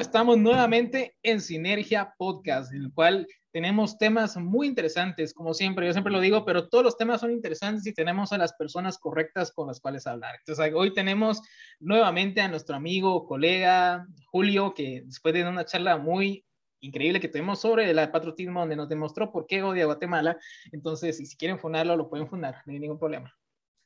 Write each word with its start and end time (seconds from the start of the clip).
Estamos 0.00 0.36
nuevamente 0.36 1.16
en 1.22 1.40
Sinergia 1.40 2.14
Podcast, 2.18 2.70
en 2.72 2.82
el 2.82 2.92
cual 2.92 3.26
tenemos 3.50 3.96
temas 3.96 4.36
muy 4.36 4.66
interesantes, 4.66 5.32
como 5.32 5.54
siempre, 5.54 5.86
yo 5.86 5.92
siempre 5.92 6.12
lo 6.12 6.20
digo, 6.20 6.44
pero 6.44 6.68
todos 6.68 6.84
los 6.84 6.98
temas 6.98 7.22
son 7.22 7.32
interesantes 7.32 7.86
y 7.86 7.94
tenemos 7.94 8.30
a 8.32 8.38
las 8.38 8.52
personas 8.52 8.98
correctas 8.98 9.52
con 9.52 9.68
las 9.68 9.80
cuales 9.80 10.06
hablar. 10.06 10.34
Entonces, 10.38 10.74
hoy 10.74 10.92
tenemos 10.92 11.40
nuevamente 11.80 12.42
a 12.42 12.48
nuestro 12.48 12.76
amigo, 12.76 13.26
colega 13.26 14.06
Julio, 14.26 14.74
que 14.74 15.02
después 15.06 15.32
de 15.32 15.48
una 15.48 15.64
charla 15.64 15.96
muy 15.96 16.44
increíble 16.80 17.18
que 17.18 17.28
tuvimos 17.28 17.60
sobre 17.60 17.90
el 17.90 18.10
patriotismo, 18.10 18.60
donde 18.60 18.76
nos 18.76 18.90
demostró 18.90 19.32
por 19.32 19.46
qué 19.46 19.62
odia 19.62 19.86
Guatemala, 19.86 20.36
entonces, 20.72 21.16
si 21.16 21.36
quieren 21.38 21.58
fundarlo, 21.58 21.96
lo 21.96 22.10
pueden 22.10 22.28
fundar, 22.28 22.56
no 22.66 22.72
hay 22.74 22.80
ningún 22.80 22.98
problema 22.98 23.32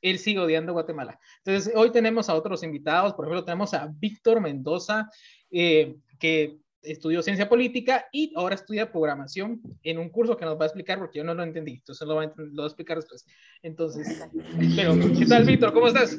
él 0.01 0.17
sigue 0.17 0.39
odiando 0.39 0.73
Guatemala. 0.73 1.19
Entonces, 1.45 1.73
hoy 1.75 1.91
tenemos 1.91 2.29
a 2.29 2.35
otros 2.35 2.63
invitados, 2.63 3.13
por 3.13 3.25
ejemplo, 3.25 3.45
tenemos 3.45 3.73
a 3.73 3.87
Víctor 3.87 4.41
Mendoza, 4.41 5.09
eh, 5.51 5.95
que 6.19 6.57
estudió 6.81 7.21
ciencia 7.21 7.47
política 7.47 8.05
y 8.11 8.33
ahora 8.35 8.55
estudia 8.55 8.91
programación 8.91 9.61
en 9.83 9.99
un 9.99 10.09
curso 10.09 10.35
que 10.35 10.45
nos 10.45 10.57
va 10.57 10.63
a 10.63 10.67
explicar 10.67 10.97
porque 10.97 11.19
yo 11.19 11.23
no 11.23 11.33
lo 11.33 11.43
entendí, 11.43 11.73
entonces 11.73 12.07
lo 12.07 12.15
va 12.15 12.23
a, 12.23 12.33
lo 12.35 12.63
a 12.63 12.65
explicar 12.65 12.97
después. 12.97 13.25
Entonces, 13.61 14.23
pero, 14.75 14.95
¿qué 15.17 15.25
tal, 15.25 15.45
Víctor? 15.45 15.73
¿Cómo 15.73 15.87
estás? 15.87 16.17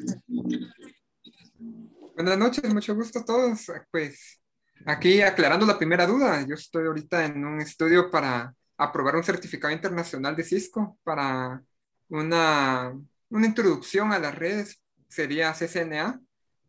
Buenas 2.15 2.37
noches, 2.37 2.73
mucho 2.73 2.95
gusto 2.95 3.19
a 3.19 3.25
todos. 3.25 3.71
Pues 3.91 4.41
aquí 4.85 5.21
aclarando 5.21 5.65
la 5.65 5.77
primera 5.77 6.07
duda, 6.07 6.45
yo 6.47 6.55
estoy 6.55 6.85
ahorita 6.85 7.25
en 7.25 7.43
un 7.43 7.59
estudio 7.59 8.09
para 8.09 8.53
aprobar 8.77 9.15
un 9.15 9.23
certificado 9.23 9.73
internacional 9.73 10.35
de 10.35 10.43
Cisco 10.43 10.97
para 11.03 11.61
una 12.07 12.93
una 13.33 13.47
introducción 13.47 14.13
a 14.13 14.19
las 14.19 14.35
redes 14.35 14.79
sería 15.09 15.53
CCNA 15.53 16.21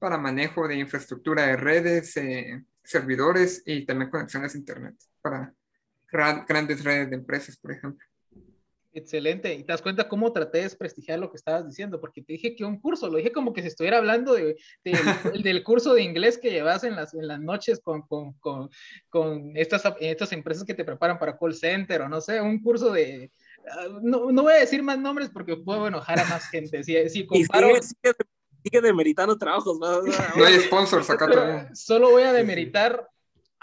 para 0.05 0.19
manejo 0.19 0.69
de 0.69 0.77
infraestructura 0.77 1.47
de 1.47 1.57
redes, 1.57 2.15
eh, 2.19 2.63
servidores 2.83 3.63
y 3.65 3.87
también 3.87 4.11
conexiones 4.11 4.55
a 4.55 4.59
Internet 4.59 4.95
para 5.23 5.55
grandes 6.47 6.85
redes 6.85 7.09
de 7.09 7.17
empresas, 7.17 7.57
por 7.57 7.73
ejemplo. 7.73 8.07
Excelente. 8.93 9.55
Y 9.55 9.65
te 9.65 9.73
das 9.73 9.81
cuenta 9.81 10.07
cómo 10.07 10.31
traté 10.31 10.59
de 10.59 10.65
desprestigiar 10.65 11.19
lo 11.19 11.31
que 11.31 11.39
estabas 11.39 11.67
diciendo, 11.67 12.03
porque 12.03 12.21
te 12.21 12.35
dije 12.35 12.55
que 12.55 12.67
un 12.67 12.79
curso, 12.83 13.09
lo 13.09 13.17
dije 13.17 13.33
como 13.33 13.55
que 13.55 13.63
si 13.63 13.69
estuviera 13.69 13.97
hablando 13.97 14.35
de, 14.35 14.59
del 15.43 15.65
curso 15.65 15.95
de 15.95 16.03
inglés 16.03 16.37
que 16.37 16.51
llevas 16.51 16.85
en 16.85 16.97
las, 16.97 17.15
en 17.15 17.27
las 17.27 17.41
noches 17.41 17.81
con, 17.81 18.03
con, 18.03 18.35
con, 18.35 18.69
con 19.09 19.57
estas, 19.57 19.85
estas 20.01 20.33
empresas 20.33 20.65
que 20.65 20.75
te 20.75 20.85
preparan 20.85 21.19
para 21.19 21.39
call 21.39 21.55
center 21.55 22.03
o 22.03 22.11
no 22.11 22.21
sé, 22.21 22.43
un 22.43 22.61
curso 22.61 22.93
de, 22.93 23.31
no, 24.03 24.31
no, 24.31 24.43
voy 24.43 24.53
a 24.53 24.61
decir 24.61 24.83
más 24.83 24.99
nombres 24.99 25.31
porque 25.31 25.57
puedo 25.57 25.89
enojar 25.89 26.21
a 26.21 26.27
más 26.27 26.47
gente. 26.51 26.85
Si, 26.85 27.09
si 27.09 27.27
comparo... 27.27 27.69
sigue, 27.81 28.13
demeritando 28.71 29.37
trabajos. 29.37 29.79
No, 30.37 30.45
hay 30.45 30.61
sponsors 30.61 31.09
acá 31.11 31.29
todavía. 31.29 31.75
Solo 31.75 32.11
voy 32.11 32.23
a 32.23 32.33
demeritar 32.33 33.09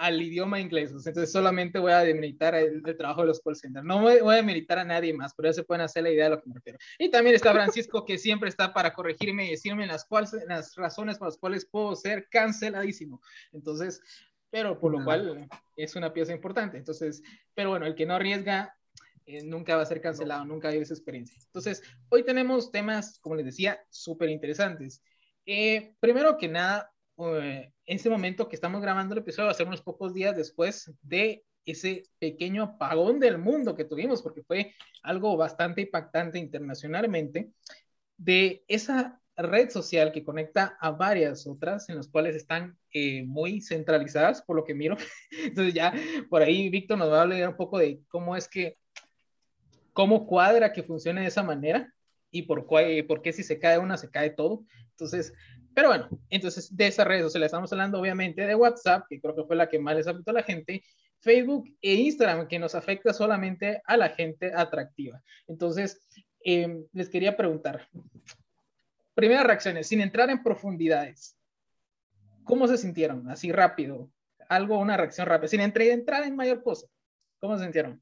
al 0.02 0.20
idioma 0.22 0.60
inglés. 0.60 0.92
Entonces 0.92 1.32
solamente 1.32 1.78
voy 1.78 1.92
a 1.92 2.00
demeritar 2.00 2.56
el, 2.56 2.82
trabajo 2.98 3.22
de 3.22 3.28
los 3.28 3.40
call 3.40 3.56
centers. 3.56 3.86
No 3.86 4.02
voy, 4.02 4.18
a 4.18 4.38
demeritar 4.38 4.80
a 4.80 4.84
nadie 4.84 5.14
más, 5.14 5.34
pero 5.36 5.50
ya 5.50 5.54
se 5.54 5.64
pueden 5.64 5.82
hacer 5.82 6.04
la 6.04 6.10
idea 6.10 6.24
de 6.26 6.32
lo 6.32 6.42
que 6.42 6.50
me 6.50 6.56
refiero. 6.56 6.80
Y 6.98 7.10
también 7.12 7.36
está 7.36 7.54
Francisco, 7.54 8.04
que 8.04 8.18
siempre 8.18 8.50
está 8.50 8.74
para 8.74 8.94
corregirme 8.94 9.46
y 9.46 9.52
decirme 9.52 9.86
las, 9.86 10.06
cuales, 10.06 10.36
las 10.48 10.76
razones 10.76 11.20
por 11.20 11.28
las 11.28 11.38
cuales 11.38 11.66
puedo 11.66 11.96
ser 11.96 12.28
canceladísimo. 12.30 13.22
Entonces, 13.52 14.02
pero 14.50 14.80
por 14.80 14.92
lo 14.92 15.04
cual 15.04 15.48
es 15.76 15.96
una 15.96 16.12
pieza 16.12 16.34
importante. 16.34 16.78
Entonces, 16.78 17.22
pero 17.54 17.70
bueno, 17.70 17.86
el 17.86 17.94
que 17.94 18.08
no 18.08 18.16
arriesga 18.16 18.76
eh, 19.26 19.44
nunca 19.44 19.76
va 19.76 19.84
a 19.84 19.86
ser 19.86 20.02
cancelado, 20.02 20.46
nunca 20.46 20.70
hay 20.70 20.80
esa 20.80 20.94
experiencia. 20.94 21.38
Entonces, 21.46 21.84
hoy 22.10 22.24
tenemos 22.24 22.72
temas, 22.72 23.20
como 23.20 23.36
les 23.36 23.46
decía, 23.46 23.80
súper 23.90 24.30
interesantes. 24.30 25.04
Eh, 25.46 25.96
primero 26.00 26.38
que 26.38 26.48
nada, 26.48 26.92
eh, 27.18 27.72
en 27.86 27.96
este 27.96 28.10
momento 28.10 28.50
que 28.50 28.56
estamos 28.56 28.82
grabando 28.82 29.14
el 29.14 29.20
episodio 29.20 29.46
va 29.46 29.52
a 29.52 29.56
ser 29.56 29.68
unos 29.68 29.82
pocos 29.82 30.14
días 30.14 30.36
después 30.36 30.92
de 31.02 31.44
ese 31.66 32.04
pequeño 32.20 32.64
apagón 32.64 33.20
del 33.20 33.38
mundo 33.38 33.76
que 33.76 33.86
tuvimos, 33.86 34.22
porque 34.22 34.44
fue 34.44 34.74
algo 35.04 35.38
bastante 35.38 35.82
impactante 35.82 36.40
internacionalmente, 36.40 37.52
de 38.18 38.64
esa 38.68 39.22
red 39.38 39.70
social 39.70 40.12
que 40.12 40.24
conecta 40.24 40.78
a 40.80 40.92
varias 40.92 41.48
otras, 41.48 41.88
en 41.90 41.98
las 41.98 42.08
cuales 42.08 42.36
están 42.36 42.78
muy 43.26 43.62
centralizadas, 43.62 44.42
por 44.42 44.56
lo 44.56 44.64
que 44.64 44.74
miro. 44.74 44.98
Entonces 45.44 45.74
ya 45.74 45.94
por 46.30 46.42
ahí 46.42 46.70
Víctor 46.70 46.98
nos 46.98 47.12
va 47.12 47.20
a 47.20 47.22
hablar 47.22 47.50
un 47.50 47.56
poco 47.56 47.78
de 47.78 48.02
cómo 48.10 48.36
es 48.36 48.48
que 48.48 48.78
cómo 49.94 50.26
cuadra 50.26 50.74
que 50.74 50.84
funcione 50.84 51.22
de 51.22 51.28
esa 51.28 51.44
manera 51.44 51.94
y 52.32 52.44
por, 52.44 52.66
por 52.66 53.22
qué 53.22 53.34
si 53.34 53.44
se 53.44 53.60
cae 53.60 53.78
una 53.78 53.98
se 53.98 54.10
cae 54.10 54.30
todo. 54.30 54.66
Entonces, 54.92 55.34
pero 55.74 55.90
bueno, 55.90 56.10
entonces 56.30 56.76
de 56.76 56.88
esas 56.88 57.08
redes 57.08 57.24
sociales 57.24 57.48
estamos 57.48 57.72
hablando 57.72 58.00
obviamente 58.00 58.46
de 58.46 58.56
WhatsApp, 58.56 59.06
que 59.10 59.20
creo 59.22 59.36
que 59.36 59.44
fue 59.44 59.56
la 59.56 59.70
que 59.70 59.80
más 59.80 59.96
les 59.96 60.08
afectó 60.08 60.32
a 60.32 60.36
la 60.36 60.44
gente, 60.44 60.84
Facebook 61.20 61.70
e 61.82 61.94
Instagram, 61.94 62.48
que 62.48 62.60
nos 62.60 62.76
afecta 62.76 63.14
solamente 63.14 63.82
a 63.86 63.96
la 63.96 64.10
gente 64.10 64.52
atractiva. 64.54 65.22
Entonces, 65.48 66.08
em, 66.44 66.86
les 66.94 67.10
quería 67.10 67.38
preguntar, 67.38 67.88
primeras 69.14 69.46
reacciones, 69.46 69.88
sin 69.88 70.02
entrar 70.02 70.30
en 70.30 70.44
profundidades, 70.44 71.38
¿cómo 72.44 72.68
se 72.68 72.78
sintieron? 72.78 73.30
Así 73.30 73.52
rápido, 73.52 74.10
algo, 74.50 74.80
una 74.80 74.98
reacción 74.98 75.28
rápida, 75.28 75.48
sin 75.48 75.62
entrar 75.62 76.24
en 76.24 76.36
mayor 76.36 76.64
cosa, 76.64 76.88
¿cómo 77.40 77.58
se 77.58 77.64
sintieron? 77.64 78.02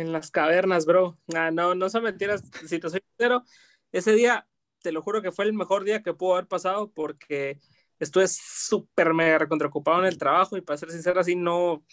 En 0.00 0.12
las 0.12 0.30
cavernas, 0.30 0.86
bro. 0.86 1.18
Ah, 1.34 1.50
no, 1.50 1.74
no 1.74 1.90
son 1.90 2.04
mentiras. 2.04 2.42
Si 2.66 2.78
te 2.78 2.90
soy 2.90 3.00
sincero, 3.16 3.44
ese 3.92 4.12
día, 4.12 4.46
te 4.82 4.92
lo 4.92 5.02
juro 5.02 5.22
que 5.22 5.32
fue 5.32 5.44
el 5.44 5.52
mejor 5.52 5.84
día 5.84 6.02
que 6.02 6.14
pudo 6.14 6.34
haber 6.34 6.46
pasado 6.46 6.90
porque 6.92 7.58
estuve 7.98 8.28
súper 8.28 9.14
mega 9.14 9.38
recontraocupado 9.38 10.00
en 10.00 10.06
el 10.06 10.18
trabajo 10.18 10.56
y 10.56 10.60
para 10.60 10.78
ser 10.78 10.90
sincero, 10.90 11.20
así 11.20 11.34
no, 11.36 11.84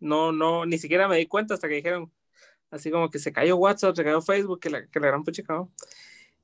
no, 0.00 0.32
no, 0.32 0.66
ni 0.66 0.78
siquiera 0.78 1.08
me 1.08 1.16
di 1.16 1.26
cuenta 1.26 1.54
hasta 1.54 1.68
que 1.68 1.76
dijeron, 1.76 2.12
así 2.70 2.90
como 2.90 3.10
que 3.10 3.18
se 3.18 3.32
cayó 3.32 3.56
WhatsApp, 3.56 3.96
se 3.96 4.04
cayó 4.04 4.20
Facebook, 4.20 4.60
que 4.60 4.70
la, 4.70 4.86
que 4.86 5.00
la 5.00 5.08
gran 5.08 5.24
puchica. 5.24 5.66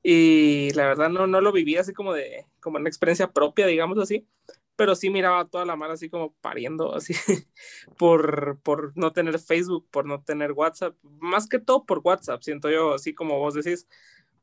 Y 0.03 0.71
la 0.73 0.87
verdad 0.87 1.09
no, 1.09 1.27
no 1.27 1.41
lo 1.41 1.51
viví 1.51 1.77
así 1.77 1.93
como 1.93 2.13
de, 2.13 2.47
como 2.59 2.77
una 2.77 2.89
experiencia 2.89 3.31
propia, 3.31 3.67
digamos 3.67 3.99
así, 3.99 4.27
pero 4.75 4.95
sí 4.95 5.09
miraba 5.09 5.45
toda 5.45 5.65
la 5.65 5.75
mala 5.75 5.93
así 5.93 6.09
como 6.09 6.33
pariendo, 6.41 6.95
así, 6.95 7.13
por, 7.97 8.59
por 8.61 8.97
no 8.97 9.11
tener 9.13 9.39
Facebook, 9.39 9.87
por 9.91 10.05
no 10.05 10.23
tener 10.23 10.53
WhatsApp, 10.53 10.95
más 11.03 11.47
que 11.47 11.59
todo 11.59 11.85
por 11.85 12.01
WhatsApp, 12.03 12.41
siento 12.41 12.69
yo, 12.69 12.93
así 12.93 13.13
como 13.13 13.39
vos 13.39 13.53
decís, 13.53 13.87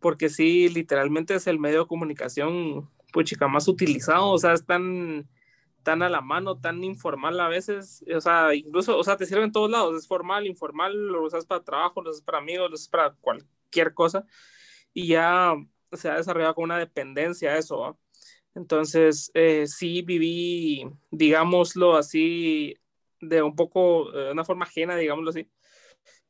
porque 0.01 0.29
sí, 0.29 0.69
literalmente 0.69 1.35
es 1.35 1.47
el 1.47 1.59
medio 1.59 1.81
de 1.81 1.89
comunicación, 1.89 2.89
puchica, 3.13 3.49
más 3.49 3.69
utilizado, 3.69 4.31
o 4.31 4.39
sea, 4.39 4.53
es 4.53 4.65
tan, 4.65 5.29
tan 5.83 6.03
a 6.03 6.09
la 6.09 6.21
mano, 6.21 6.61
tan 6.61 6.85
informal 6.85 7.41
a 7.41 7.49
veces, 7.49 8.05
o 8.15 8.21
sea, 8.21 8.55
incluso, 8.55 8.97
o 8.99 9.05
sea, 9.05 9.17
te 9.17 9.27
sirve 9.27 9.45
en 9.45 9.53
todos 9.53 9.71
lados, 9.71 9.97
es 9.97 10.07
formal, 10.07 10.47
informal, 10.47 10.95
lo 11.09 11.25
usas 11.25 11.47
para 11.47 11.65
trabajo, 11.65 12.03
lo 12.03 12.11
usas 12.11 12.23
para 12.23 12.39
amigos, 12.39 12.71
lo 12.71 12.75
usas 12.75 12.89
para 12.89 13.15
cualquier 13.21 13.95
cosa, 13.95 14.25
y 14.93 15.09
ya 15.09 15.55
se 15.93 16.11
ha 16.11 16.17
desarrollado 16.17 16.55
con 16.55 16.65
una 16.65 16.79
dependencia 16.79 17.53
a 17.53 17.59
eso, 17.59 17.77
¿no? 17.77 17.99
Entonces, 18.59 19.31
eh, 19.35 19.67
sí 19.67 20.03
viví, 20.03 20.85
digámoslo 21.11 21.97
así, 21.97 22.75
de 23.21 23.41
un 23.41 23.55
poco, 23.55 24.11
de 24.11 24.33
una 24.33 24.45
forma 24.45 24.65
ajena, 24.65 24.97
digámoslo 24.97 25.31
así, 25.31 25.49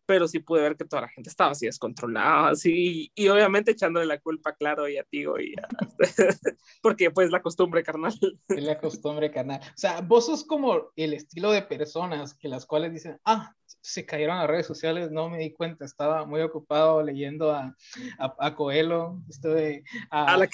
pero 0.05 0.29
sí 0.29 0.39
pude 0.39 0.63
ver 0.63 0.77
que 0.77 0.85
toda 0.85 1.03
la 1.03 1.09
gente 1.09 1.31
estaba 1.31 1.53
así 1.53 1.67
descontrolada, 1.67 2.51
así, 2.51 3.11
y 3.15 3.29
obviamente 3.29 3.73
echándole 3.73 4.07
la 4.07 4.19
culpa, 4.19 4.55
claro, 4.55 4.89
y 4.89 4.99
a 4.99 5.05
ti, 5.05 5.21
y 5.21 5.55
a... 5.59 5.69
porque 6.83 7.11
pues 7.11 7.31
la 7.31 7.41
costumbre, 7.41 7.83
carnal. 7.83 8.15
Es 8.49 8.63
la 8.63 8.79
costumbre, 8.79 9.31
carnal. 9.31 9.61
O 9.61 9.77
sea, 9.77 10.01
vos 10.03 10.27
sos 10.27 10.45
como 10.45 10.93
el 10.97 11.15
estilo 11.15 11.51
de 11.51 11.63
personas 11.63 12.35
que 12.35 12.49
las 12.49 12.67
cuales 12.67 12.93
dicen, 12.93 13.19
ah, 13.25 13.55
se 13.81 14.05
cayeron 14.05 14.39
las 14.39 14.49
redes 14.49 14.67
sociales, 14.67 15.11
no 15.11 15.31
me 15.31 15.39
di 15.39 15.53
cuenta, 15.53 15.85
estaba 15.85 16.27
muy 16.27 16.43
ocupado 16.43 17.03
leyendo 17.03 17.53
a, 17.53 17.75
a, 18.19 18.35
a 18.39 18.55
Coelho, 18.55 19.19
estuve 19.29 19.83
a, 20.11 20.35
a, 20.35 20.37
la, 20.37 20.49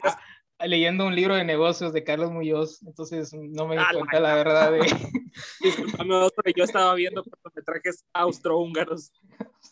leyendo 0.60 1.06
un 1.06 1.14
libro 1.14 1.36
de 1.36 1.44
negocios 1.44 1.92
de 1.92 2.04
Carlos 2.04 2.30
Muñoz, 2.30 2.82
entonces 2.82 3.32
no 3.32 3.66
me 3.66 3.76
di 3.76 3.82
cuenta 3.92 4.20
la 4.20 4.34
verdad 4.34 4.72
de... 4.72 4.80
Disculpame, 5.60 6.28
yo 6.56 6.64
estaba 6.64 6.94
viendo 6.94 7.24
cortometrajes 7.24 8.04
austrohúngaros. 8.12 9.12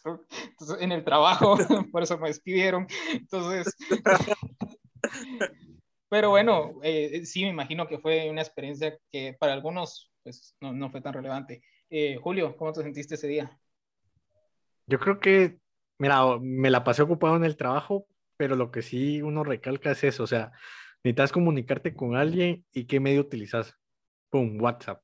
Entonces, 0.05 0.79
en 0.81 0.93
el 0.93 1.05
trabajo, 1.05 1.57
por 1.93 2.03
eso 2.03 2.19
me 2.19 2.29
despidieron. 2.29 2.87
Entonces... 3.13 3.77
Pero 6.09 6.29
bueno, 6.29 6.79
eh, 6.83 7.25
sí 7.25 7.43
me 7.43 7.49
imagino 7.49 7.89
que 7.89 7.99
fue 7.99 8.29
una 8.29 8.43
experiencia 8.43 8.99
que 9.11 9.33
para 9.33 9.55
algunos 9.55 10.13
pues 10.23 10.57
no, 10.61 10.73
no 10.73 10.91
fue 10.91 11.01
tan 11.01 11.15
relevante. 11.15 11.63
Eh, 11.91 12.17
Julio, 12.23 12.57
¿cómo 12.57 12.73
te 12.73 12.83
sentiste 12.83 13.15
ese 13.15 13.29
día? 13.29 13.59
Yo 14.87 14.99
creo 14.99 15.21
que, 15.21 15.59
mira, 15.99 16.39
me 16.41 16.71
la 16.71 16.85
pasé 16.85 17.03
ocupado 17.03 17.37
en 17.37 17.45
el 17.45 17.57
trajo, 17.57 18.07
pero 18.43 18.57
lo 18.57 18.73
que 18.73 18.83
sí 18.83 19.23
uno 19.23 19.45
recalca 19.45 19.93
es 19.93 20.03
eso, 20.03 20.25
o 20.25 20.27
sea, 20.27 20.51
necesitas 21.05 21.31
comunicarte 21.31 21.95
con 21.95 22.17
alguien 22.17 22.67
y 22.73 22.87
qué 22.87 22.99
medio 22.99 23.21
utilizas. 23.21 23.79
Pum, 24.31 24.61
WhatsApp. 24.61 25.01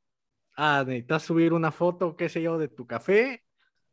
Ah, 0.57 0.83
necesitas 0.85 1.23
subir 1.23 1.53
una 1.53 1.71
foto, 1.71 2.17
qué 2.17 2.29
sé 2.29 2.43
yo, 2.43 2.59
de 2.59 2.67
tu 2.67 2.89
café, 2.89 3.45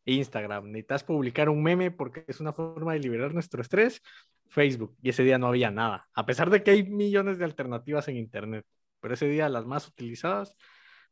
Instagram. 0.05 0.71
Necesitas 0.71 1.03
publicar 1.03 1.49
un 1.49 1.61
meme 1.61 1.91
porque 1.91 2.25
es 2.27 2.39
una 2.39 2.53
forma 2.53 2.93
de 2.93 2.99
liberar 3.01 3.35
nuestro 3.35 3.61
estrés, 3.61 4.01
Facebook. 4.47 4.97
Y 5.03 5.09
ese 5.09 5.21
día 5.23 5.37
no 5.37 5.45
había 5.45 5.69
nada, 5.69 6.09
a 6.15 6.25
pesar 6.25 6.49
de 6.49 6.63
que 6.63 6.71
hay 6.71 6.81
millones 6.89 7.37
de 7.37 7.45
alternativas 7.45 8.07
en 8.07 8.17
Internet. 8.17 8.65
pero 8.99 9.13
ese 9.13 9.27
día 9.29 9.47
las 9.47 9.67
más 9.67 9.87
utilizadas 9.87 10.55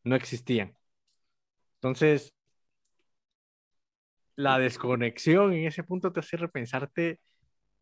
no 0.03 0.15
existían. 0.15 0.75
Entonces, 1.75 2.33
la 4.35 4.57
desconexión 4.57 5.53
en 5.53 5.67
ese 5.67 5.83
punto 5.83 6.11
te 6.11 6.21
hace 6.21 6.37
repensarte 6.37 7.19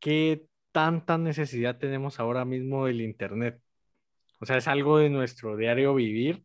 qué 0.02 0.48
tanta 0.74 1.18
necesidad 1.18 1.78
tenemos 1.78 2.20
ahora 2.20 2.46
mismo 2.46 2.88
del 2.88 3.02
Internet. 3.02 3.62
O 4.42 4.46
sea, 4.46 4.58
es 4.58 4.68
algo 4.68 4.98
de 4.98 5.10
nuestro 5.10 5.56
diario 5.56 5.96
vivir, 5.96 6.44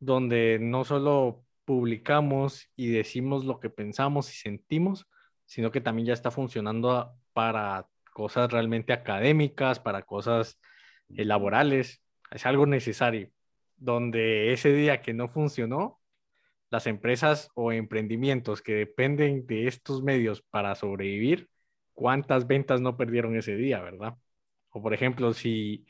donde 0.00 0.58
no 0.60 0.84
solo 0.84 1.44
publicamos 1.64 2.68
y 2.76 2.88
decimos 2.90 3.44
lo 3.44 3.60
que 3.60 3.70
pensamos 3.70 4.30
y 4.32 4.36
sentimos, 4.36 5.06
sino 5.46 5.70
que 5.70 5.80
también 5.80 6.06
ya 6.08 6.14
está 6.14 6.30
funcionando 6.30 7.14
para 7.32 7.86
cosas 8.12 8.50
realmente 8.50 8.92
académicas, 8.92 9.80
para 9.80 10.02
cosas 10.02 10.58
eh, 11.16 11.24
laborales. 11.24 12.02
Es 12.30 12.46
algo 12.46 12.66
necesario, 12.66 13.30
donde 13.76 14.52
ese 14.52 14.72
día 14.72 15.02
que 15.02 15.14
no 15.14 15.28
funcionó, 15.28 16.00
las 16.70 16.86
empresas 16.86 17.50
o 17.54 17.70
emprendimientos 17.72 18.62
que 18.62 18.74
dependen 18.74 19.46
de 19.46 19.68
estos 19.68 20.02
medios 20.02 20.42
para 20.42 20.74
sobrevivir, 20.74 21.48
¿cuántas 21.94 22.46
ventas 22.46 22.80
no 22.80 22.96
perdieron 22.96 23.36
ese 23.36 23.56
día, 23.56 23.80
verdad? 23.80 24.14
O 24.70 24.82
por 24.82 24.94
ejemplo, 24.94 25.32
si 25.34 25.86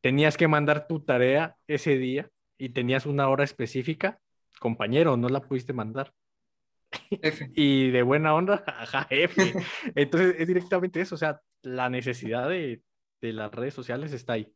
tenías 0.00 0.36
que 0.36 0.48
mandar 0.48 0.86
tu 0.86 1.04
tarea 1.04 1.56
ese 1.66 1.98
día 1.98 2.30
y 2.58 2.70
tenías 2.70 3.06
una 3.06 3.28
hora 3.28 3.44
específica, 3.44 4.20
compañero, 4.60 5.16
no 5.16 5.28
la 5.28 5.40
pudiste 5.40 5.72
mandar. 5.72 6.12
y 7.54 7.90
de 7.90 8.02
buena 8.02 8.34
onda, 8.34 8.64
ajá, 8.66 9.06
F. 9.10 9.54
Entonces 9.94 10.36
es 10.38 10.48
directamente 10.48 11.00
eso, 11.00 11.14
o 11.14 11.18
sea, 11.18 11.40
la 11.62 11.90
necesidad 11.90 12.48
de, 12.48 12.82
de 13.20 13.32
las 13.32 13.52
redes 13.52 13.74
sociales 13.74 14.12
está 14.12 14.34
ahí. 14.34 14.52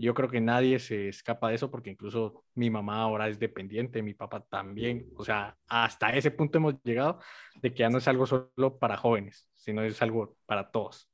Yo 0.00 0.14
creo 0.14 0.30
que 0.30 0.40
nadie 0.40 0.78
se 0.78 1.08
escapa 1.08 1.50
de 1.50 1.56
eso 1.56 1.70
porque 1.70 1.90
incluso 1.90 2.44
mi 2.54 2.70
mamá 2.70 3.02
ahora 3.02 3.28
es 3.28 3.38
dependiente, 3.38 4.02
mi 4.02 4.14
papá 4.14 4.40
también. 4.40 5.10
O 5.14 5.22
sea, 5.22 5.58
hasta 5.68 6.08
ese 6.16 6.30
punto 6.30 6.56
hemos 6.56 6.82
llegado 6.82 7.18
de 7.56 7.70
que 7.70 7.80
ya 7.80 7.90
no 7.90 7.98
es 7.98 8.08
algo 8.08 8.26
solo 8.26 8.78
para 8.78 8.96
jóvenes, 8.96 9.46
sino 9.54 9.82
es 9.82 10.00
algo 10.00 10.38
para 10.46 10.70
todos. 10.70 11.06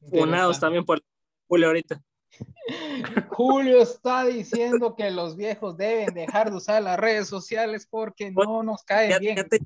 Unados 0.00 0.58
también 0.58 0.82
por 0.82 1.02
Julio 1.46 1.66
ahorita. 1.66 2.02
Julio 3.28 3.82
está 3.82 4.24
diciendo 4.24 4.94
que 4.96 5.10
los 5.10 5.36
viejos 5.36 5.76
deben 5.76 6.14
dejar 6.14 6.50
de 6.50 6.56
usar 6.56 6.82
las 6.82 6.98
redes 6.98 7.28
sociales 7.28 7.86
porque 7.86 8.30
no 8.30 8.62
nos 8.62 8.82
caen 8.82 9.20
bien. 9.20 9.36
Ya 9.36 9.44
te, 9.44 9.58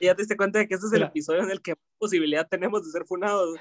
ya 0.00 0.14
te 0.14 0.22
diste 0.22 0.36
cuenta 0.36 0.58
de 0.58 0.68
que 0.68 0.74
este 0.74 0.86
es 0.86 0.92
el 0.92 1.02
episodio 1.02 1.42
en 1.42 1.50
el 1.50 1.62
que 1.62 1.74
posibilidad 1.98 2.46
tenemos 2.48 2.84
de 2.84 2.90
ser 2.90 3.04
funados. 3.04 3.58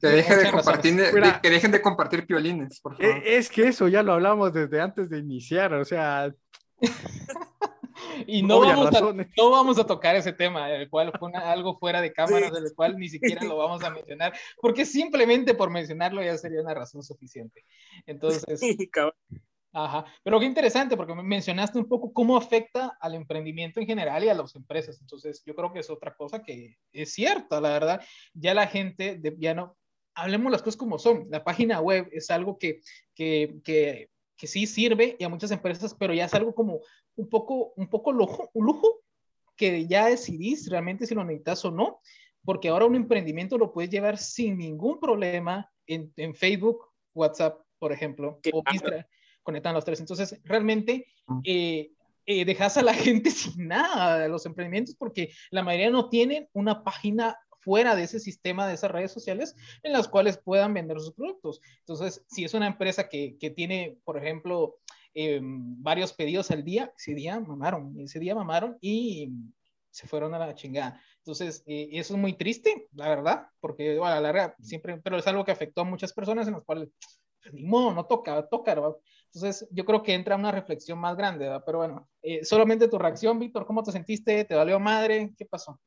Que 0.00 0.08
dejen, 0.08 0.38
de 0.38 0.50
compartir, 0.50 0.96
que 1.42 1.50
dejen 1.50 1.70
de 1.70 1.82
compartir 1.82 2.26
piolines, 2.26 2.80
por 2.80 2.96
favor. 2.96 3.16
E, 3.16 3.36
es 3.36 3.48
que 3.48 3.68
eso 3.68 3.88
ya 3.88 4.02
lo 4.02 4.12
hablamos 4.12 4.52
desde 4.52 4.80
antes 4.80 5.08
de 5.08 5.18
iniciar, 5.18 5.72
o 5.74 5.84
sea. 5.84 6.32
y 8.26 8.42
no 8.42 8.60
vamos, 8.60 8.94
a, 8.94 9.00
no 9.00 9.50
vamos, 9.50 9.78
a, 9.78 9.86
tocar 9.86 10.16
ese 10.16 10.32
tema, 10.32 10.70
el 10.70 10.88
cual 10.88 11.12
fue 11.18 11.32
algo 11.34 11.78
fuera 11.78 12.00
de 12.00 12.12
cámaras, 12.12 12.52
del 12.52 12.74
cual 12.74 12.98
ni 12.98 13.08
siquiera 13.08 13.44
lo 13.44 13.56
vamos 13.56 13.82
a 13.82 13.90
mencionar, 13.90 14.32
porque 14.60 14.84
simplemente 14.84 15.54
por 15.54 15.70
mencionarlo 15.70 16.22
ya 16.22 16.36
sería 16.36 16.60
una 16.60 16.74
razón 16.74 17.02
suficiente. 17.02 17.64
Entonces. 18.06 18.44
Sí, 18.58 18.90
Ajá, 19.80 20.04
pero 20.24 20.40
qué 20.40 20.46
interesante 20.46 20.96
porque 20.96 21.14
mencionaste 21.14 21.78
un 21.78 21.86
poco 21.86 22.12
cómo 22.12 22.36
afecta 22.36 22.98
al 23.00 23.14
emprendimiento 23.14 23.78
en 23.78 23.86
general 23.86 24.24
y 24.24 24.28
a 24.28 24.34
las 24.34 24.56
empresas. 24.56 25.00
Entonces, 25.00 25.40
yo 25.46 25.54
creo 25.54 25.72
que 25.72 25.78
es 25.78 25.88
otra 25.88 26.16
cosa 26.16 26.42
que 26.42 26.78
es 26.92 27.12
cierta, 27.12 27.60
la 27.60 27.68
verdad. 27.68 28.00
Ya 28.34 28.54
la 28.54 28.66
gente, 28.66 29.20
ya 29.38 29.54
no, 29.54 29.76
hablemos 30.16 30.50
las 30.50 30.62
cosas 30.62 30.76
como 30.76 30.98
son. 30.98 31.28
La 31.30 31.44
página 31.44 31.80
web 31.80 32.08
es 32.10 32.28
algo 32.28 32.58
que, 32.58 32.80
que, 33.14 33.60
que, 33.62 34.10
que, 34.36 34.46
sí 34.48 34.66
sirve 34.66 35.14
y 35.16 35.22
a 35.22 35.28
muchas 35.28 35.52
empresas, 35.52 35.94
pero 35.94 36.12
ya 36.12 36.24
es 36.24 36.34
algo 36.34 36.52
como 36.56 36.80
un 37.14 37.28
poco, 37.28 37.72
un 37.76 37.88
poco 37.88 38.10
lujo, 38.10 38.50
un 38.54 38.66
lujo 38.66 39.02
que 39.54 39.86
ya 39.86 40.06
decidís 40.06 40.68
realmente 40.68 41.06
si 41.06 41.14
lo 41.14 41.22
necesitas 41.22 41.64
o 41.64 41.70
no, 41.70 42.00
porque 42.44 42.68
ahora 42.68 42.86
un 42.86 42.96
emprendimiento 42.96 43.56
lo 43.56 43.72
puedes 43.72 43.92
llevar 43.92 44.18
sin 44.18 44.58
ningún 44.58 44.98
problema 44.98 45.70
en, 45.86 46.12
en 46.16 46.34
Facebook, 46.34 46.84
WhatsApp, 47.14 47.60
por 47.78 47.92
ejemplo, 47.92 48.40
o 48.52 48.62
Instagram, 48.72 49.04
conectan 49.48 49.72
los 49.72 49.86
tres. 49.86 49.98
Entonces, 50.00 50.38
realmente 50.44 51.06
eh, 51.42 51.90
eh, 52.26 52.44
dejas 52.44 52.76
a 52.76 52.82
la 52.82 52.92
gente 53.22 53.30
sin 53.30 53.66
nada 53.66 54.18
de 54.18 54.28
los 54.28 54.44
emprendimientos 54.44 54.94
porque 54.94 55.32
la 55.50 55.62
mayoría 55.62 55.88
no 55.88 56.10
tienen 56.10 56.50
una 56.52 56.84
página 56.84 57.34
fuera 57.60 57.96
de 57.96 58.02
ese 58.02 58.20
sistema, 58.20 58.68
de 58.68 58.74
esas 58.74 58.90
redes 58.90 59.10
sociales, 59.10 59.56
en 59.82 59.94
las 59.94 60.06
cuales 60.06 60.36
puedan 60.36 60.74
vender 60.74 61.00
sus 61.00 61.14
productos. 61.14 61.62
Entonces, 61.78 62.22
si 62.28 62.44
es 62.44 62.52
una 62.52 62.66
empresa 62.66 63.08
que, 63.08 63.38
que 63.40 63.48
tiene, 63.48 63.96
por 64.04 64.18
ejemplo, 64.18 64.76
em, 65.14 65.82
varios 65.82 66.12
pedidos 66.12 66.50
al 66.50 66.62
día, 66.62 66.92
ese 66.94 67.14
día 67.14 67.40
mamaron, 67.40 67.98
ese 68.00 68.20
día 68.20 68.34
mamaron 68.34 68.76
y 68.82 69.32
se 69.90 70.06
fueron 70.06 70.34
a 70.34 70.38
la 70.38 70.54
chingada. 70.54 71.00
Entonces, 71.20 71.64
eh, 71.66 71.88
eso 71.92 72.14
es 72.14 72.20
muy 72.20 72.34
triste, 72.34 72.88
la 72.92 73.08
verdad, 73.08 73.46
porque 73.60 73.98
a 73.98 74.10
la 74.10 74.20
larga 74.20 74.54
siempre, 74.60 74.98
pero 74.98 75.16
es 75.16 75.26
algo 75.26 75.46
que 75.46 75.52
afectó 75.52 75.80
a 75.80 75.84
muchas 75.84 76.12
personas 76.12 76.46
en 76.46 76.52
las 76.52 76.64
cuales, 76.64 76.90
pues, 77.00 77.54
ni 77.54 77.64
modo, 77.64 77.92
no 77.92 78.04
toca, 78.06 78.46
toca, 78.48 78.76
Entonces, 79.34 79.68
yo 79.70 79.84
creo 79.84 80.02
que 80.02 80.14
entra 80.14 80.36
una 80.36 80.50
reflexión 80.50 80.98
más 80.98 81.16
grande, 81.16 81.44
¿verdad? 81.44 81.62
Pero 81.64 81.78
bueno, 81.78 82.08
eh, 82.22 82.44
solamente 82.44 82.88
tu 82.88 82.98
reacción, 82.98 83.38
Víctor, 83.38 83.66
¿cómo 83.66 83.82
te 83.82 83.92
sentiste? 83.92 84.44
¿Te 84.44 84.54
valió 84.54 84.80
madre? 84.80 85.34
¿Qué 85.36 85.44
pasó? 85.44 85.80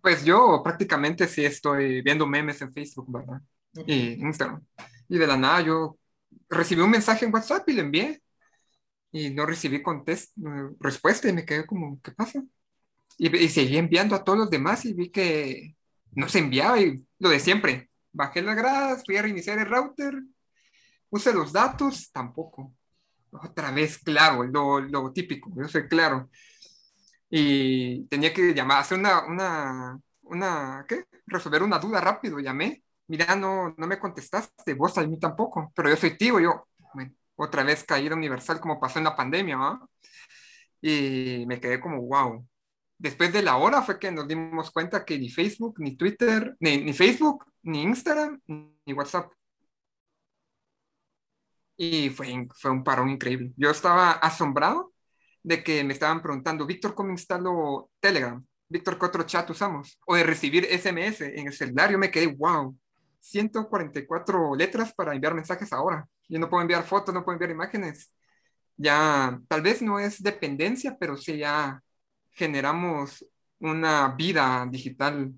Pues 0.00 0.24
yo 0.24 0.62
prácticamente 0.62 1.26
sí 1.26 1.44
estoy 1.44 2.00
viendo 2.02 2.26
memes 2.26 2.62
en 2.62 2.72
Facebook, 2.72 3.06
¿verdad? 3.08 3.40
Y 3.86 4.12
Instagram. 4.14 4.64
Y 5.08 5.18
de 5.18 5.26
la 5.26 5.36
nada 5.36 5.60
yo 5.60 5.98
recibí 6.48 6.80
un 6.80 6.90
mensaje 6.90 7.26
en 7.26 7.34
WhatsApp 7.34 7.68
y 7.68 7.72
le 7.74 7.82
envié. 7.82 8.22
Y 9.10 9.30
no 9.30 9.46
recibí 9.46 9.82
contest 9.82 10.34
respuesta 10.80 11.28
y 11.28 11.32
me 11.32 11.44
quedé 11.44 11.66
como, 11.66 12.00
¿qué 12.02 12.12
pasa? 12.12 12.42
Y, 13.16 13.34
y, 13.36 13.48
seguí 13.48 13.78
enviando 13.78 14.14
a 14.14 14.22
todos 14.22 14.38
los 14.38 14.50
demás 14.50 14.84
y 14.84 14.92
vi 14.92 15.10
que 15.10 15.76
no 16.12 16.28
se 16.28 16.40
enviaba 16.40 16.80
y 16.80 17.02
lo 17.18 17.28
de 17.30 17.40
siempre. 17.40 17.90
Bajé 18.12 18.42
las 18.42 18.56
gradas, 18.56 19.02
fui 19.04 19.16
a 19.16 19.22
reiniciar 19.22 19.58
el 19.58 19.66
router, 19.66 20.14
puse 21.08 21.32
los 21.32 21.52
datos, 21.52 22.10
tampoco. 22.12 22.74
Otra 23.30 23.70
vez, 23.70 23.98
claro, 23.98 24.44
lo, 24.44 25.12
típico, 25.12 25.50
yo 25.56 25.68
soy 25.68 25.88
claro 25.88 26.30
y 27.30 28.06
tenía 28.06 28.32
que 28.32 28.54
llamar, 28.54 28.80
hacer 28.80 28.98
una, 28.98 29.26
una, 29.26 30.00
una, 30.22 30.84
¿qué? 30.88 31.04
Resolver 31.26 31.62
una 31.62 31.78
duda 31.78 32.00
rápido, 32.00 32.38
llamé, 32.40 32.82
mira, 33.06 33.36
no, 33.36 33.74
no 33.76 33.86
me 33.86 33.98
contestaste, 33.98 34.74
vos 34.74 34.96
a 34.98 35.06
mí 35.06 35.18
tampoco, 35.18 35.72
pero 35.74 35.90
yo 35.90 35.96
soy 35.96 36.16
tío, 36.16 36.40
yo, 36.40 36.68
otra 37.36 37.62
vez 37.62 37.84
caída 37.84 38.14
universal 38.16 38.60
como 38.60 38.80
pasó 38.80 38.98
en 38.98 39.04
la 39.04 39.16
pandemia, 39.16 39.56
¿va? 39.56 39.88
Y 40.80 41.44
me 41.46 41.60
quedé 41.60 41.80
como, 41.80 42.02
wow. 42.02 42.46
Después 42.98 43.32
de 43.32 43.42
la 43.42 43.56
hora 43.56 43.82
fue 43.82 43.98
que 43.98 44.10
nos 44.10 44.26
dimos 44.26 44.70
cuenta 44.72 45.04
que 45.04 45.18
ni 45.18 45.30
Facebook, 45.30 45.76
ni 45.78 45.96
Twitter, 45.96 46.56
ni, 46.60 46.78
ni 46.78 46.92
Facebook, 46.92 47.44
ni 47.62 47.82
Instagram, 47.82 48.40
ni 48.46 48.92
WhatsApp. 48.92 49.32
Y 51.80 52.10
fue, 52.10 52.48
fue 52.56 52.72
un 52.72 52.82
parón 52.84 53.08
increíble. 53.08 53.52
Yo 53.56 53.70
estaba 53.70 54.10
asombrado 54.12 54.92
de 55.42 55.62
que 55.62 55.84
me 55.84 55.92
estaban 55.92 56.20
preguntando, 56.20 56.66
Víctor, 56.66 56.94
¿cómo 56.94 57.10
instalo 57.10 57.90
Telegram? 58.00 58.44
Víctor, 58.68 58.98
¿qué 58.98 59.06
otro 59.06 59.22
chat 59.22 59.48
usamos? 59.48 59.98
O 60.06 60.16
de 60.16 60.24
recibir 60.24 60.66
SMS 60.66 61.22
en 61.22 61.46
el 61.46 61.52
celular, 61.52 61.90
yo 61.90 61.98
me 61.98 62.10
quedé, 62.10 62.26
wow, 62.26 62.76
144 63.20 64.54
letras 64.56 64.92
para 64.94 65.14
enviar 65.14 65.34
mensajes 65.34 65.72
ahora. 65.72 66.06
Yo 66.28 66.38
no 66.38 66.50
puedo 66.50 66.62
enviar 66.62 66.84
fotos, 66.84 67.14
no 67.14 67.24
puedo 67.24 67.34
enviar 67.36 67.50
imágenes. 67.52 68.12
Ya, 68.76 69.40
tal 69.48 69.62
vez 69.62 69.82
no 69.82 69.98
es 69.98 70.22
dependencia, 70.22 70.96
pero 70.98 71.16
sí 71.16 71.38
ya 71.38 71.82
generamos 72.32 73.24
una 73.60 74.08
vida 74.16 74.66
digital 74.70 75.32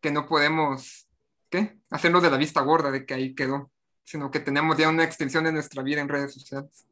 que 0.00 0.10
no 0.10 0.26
podemos, 0.26 1.08
¿qué? 1.50 1.78
Hacernos 1.90 2.22
de 2.22 2.30
la 2.30 2.36
vista 2.36 2.60
gorda 2.62 2.90
de 2.90 3.06
que 3.06 3.14
ahí 3.14 3.34
quedó, 3.34 3.71
sino 4.04 4.30
que 4.30 4.40
tenemos 4.40 4.76
ya 4.76 4.88
una 4.88 5.04
extensión 5.04 5.44
de 5.44 5.52
nuestra 5.52 5.82
vida 5.82 6.00
en 6.00 6.08
redes 6.08 6.34
sociales. 6.34 6.86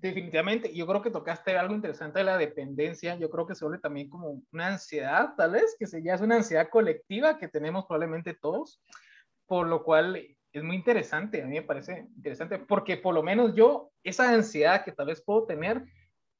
Definitivamente, 0.00 0.74
yo 0.74 0.86
creo 0.86 1.02
que 1.02 1.10
tocaste 1.10 1.58
algo 1.58 1.74
interesante 1.74 2.20
de 2.20 2.24
la 2.24 2.38
dependencia. 2.38 3.16
Yo 3.16 3.28
creo 3.28 3.46
que 3.46 3.54
se 3.54 3.64
vuelve 3.64 3.82
también 3.82 4.08
como 4.08 4.42
una 4.50 4.68
ansiedad, 4.68 5.34
tal 5.36 5.52
vez, 5.52 5.76
que 5.78 5.86
ya 6.02 6.14
es 6.14 6.22
una 6.22 6.36
ansiedad 6.36 6.70
colectiva 6.70 7.38
que 7.38 7.48
tenemos 7.48 7.84
probablemente 7.84 8.32
todos, 8.32 8.80
por 9.46 9.66
lo 9.66 9.84
cual 9.84 10.16
es 10.52 10.62
muy 10.62 10.76
interesante. 10.76 11.42
A 11.42 11.46
mí 11.46 11.56
me 11.56 11.62
parece 11.62 12.06
interesante 12.16 12.58
porque, 12.58 12.96
por 12.96 13.14
lo 13.14 13.22
menos, 13.22 13.54
yo, 13.54 13.92
esa 14.02 14.32
ansiedad 14.32 14.84
que 14.84 14.92
tal 14.92 15.08
vez 15.08 15.20
puedo 15.20 15.44
tener, 15.44 15.84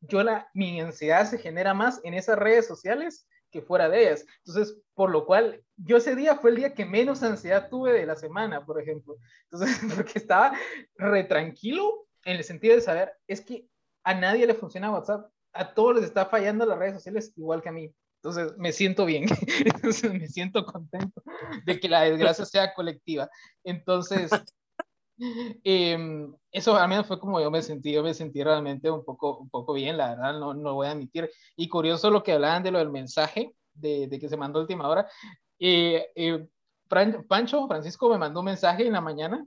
yo 0.00 0.22
la, 0.22 0.48
mi 0.54 0.80
ansiedad 0.80 1.26
se 1.26 1.36
genera 1.36 1.74
más 1.74 2.00
en 2.02 2.14
esas 2.14 2.38
redes 2.38 2.66
sociales 2.66 3.28
que 3.50 3.62
fuera 3.62 3.88
de 3.88 4.02
ellas. 4.02 4.24
Entonces, 4.44 4.78
por 4.94 5.10
lo 5.10 5.26
cual, 5.26 5.62
yo 5.76 5.96
ese 5.96 6.14
día 6.14 6.36
fue 6.36 6.50
el 6.50 6.56
día 6.56 6.74
que 6.74 6.84
menos 6.84 7.22
ansiedad 7.22 7.68
tuve 7.68 7.92
de 7.92 8.06
la 8.06 8.16
semana, 8.16 8.64
por 8.64 8.80
ejemplo. 8.80 9.16
Entonces, 9.50 9.78
porque 9.96 10.18
estaba 10.18 10.52
re 10.96 11.24
tranquilo 11.24 12.06
en 12.24 12.36
el 12.36 12.44
sentido 12.44 12.74
de 12.74 12.82
saber, 12.82 13.12
es 13.26 13.40
que 13.40 13.66
a 14.04 14.14
nadie 14.14 14.46
le 14.46 14.54
funciona 14.54 14.90
WhatsApp, 14.90 15.30
a 15.52 15.74
todos 15.74 15.96
les 15.96 16.04
está 16.04 16.26
fallando 16.26 16.64
las 16.64 16.78
redes 16.78 16.94
sociales 16.94 17.32
igual 17.36 17.62
que 17.62 17.68
a 17.68 17.72
mí. 17.72 17.94
Entonces 18.22 18.56
me 18.58 18.72
siento 18.72 19.06
bien, 19.06 19.24
entonces 19.64 20.12
me 20.12 20.28
siento 20.28 20.64
contento 20.66 21.22
de 21.64 21.80
que 21.80 21.88
la 21.88 22.02
desgracia 22.02 22.44
sea 22.44 22.74
colectiva. 22.74 23.30
Entonces, 23.64 24.30
Em, 25.64 26.34
eso 26.50 26.76
al 26.76 26.88
menos 26.88 27.06
fue 27.06 27.20
como 27.20 27.40
yo 27.40 27.50
me 27.50 27.62
sentí, 27.62 27.92
yo 27.92 28.02
me 28.02 28.14
sentí 28.14 28.42
realmente 28.42 28.90
un 28.90 29.04
poco, 29.04 29.38
un 29.38 29.50
poco 29.50 29.74
bien, 29.74 29.96
la 29.96 30.10
verdad, 30.10 30.38
no, 30.38 30.54
no 30.54 30.74
voy 30.74 30.86
a 30.86 30.92
admitir. 30.92 31.30
Y 31.56 31.68
curioso 31.68 32.10
lo 32.10 32.22
que 32.22 32.32
hablaban 32.32 32.62
de 32.62 32.70
lo 32.70 32.78
del 32.78 32.90
mensaje, 32.90 33.54
de, 33.74 34.06
de 34.08 34.18
que 34.18 34.28
se 34.28 34.36
mandó 34.36 34.60
última 34.60 34.88
hora. 34.88 35.08
Eh, 35.58 36.08
eh, 36.14 36.48
Pancho, 37.28 37.68
Francisco 37.68 38.08
me 38.10 38.18
mandó 38.18 38.40
un 38.40 38.46
mensaje 38.46 38.86
en 38.86 38.92
la 38.92 39.00
mañana 39.00 39.44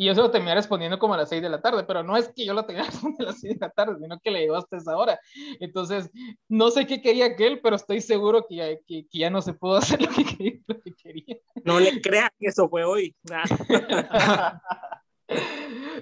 y 0.00 0.06
yo 0.06 0.14
se 0.14 0.20
lo 0.20 0.30
terminé 0.30 0.54
respondiendo 0.54 0.96
como 0.96 1.14
a 1.14 1.16
las 1.16 1.28
6 1.28 1.42
de 1.42 1.48
la 1.48 1.60
tarde, 1.60 1.82
pero 1.82 2.04
no 2.04 2.16
es 2.16 2.28
que 2.28 2.46
yo 2.46 2.54
lo 2.54 2.64
tenga 2.64 2.82
a 3.18 3.22
las 3.22 3.40
6 3.40 3.58
de 3.58 3.66
la 3.66 3.70
tarde, 3.70 3.96
sino 4.00 4.20
que 4.20 4.30
le 4.30 4.42
llegó 4.42 4.54
hasta 4.54 4.76
esa 4.76 4.96
hora. 4.96 5.18
Entonces, 5.58 6.08
no 6.48 6.70
sé 6.70 6.86
qué 6.86 7.02
quería 7.02 7.26
aquel, 7.26 7.60
pero 7.60 7.74
estoy 7.74 8.00
seguro 8.00 8.46
que 8.48 8.54
ya, 8.54 8.66
que, 8.86 9.08
que 9.08 9.18
ya 9.18 9.28
no 9.28 9.42
se 9.42 9.54
pudo 9.54 9.76
hacer 9.78 10.00
lo 10.00 10.08
que, 10.10 10.24
quería, 10.24 10.60
lo 10.68 10.80
que 10.80 10.92
quería. 10.94 11.38
No 11.64 11.80
le 11.80 12.00
creas 12.00 12.30
que 12.38 12.46
eso 12.46 12.68
fue 12.68 12.84
hoy. 12.84 13.16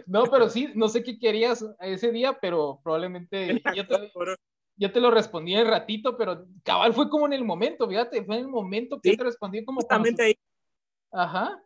No, 0.07 0.25
pero 0.27 0.49
sí, 0.49 0.71
no 0.75 0.89
sé 0.89 1.03
qué 1.03 1.19
querías 1.19 1.65
ese 1.81 2.13
día, 2.13 2.39
pero 2.41 2.81
probablemente 2.83 3.63
yo 3.77 3.87
te, 3.87 4.13
yo 4.77 4.93
te 4.93 5.01
lo 5.01 5.11
respondí 5.11 5.55
en 5.55 5.67
ratito, 5.67 6.17
pero 6.17 6.47
cabal 6.63 6.93
fue 6.95 7.09
como 7.09 7.27
en 7.27 7.33
el 7.33 7.45
momento, 7.45 7.89
fíjate, 7.89 8.25
fue 8.25 8.37
en 8.37 8.43
el 8.43 8.49
momento 8.49 9.01
que 9.01 9.11
Sí, 9.11 9.17
te 9.17 9.25
respondí 9.25 9.65
como... 9.65 9.81
Justamente 9.81 10.17
cuando- 10.17 10.23
ahí. 10.25 10.39
Ajá. 11.13 11.63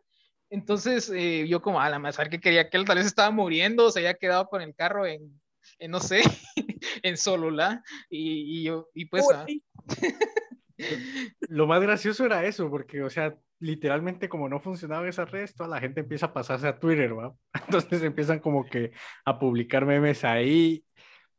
Entonces, 0.49 1.09
eh, 1.15 1.47
yo 1.47 1.61
como, 1.61 1.79
a 1.79 1.89
la 1.89 1.97
más 1.97 2.17
que 2.17 2.41
quería 2.41 2.69
que 2.69 2.75
él 2.77 2.85
tal 2.85 2.97
vez 2.97 3.05
estaba 3.05 3.31
muriendo, 3.31 3.89
se 3.89 3.99
había 3.99 4.15
quedado 4.15 4.47
con 4.47 4.61
el 4.61 4.75
carro 4.75 5.05
en, 5.05 5.41
en 5.79 5.91
no 5.91 5.99
sé, 6.01 6.21
en 7.03 7.17
Sololá, 7.17 7.83
y, 8.09 8.59
y 8.59 8.63
yo, 8.63 8.89
y 8.93 9.05
pues, 9.05 9.25
ah, 9.33 9.45
Lo 11.47 11.67
más 11.67 11.81
gracioso 11.81 12.25
era 12.25 12.45
eso, 12.45 12.69
porque, 12.69 13.01
o 13.03 13.09
sea, 13.09 13.37
literalmente 13.61 14.27
como 14.27 14.49
no 14.49 14.59
funcionaban 14.59 15.07
esas 15.07 15.31
redes, 15.31 15.55
toda 15.55 15.69
la 15.69 15.79
gente 15.79 16.01
empieza 16.01 16.27
a 16.27 16.33
pasarse 16.33 16.67
a 16.67 16.79
Twitter, 16.79 17.17
¿va? 17.17 17.33
Entonces 17.67 18.03
empiezan 18.03 18.39
como 18.39 18.65
que 18.65 18.91
a 19.25 19.39
publicar 19.39 19.85
memes 19.85 20.25
ahí 20.25 20.83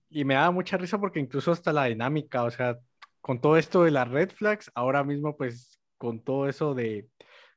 y 0.08 0.24
me 0.24 0.34
daba 0.34 0.50
mucha 0.52 0.76
risa 0.78 0.98
porque 0.98 1.20
incluso 1.20 1.52
hasta 1.52 1.72
la 1.72 1.84
dinámica, 1.86 2.44
o 2.44 2.50
sea, 2.50 2.78
con 3.20 3.40
todo 3.40 3.56
esto 3.56 3.84
de 3.84 3.90
las 3.90 4.08
red 4.08 4.30
flags, 4.30 4.70
ahora 4.74 5.04
mismo 5.04 5.36
pues 5.36 5.80
con 5.98 6.22
todo 6.24 6.48
eso 6.48 6.74
de 6.74 7.08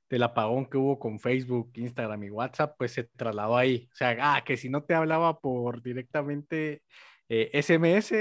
del 0.09 0.23
apagón 0.23 0.67
que 0.67 0.77
hubo 0.77 0.99
con 0.99 1.19
Facebook, 1.19 1.71
Instagram 1.75 2.23
y 2.23 2.29
WhatsApp, 2.29 2.75
pues 2.77 2.93
se 2.93 3.05
trasladó 3.05 3.57
ahí. 3.57 3.89
O 3.91 3.95
sea, 3.95 4.15
ah, 4.21 4.43
que 4.43 4.57
si 4.57 4.69
no 4.69 4.83
te 4.83 4.93
hablaba 4.93 5.39
por 5.39 5.81
directamente 5.81 6.83
eh, 7.29 7.49
SMS, 7.61 8.13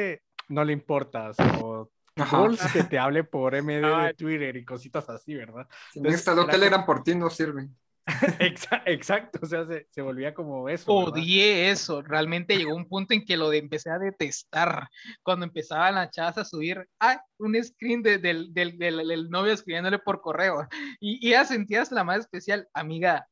no 0.48 0.64
le 0.64 0.72
importas. 0.72 1.36
O. 1.60 1.90
Trolls 2.14 2.72
que 2.72 2.84
te 2.84 2.98
hable 2.98 3.24
por 3.24 3.54
MD 3.54 3.80
de 4.06 4.14
Twitter 4.14 4.56
y 4.56 4.64
cositas 4.64 5.08
así, 5.10 5.34
¿verdad? 5.34 5.66
Si 5.92 6.00
no 6.00 6.10
instaló 6.10 6.42
era 6.42 6.52
Telegram 6.52 6.86
por 6.86 7.02
ti, 7.02 7.14
no 7.14 7.28
sirve. 7.30 7.68
Exa- 8.38 8.82
Exacto, 8.84 9.38
o 9.42 9.46
sea, 9.46 9.66
se, 9.66 9.86
se 9.90 10.02
volvía 10.02 10.34
como 10.34 10.68
eso. 10.68 10.94
¿verdad? 10.94 11.12
odié 11.14 11.70
eso. 11.70 12.02
Realmente 12.02 12.56
llegó 12.56 12.74
un 12.74 12.86
punto 12.86 13.14
en 13.14 13.24
que 13.24 13.36
lo 13.36 13.48
de, 13.48 13.58
empecé 13.58 13.90
a 13.90 13.98
detestar. 13.98 14.88
Cuando 15.22 15.46
empezaban 15.46 15.94
las 15.94 16.10
chavas 16.10 16.36
a 16.38 16.44
subir 16.44 16.86
ah, 17.00 17.20
un 17.38 17.56
screen 17.64 18.02
de- 18.02 18.18
del, 18.18 18.52
del, 18.52 18.78
del- 18.78 19.08
del 19.08 19.30
novio 19.30 19.52
escribiéndole 19.52 19.98
por 19.98 20.20
correo. 20.20 20.68
Y, 21.00 21.26
y 21.26 21.30
ya 21.30 21.44
sentías 21.46 21.90
la 21.92 22.04
más 22.04 22.18
especial, 22.20 22.68
amiga. 22.74 23.26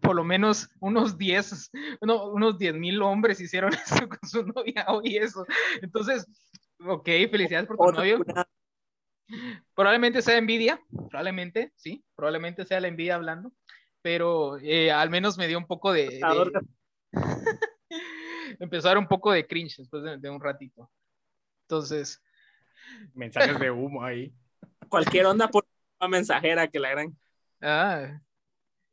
Por 0.00 0.16
lo 0.16 0.24
menos 0.24 0.68
unos 0.80 1.16
10, 1.16 1.70
no, 2.02 2.26
unos 2.30 2.58
10 2.58 2.74
mil 2.74 3.00
hombres 3.02 3.40
hicieron 3.40 3.70
eso 3.86 4.08
con 4.08 4.18
su 4.28 4.44
novia 4.44 4.84
hoy 4.88 5.16
eso. 5.16 5.46
Entonces, 5.80 6.26
ok, 6.80 7.08
felicidades 7.30 7.66
por 7.66 7.76
tu 7.76 7.84
otra 7.84 8.00
novio. 8.00 8.24
una- 8.26 8.46
Probablemente 9.74 10.22
sea 10.22 10.38
envidia, 10.38 10.80
probablemente, 11.10 11.72
sí, 11.74 12.04
probablemente 12.14 12.64
sea 12.64 12.80
la 12.80 12.88
envidia 12.88 13.16
hablando, 13.16 13.52
pero 14.00 14.56
eh, 14.58 14.92
al 14.92 15.10
menos 15.10 15.36
me 15.36 15.48
dio 15.48 15.58
un 15.58 15.66
poco 15.66 15.92
de, 15.92 16.06
de- 16.06 16.52
empezó 18.60 18.86
a 18.88 18.90
dar 18.90 18.98
un 18.98 19.08
poco 19.08 19.32
de 19.32 19.46
cringe 19.46 19.76
después 19.78 20.02
de, 20.02 20.18
de 20.18 20.30
un 20.30 20.40
ratito. 20.40 20.90
Entonces, 21.62 22.22
Mensajes 23.14 23.58
de 23.58 23.70
humo 23.70 24.04
ahí. 24.04 24.32
Cualquier 24.88 25.26
onda 25.26 25.48
por 25.48 25.66
una 26.00 26.08
mensajera 26.08 26.68
que 26.68 26.78
la 26.78 26.90
gran. 26.90 27.16
ah, 27.62 28.20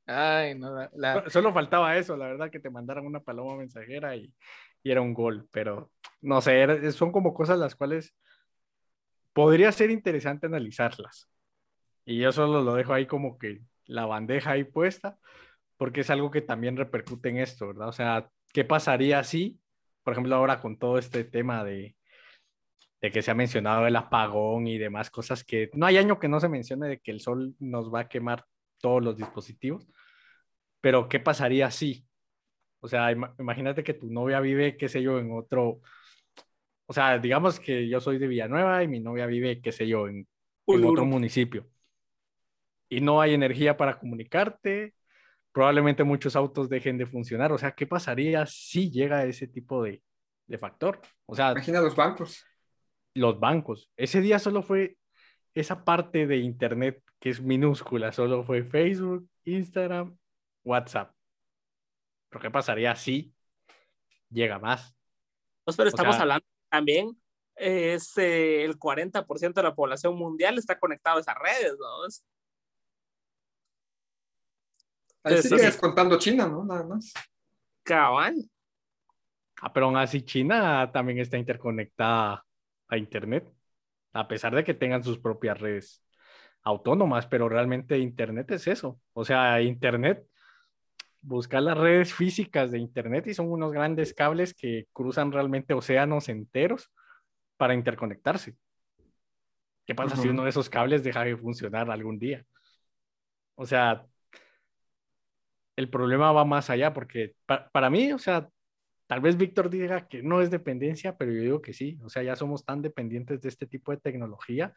ay, 0.08 0.56
no, 0.56 0.74
la- 0.74 0.90
la- 0.96 1.30
Solo 1.30 1.54
faltaba 1.54 1.96
eso, 1.98 2.18
la 2.18 2.26
verdad, 2.26 2.50
que 2.50 2.60
te 2.60 2.70
mandaran 2.72 3.06
una 3.06 3.20
paloma 3.20 3.56
mensajera 3.58 4.16
y, 4.16 4.34
y 4.84 4.92
era 4.92 5.02
un 5.02 5.14
gol, 5.14 5.48
pero 5.52 5.92
no 6.22 6.42
sé, 6.42 6.60
era- 6.60 6.92
son 6.92 7.12
como 7.12 7.34
cosas 7.34 7.58
las 7.60 7.76
cuales 7.76 8.16
podría 9.34 9.72
ser 9.72 9.90
interesante 9.90 10.48
analizarlas. 10.48 11.30
Y 12.06 12.20
yo 12.20 12.32
solo 12.32 12.62
lo 12.62 12.76
dejo 12.76 12.94
ahí 12.94 13.06
como 13.08 13.38
que 13.38 13.62
la 13.86 14.06
bandeja 14.06 14.52
ahí 14.52 14.64
puesta, 14.64 15.18
porque 15.78 16.02
es 16.02 16.10
algo 16.10 16.32
que 16.32 16.42
también 16.42 16.78
repercute 16.78 17.30
en 17.30 17.38
esto, 17.38 17.68
¿verdad? 17.68 17.90
O 17.90 17.94
sea, 17.94 18.30
¿qué 18.54 18.64
pasaría 18.66 19.24
si, 19.24 19.60
por 20.04 20.14
ejemplo, 20.14 20.36
ahora 20.36 20.60
con 20.60 20.78
todo 20.78 20.98
este 20.98 21.24
tema 21.24 21.64
de, 21.64 21.96
de 23.02 23.12
que 23.12 23.22
se 23.22 23.32
ha 23.32 23.36
mencionado 23.36 23.86
el 23.88 23.96
apagón 23.96 24.68
y 24.68 24.78
demás 24.78 25.10
cosas 25.10 25.44
que 25.44 25.70
no 25.74 25.86
hay 25.86 25.98
año 25.98 26.20
que 26.20 26.28
no 26.30 26.40
se 26.40 26.50
mencione 26.50 26.88
de 26.88 27.00
que 27.00 27.12
el 27.12 27.20
sol 27.20 27.56
nos 27.60 27.94
va 27.94 28.02
a 28.02 28.08
quemar 28.10 28.46
todos 28.80 29.04
los 29.04 29.18
dispositivos, 29.18 29.88
pero 30.82 31.08
¿qué 31.10 31.20
pasaría 31.20 31.72
si? 31.72 32.06
O 32.84 32.88
sea, 32.90 33.12
ima- 33.14 33.34
imagínate 33.40 33.82
que 33.84 33.94
tu 33.94 34.12
novia 34.12 34.40
vive, 34.42 34.76
qué 34.76 34.90
sé 34.90 35.02
yo, 35.02 35.18
en 35.20 35.32
otro, 35.32 35.80
o 36.86 36.94
sea, 36.94 37.18
digamos 37.18 37.60
que 37.60 37.88
yo 37.88 38.02
soy 38.02 38.18
de 38.18 38.28
Villanueva 38.28 38.84
y 38.84 38.88
mi 38.90 39.00
novia 39.00 39.26
vive, 39.26 39.62
qué 39.62 39.72
sé 39.72 39.88
yo, 39.88 40.08
en, 40.10 40.18
en 40.18 40.28
otro 40.92 41.06
municipio. 41.06 41.66
Y 42.90 43.00
no 43.00 43.22
hay 43.22 43.34
energía 43.34 43.78
para 43.78 43.98
comunicarte, 43.98 44.94
probablemente 45.54 46.04
muchos 46.04 46.36
autos 46.36 46.68
dejen 46.70 46.98
de 46.98 47.06
funcionar. 47.06 47.52
O 47.54 47.58
sea, 47.58 47.72
¿qué 47.72 47.88
pasaría 47.88 48.46
si 48.46 48.92
llega 48.92 49.24
ese 49.26 49.48
tipo 49.48 49.82
de, 49.82 50.04
de 50.48 50.58
factor? 50.58 51.00
O 51.26 51.36
sea, 51.36 51.52
Imagina 51.54 51.80
los 51.82 51.96
bancos. 51.96 52.46
los 53.16 53.40
bancos. 53.40 53.90
Ese 53.96 54.20
día 54.20 54.40
solo 54.40 54.62
fue 54.62 54.98
esa 55.56 55.86
parte 55.86 56.28
de 56.28 56.38
Internet 56.38 57.02
que 57.20 57.30
es 57.30 57.42
minúscula, 57.42 58.12
solo 58.12 58.44
fue 58.44 58.64
Facebook, 58.64 59.26
Instagram, 59.46 60.18
WhatsApp. 60.66 61.14
¿Pero 62.34 62.42
qué 62.42 62.50
pasaría 62.50 62.96
si 62.96 63.32
llega 64.32 64.58
más? 64.58 64.96
Pues, 65.64 65.78
pero 65.78 65.90
estamos 65.90 66.16
sea- 66.16 66.24
hablando 66.24 66.46
también, 66.68 67.16
es 67.56 68.18
eh, 68.18 68.64
el 68.64 68.80
40% 68.80 69.62
de 69.62 69.68
la 69.68 69.76
población 69.76 70.16
mundial 70.16 70.58
está 70.58 70.80
conectado 70.80 71.18
a 71.18 71.22
esas 71.22 71.36
redes, 71.36 71.78
¿no? 71.80 72.08
Es- 72.08 72.26
Ahí 75.24 75.36
que 75.36 75.42
sí. 75.44 75.56
descontando 75.56 76.18
China, 76.18 76.48
¿no? 76.48 76.66
Nada 76.66 76.84
más. 76.84 77.14
Cabal. 77.84 78.50
Ah, 79.62 79.72
pero 79.72 79.86
aún 79.86 79.96
así 79.98 80.24
China 80.24 80.92
también 80.92 81.20
está 81.20 81.38
interconectada 81.38 82.44
a 82.88 82.98
Internet, 82.98 83.48
a 84.12 84.28
pesar 84.28 84.56
de 84.56 84.64
que 84.64 84.74
tengan 84.74 85.04
sus 85.04 85.20
propias 85.20 85.62
redes 85.62 86.04
autónomas, 86.64 87.28
pero 87.28 87.48
realmente 87.48 88.00
Internet 88.00 88.50
es 88.52 88.66
eso. 88.68 89.00
O 89.14 89.24
sea, 89.24 89.62
Internet, 89.62 90.28
buscar 91.24 91.64
las 91.64 91.78
redes 91.78 92.14
físicas 92.14 92.72
de 92.72 92.80
Internet 92.80 93.28
y 93.28 93.34
son 93.34 93.52
unos 93.52 93.72
grandes 93.72 94.14
cables 94.14 94.54
que 94.54 94.88
cruzan 94.94 95.32
realmente 95.32 95.74
océanos 95.74 96.30
enteros 96.30 96.92
para 97.58 97.74
interconectarse. 97.74 98.56
¿Qué 99.86 99.96
pasa 99.96 100.16
si 100.16 100.24
Ujú. 100.24 100.32
uno 100.32 100.44
de 100.44 100.50
esos 100.52 100.70
cables 100.70 101.04
deja 101.04 101.24
de 101.24 101.36
funcionar 101.36 101.90
algún 101.90 102.20
día? 102.20 102.46
O 103.56 103.66
sea, 103.66 104.06
el 105.76 105.90
problema 105.90 106.32
va 106.32 106.46
más 106.46 106.70
allá 106.70 106.94
porque 106.94 107.36
pa- 107.46 107.70
para 107.70 107.90
mí, 107.90 108.12
o 108.12 108.20
sea, 108.20 108.50
Tal 109.06 109.22
vez 109.22 109.38
Víctor 109.38 109.70
diga 109.70 110.08
que 110.08 110.24
no 110.24 110.42
es 110.42 110.50
dependencia, 110.50 111.18
pero 111.18 111.32
yo 111.32 111.42
digo 111.42 111.62
que 111.62 111.74
sí. 111.74 112.00
O 112.04 112.10
sea, 112.10 112.24
ya 112.24 112.36
somos 112.36 112.66
tan 112.66 112.82
dependientes 112.82 113.42
de 113.42 113.50
este 113.50 113.68
tipo 113.68 113.92
de 113.92 113.98
tecnología 113.98 114.74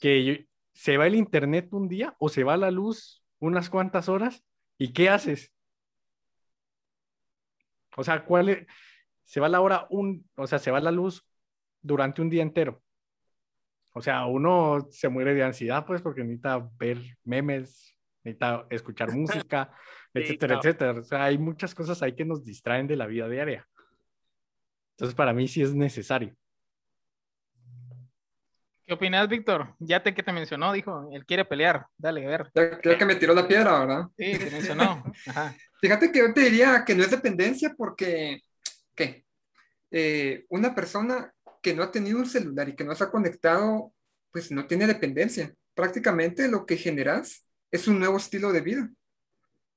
que 0.00 0.46
se 0.72 0.96
va 0.96 1.06
el 1.06 1.14
internet 1.14 1.68
un 1.72 1.88
día 1.88 2.14
o 2.18 2.28
se 2.28 2.44
va 2.44 2.56
la 2.56 2.70
luz 2.70 3.24
unas 3.38 3.70
cuantas 3.70 4.08
horas 4.08 4.44
y 4.78 4.92
¿qué 4.92 5.08
haces? 5.08 5.52
O 7.96 8.04
sea, 8.04 8.24
¿cuál 8.24 8.48
es? 8.50 8.66
Se 9.24 9.40
va 9.40 9.48
la 9.48 9.60
hora 9.60 9.86
un, 9.90 10.28
o 10.36 10.46
sea, 10.46 10.58
se 10.58 10.70
va 10.70 10.80
la 10.80 10.92
luz 10.92 11.26
durante 11.80 12.22
un 12.22 12.30
día 12.30 12.42
entero. 12.42 12.82
O 13.92 14.02
sea, 14.02 14.26
uno 14.26 14.86
se 14.90 15.08
muere 15.08 15.34
de 15.34 15.42
ansiedad, 15.42 15.86
pues, 15.86 16.02
porque 16.02 16.22
necesita 16.22 16.68
ver 16.78 16.98
memes, 17.24 17.96
necesita 18.22 18.66
escuchar 18.70 19.10
música, 19.16 19.72
etcétera, 20.12 20.56
etcétera. 20.58 21.00
O 21.00 21.02
sea, 21.02 21.24
hay 21.24 21.38
muchas 21.38 21.74
cosas 21.74 22.02
ahí 22.02 22.14
que 22.14 22.24
nos 22.24 22.44
distraen 22.44 22.86
de 22.86 22.96
la 22.96 23.06
vida 23.06 23.28
diaria. 23.28 23.66
Entonces, 24.92 25.14
para 25.14 25.32
mí 25.32 25.48
sí 25.48 25.62
es 25.62 25.74
necesario. 25.74 26.36
¿Qué 28.86 28.94
opinas, 28.94 29.28
Víctor? 29.28 29.74
Ya 29.78 30.02
te 30.02 30.14
que 30.14 30.22
te 30.22 30.32
mencionó, 30.32 30.72
dijo, 30.72 31.08
él 31.12 31.26
quiere 31.26 31.44
pelear, 31.44 31.86
dale, 31.98 32.24
a 32.24 32.28
ver. 32.28 32.50
Ya, 32.54 32.80
ya 32.82 32.98
que 32.98 33.04
me 33.04 33.16
tiró 33.16 33.34
la 33.34 33.46
piedra, 33.46 33.80
¿verdad? 33.80 34.06
Sí, 34.16 34.38
te 34.38 34.50
mencionó. 34.50 35.04
Ajá. 35.26 35.54
Fíjate 35.80 36.10
que 36.10 36.20
yo 36.20 36.32
te 36.32 36.42
diría 36.42 36.84
que 36.86 36.94
no 36.94 37.02
es 37.02 37.10
dependencia 37.10 37.74
porque, 37.76 38.40
¿qué? 38.94 39.24
Eh, 39.90 40.44
una 40.48 40.74
persona 40.74 41.32
que 41.62 41.74
no 41.74 41.82
ha 41.82 41.90
tenido 41.90 42.18
un 42.18 42.26
celular 42.26 42.68
y 42.68 42.76
que 42.76 42.84
no 42.84 42.94
se 42.94 43.04
ha 43.04 43.10
conectado, 43.10 43.92
pues 44.30 44.50
no 44.50 44.66
tiene 44.66 44.86
dependencia. 44.86 45.52
Prácticamente 45.74 46.48
lo 46.48 46.64
que 46.64 46.76
generas 46.76 47.46
es 47.70 47.88
un 47.88 47.98
nuevo 47.98 48.16
estilo 48.16 48.52
de 48.52 48.60
vida. 48.60 48.90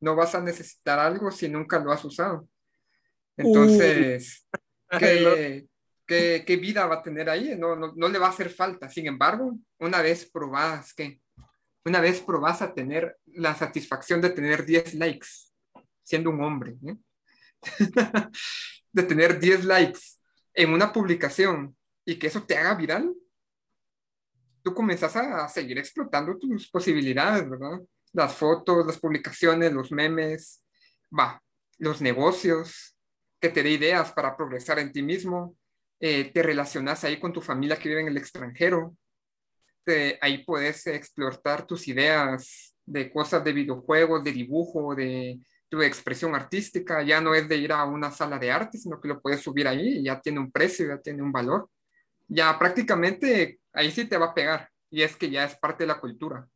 no 0.01 0.15
vas 0.15 0.33
a 0.33 0.41
necesitar 0.41 0.97
algo 0.97 1.29
si 1.29 1.49
nunca 1.49 1.77
lo 1.77 1.91
has 1.91 2.05
usado. 2.05 2.47
Entonces, 3.35 4.47
¿qué, 4.99 5.67
qué, 6.09 6.43
qué 6.45 6.57
vida 6.57 6.87
va 6.87 6.95
a 6.95 7.03
tener 7.03 7.29
ahí? 7.29 7.55
No, 7.55 7.75
no, 7.75 7.93
no, 7.95 8.09
le 8.09 8.19
va 8.19 8.27
a 8.27 8.31
hacer 8.31 8.49
falta. 8.49 8.89
Sin 8.89 9.05
embargo, 9.05 9.57
una 9.77 10.01
vez 10.01 10.29
probas 10.29 10.93
que 10.93 11.21
una 11.85 12.01
vez 12.01 12.19
probas 12.19 12.61
a 12.61 12.73
tener 12.73 13.17
la 13.25 13.55
satisfacción 13.55 14.19
de 14.19 14.31
tener 14.31 14.65
10 14.65 14.95
likes, 14.95 15.27
siendo 16.03 16.29
un 16.29 16.43
hombre, 16.43 16.75
¿eh? 16.85 16.97
de 18.91 19.03
tener 19.03 19.39
10 19.39 19.65
likes 19.65 19.99
en 20.53 20.73
una 20.73 20.91
publicación 20.91 21.75
y 22.05 22.17
que 22.17 22.27
eso 22.27 22.43
te 22.43 22.57
haga 22.57 22.75
viral, 22.75 23.13
tú 24.61 24.73
comenzas 24.73 25.15
a 25.15 25.47
seguir 25.47 25.77
explotando 25.77 26.37
tus 26.37 26.69
posibilidades, 26.69 27.49
¿verdad? 27.49 27.79
Las 28.13 28.35
fotos, 28.35 28.85
las 28.85 28.99
publicaciones, 28.99 29.71
los 29.71 29.91
memes, 29.91 30.63
va, 31.17 31.41
los 31.77 32.01
negocios, 32.01 32.95
que 33.39 33.49
te 33.49 33.63
dé 33.63 33.71
ideas 33.71 34.11
para 34.11 34.35
progresar 34.35 34.79
en 34.79 34.91
ti 34.91 35.01
mismo, 35.01 35.55
eh, 35.99 36.31
te 36.31 36.43
relacionas 36.43 37.03
ahí 37.03 37.19
con 37.19 37.33
tu 37.33 37.41
familia 37.41 37.77
que 37.77 37.89
vive 37.89 38.01
en 38.01 38.07
el 38.07 38.17
extranjero, 38.17 38.95
ahí 40.21 40.43
puedes 40.43 40.85
explotar 40.87 41.65
tus 41.65 41.87
ideas 41.87 42.75
de 42.85 43.11
cosas 43.11 43.43
de 43.43 43.53
videojuegos, 43.53 44.23
de 44.23 44.31
dibujo, 44.31 44.95
de 44.95 45.39
tu 45.69 45.81
expresión 45.81 46.33
artística, 46.33 47.03
ya 47.03 47.21
no 47.21 47.35
es 47.35 47.47
de 47.47 47.57
ir 47.57 47.71
a 47.71 47.85
una 47.85 48.11
sala 48.11 48.39
de 48.39 48.51
arte, 48.51 48.77
sino 48.77 48.99
que 48.99 49.07
lo 49.07 49.21
puedes 49.21 49.41
subir 49.41 49.67
ahí 49.67 49.99
y 49.99 50.03
ya 50.03 50.19
tiene 50.19 50.39
un 50.39 50.51
precio, 50.51 50.87
ya 50.87 50.97
tiene 50.97 51.21
un 51.21 51.31
valor. 51.31 51.69
Ya 52.27 52.57
prácticamente 52.57 53.59
ahí 53.73 53.91
sí 53.91 54.05
te 54.05 54.17
va 54.17 54.27
a 54.27 54.33
pegar 54.33 54.69
y 54.89 55.03
es 55.03 55.15
que 55.15 55.29
ya 55.29 55.45
es 55.45 55.55
parte 55.55 55.83
de 55.83 55.87
la 55.87 55.99
cultura. 55.99 56.47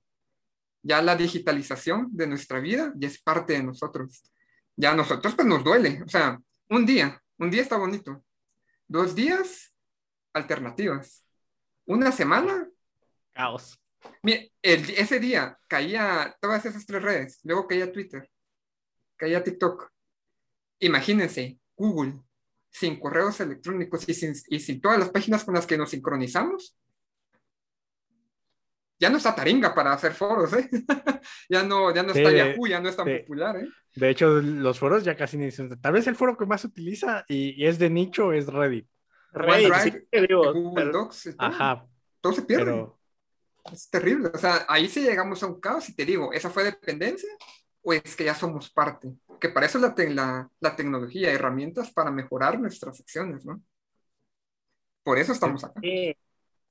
Ya 0.81 1.01
la 1.01 1.15
digitalización 1.15 2.09
de 2.11 2.27
nuestra 2.27 2.59
vida 2.59 2.91
ya 2.95 3.07
es 3.07 3.21
parte 3.21 3.53
de 3.53 3.63
nosotros. 3.63 4.23
Ya 4.75 4.91
a 4.91 4.95
nosotros 4.95 5.35
pues 5.35 5.47
nos 5.47 5.63
duele. 5.63 6.01
O 6.03 6.09
sea, 6.09 6.39
un 6.69 6.85
día, 6.85 7.21
un 7.37 7.51
día 7.51 7.61
está 7.61 7.77
bonito. 7.77 8.23
Dos 8.87 9.15
días, 9.15 9.73
alternativas. 10.33 11.25
Una 11.85 12.11
semana, 12.11 12.69
caos. 13.33 13.79
Mire, 14.21 14.51
ese 14.61 15.19
día 15.19 15.57
caía 15.67 16.35
todas 16.41 16.65
esas 16.65 16.85
tres 16.85 17.01
redes, 17.01 17.39
luego 17.43 17.67
caía 17.67 17.91
Twitter, 17.91 18.29
caía 19.15 19.43
TikTok. 19.43 19.89
Imagínense, 20.79 21.59
Google, 21.75 22.19
sin 22.69 22.99
correos 22.99 23.39
electrónicos 23.39 24.07
y 24.07 24.13
sin, 24.13 24.33
y 24.47 24.59
sin 24.59 24.81
todas 24.81 24.99
las 24.99 25.09
páginas 25.09 25.43
con 25.43 25.53
las 25.53 25.65
que 25.65 25.77
nos 25.77 25.91
sincronizamos, 25.91 26.77
ya 29.03 29.09
no 29.09 29.17
está 29.17 29.35
Taringa 29.35 29.75
para 29.75 29.91
hacer 29.91 30.13
foros, 30.13 30.53
¿eh? 30.53 30.69
ya 31.49 31.61
no, 31.61 31.93
ya 31.93 32.03
no 32.03 32.13
está 32.13 32.31
Yahoo, 32.31 32.67
ya 32.67 32.79
no 32.79 32.87
es 32.87 32.95
tan 32.95 33.05
popular, 33.05 33.57
¿eh? 33.57 33.67
De 33.95 34.09
hecho, 34.09 34.29
los 34.39 34.79
foros 34.79 35.03
ya 35.03 35.17
casi 35.17 35.35
ni 35.35 35.45
dicen. 35.45 35.69
Tal 35.81 35.91
vez 35.91 36.07
el 36.07 36.15
foro 36.15 36.37
que 36.37 36.45
más 36.45 36.61
se 36.61 36.67
utiliza 36.67 37.25
y, 37.27 37.65
es 37.65 37.77
de 37.79 37.89
nicho 37.89 38.31
es 38.31 38.47
Reddit. 38.47 38.87
Reddit, 39.33 40.05
Google 40.31 40.91
Docs. 40.91 41.35
Ajá. 41.37 41.85
Todo 42.21 42.31
se 42.31 42.43
pierde. 42.43 42.87
Es 43.73 43.89
terrible. 43.89 44.29
O 44.33 44.37
sea, 44.37 44.65
ahí 44.69 44.87
sí 44.87 45.01
llegamos 45.01 45.43
a 45.43 45.47
un 45.47 45.59
caos 45.59 45.89
y 45.89 45.95
te 45.95 46.05
digo, 46.05 46.31
¿esa 46.31 46.49
fue 46.49 46.63
dependencia 46.63 47.29
o 47.81 47.91
es 47.91 48.15
que 48.15 48.23
ya 48.23 48.35
somos 48.35 48.71
parte? 48.71 49.11
Que 49.37 49.49
para 49.49 49.65
eso 49.65 49.79
la, 49.79 49.93
la, 49.97 50.49
la 50.61 50.75
tecnología, 50.77 51.29
herramientas 51.29 51.91
para 51.91 52.09
mejorar 52.09 52.57
nuestras 52.57 53.01
acciones, 53.01 53.45
¿no? 53.45 53.61
Por 55.03 55.19
eso 55.19 55.33
estamos 55.33 55.61
acá. 55.65 55.81
Sí, 55.81 56.15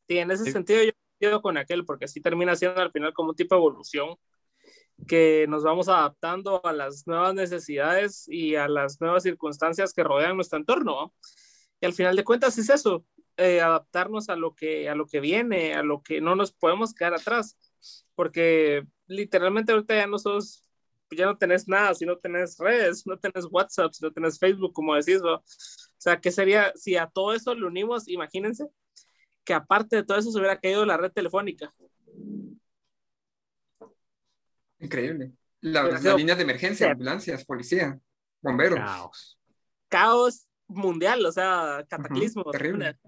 sí 0.08 0.18
en 0.18 0.30
ese 0.30 0.50
sentido 0.50 0.82
yo 0.82 0.92
con 1.42 1.56
aquel, 1.56 1.84
porque 1.84 2.06
así 2.06 2.20
termina 2.20 2.56
siendo 2.56 2.80
al 2.80 2.92
final 2.92 3.12
como 3.12 3.30
un 3.30 3.36
tipo 3.36 3.54
de 3.54 3.60
evolución 3.60 4.16
que 5.06 5.46
nos 5.48 5.64
vamos 5.64 5.88
adaptando 5.88 6.64
a 6.64 6.72
las 6.72 7.06
nuevas 7.06 7.34
necesidades 7.34 8.28
y 8.28 8.54
a 8.56 8.68
las 8.68 9.00
nuevas 9.00 9.22
circunstancias 9.22 9.92
que 9.92 10.04
rodean 10.04 10.36
nuestro 10.36 10.58
entorno. 10.58 11.14
Y 11.80 11.86
al 11.86 11.92
final 11.92 12.14
de 12.14 12.24
cuentas 12.24 12.56
es 12.58 12.70
eso, 12.70 13.04
eh, 13.36 13.60
adaptarnos 13.60 14.28
a 14.28 14.36
lo, 14.36 14.54
que, 14.54 14.88
a 14.88 14.94
lo 14.94 15.06
que 15.06 15.20
viene, 15.20 15.74
a 15.74 15.82
lo 15.82 16.02
que 16.02 16.20
no 16.20 16.36
nos 16.36 16.52
podemos 16.52 16.94
quedar 16.94 17.14
atrás, 17.14 17.58
porque 18.14 18.84
literalmente 19.06 19.72
ahorita 19.72 19.96
ya 19.96 20.06
no 20.06 20.18
sos, 20.18 20.62
ya 21.10 21.26
no 21.26 21.36
tenés 21.36 21.66
nada, 21.66 21.94
si 21.94 22.06
no 22.06 22.18
tenés 22.18 22.56
redes, 22.58 23.04
no 23.06 23.18
tenés 23.18 23.46
WhatsApp, 23.50 23.92
si 23.92 24.04
no 24.04 24.12
tenés 24.12 24.38
Facebook, 24.38 24.72
como 24.72 24.94
decís, 24.94 25.20
o 25.22 25.42
sea, 25.98 26.20
¿qué 26.20 26.30
sería 26.30 26.72
si 26.76 26.96
a 26.96 27.08
todo 27.08 27.32
eso 27.32 27.54
lo 27.54 27.66
unimos? 27.66 28.08
Imagínense 28.08 28.68
que 29.44 29.54
aparte 29.54 29.96
de 29.96 30.04
todo 30.04 30.18
eso 30.18 30.30
se 30.30 30.38
hubiera 30.38 30.58
caído 30.58 30.84
la 30.84 30.96
red 30.96 31.12
telefónica. 31.12 31.72
Increíble. 34.78 35.32
las 35.60 36.02
líneas 36.16 36.36
de 36.38 36.44
emergencia, 36.44 36.90
ambulancias, 36.90 37.44
policía, 37.44 37.98
bomberos. 38.40 38.78
Caos. 38.78 39.38
Caos 39.88 40.46
mundial, 40.66 41.24
o 41.24 41.32
sea, 41.32 41.84
cataclismo. 41.88 42.44
terrible. 42.50 42.98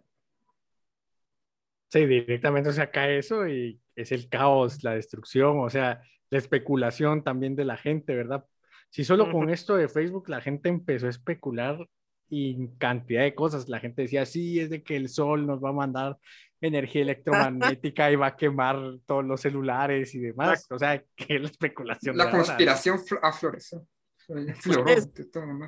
Sí, 1.90 2.06
directamente, 2.06 2.70
o 2.70 2.72
sea, 2.72 2.90
cae 2.90 3.18
eso 3.18 3.46
y 3.46 3.80
es 3.94 4.12
el 4.12 4.28
caos, 4.28 4.82
la 4.82 4.94
destrucción, 4.94 5.60
o 5.60 5.70
sea, 5.70 6.02
la 6.30 6.38
especulación 6.38 7.22
también 7.22 7.54
de 7.54 7.64
la 7.64 7.76
gente, 7.76 8.14
¿verdad? 8.14 8.44
Si 8.90 9.04
solo 9.04 9.30
con 9.30 9.50
esto 9.50 9.76
de 9.76 9.88
Facebook 9.88 10.28
la 10.28 10.40
gente 10.40 10.68
empezó 10.68 11.06
a 11.06 11.10
especular 11.10 11.88
y 12.28 12.68
cantidad 12.78 13.22
de 13.22 13.34
cosas. 13.34 13.68
La 13.68 13.80
gente 13.80 14.02
decía, 14.02 14.26
sí, 14.26 14.60
es 14.60 14.70
de 14.70 14.82
que 14.82 14.96
el 14.96 15.08
sol 15.08 15.46
nos 15.46 15.62
va 15.62 15.70
a 15.70 15.74
mandar 15.74 16.18
energía 16.60 17.02
electromagnética 17.02 18.10
y 18.10 18.16
va 18.16 18.28
a 18.28 18.36
quemar 18.36 18.98
todos 19.06 19.24
los 19.24 19.40
celulares 19.40 20.14
y 20.14 20.20
demás. 20.20 20.66
O 20.70 20.78
sea, 20.78 21.02
que 21.16 21.38
la 21.38 21.48
especulación. 21.48 22.16
La 22.16 22.30
conspiración 22.30 22.98
afloreció. 23.22 23.86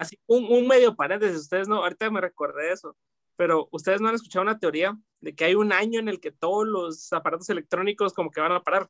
Así, 0.01 0.19
un, 0.27 0.45
un, 0.51 0.67
medio 0.67 0.97
paréntesis, 0.97 1.41
ustedes 1.41 1.69
no, 1.69 1.83
ahorita 1.83 2.11
me 2.11 2.23
recordé 2.23 2.73
eso, 2.73 2.97
pero 3.37 3.69
ustedes 3.71 4.01
no 4.01 4.09
han 4.09 4.15
escuchado 4.15 4.45
una 4.45 4.59
teoría 4.59 4.97
de 5.21 5.35
que 5.35 5.45
hay 5.45 5.55
un 5.55 5.73
año 5.73 6.01
en 6.01 6.09
el 6.09 6.21
que 6.21 6.31
todos 6.31 6.67
los 6.67 7.13
aparatos 7.13 7.51
electrónicos 7.51 8.15
como 8.15 8.31
que 8.31 8.41
van 8.41 8.53
a 8.53 8.63
parar. 8.63 8.89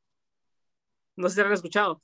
No 1.16 1.28
sé 1.28 1.36
si 1.36 1.40
han 1.40 1.52
escuchado. 1.52 2.00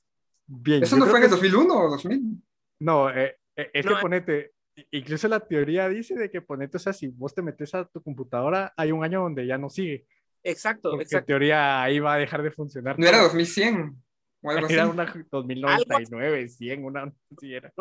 Bien, 0.47 0.83
¿Eso 0.83 0.97
no 0.97 1.07
fue 1.07 1.19
en 1.19 1.25
el 1.27 1.31
2001 1.31 1.75
o 1.75 1.91
2000? 1.91 2.43
No, 2.81 3.11
eh, 3.11 3.39
eh, 3.55 3.71
es 3.73 3.87
que 3.87 3.95
ponete, 4.01 4.53
Incluso 4.91 5.29
la 5.29 5.41
teoría 5.41 5.89
dice 5.89 6.15
de 6.15 6.31
que 6.31 6.41
ponete, 6.41 6.77
o 6.77 6.81
sea, 6.81 6.93
si 6.93 7.09
vos 7.09 7.35
te 7.35 7.43
metes 7.43 7.75
a 7.75 7.85
tu 7.85 8.03
computadora, 8.03 8.73
hay 8.77 8.93
un 8.93 9.05
año 9.05 9.23
donde 9.23 9.47
ya 9.47 9.59
no 9.59 9.69
sigue. 9.69 10.07
Exacto, 10.43 10.91
Porque 10.91 11.05
exacto. 11.05 11.19
en 11.19 11.27
teoría 11.27 11.83
ahí 11.83 11.99
va 11.99 12.15
a 12.15 12.19
dejar 12.19 12.43
de 12.43 12.51
funcionar. 12.51 12.99
No 12.99 13.07
era 13.07 13.19
2100 13.19 13.97
o 14.43 14.51
algo 14.51 14.67
Era 14.71 14.85
así. 14.85 14.91
una 14.91 15.27
2099, 15.31 16.49
100, 16.49 16.85
una 16.85 17.13
sí 17.39 17.55
era. 17.55 17.73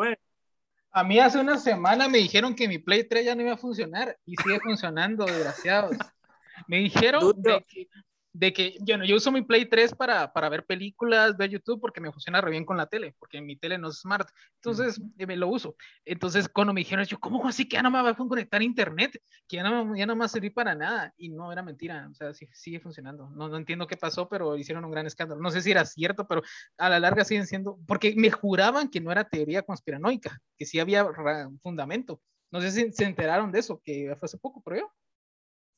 A 0.94 1.04
mí 1.04 1.18
hace 1.18 1.38
una 1.38 1.58
semana 1.58 2.08
me 2.08 2.18
dijeron 2.18 2.54
que 2.54 2.68
mi 2.68 2.78
Play 2.78 3.04
3 3.08 3.24
ya 3.24 3.34
no 3.34 3.42
iba 3.42 3.54
a 3.54 3.56
funcionar 3.58 4.16
y 4.26 4.36
sigue 4.36 4.60
funcionando, 4.60 5.24
desgraciados. 5.24 5.96
Me 6.68 6.78
dijeron 6.78 7.32
de 7.36 7.64
que, 7.66 7.88
de 8.32 8.52
que 8.52 8.76
yo, 8.80 8.96
no, 8.96 9.04
yo 9.04 9.16
uso 9.16 9.30
mi 9.30 9.42
Play 9.42 9.66
3 9.66 9.94
para, 9.94 10.32
para 10.32 10.48
ver 10.48 10.64
películas, 10.64 11.36
ver 11.36 11.50
YouTube, 11.50 11.80
porque 11.80 12.00
me 12.00 12.10
funciona 12.10 12.40
re 12.40 12.50
bien 12.50 12.64
con 12.64 12.76
la 12.76 12.86
tele, 12.86 13.14
porque 13.18 13.40
mi 13.42 13.56
tele 13.56 13.76
no 13.78 13.88
es 13.88 14.00
smart. 14.00 14.28
Entonces, 14.56 15.00
eh, 15.18 15.26
me 15.26 15.36
lo 15.36 15.48
uso. 15.48 15.76
Entonces, 16.04 16.48
cuando 16.48 16.72
me 16.72 16.80
dijeron, 16.80 17.04
yo, 17.04 17.18
¿cómo 17.18 17.46
así 17.46 17.68
que 17.68 17.74
ya 17.76 17.82
no 17.82 17.90
me 17.90 18.02
va 18.02 18.10
a 18.10 18.14
conectar 18.16 18.60
a 18.60 18.64
internet? 18.64 19.20
Que 19.46 19.56
ya 19.56 19.62
no, 19.62 19.94
ya 19.94 20.06
no 20.06 20.14
me 20.14 20.20
va 20.20 20.26
a 20.26 20.28
servir 20.28 20.54
para 20.54 20.74
nada. 20.74 21.12
Y 21.18 21.28
no, 21.28 21.52
era 21.52 21.62
mentira. 21.62 22.08
O 22.10 22.14
sea, 22.14 22.32
sí, 22.32 22.48
sigue 22.52 22.80
funcionando. 22.80 23.28
No, 23.30 23.48
no 23.48 23.56
entiendo 23.56 23.86
qué 23.86 23.96
pasó, 23.96 24.28
pero 24.28 24.56
hicieron 24.56 24.84
un 24.84 24.90
gran 24.90 25.06
escándalo. 25.06 25.40
No 25.40 25.50
sé 25.50 25.60
si 25.60 25.70
era 25.70 25.84
cierto, 25.84 26.26
pero 26.26 26.42
a 26.78 26.88
la 26.88 27.00
larga 27.00 27.24
siguen 27.24 27.46
siendo, 27.46 27.78
porque 27.86 28.14
me 28.16 28.30
juraban 28.30 28.88
que 28.88 29.00
no 29.00 29.12
era 29.12 29.24
teoría 29.24 29.62
conspiranoica, 29.62 30.40
que 30.56 30.64
sí 30.64 30.80
había 30.80 31.06
fundamento. 31.62 32.20
No 32.50 32.60
sé 32.60 32.70
si 32.70 32.92
se 32.92 33.04
enteraron 33.04 33.50
de 33.52 33.60
eso, 33.60 33.80
que 33.82 34.14
fue 34.18 34.26
hace 34.26 34.38
poco, 34.38 34.62
pero 34.64 34.80
yo. 34.80 34.92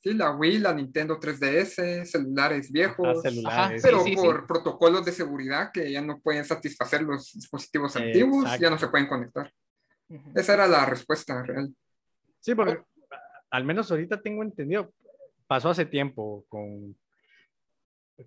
Sí, 0.05 0.13
la 0.13 0.33
Wii, 0.37 0.59
la 0.59 0.75
Nintendo 0.75 1.19
3DS, 1.19 2.05
celulares 2.05 2.71
viejos. 2.71 3.09
Ah, 3.09 3.21
celulares. 3.23 3.83
pero 3.83 4.01
sí, 4.05 4.11
sí. 4.11 4.17
por 4.17 4.47
protocolos 4.47 5.03
de 5.05 5.13
seguridad 5.13 5.71
que 5.73 5.91
ya 5.91 6.03
no 6.03 6.21
pueden 6.21 6.45
satisfacer 6.45 7.01
los 7.03 7.33
dispositivos 7.33 7.97
Eh, 7.97 8.01
antiguos, 8.05 8.43
exacto. 8.45 8.63
ya 8.63 8.71
no 8.71 8.79
se 8.79 8.89
pueden 8.89 9.07
conectar. 9.09 9.51
Esa 10.35 10.55
era 10.55 10.67
la 10.67 10.85
respuesta 10.85 11.43
real. 11.43 11.75
Sí, 12.39 12.55
porque 12.55 12.83
al 13.51 13.65
menos 13.65 13.91
ahorita 13.91 14.21
tengo 14.21 14.43
entendido, 14.43 14.93
pasó 15.47 15.71
hace 15.71 15.87
tiempo 15.87 16.45
con, 16.49 16.95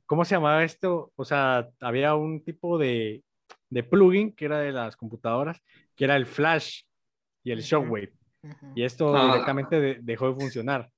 ¿cómo 0.07 0.25
se 0.25 0.33
llamaba 0.33 0.63
esto? 0.63 1.11
O 1.15 1.23
sea, 1.25 1.69
había 1.79 2.15
un 2.15 2.43
tipo 2.43 2.79
de, 2.79 3.23
de 3.69 3.83
plugin 3.83 4.33
que 4.33 4.45
era 4.45 4.57
de 4.61 4.71
las 4.71 4.95
computadoras, 4.97 5.61
que 5.95 6.05
era 6.05 6.15
el 6.15 6.25
Flash 6.25 6.81
y 7.43 7.51
el. 7.51 7.59
Shockwave. 7.61 8.13
Y 8.75 8.83
esto 8.83 9.15
Ah. 9.15 9.27
directamente 9.27 9.79
de- 9.79 9.99
dejó 10.01 10.29
de 10.29 10.35
funcionar. 10.39 10.89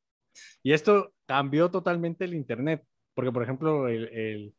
Y 0.63 0.73
esto 0.73 1.13
cambió 1.25 1.69
totalmente 1.69 2.25
el 2.25 2.34
Internet, 2.34 2.84
porque 3.13 3.32
por 3.32 3.43
ejemplo 3.43 3.88
el, 3.88 4.08
el, 4.10 4.54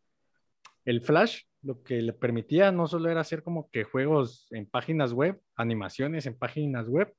el 0.84 1.00
Flash 1.00 1.42
lo 1.62 1.82
que 1.82 2.00
le 2.00 2.12
permitía 2.12 2.72
no 2.72 2.86
solo 2.86 3.10
era 3.10 3.20
hacer 3.20 3.42
como 3.42 3.70
que 3.70 3.84
juegos 3.84 4.46
en 4.50 4.66
páginas 4.66 5.12
web, 5.12 5.38
animaciones 5.56 6.26
en 6.26 6.34
páginas 6.38 6.88
web, 6.88 7.12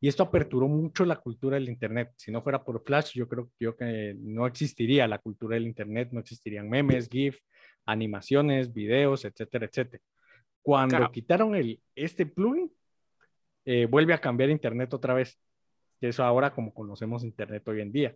y 0.00 0.08
esto 0.08 0.22
aperturó 0.24 0.68
mucho 0.68 1.04
la 1.04 1.16
cultura 1.16 1.54
del 1.54 1.68
Internet. 1.68 2.12
Si 2.16 2.30
no 2.30 2.42
fuera 2.42 2.62
por 2.62 2.82
Flash, 2.82 3.12
yo 3.14 3.26
creo 3.28 3.50
yo 3.58 3.76
que 3.76 4.14
no 4.18 4.46
existiría 4.46 5.06
la 5.08 5.18
cultura 5.18 5.54
del 5.54 5.66
Internet, 5.66 6.08
no 6.12 6.20
existirían 6.20 6.68
memes, 6.68 7.08
GIF, 7.08 7.38
animaciones, 7.86 8.72
videos, 8.72 9.24
etcétera, 9.24 9.66
etcétera. 9.66 10.02
Cuando 10.60 10.96
Claro. 10.96 11.12
quitaron 11.12 11.54
el, 11.54 11.80
este 11.94 12.26
plugin, 12.26 12.70
eh, 13.64 13.86
vuelve 13.86 14.12
a 14.12 14.20
cambiar 14.20 14.50
Internet 14.50 14.92
otra 14.92 15.14
vez. 15.14 15.38
Que 16.04 16.10
eso 16.10 16.22
ahora 16.22 16.52
como 16.52 16.74
conocemos 16.74 17.24
Internet 17.24 17.66
hoy 17.66 17.80
en 17.80 17.90
día. 17.90 18.14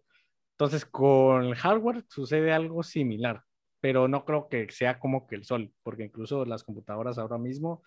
Entonces, 0.50 0.84
con 0.84 1.46
el 1.46 1.54
hardware 1.54 2.04
sucede 2.06 2.52
algo 2.52 2.82
similar, 2.82 3.44
pero 3.80 4.08
no 4.08 4.26
creo 4.26 4.46
que 4.50 4.68
sea 4.70 4.98
como 4.98 5.26
que 5.26 5.36
el 5.36 5.44
sol, 5.44 5.72
porque 5.82 6.04
incluso 6.04 6.44
las 6.44 6.64
computadoras 6.64 7.16
ahora 7.16 7.38
mismo 7.38 7.82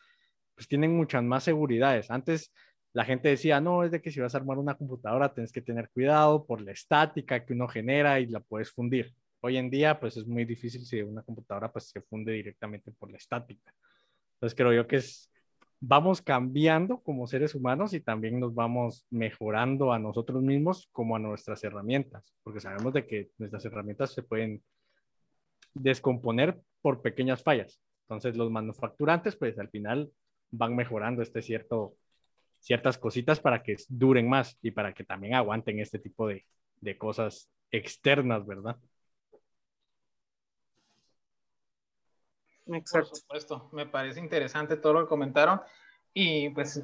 pues 0.55 0.67
tienen 0.67 0.97
muchas 0.97 1.23
más 1.23 1.43
seguridades. 1.43 2.09
Antes 2.09 2.51
la 2.93 3.05
gente 3.05 3.29
decía, 3.29 3.61
no, 3.61 3.83
es 3.83 3.91
de 3.91 4.01
que 4.01 4.09
si 4.09 4.19
vas 4.19 4.33
a 4.33 4.39
armar 4.39 4.57
una 4.57 4.73
computadora 4.73 5.35
tienes 5.35 5.51
que 5.51 5.61
tener 5.61 5.91
cuidado 5.91 6.47
por 6.47 6.61
la 6.61 6.71
estática 6.71 7.45
que 7.45 7.53
uno 7.53 7.67
genera 7.67 8.19
y 8.19 8.25
la 8.25 8.39
puedes 8.39 8.71
fundir. 8.71 9.13
Hoy 9.41 9.57
en 9.57 9.69
día, 9.69 9.99
pues 9.99 10.17
es 10.17 10.25
muy 10.25 10.45
difícil 10.45 10.83
si 10.83 10.99
una 11.03 11.21
computadora 11.21 11.71
pues 11.71 11.91
se 11.91 12.01
funde 12.01 12.31
directamente 12.31 12.91
por 12.91 13.11
la 13.11 13.17
estática. 13.17 13.71
Entonces 14.33 14.57
creo 14.57 14.73
yo 14.73 14.87
que 14.87 14.95
es, 14.95 15.30
vamos 15.81 16.21
cambiando 16.21 16.99
como 17.01 17.25
seres 17.25 17.55
humanos 17.55 17.93
y 17.93 18.01
también 18.01 18.39
nos 18.39 18.53
vamos 18.53 19.05
mejorando 19.09 19.91
a 19.91 19.99
nosotros 19.99 20.41
mismos 20.43 20.87
como 20.91 21.15
a 21.15 21.19
nuestras 21.19 21.63
herramientas, 21.63 22.23
porque 22.43 22.59
sabemos 22.61 22.93
de 22.93 23.07
que 23.07 23.31
nuestras 23.39 23.65
herramientas 23.65 24.13
se 24.13 24.21
pueden 24.21 24.63
descomponer 25.73 26.61
por 26.81 27.01
pequeñas 27.01 27.41
fallas. 27.41 27.81
Entonces 28.03 28.37
los 28.37 28.51
manufacturantes 28.51 29.35
pues 29.35 29.57
al 29.57 29.69
final 29.69 30.11
van 30.51 30.75
mejorando 30.75 31.23
este 31.23 31.41
cierto, 31.41 31.95
ciertas 32.59 32.99
cositas 32.99 33.39
para 33.39 33.63
que 33.63 33.75
duren 33.89 34.29
más 34.29 34.59
y 34.61 34.71
para 34.71 34.93
que 34.93 35.03
también 35.03 35.33
aguanten 35.33 35.79
este 35.79 35.97
tipo 35.97 36.27
de, 36.27 36.45
de 36.79 36.97
cosas 36.97 37.49
externas, 37.71 38.45
¿verdad? 38.45 38.77
Por 42.71 42.79
Exacto. 42.79 43.15
supuesto, 43.15 43.69
me 43.73 43.85
parece 43.85 44.21
interesante 44.21 44.77
todo 44.77 44.93
lo 44.93 45.01
que 45.01 45.09
comentaron 45.09 45.61
y 46.13 46.49
pues 46.51 46.81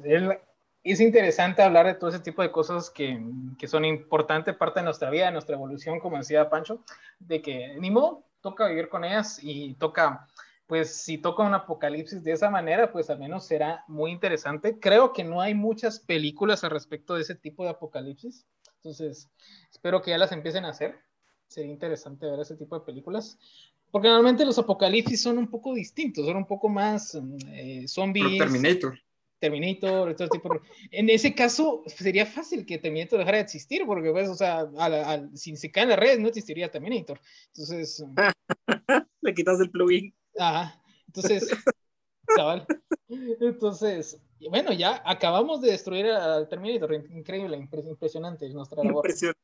es 0.84 1.00
interesante 1.00 1.62
hablar 1.62 1.86
de 1.86 1.94
todo 1.94 2.10
ese 2.10 2.20
tipo 2.20 2.42
de 2.42 2.50
cosas 2.50 2.90
que, 2.90 3.22
que 3.58 3.66
son 3.66 3.86
importante 3.86 4.52
parte 4.52 4.80
de 4.80 4.84
nuestra 4.84 5.08
vida, 5.08 5.26
de 5.26 5.32
nuestra 5.32 5.56
evolución, 5.56 5.98
como 5.98 6.18
decía 6.18 6.50
Pancho, 6.50 6.84
de 7.18 7.40
que 7.40 7.74
ni 7.78 7.90
modo, 7.90 8.24
toca 8.42 8.68
vivir 8.68 8.90
con 8.90 9.04
ellas 9.04 9.40
y 9.42 9.74
toca, 9.74 10.28
pues 10.66 10.94
si 10.94 11.16
toca 11.16 11.42
un 11.42 11.54
apocalipsis 11.54 12.22
de 12.22 12.32
esa 12.32 12.50
manera, 12.50 12.92
pues 12.92 13.08
al 13.08 13.18
menos 13.18 13.46
será 13.46 13.84
muy 13.88 14.10
interesante. 14.10 14.78
Creo 14.78 15.14
que 15.14 15.24
no 15.24 15.40
hay 15.40 15.54
muchas 15.54 16.00
películas 16.00 16.64
al 16.64 16.70
respecto 16.70 17.14
de 17.14 17.22
ese 17.22 17.34
tipo 17.34 17.64
de 17.64 17.70
apocalipsis, 17.70 18.46
entonces 18.76 19.30
espero 19.70 20.02
que 20.02 20.10
ya 20.10 20.18
las 20.18 20.32
empiecen 20.32 20.66
a 20.66 20.70
hacer. 20.70 20.98
Sería 21.46 21.72
interesante 21.72 22.26
ver 22.26 22.40
ese 22.40 22.56
tipo 22.56 22.78
de 22.78 22.84
películas. 22.84 23.38
Porque 23.90 24.08
normalmente 24.08 24.44
los 24.44 24.58
apocalipsis 24.58 25.22
son 25.22 25.38
un 25.38 25.48
poco 25.48 25.74
distintos, 25.74 26.26
son 26.26 26.36
un 26.36 26.46
poco 26.46 26.68
más 26.68 27.14
mm, 27.14 27.36
eh, 27.48 27.88
zombies, 27.88 28.38
Terminator. 28.38 28.98
Terminator, 29.40 30.14
todo 30.16 30.28
tipo. 30.28 30.48
de- 30.50 30.60
En 30.90 31.08
ese 31.10 31.34
caso 31.34 31.82
sería 31.86 32.26
fácil 32.26 32.66
que 32.66 32.78
Terminator 32.78 33.18
dejara 33.20 33.38
de 33.38 33.44
existir, 33.44 33.82
porque 33.86 34.10
pues, 34.10 34.28
o 34.28 34.34
sea, 34.34 34.60
a 34.76 34.88
la- 34.88 35.10
al- 35.10 35.36
si 35.36 35.56
se 35.56 35.70
caen 35.70 35.88
las 35.90 35.98
redes 35.98 36.18
no 36.20 36.28
existiría 36.28 36.70
Terminator. 36.70 37.20
Entonces, 37.48 38.04
Le 39.22 39.34
quitas 39.34 39.60
el 39.60 39.70
plugin. 39.70 40.14
ajá, 40.38 40.82
entonces, 41.06 41.48
cabal. 42.36 42.66
Entonces, 43.40 44.20
bueno, 44.50 44.72
ya 44.72 45.02
acabamos 45.04 45.60
de 45.60 45.70
destruir 45.70 46.06
al 46.06 46.48
Terminator, 46.48 46.92
increíble, 46.94 47.56
impres- 47.58 47.88
impresionante 47.88 48.48
nuestra 48.50 48.82
labor. 48.82 49.06
Impresionante. 49.06 49.40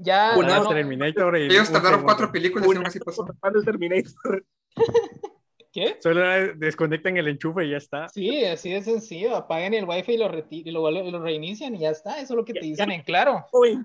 Ya, 0.00 0.32
Una 0.36 0.58
no- 0.60 0.68
Terminator 0.68 1.36
y 1.38 1.42
Ellos 1.46 1.70
tardaron 1.72 2.04
cuatro 2.04 2.30
películas 2.30 2.66
aún 2.66 2.86
así 2.86 3.00
pasó. 3.00 3.26
fan 3.40 3.52
del 3.52 3.64
Terminator. 3.64 4.46
¿qué? 5.72 5.96
Solo 6.00 6.54
desconectan 6.56 7.16
el 7.16 7.26
enchufe 7.28 7.64
y 7.66 7.70
ya 7.72 7.76
está. 7.78 8.08
Sí, 8.08 8.44
así 8.44 8.70
de 8.70 8.82
sencillo. 8.82 9.34
Apaguen 9.36 9.74
el 9.74 9.84
wifi 9.84 10.12
y 10.12 10.16
lo, 10.18 10.28
reti- 10.30 10.62
y 10.64 10.70
lo, 10.70 11.20
reinician 11.22 11.74
y 11.74 11.80
ya 11.80 11.90
está. 11.90 12.20
Eso 12.20 12.34
es 12.34 12.36
lo 12.36 12.44
que 12.44 12.54
te 12.54 12.60
Ya- 12.60 12.66
dicen 12.66 12.90
en 12.92 13.02
claro. 13.02 13.44
Uy, 13.52 13.84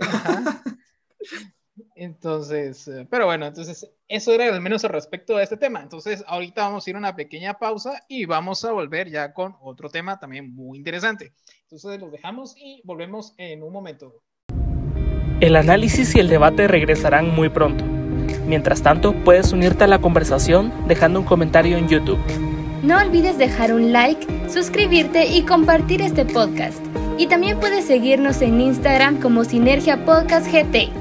Ajá. 0.00 0.62
Entonces, 1.96 2.86
eh, 2.88 3.06
pero 3.10 3.26
bueno, 3.26 3.46
entonces 3.46 3.90
eso 4.06 4.32
era 4.32 4.46
al 4.52 4.60
menos 4.60 4.84
al 4.84 4.90
respecto 4.90 5.36
de 5.36 5.42
este 5.44 5.56
tema. 5.56 5.80
Entonces, 5.82 6.22
ahorita 6.26 6.62
vamos 6.62 6.86
a 6.86 6.90
ir 6.90 6.96
a 6.96 6.98
una 7.00 7.16
pequeña 7.16 7.54
pausa 7.54 8.04
y 8.08 8.26
vamos 8.26 8.64
a 8.64 8.72
volver 8.72 9.10
ya 9.10 9.32
con 9.32 9.56
otro 9.60 9.88
tema 9.90 10.18
también 10.18 10.54
muy 10.54 10.78
interesante. 10.78 11.32
Entonces, 11.62 12.00
los 12.00 12.12
dejamos 12.12 12.54
y 12.56 12.80
volvemos 12.84 13.34
en 13.38 13.62
un 13.62 13.72
momento. 13.72 14.22
El 15.40 15.56
análisis 15.56 16.14
y 16.14 16.20
el 16.20 16.28
debate 16.28 16.68
regresarán 16.68 17.34
muy 17.34 17.48
pronto. 17.48 17.84
Mientras 18.46 18.82
tanto, 18.82 19.12
puedes 19.24 19.52
unirte 19.52 19.82
a 19.82 19.88
la 19.88 20.00
conversación 20.00 20.72
dejando 20.86 21.18
un 21.18 21.26
comentario 21.26 21.76
en 21.76 21.88
YouTube. 21.88 22.20
No 22.84 22.98
olvides 22.98 23.36
dejar 23.36 23.72
un 23.72 23.92
like, 23.92 24.24
suscribirte 24.48 25.26
y 25.26 25.42
compartir 25.42 26.02
este 26.02 26.24
podcast. 26.24 26.78
Y 27.18 27.26
también 27.26 27.58
puedes 27.58 27.84
seguirnos 27.84 28.42
en 28.42 28.60
Instagram 28.60 29.20
como 29.20 29.44
Sinergia 29.44 30.04
Podcast 30.04 30.46
GT. 30.46 30.92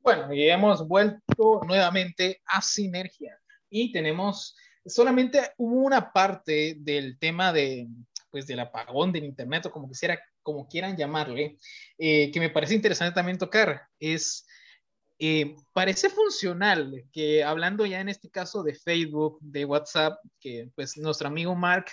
Bueno, 0.00 0.32
y 0.32 0.48
hemos 0.48 0.88
vuelto 0.88 1.60
nuevamente 1.66 2.40
a 2.46 2.60
Sinergia 2.60 3.38
y 3.70 3.92
tenemos, 3.92 4.56
solamente 4.88 5.52
hubo 5.56 5.82
una 5.82 6.12
parte 6.12 6.76
del 6.78 7.18
tema 7.18 7.52
de, 7.52 7.88
pues, 8.30 8.46
del 8.46 8.60
apagón 8.60 9.12
del 9.12 9.24
Internet 9.24 9.66
o 9.66 9.70
como, 9.70 9.88
quisiera, 9.88 10.20
como 10.42 10.68
quieran 10.68 10.96
llamarle, 10.96 11.58
eh, 11.98 12.30
que 12.30 12.40
me 12.40 12.50
parece 12.50 12.74
interesante 12.74 13.14
también 13.14 13.38
tocar, 13.38 13.82
es, 13.98 14.46
eh, 15.18 15.56
parece 15.72 16.10
funcional 16.10 17.04
que 17.12 17.42
hablando 17.42 17.84
ya 17.84 18.00
en 18.00 18.08
este 18.08 18.30
caso 18.30 18.62
de 18.62 18.74
Facebook, 18.74 19.38
de 19.40 19.64
WhatsApp, 19.64 20.18
que 20.40 20.70
pues 20.74 20.96
nuestro 20.96 21.28
amigo 21.28 21.54
Mark 21.54 21.86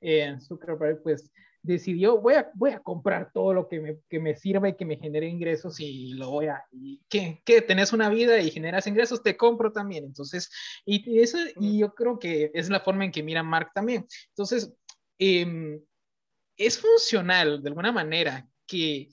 eh, 0.00 0.36
Zuckerberg, 0.40 1.02
pues 1.02 1.30
decidió, 1.64 2.20
voy 2.20 2.34
a, 2.34 2.50
voy 2.54 2.70
a 2.72 2.80
comprar 2.80 3.32
todo 3.32 3.54
lo 3.54 3.68
que 3.68 3.80
me, 3.80 3.98
que 4.08 4.20
me 4.20 4.36
sirva 4.36 4.68
y 4.68 4.76
que 4.76 4.84
me 4.84 4.98
genere 4.98 5.26
ingresos 5.26 5.80
y 5.80 6.12
lo 6.12 6.30
voy 6.30 6.46
a, 6.46 6.62
y 6.70 7.02
que, 7.08 7.42
que 7.44 7.62
tenés 7.62 7.92
una 7.92 8.10
vida 8.10 8.38
y 8.38 8.50
generas 8.50 8.86
ingresos, 8.86 9.22
te 9.22 9.36
compro 9.36 9.72
también. 9.72 10.04
Entonces, 10.04 10.50
y, 10.84 11.20
eso, 11.20 11.38
y 11.58 11.78
yo 11.78 11.94
creo 11.94 12.18
que 12.18 12.50
es 12.54 12.68
la 12.68 12.80
forma 12.80 13.06
en 13.06 13.12
que 13.12 13.22
mira 13.22 13.42
Mark 13.42 13.70
también. 13.74 14.06
Entonces, 14.28 14.72
eh, 15.18 15.80
es 16.56 16.78
funcional 16.78 17.62
de 17.62 17.68
alguna 17.70 17.92
manera 17.92 18.46
que 18.66 19.08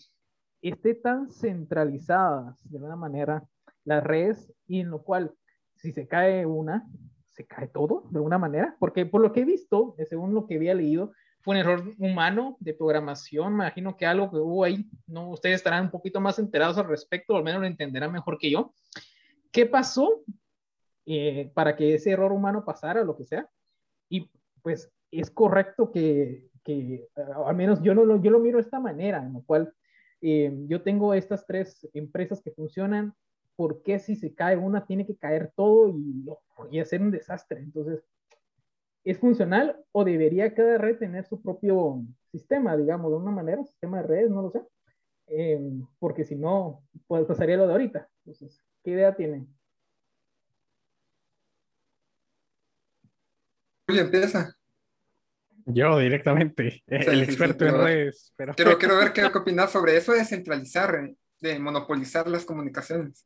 esté 0.61 0.93
tan 0.93 1.31
centralizadas 1.31 2.61
de 2.69 2.77
alguna 2.77 2.95
manera 2.95 3.43
las 3.85 4.03
redes 4.03 4.53
y 4.67 4.81
en 4.81 4.89
lo 4.89 5.03
cual 5.03 5.33
si 5.75 5.91
se 5.91 6.07
cae 6.07 6.45
una, 6.45 6.85
se 7.29 7.47
cae 7.47 7.67
todo 7.67 8.03
de 8.11 8.19
alguna 8.19 8.37
manera, 8.37 8.75
porque 8.79 9.05
por 9.05 9.21
lo 9.21 9.31
que 9.31 9.41
he 9.41 9.45
visto, 9.45 9.95
según 10.07 10.33
lo 10.33 10.45
que 10.45 10.55
había 10.55 10.75
leído, 10.75 11.13
fue 11.41 11.55
un 11.55 11.61
error 11.61 11.95
humano 11.97 12.57
de 12.59 12.73
programación, 12.73 13.55
me 13.55 13.65
imagino 13.65 13.97
que 13.97 14.05
algo 14.05 14.29
que 14.29 14.37
hubo 14.37 14.63
ahí, 14.63 14.85
no, 15.07 15.29
ustedes 15.29 15.55
estarán 15.55 15.85
un 15.85 15.91
poquito 15.91 16.21
más 16.21 16.39
enterados 16.39 16.77
al 16.77 16.87
respecto, 16.87 17.33
o 17.33 17.37
al 17.37 17.43
menos 17.43 17.61
lo 17.61 17.67
entenderán 17.67 18.11
mejor 18.11 18.37
que 18.37 18.51
yo. 18.51 18.73
¿Qué 19.51 19.65
pasó 19.65 20.23
eh, 21.05 21.51
para 21.53 21.75
que 21.75 21.95
ese 21.95 22.11
error 22.11 22.31
humano 22.31 22.63
pasara 22.63 23.01
o 23.01 23.05
lo 23.05 23.17
que 23.17 23.25
sea? 23.25 23.49
Y 24.09 24.29
pues 24.61 24.91
es 25.09 25.31
correcto 25.31 25.91
que, 25.91 26.49
que 26.63 27.07
uh, 27.15 27.47
al 27.47 27.55
menos 27.55 27.81
yo, 27.81 27.95
no 27.95 28.05
lo, 28.05 28.21
yo 28.21 28.31
lo 28.31 28.39
miro 28.39 28.57
de 28.57 28.63
esta 28.63 28.79
manera, 28.79 29.23
en 29.25 29.33
lo 29.33 29.41
cual 29.41 29.73
eh, 30.21 30.53
yo 30.67 30.83
tengo 30.83 31.13
estas 31.13 31.45
tres 31.47 31.87
empresas 31.93 32.41
que 32.41 32.51
funcionan, 32.51 33.13
¿por 33.55 33.81
qué 33.81 33.99
si 33.99 34.15
se 34.15 34.33
cae 34.33 34.57
una 34.57 34.85
tiene 34.85 35.05
que 35.05 35.17
caer 35.17 35.51
todo 35.55 35.89
y, 35.89 36.25
y 36.69 36.79
hacer 36.79 37.01
un 37.01 37.11
desastre? 37.11 37.59
Entonces, 37.59 38.03
¿es 39.03 39.17
funcional 39.17 39.77
o 39.91 40.03
debería 40.03 40.53
cada 40.53 40.77
red 40.77 40.97
tener 40.97 41.25
su 41.25 41.41
propio 41.41 42.03
sistema, 42.31 42.77
digamos, 42.77 43.11
de 43.11 43.17
una 43.17 43.31
manera, 43.31 43.63
sistema 43.63 44.01
de 44.01 44.07
redes, 44.07 44.29
no 44.31 44.41
lo 44.43 44.51
sé? 44.51 44.61
Eh, 45.27 45.59
porque 45.99 46.23
si 46.25 46.35
no, 46.35 46.83
pues 47.07 47.25
pasaría 47.25 47.57
lo 47.57 47.65
de 47.67 47.73
ahorita. 47.73 48.09
Entonces, 48.25 48.61
¿qué 48.83 48.91
idea 48.91 49.15
tienen? 49.15 49.47
Julio, 53.87 54.03
empieza. 54.03 54.55
Yo 55.65 55.97
directamente, 55.99 56.81
el 56.87 57.03
Sí, 57.03 57.09
sí, 57.11 57.21
experto 57.21 57.65
sí, 57.65 57.69
en 57.69 57.71
pero- 57.71 57.83
redes. 57.85 58.33
Pero... 58.35 58.53
Quiero, 58.55 58.77
quiero 58.77 58.97
ver 58.97 59.13
qué, 59.13 59.25
opinas 59.25 59.71
sobre 59.71 59.95
eso 59.97 60.11
de 60.13 60.25
centralizar, 60.25 61.11
de 61.39 61.59
monopolizar 61.59 62.27
las 62.27 62.45
comunicaciones. 62.45 63.21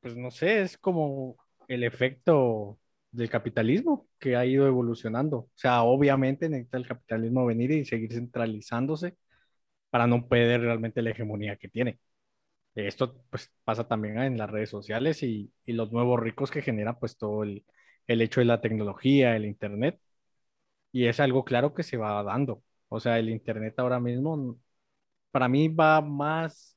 Pues 0.00 0.16
no 0.16 0.30
sé, 0.30 0.62
es 0.62 0.76
como 0.76 1.36
el 1.68 1.84
efecto 1.84 2.78
del 3.12 3.30
capitalismo 3.30 4.08
que 4.20 4.36
ha 4.36 4.46
ido 4.46 4.66
evolucionando. 4.68 5.38
O 5.38 5.50
sea, 5.56 5.82
obviamente 5.84 6.48
necesita 6.50 6.78
el 6.78 6.88
capitalismo 6.88 7.46
venir 7.46 7.72
y 7.72 7.84
seguir 7.86 8.12
centralizándose 8.14 9.16
para 9.90 10.06
no 10.06 10.28
perder 10.28 10.62
realmente 10.62 11.02
la 11.02 11.10
hegemonía 11.10 11.56
que 11.56 11.68
tiene. 11.68 12.00
Esto 12.74 13.16
pues 13.30 13.50
pasa 13.64 13.88
también 13.88 14.18
en 14.20 14.38
las 14.38 14.50
redes 14.50 14.70
sociales 14.70 15.22
y, 15.22 15.52
y 15.66 15.72
los 15.74 15.92
nuevos 15.92 16.20
ricos 16.20 16.50
que 16.50 16.62
genera 16.62 16.98
pues 16.98 17.18
todo 17.18 17.42
el, 17.44 17.64
el 18.06 18.22
hecho 18.22 18.40
de 18.40 18.46
la 18.46 18.60
tecnología, 18.62 19.36
el 19.36 19.46
internet. 19.46 20.00
Y 20.92 21.06
es 21.06 21.20
algo 21.20 21.44
claro 21.44 21.74
que 21.74 21.82
se 21.82 21.96
va 21.96 22.22
dando. 22.22 22.62
O 22.88 23.00
sea, 23.00 23.18
el 23.18 23.30
internet 23.30 23.74
ahora 23.78 24.00
mismo 24.00 24.58
para 25.30 25.48
mí 25.48 25.68
va 25.68 26.00
más 26.02 26.76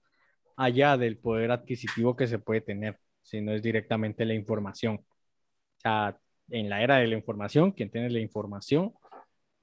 allá 0.58 0.98
del 0.98 1.18
poder 1.20 1.52
adquisitivo 1.52 2.16
que 2.16 2.28
se 2.28 2.40
puede 2.40 2.62
tener, 2.62 3.00
si 3.24 3.42
no 3.42 3.54
es 3.54 3.64
directamente 3.64 4.26
la 4.26 4.34
información. 4.36 4.98
O 4.98 5.82
sea, 5.82 6.18
en 6.50 6.70
la 6.70 6.82
era 6.84 6.98
de 6.98 7.08
la 7.08 7.16
información, 7.16 7.72
quien 7.72 7.90
tiene 7.90 8.10
la 8.10 8.20
información 8.20 8.94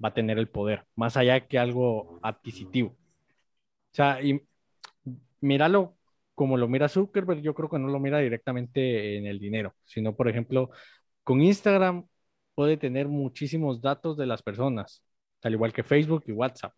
va 0.03 0.09
a 0.09 0.14
tener 0.14 0.38
el 0.38 0.49
poder, 0.49 0.85
más 0.97 1.16
allá 1.16 1.47
que 1.47 1.59
algo 1.59 2.18
adquisitivo. 2.23 2.90
O 2.90 3.95
sea, 3.95 4.23
y 4.23 4.42
míralo 5.40 5.97
como 6.35 6.57
lo 6.57 6.68
mira 6.68 6.88
Zuckerberg, 6.88 7.40
yo 7.42 7.55
creo 7.55 7.68
que 7.68 7.79
no 7.79 7.88
lo 7.88 8.01
mira 8.01 8.18
directamente 8.18 9.16
en 9.18 9.27
el 9.27 9.38
dinero, 9.38 9.75
sino, 9.85 10.16
por 10.16 10.29
ejemplo, 10.29 10.71
con 11.25 11.40
Instagram 11.42 12.07
puede 12.55 12.77
tener 12.77 13.09
muchísimos 13.09 13.81
datos 13.81 14.16
de 14.16 14.27
las 14.27 14.42
personas, 14.42 15.05
al 15.42 15.53
igual 15.53 15.73
que 15.73 15.83
Facebook 15.83 16.25
y 16.27 16.33
WhatsApp. 16.33 16.75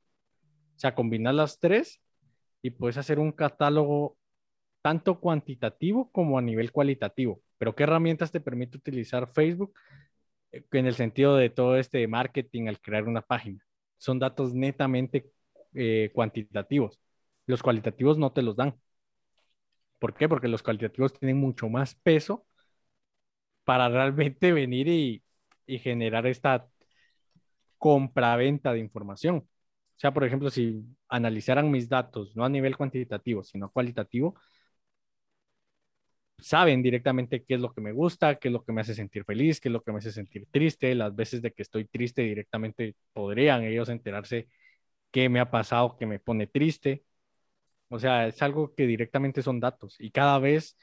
O 0.77 0.79
sea, 0.79 0.95
combinar 0.95 1.35
las 1.35 1.59
tres 1.61 2.01
y 2.62 2.71
puedes 2.71 2.99
hacer 2.99 3.19
un 3.19 3.33
catálogo 3.33 4.17
tanto 4.83 5.21
cuantitativo 5.21 6.11
como 6.11 6.38
a 6.38 6.43
nivel 6.43 6.73
cualitativo. 6.73 7.40
Pero 7.59 7.75
¿qué 7.75 7.85
herramientas 7.85 8.33
te 8.33 8.40
permite 8.40 8.79
utilizar 8.79 9.29
Facebook 9.33 9.75
eh, 10.53 10.64
en 10.73 10.87
el 10.87 10.95
sentido 10.95 11.37
de 11.37 11.51
todo 11.51 11.77
este 11.79 12.07
marketing 12.09 12.69
al 12.69 12.81
crear 12.81 13.05
una 13.09 13.23
página? 13.23 13.61
Son 13.99 14.19
datos 14.19 14.55
netamente 14.55 15.31
eh, 15.75 16.11
cuantitativos. 16.14 17.01
Los 17.47 17.62
cualitativos 17.62 18.19
no 18.19 18.33
te 18.33 18.43
los 18.43 18.57
dan. 18.57 18.75
¿Por 19.99 20.14
qué? 20.14 20.29
Porque 20.29 20.49
los 20.49 20.62
cualitativos 20.62 21.12
tienen 21.19 21.38
mucho 21.38 21.69
más 21.69 21.95
peso 21.97 22.47
para 23.64 23.88
realmente 23.88 24.53
venir 24.53 24.88
y, 24.88 25.23
y 25.67 25.79
generar 25.79 26.27
esta 26.27 26.69
compra-venta 27.79 28.73
de 28.73 28.81
información. 28.81 29.37
O 29.38 29.99
sea, 29.99 30.12
por 30.12 30.25
ejemplo, 30.25 30.51
si 30.51 30.85
analizaran 31.09 31.71
mis 31.71 31.88
datos, 31.88 32.35
no 32.37 32.45
a 32.45 32.49
nivel 32.49 32.77
cuantitativo, 32.77 33.45
sino 33.45 33.71
cualitativo, 33.71 34.35
saben 36.38 36.83
directamente 36.83 37.44
qué 37.44 37.55
es 37.55 37.61
lo 37.61 37.73
que 37.73 37.81
me 37.81 37.92
gusta, 37.92 38.37
qué 38.37 38.49
es 38.49 38.53
lo 38.53 38.64
que 38.64 38.73
me 38.73 38.81
hace 38.83 38.94
sentir 38.94 39.25
feliz, 39.25 39.61
qué 39.61 39.68
es 39.68 39.73
lo 39.73 39.83
que 39.83 39.92
me 39.92 39.99
hace 39.99 40.12
sentir 40.12 40.47
triste. 40.51 40.94
Las 40.94 41.14
veces 41.14 41.42
de 41.42 41.53
que 41.53 41.62
estoy 41.62 41.87
triste 41.87 42.23
directamente 42.23 42.97
podrían 43.12 43.64
ellos 43.64 43.88
enterarse 43.88 44.49
qué 45.11 45.29
me 45.29 45.40
ha 45.40 45.51
pasado 45.51 45.97
que 45.97 46.07
me 46.07 46.18
pone 46.20 46.47
triste. 46.47 47.05
O 47.88 47.99
sea, 47.99 48.27
es 48.29 48.42
algo 48.42 48.75
que 48.75 48.87
directamente 48.87 49.42
son 49.42 49.61
datos 49.61 49.97
y 50.01 50.11
cada 50.11 50.38
vez 50.38 50.77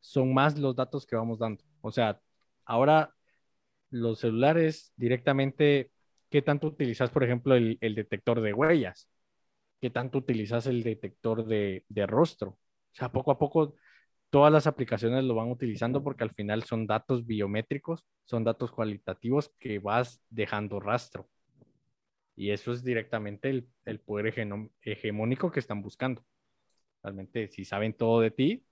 son 0.00 0.34
más 0.34 0.58
los 0.58 0.76
datos 0.76 1.06
que 1.06 1.16
vamos 1.16 1.38
dando. 1.38 1.64
O 1.80 1.90
sea, 1.92 2.20
ahora 2.64 3.14
los 3.90 4.20
celulares 4.20 4.92
directamente, 4.96 5.90
¿qué 6.30 6.42
tanto 6.42 6.68
utilizas, 6.68 7.10
por 7.10 7.24
ejemplo, 7.24 7.54
el, 7.56 7.78
detector 7.80 8.40
de 8.40 8.52
huellas? 8.54 9.08
¿Qué 9.80 9.90
tanto 9.90 10.18
utilizas 10.18 10.66
el 10.66 10.82
detector 10.82 11.46
de, 11.46 11.84
de 11.88 12.06
rostro? 12.06 12.50
O 12.50 12.58
sea, 12.92 13.12
poco 13.12 13.30
a 13.32 13.38
poco 13.38 13.76
todas 14.34 14.52
las 14.52 14.66
aplicaciones 14.66 15.22
lo 15.22 15.36
van 15.36 15.48
utilizando 15.48 16.02
porque 16.02 16.24
al 16.24 16.34
final 16.34 16.64
son 16.64 16.88
datos 16.88 17.24
biométricos, 17.24 18.04
son 18.24 18.42
datos 18.42 18.72
cualitativos 18.72 19.54
que 19.60 19.78
vas 19.78 20.20
dejando 20.28 20.80
rastro. 20.80 21.28
Y 22.34 22.50
eso 22.50 22.72
es 22.72 22.82
directamente 22.82 23.48
el, 23.48 23.68
el 23.84 24.00
poder 24.00 24.34
hegemónico 24.82 25.52
que 25.52 25.60
están 25.60 25.82
buscando. 25.82 26.24
Realmente, 27.04 27.46
si 27.46 27.64
saben 27.64 27.92
todo 27.92 28.18
de 28.18 28.32
ti, 28.32 28.66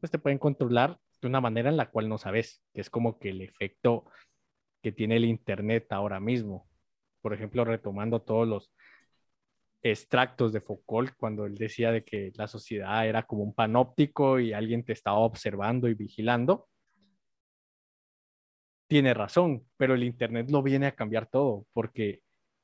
pues 0.00 0.10
te 0.10 0.18
pueden 0.18 0.38
controlar 0.38 0.98
de 1.20 1.28
una 1.28 1.42
manera 1.42 1.68
en 1.68 1.76
la 1.76 1.90
cual 1.90 2.08
no 2.08 2.16
sabes, 2.16 2.62
que 2.72 2.80
es 2.80 2.88
como 2.88 3.18
que 3.18 3.28
el 3.28 3.42
efecto 3.42 4.06
que 4.82 4.92
tiene 4.92 5.16
el 5.16 5.26
Internet 5.26 5.92
ahora 5.92 6.20
mismo. 6.20 6.66
Por 7.20 7.34
ejemplo, 7.34 7.66
retomando 7.66 8.22
todos 8.22 8.48
los 8.48 8.72
extractos 9.82 10.52
de 10.52 10.60
Foucault 10.60 11.14
cuando 11.16 11.46
él 11.46 11.56
decía 11.56 11.92
de 11.92 12.04
que 12.04 12.32
la 12.34 12.46
sociedad 12.48 13.06
era 13.06 13.22
como 13.24 13.42
un 13.42 13.54
panóptico 13.54 14.38
y 14.40 14.52
alguien 14.52 14.84
te 14.84 14.92
estaba 14.92 15.18
observando 15.18 15.88
y 15.88 15.94
vigilando. 15.94 16.68
Tiene 18.86 19.14
razón, 19.14 19.64
pero 19.76 19.94
el 19.94 20.02
Internet 20.02 20.50
lo 20.50 20.62
viene 20.62 20.86
a 20.86 20.94
cambiar 20.96 21.26
todo, 21.28 21.66
porque 21.72 22.20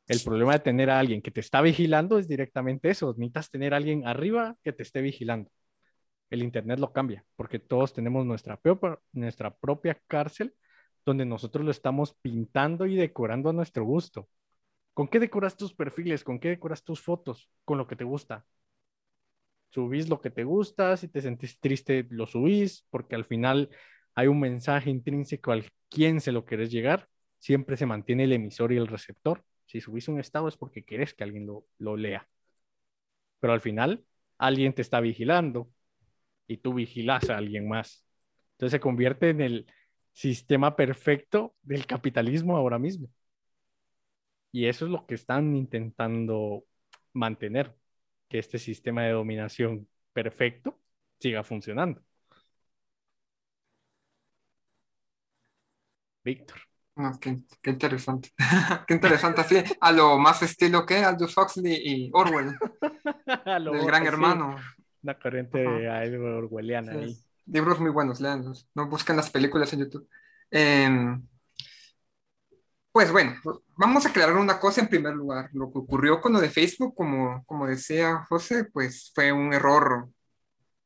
el 0.09 0.21
problema 0.25 0.55
de 0.55 0.59
tener 0.61 0.91
a 0.91 0.99
alguien 0.99 1.23
que 1.23 1.31
te 1.31 1.41
está 1.41 1.61
vigilando 1.63 2.19
es 2.19 2.29
directamente 2.29 2.91
eso. 2.91 3.15
Necesitas 3.17 3.51
tener 3.51 3.75
a 3.75 3.77
alguien 3.79 4.07
arriba 4.07 4.57
que 4.63 4.73
te 4.73 4.83
esté 4.83 5.01
vigilando. 5.03 5.51
El 6.31 6.43
Internet 6.43 6.81
lo 6.81 6.93
cambia, 6.93 7.25
porque 7.37 7.59
todos 7.61 7.93
tenemos 7.95 8.27
nuestra 8.27 8.57
propia, 8.57 8.99
nuestra 9.13 9.55
propia 9.57 10.01
cárcel 10.07 10.55
donde 11.07 11.25
nosotros 11.25 11.65
lo 11.65 11.71
estamos 11.71 12.15
pintando 12.21 12.85
y 12.87 12.97
decorando 12.97 13.51
a 13.51 13.53
nuestro 13.53 13.85
gusto. 13.85 14.29
¿Con 14.97 15.09
qué 15.09 15.21
decoras 15.21 15.59
tus 15.59 15.75
perfiles? 15.75 16.25
¿Con 16.25 16.39
qué 16.41 16.49
decoras 16.49 16.83
tus 16.83 17.03
fotos? 17.03 17.51
Con 17.67 17.77
lo 17.77 17.87
que 17.87 17.97
te 17.97 18.05
gusta. 18.05 18.47
Subís 19.69 20.09
lo 20.09 20.23
que 20.23 20.31
te 20.31 20.45
gusta, 20.45 20.97
si 20.97 21.09
te 21.09 21.21
sentís 21.21 21.61
triste, 21.61 22.07
lo 22.09 22.27
subís, 22.27 22.87
porque 22.89 23.15
al 23.15 23.27
final 23.27 23.69
hay 24.15 24.29
un 24.29 24.41
mensaje 24.41 24.89
intrínseco 24.89 25.53
al 25.53 25.69
quien 25.91 26.23
se 26.23 26.33
lo 26.33 26.47
querés 26.47 26.71
llegar. 26.71 27.09
Siempre 27.39 27.77
se 27.77 27.85
mantiene 27.85 28.25
el 28.25 28.33
emisor 28.33 28.73
y 28.73 28.79
el 28.79 28.87
receptor. 28.87 29.45
Si 29.67 29.83
subís 29.83 30.09
un 30.09 30.19
estado 30.19 30.49
es 30.49 30.57
porque 30.57 30.83
querés 30.83 31.13
que 31.13 31.25
alguien 31.25 31.47
lo, 31.47 31.67
lo 31.77 31.99
lea. 31.99 32.27
Pero 33.41 33.53
al 33.53 33.61
final, 33.61 34.03
alguien 34.39 34.73
te 34.73 34.81
está 34.81 35.01
vigilando 35.01 35.71
y 36.47 36.57
tú 36.57 36.73
vigilas 36.73 37.29
a 37.29 37.37
alguien 37.37 37.69
más. 37.69 38.03
Entonces 38.53 38.73
se 38.73 38.81
convierte 38.81 39.29
en 39.29 39.43
el, 39.43 39.67
sistema 40.17 40.77
perfecto 40.77 41.55
del 41.63 41.87
capitalismo 41.87 42.57
ahora 42.57 42.79
mismo. 42.79 43.11
Y 44.57 44.69
eso 44.69 44.87
es 44.87 44.91
lo 44.91 45.07
que 45.07 45.15
están 45.17 45.55
intentando 45.55 46.65
mantener, 47.13 47.77
que 48.27 48.39
este 48.39 48.59
sistema 48.59 49.03
de 49.03 49.11
dominación 49.11 49.87
perfecto 50.15 50.81
siga 51.21 51.45
funcionando. 51.45 52.03
Víctor. 56.25 56.59
Ah, 56.97 57.13
qué, 57.21 57.37
interesante. 57.67 58.31
qué 58.87 58.95
interesante, 58.95 59.41
así 59.43 59.57
a 59.79 59.93
lo 59.93 60.17
más 60.17 60.41
estilo 60.41 60.87
que 60.87 61.05
Aldous 61.05 61.37
Huxley 61.37 61.75
y 61.85 62.11
Orwell, 62.15 62.57
el 63.45 63.85
gran 63.85 64.07
hermano. 64.07 64.57
Una 65.03 65.19
corriente 65.19 65.67
orwelliana 65.67 66.93
ahí 66.93 67.15
libros 67.45 67.79
muy 67.79 67.91
buenos, 67.91 68.23
leanlos. 68.23 68.67
No 68.75 68.89
buscan 68.89 69.17
las 69.17 69.29
películas 69.29 69.71
en 69.75 69.81
YouTube. 69.81 70.09
Em, 70.51 71.27
pues 72.97 73.13
bueno, 73.13 73.35
vamos 73.77 74.07
a 74.07 74.09
aclarar 74.09 74.37
una 74.39 74.59
cosa 74.59 74.81
en 74.81 74.89
primer 74.89 75.15
lugar. 75.15 75.51
Lo 75.53 75.71
que 75.71 75.81
ocurrió 75.81 76.19
con 76.19 76.33
lo 76.33 76.41
de 76.41 76.49
Facebook, 76.49 76.95
como, 76.95 77.45
como 77.45 77.67
decía 77.67 78.25
José, 78.27 78.65
pues 78.73 79.13
fue 79.15 79.33
un 79.33 79.53
error 79.53 80.09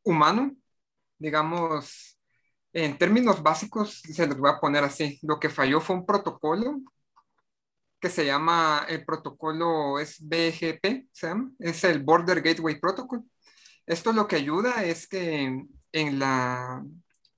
humano. 0.03 0.57
Digamos, 1.19 2.19
en 2.73 2.99
términos 2.99 3.41
básicos, 3.45 4.03
se 4.03 4.27
los 4.27 4.37
voy 4.39 4.51
a 4.51 4.59
poner 4.59 4.83
así. 4.83 5.21
Lo 5.23 5.39
que 5.39 5.51
falló 5.51 5.81
fue 5.81 5.95
un 5.95 6.05
protocolo 6.05 6.81
que 8.01 8.11
se 8.11 8.27
llama, 8.27 8.87
el 8.89 9.05
protocolo 9.05 10.01
es 10.01 10.17
BGP, 10.21 11.11
¿se 11.13 11.33
Es 11.61 11.85
el 11.85 12.03
Border 12.03 12.43
Gateway 12.43 12.81
Protocol. 12.81 13.23
Esto 13.87 14.13
lo 14.13 14.27
que 14.27 14.35
ayuda 14.35 14.83
es 14.85 15.07
que 15.07 15.65
en 15.93 16.19
la, 16.19 16.85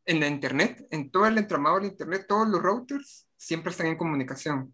en 0.06 0.20
la 0.20 0.28
Internet, 0.28 0.86
en 0.90 1.10
todo 1.10 1.26
el 1.26 1.36
entramado 1.36 1.76
del 1.76 1.90
Internet, 1.90 2.24
todos 2.26 2.48
los 2.48 2.62
routers 2.62 3.28
siempre 3.42 3.72
están 3.72 3.88
en 3.88 3.96
comunicación. 3.96 4.72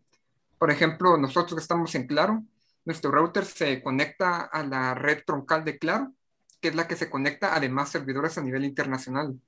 Por 0.58 0.70
ejemplo, 0.70 1.16
nosotros 1.16 1.54
que 1.54 1.62
estamos 1.62 1.94
en 1.94 2.06
Claro, 2.06 2.44
nuestro 2.84 3.10
router 3.10 3.46
se 3.46 3.82
conecta 3.82 4.42
a 4.42 4.62
la 4.62 4.94
red 4.94 5.22
troncal 5.24 5.64
de 5.64 5.78
Claro, 5.78 6.12
que 6.60 6.68
es 6.68 6.74
la 6.74 6.86
que 6.86 6.96
se 6.96 7.08
conecta 7.08 7.54
a 7.54 7.60
demás 7.60 7.90
servidores 7.90 8.36
a 8.36 8.42
nivel 8.42 8.64
internacional. 8.64 9.40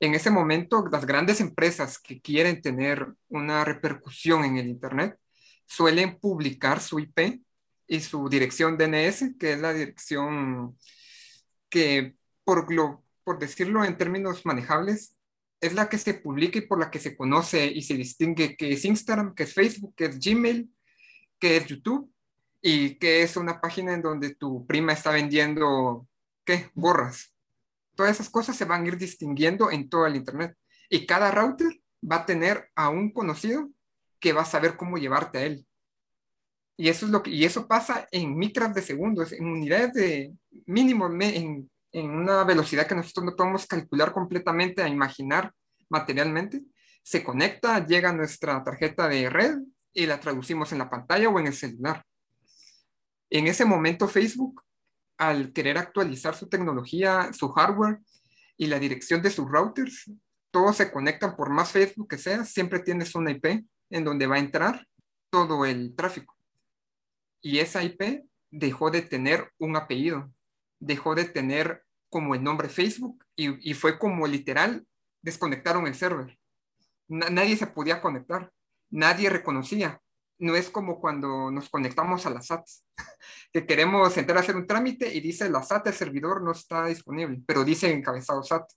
En 0.00 0.14
ese 0.14 0.30
momento, 0.30 0.84
las 0.90 1.06
grandes 1.06 1.40
empresas 1.40 1.98
que 1.98 2.20
quieren 2.20 2.60
tener 2.60 3.06
una 3.28 3.64
repercusión 3.64 4.44
en 4.44 4.56
el 4.56 4.68
Internet 4.68 5.16
suelen 5.66 6.18
publicar 6.18 6.80
su 6.80 6.98
IP 6.98 7.40
y 7.86 8.00
su 8.00 8.28
dirección 8.28 8.76
DNS, 8.76 9.36
que 9.38 9.52
es 9.52 9.60
la 9.60 9.72
dirección 9.72 10.76
que 11.68 12.16
por, 12.44 12.72
lo, 12.72 13.04
por 13.22 13.38
decirlo 13.38 13.84
en 13.84 13.96
términos 13.96 14.44
manejables, 14.44 15.14
es 15.60 15.74
la 15.74 15.88
que 15.88 15.98
se 15.98 16.14
publica 16.14 16.58
y 16.58 16.66
por 16.66 16.78
la 16.78 16.90
que 16.90 16.98
se 16.98 17.16
conoce 17.16 17.66
y 17.66 17.82
se 17.82 17.94
distingue 17.94 18.56
que 18.56 18.72
es 18.72 18.84
Instagram, 18.84 19.34
que 19.34 19.44
es 19.44 19.54
Facebook, 19.54 19.94
que 19.96 20.06
es 20.06 20.18
Gmail, 20.18 20.70
que 21.38 21.56
es 21.56 21.66
YouTube 21.66 22.12
y 22.60 22.96
que 22.96 23.22
es 23.22 23.36
una 23.36 23.60
página 23.60 23.94
en 23.94 24.02
donde 24.02 24.34
tu 24.34 24.66
prima 24.66 24.92
está 24.92 25.10
vendiendo, 25.10 26.06
¿qué? 26.44 26.70
Gorras. 26.74 27.34
Todas 27.94 28.12
esas 28.12 28.30
cosas 28.30 28.56
se 28.56 28.64
van 28.64 28.84
a 28.84 28.88
ir 28.88 28.96
distinguiendo 28.96 29.70
en 29.70 29.88
todo 29.88 30.06
el 30.06 30.16
Internet. 30.16 30.56
Y 30.88 31.06
cada 31.06 31.30
router 31.30 31.80
va 32.00 32.16
a 32.16 32.26
tener 32.26 32.70
a 32.74 32.88
un 32.88 33.12
conocido 33.12 33.68
que 34.20 34.32
va 34.32 34.42
a 34.42 34.46
saber 34.46 34.76
cómo 34.76 34.98
llevarte 34.98 35.38
a 35.38 35.42
él. 35.42 35.66
Y 36.76 36.88
eso, 36.88 37.06
es 37.06 37.12
lo 37.12 37.22
que, 37.24 37.30
y 37.30 37.44
eso 37.44 37.66
pasa 37.66 38.06
en 38.12 38.36
micras 38.36 38.72
de 38.72 38.82
segundos, 38.82 39.32
en 39.32 39.46
unidades 39.46 39.92
de 39.94 40.32
mínimo, 40.66 41.08
en 41.20 41.68
en 41.92 42.10
una 42.10 42.44
velocidad 42.44 42.86
que 42.86 42.94
nosotros 42.94 43.24
no 43.24 43.36
podemos 43.36 43.66
calcular 43.66 44.12
completamente 44.12 44.82
a 44.82 44.88
imaginar 44.88 45.52
materialmente, 45.88 46.62
se 47.02 47.24
conecta, 47.24 47.84
llega 47.86 48.10
a 48.10 48.14
nuestra 48.14 48.62
tarjeta 48.62 49.08
de 49.08 49.30
red 49.30 49.58
y 49.92 50.06
la 50.06 50.20
traducimos 50.20 50.72
en 50.72 50.78
la 50.78 50.90
pantalla 50.90 51.28
o 51.28 51.38
en 51.38 51.46
el 51.46 51.54
celular. 51.54 52.04
En 53.30 53.46
ese 53.46 53.64
momento 53.64 54.08
Facebook 54.08 54.62
al 55.18 55.52
querer 55.52 55.76
actualizar 55.76 56.34
su 56.36 56.48
tecnología, 56.48 57.30
su 57.32 57.48
hardware 57.48 57.98
y 58.56 58.68
la 58.68 58.78
dirección 58.78 59.20
de 59.20 59.30
sus 59.30 59.46
routers, 59.50 60.10
todos 60.50 60.76
se 60.76 60.90
conectan 60.90 61.36
por 61.36 61.50
más 61.50 61.72
Facebook 61.72 62.08
que 62.08 62.18
sea, 62.18 62.44
siempre 62.44 62.78
tienes 62.78 63.14
una 63.14 63.32
IP 63.32 63.66
en 63.90 64.04
donde 64.04 64.26
va 64.26 64.36
a 64.36 64.40
entrar 64.40 64.86
todo 65.30 65.66
el 65.66 65.94
tráfico. 65.94 66.36
Y 67.42 67.58
esa 67.58 67.82
IP 67.82 68.24
dejó 68.50 68.90
de 68.90 69.02
tener 69.02 69.52
un 69.58 69.76
apellido, 69.76 70.32
dejó 70.80 71.14
de 71.14 71.24
tener 71.24 71.84
como 72.10 72.34
el 72.34 72.42
nombre 72.42 72.68
Facebook 72.68 73.24
y, 73.36 73.74
fue 73.74 73.98
como 73.98 74.26
literal, 74.26 74.86
desconectaron 75.22 75.86
el 75.86 75.94
server. 75.94 76.38
nadie 77.08 77.56
se 77.56 77.66
podía 77.66 78.00
conectar, 78.00 78.50
nadie 78.90 79.30
reconocía. 79.30 80.00
No 80.40 80.54
es 80.54 80.70
como 80.70 81.00
cuando 81.00 81.50
nos 81.50 81.68
conectamos 81.68 82.24
a 82.24 82.30
la 82.30 82.40
SAT, 82.40 82.64
que 83.52 83.66
queremos 83.66 84.16
entrar 84.16 84.38
a 84.38 84.40
hacer 84.40 84.56
un 84.56 84.66
trámite 84.66 85.12
y 85.12 85.20
dice 85.20 85.50
la 85.50 85.62
SAT, 85.62 85.88
el 85.88 85.94
servidor 85.94 86.42
no 86.42 86.52
está 86.52 86.86
disponible, 86.86 87.42
pero 87.46 87.64
dice 87.64 87.92
encabezado 87.92 88.42
SAT. 88.42 88.70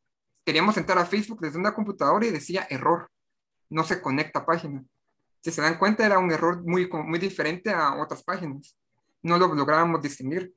Queríamos 0.43 0.75
entrar 0.77 0.97
a 0.97 1.05
Facebook 1.05 1.39
desde 1.39 1.59
una 1.59 1.73
computadora 1.73 2.25
y 2.25 2.31
decía 2.31 2.65
error, 2.69 3.09
no 3.69 3.83
se 3.83 4.01
conecta 4.01 4.45
página. 4.45 4.83
Si 5.43 5.51
se 5.51 5.61
dan 5.61 5.77
cuenta, 5.77 6.05
era 6.05 6.19
un 6.19 6.31
error 6.31 6.63
muy, 6.63 6.89
muy 6.89 7.19
diferente 7.19 7.71
a 7.71 7.95
otras 7.95 8.23
páginas. 8.23 8.75
No 9.23 9.37
lo 9.37 9.53
lográbamos 9.53 10.01
distinguir 10.01 10.53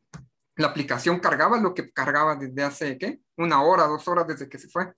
la 0.57 0.69
aplicación 0.69 1.21
cargaba 1.21 1.59
lo 1.61 1.75
que 1.75 1.90
cargaba 1.90 2.37
desde 2.37 2.62
hace, 2.62 2.99
¿qué? 2.99 3.21
Una 3.37 3.62
hora, 3.62 3.87
dos 3.87 4.07
horas 4.09 4.27
desde 4.27 4.49
que 4.49 4.59
se 4.59 4.69
fue. 4.69 4.93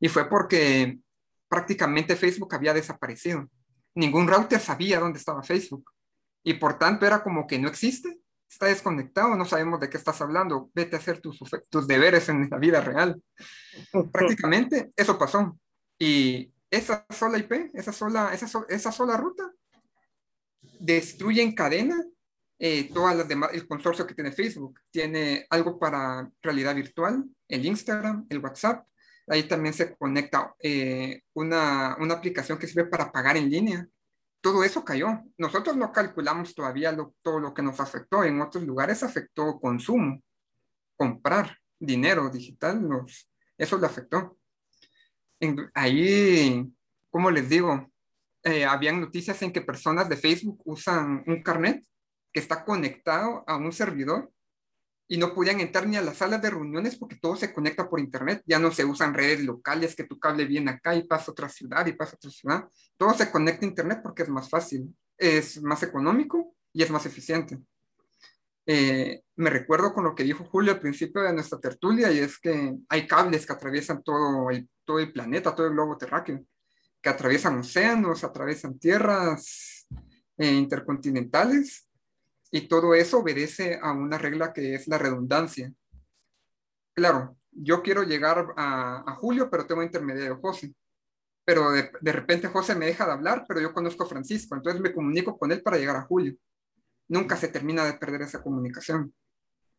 Y 0.00 0.08
fue 0.08 0.28
porque 0.28 0.98
prácticamente 1.48 2.16
Facebook 2.16 2.54
había 2.54 2.74
desaparecido. 2.74 3.48
Ningún 3.94 4.28
router 4.28 4.60
sabía 4.60 5.00
dónde 5.00 5.18
estaba 5.18 5.42
Facebook. 5.42 5.90
Y 6.44 6.54
por 6.54 6.78
tanto 6.78 7.06
era 7.06 7.22
como 7.22 7.46
que 7.46 7.58
no 7.58 7.68
existe, 7.68 8.20
está 8.48 8.66
desconectado, 8.66 9.36
no 9.36 9.44
sabemos 9.44 9.80
de 9.80 9.90
qué 9.90 9.96
estás 9.96 10.20
hablando, 10.20 10.70
vete 10.72 10.96
a 10.96 10.98
hacer 10.98 11.20
tus, 11.20 11.38
tus 11.68 11.86
deberes 11.86 12.28
en 12.28 12.48
la 12.48 12.58
vida 12.58 12.80
real. 12.80 13.20
Prácticamente 14.12 14.92
eso 14.96 15.18
pasó. 15.18 15.58
Y 15.98 16.52
esa 16.70 17.04
sola 17.10 17.38
IP, 17.38 17.70
esa 17.74 17.92
sola, 17.92 18.32
esa, 18.32 18.64
esa 18.68 18.92
sola 18.92 19.16
ruta, 19.16 19.50
destruye 20.78 21.42
en 21.42 21.54
cadena 21.54 21.96
eh, 22.58 22.90
todas 22.92 23.16
las 23.16 23.28
demás, 23.28 23.50
el 23.52 23.68
consorcio 23.68 24.06
que 24.06 24.14
tiene 24.14 24.32
Facebook. 24.32 24.80
Tiene 24.90 25.46
algo 25.50 25.78
para 25.78 26.30
realidad 26.42 26.74
virtual, 26.74 27.24
el 27.46 27.64
Instagram, 27.64 28.26
el 28.28 28.38
WhatsApp. 28.38 28.86
Ahí 29.28 29.44
también 29.44 29.74
se 29.74 29.94
conecta 29.96 30.54
eh, 30.58 31.22
una, 31.34 31.96
una, 32.00 32.14
aplicación 32.14 32.58
que 32.58 32.66
sirve 32.66 32.86
para 32.86 33.12
pagar 33.12 33.36
en 33.36 33.50
línea. 33.50 33.86
Todo 34.40 34.64
eso 34.64 34.84
cayó. 34.84 35.22
Nosotros 35.36 35.76
no 35.76 35.92
calculamos 35.92 36.54
todavía 36.54 36.96
todo 37.22 37.38
lo 37.38 37.54
que 37.54 37.62
nos 37.62 37.78
afectó. 37.80 38.24
En 38.24 38.40
otros 38.40 38.64
lugares 38.64 39.02
afectó 39.02 39.60
consumo, 39.60 40.22
comprar 40.96 41.58
dinero 41.78 42.28
digital, 42.30 42.86
nos, 42.88 43.30
eso 43.56 43.78
le 43.78 43.86
afectó. 43.86 44.38
ahí, 45.74 46.66
como 47.10 47.30
les 47.30 47.48
digo, 47.48 47.90
eh, 48.42 48.64
habían 48.64 49.00
noticias 49.00 49.40
en 49.42 49.52
que 49.52 49.60
personas 49.60 50.08
de 50.08 50.16
Facebook 50.16 50.60
usan 50.64 51.22
un 51.26 51.42
carnet 51.42 51.84
que 52.38 52.42
está 52.42 52.64
conectado 52.64 53.42
a 53.48 53.56
un 53.56 53.72
servidor 53.72 54.30
y 55.08 55.16
no 55.16 55.34
podían 55.34 55.58
entrar 55.58 55.88
ni 55.88 55.96
a 55.96 56.02
las 56.02 56.18
salas 56.18 56.40
de 56.40 56.50
reuniones 56.50 56.94
porque 56.94 57.16
todo 57.16 57.34
se 57.34 57.52
conecta 57.52 57.90
por 57.90 57.98
internet. 57.98 58.44
Ya 58.46 58.60
no 58.60 58.70
se 58.70 58.84
usan 58.84 59.12
redes 59.12 59.42
locales, 59.42 59.96
que 59.96 60.04
tu 60.04 60.20
cable 60.20 60.44
viene 60.44 60.70
acá 60.70 60.94
y 60.94 61.02
pasa 61.02 61.24
a 61.26 61.32
otra 61.32 61.48
ciudad 61.48 61.84
y 61.86 61.94
pasa 61.94 62.12
a 62.12 62.14
otra 62.14 62.30
ciudad. 62.30 62.68
Todo 62.96 63.12
se 63.12 63.28
conecta 63.28 63.66
a 63.66 63.68
internet 63.68 63.98
porque 64.04 64.22
es 64.22 64.28
más 64.28 64.48
fácil, 64.48 64.96
es 65.16 65.60
más 65.62 65.82
económico 65.82 66.54
y 66.72 66.84
es 66.84 66.90
más 66.90 67.06
eficiente. 67.06 67.58
Eh, 68.64 69.22
me 69.34 69.50
recuerdo 69.50 69.92
con 69.92 70.04
lo 70.04 70.14
que 70.14 70.22
dijo 70.22 70.44
Julio 70.44 70.74
al 70.74 70.80
principio 70.80 71.22
de 71.22 71.32
nuestra 71.32 71.58
tertulia 71.58 72.12
y 72.12 72.20
es 72.20 72.38
que 72.38 72.76
hay 72.88 73.08
cables 73.08 73.46
que 73.46 73.52
atraviesan 73.52 74.04
todo 74.04 74.48
el, 74.50 74.68
todo 74.84 75.00
el 75.00 75.12
planeta, 75.12 75.56
todo 75.56 75.66
el 75.66 75.72
globo 75.72 75.98
terráqueo, 75.98 76.44
que 77.02 77.08
atraviesan 77.08 77.58
océanos, 77.58 78.22
atraviesan 78.22 78.78
tierras 78.78 79.88
eh, 80.36 80.52
intercontinentales 80.52 81.87
y 82.50 82.68
todo 82.68 82.94
eso 82.94 83.18
obedece 83.18 83.78
a 83.82 83.92
una 83.92 84.18
regla 84.18 84.52
que 84.52 84.74
es 84.74 84.88
la 84.88 84.98
redundancia. 84.98 85.72
Claro, 86.94 87.36
yo 87.50 87.82
quiero 87.82 88.02
llegar 88.02 88.54
a, 88.56 89.14
Julio, 89.18 89.50
pero 89.50 89.66
tengo 89.66 89.82
intermediario 89.82 90.40
José. 90.40 90.74
Pero 91.44 91.70
de, 91.70 91.90
de, 92.00 92.12
repente 92.12 92.48
José 92.48 92.74
me 92.74 92.86
deja 92.86 93.06
de 93.06 93.12
hablar, 93.12 93.44
pero 93.48 93.60
yo 93.60 93.72
conozco 93.72 94.04
a 94.04 94.08
Francisco, 94.08 94.54
entonces 94.54 94.80
me 94.80 94.92
comunico 94.92 95.38
con 95.38 95.50
él 95.50 95.62
para 95.62 95.78
llegar 95.78 95.96
a 95.96 96.02
Julio. 96.02 96.34
Nunca 97.08 97.36
se 97.36 97.48
termina 97.48 97.84
de 97.84 97.94
perder 97.94 98.22
esa 98.22 98.42
comunicación. 98.42 99.14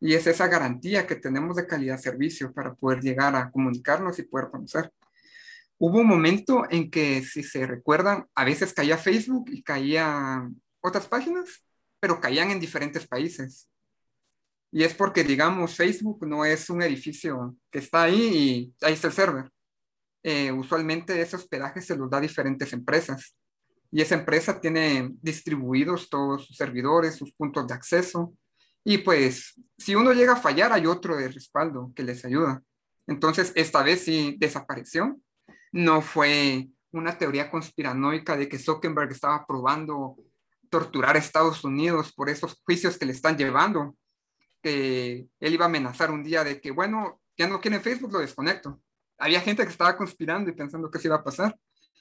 Y 0.00 0.14
es 0.14 0.26
esa 0.26 0.48
garantía 0.48 1.06
que 1.06 1.16
tenemos 1.16 1.56
de 1.56 1.66
calidad 1.66 1.96
de 1.96 2.02
servicio 2.02 2.52
para 2.52 2.74
poder 2.74 3.00
llegar 3.00 3.36
a 3.36 3.50
comunicarnos 3.50 4.18
y 4.18 4.22
poder 4.22 4.50
conocer. 4.50 4.92
Hubo 5.78 6.00
un 6.00 6.06
momento 6.06 6.64
en 6.70 6.90
que, 6.90 7.22
si 7.22 7.42
se 7.42 7.66
recuerdan, 7.66 8.26
a 8.34 8.44
veces 8.44 8.72
caía 8.72 8.98
Facebook 8.98 9.50
y 9.50 9.62
caía 9.62 10.48
otras 10.80 11.06
páginas 11.06 11.64
pero 12.00 12.20
caían 12.20 12.50
en 12.50 12.58
diferentes 12.58 13.06
países. 13.06 13.68
Y 14.72 14.84
es 14.84 14.94
porque, 14.94 15.24
digamos, 15.24 15.76
Facebook 15.76 16.26
no 16.26 16.44
es 16.44 16.70
un 16.70 16.82
edificio 16.82 17.56
que 17.70 17.80
está 17.80 18.04
ahí 18.04 18.20
y 18.20 18.74
ahí 18.84 18.94
está 18.94 19.08
el 19.08 19.12
server. 19.12 19.50
Eh, 20.22 20.52
usualmente 20.52 21.20
ese 21.20 21.36
hospedaje 21.36 21.80
se 21.80 21.96
los 21.96 22.08
da 22.08 22.18
a 22.18 22.22
diferentes 22.22 22.72
empresas. 22.72 23.36
Y 23.90 24.00
esa 24.00 24.14
empresa 24.14 24.60
tiene 24.60 25.10
distribuidos 25.20 26.08
todos 26.08 26.46
sus 26.46 26.56
servidores, 26.56 27.16
sus 27.16 27.32
puntos 27.32 27.66
de 27.66 27.74
acceso. 27.74 28.32
Y 28.84 28.98
pues, 28.98 29.60
si 29.76 29.94
uno 29.94 30.12
llega 30.12 30.34
a 30.34 30.40
fallar, 30.40 30.72
hay 30.72 30.86
otro 30.86 31.16
de 31.16 31.28
respaldo 31.28 31.92
que 31.94 32.04
les 32.04 32.24
ayuda. 32.24 32.62
Entonces, 33.08 33.52
esta 33.56 33.82
vez 33.82 34.04
sí 34.04 34.36
desapareció. 34.38 35.20
No 35.72 36.00
fue 36.00 36.68
una 36.92 37.18
teoría 37.18 37.50
conspiranoica 37.50 38.36
de 38.36 38.48
que 38.48 38.58
Zuckerberg 38.58 39.10
estaba 39.10 39.44
probando 39.46 40.16
torturar 40.70 41.16
a 41.16 41.18
Estados 41.18 41.64
Unidos 41.64 42.12
por 42.12 42.30
esos 42.30 42.60
juicios 42.64 42.96
que 42.96 43.06
le 43.06 43.12
están 43.12 43.36
llevando. 43.36 43.96
Que 44.62 45.28
él 45.40 45.54
iba 45.54 45.66
a 45.66 45.68
amenazar 45.68 46.10
un 46.10 46.22
día 46.22 46.44
de 46.44 46.60
que, 46.60 46.70
bueno, 46.70 47.20
ya 47.36 47.48
no 47.48 47.60
quiere 47.60 47.80
Facebook, 47.80 48.12
lo 48.12 48.18
desconecto. 48.20 48.80
Había 49.18 49.40
gente 49.40 49.64
que 49.64 49.70
estaba 49.70 49.96
conspirando 49.96 50.50
y 50.50 50.54
pensando 50.54 50.90
que 50.90 50.98
se 50.98 51.08
iba 51.08 51.16
a 51.16 51.24
pasar, 51.24 51.58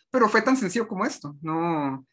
pero 0.10 0.30
fue 0.30 0.42
tan 0.42 0.56
sencillo 0.56 0.88
como 0.88 1.06
esto. 1.06 1.36
No, 1.42 2.06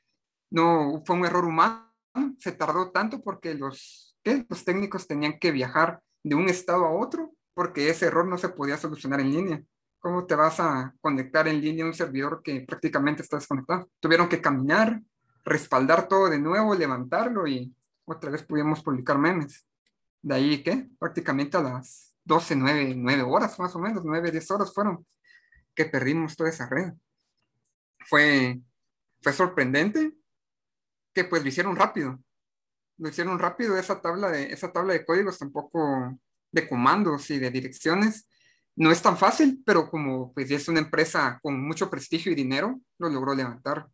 no 0.51 1.03
fue 1.05 1.16
un 1.16 1.25
error 1.25 1.45
humano. 1.45 1.92
Se 2.38 2.53
tardó 2.53 2.90
tanto 2.90 3.23
porque 3.23 3.55
los, 3.55 4.16
los 4.49 4.64
técnicos 4.64 5.07
tenían 5.07 5.38
que 5.38 5.53
viajar 5.53 6.01
de 6.23 6.35
un 6.35 6.49
estado 6.49 6.85
a 6.85 6.92
otro 6.92 7.33
porque 7.55 7.88
ese 7.88 8.07
error 8.07 8.27
no 8.27 8.37
se 8.37 8.51
podía 8.51 8.77
solucionar 8.77 9.21
en 9.21 9.33
línea. 9.33 9.62
¿Cómo 9.99 10.27
te 10.27 10.35
vas 10.35 10.61
a 10.61 10.95
conectar 11.01 11.49
en 11.49 11.61
línea 11.61 11.85
a 11.85 11.88
un 11.88 11.95
servidor 11.95 12.42
que 12.42 12.61
prácticamente 12.61 13.23
está 13.23 13.38
desconectado? 13.38 13.88
Tuvieron 13.98 14.29
que 14.29 14.40
caminar, 14.40 15.00
respaldar 15.47 16.09
todo 16.09 16.29
de 16.29 16.38
nuevo, 16.38 16.75
levantarlo 16.75 17.47
y 17.47 17.75
otra 18.05 18.31
vez 18.31 18.42
pudimos 18.42 18.83
publicar 18.83 19.17
memes. 19.17 19.67
De 20.21 20.35
ahí 20.35 20.63
que 20.63 20.88
prácticamente 20.99 21.57
a 21.57 21.63
las 21.63 22.15
12, 22.25 22.57
9, 22.57 22.94
9 22.97 23.23
horas 23.23 23.59
más 23.59 23.75
o 23.77 23.79
menos, 23.79 24.05
9, 24.05 24.33
10 24.33 24.51
horas 24.51 24.75
fueron 24.75 25.07
que 25.75 25.85
perdimos 25.85 26.37
toda 26.37 26.51
esa 26.51 26.69
red. 26.69 26.92
Fue, 28.01 28.61
fue 29.23 29.33
sorprendente 29.33 30.13
que 31.15 31.25
pues 31.25 31.42
lo 31.42 31.49
hicieron 31.49 31.77
rápido. 31.77 32.19
Lo 32.99 33.09
hicieron 33.09 33.38
rápido 33.38 33.79
esa 33.79 34.01
tabla 34.01 34.31
de, 34.31 34.53
esa 34.53 34.73
tabla 34.73 34.94
de 34.94 35.05
códigos 35.05 35.38
tampoco 35.38 36.19
de 36.51 36.69
comandos 36.69 37.31
y 37.31 37.38
de 37.38 37.51
direcciones. 37.51 38.29
No 38.75 38.90
es 38.90 39.01
tan 39.01 39.17
fácil, 39.17 39.63
pero 39.65 39.88
como 39.88 40.33
pues 40.35 40.51
es 40.51 40.67
una 40.69 40.81
empresa 40.81 41.38
con 41.40 41.61
mucho 41.61 41.88
prestigio 41.88 42.33
y 42.33 42.35
dinero, 42.35 42.81
lo 42.99 43.09
logró 43.09 43.35
levantar. 43.35 43.88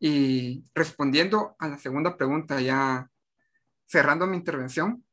Y 0.00 0.64
respondiendo 0.74 1.56
a 1.58 1.68
la 1.68 1.78
segunda 1.78 2.16
pregunta, 2.16 2.60
ya 2.60 3.10
cerrando 3.86 4.26
mi 4.26 4.36
intervención, 4.36 5.04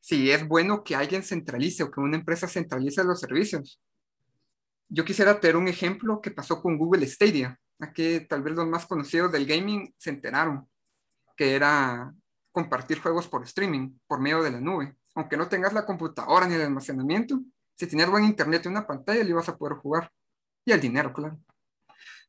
si 0.00 0.30
es 0.30 0.46
bueno 0.46 0.82
que 0.84 0.96
alguien 0.96 1.22
centralice 1.22 1.82
o 1.82 1.90
que 1.90 2.00
una 2.00 2.16
empresa 2.16 2.48
centralice 2.48 3.04
los 3.04 3.20
servicios. 3.20 3.80
Yo 4.88 5.04
quisiera 5.04 5.40
tener 5.40 5.56
un 5.56 5.68
ejemplo 5.68 6.20
que 6.20 6.30
pasó 6.30 6.60
con 6.60 6.76
Google 6.76 7.06
Stadia. 7.06 7.58
Aquí 7.78 8.20
tal 8.28 8.42
vez 8.42 8.54
los 8.54 8.66
más 8.66 8.86
conocidos 8.86 9.32
del 9.32 9.46
gaming 9.46 9.94
se 9.96 10.10
enteraron 10.10 10.68
que 11.36 11.54
era 11.54 12.12
compartir 12.50 13.00
juegos 13.00 13.26
por 13.26 13.42
streaming, 13.44 13.98
por 14.06 14.20
medio 14.20 14.42
de 14.42 14.50
la 14.50 14.60
nube. 14.60 14.94
Aunque 15.14 15.36
no 15.36 15.48
tengas 15.48 15.72
la 15.72 15.86
computadora 15.86 16.46
ni 16.46 16.54
el 16.54 16.62
almacenamiento, 16.62 17.40
si 17.76 17.86
tenías 17.86 18.10
buen 18.10 18.24
internet 18.24 18.62
y 18.64 18.68
una 18.68 18.86
pantalla, 18.86 19.24
le 19.24 19.30
ibas 19.30 19.48
a 19.48 19.56
poder 19.56 19.78
jugar. 19.78 20.12
Y 20.64 20.72
el 20.72 20.80
dinero, 20.80 21.12
claro. 21.12 21.38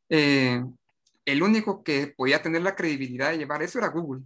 Eh, 0.10 0.64
el 1.26 1.44
único 1.44 1.84
que 1.84 2.08
podía 2.08 2.42
tener 2.42 2.62
la 2.62 2.76
credibilidad 2.76 3.32
de 3.32 3.38
llevar 3.38 3.64
eso 3.64 3.80
era 3.80 3.90
Google. 3.90 4.24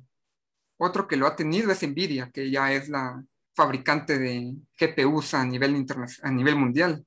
Otro 0.77 1.07
que 1.07 1.17
lo 1.17 1.27
ha 1.27 1.35
tenido 1.35 1.71
es 1.71 1.81
Nvidia, 1.87 2.31
que 2.31 2.49
ya 2.51 2.71
es 2.71 2.89
la 2.89 3.23
fabricante 3.55 4.19
de 4.19 4.55
GPUs 4.79 5.33
a 5.33 5.43
nivel, 5.45 5.85
a 6.21 6.31
nivel 6.31 6.55
mundial. 6.55 7.05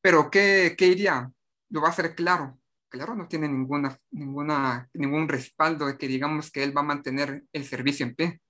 Pero 0.00 0.30
¿qué, 0.30 0.74
¿qué 0.76 0.86
iría? 0.86 1.30
Lo 1.70 1.80
va 1.80 1.88
a 1.88 1.90
hacer 1.90 2.14
claro. 2.14 2.58
Claro, 2.90 3.14
no 3.14 3.28
tiene 3.28 3.48
ninguna, 3.48 3.98
ninguna, 4.10 4.88
ningún 4.94 5.28
respaldo 5.28 5.86
de 5.86 5.98
que 5.98 6.08
digamos 6.08 6.50
que 6.50 6.62
él 6.62 6.74
va 6.74 6.80
a 6.80 6.84
mantener 6.84 7.44
el 7.52 7.64
servicio 7.64 8.06
en 8.06 8.14
pie. 8.14 8.40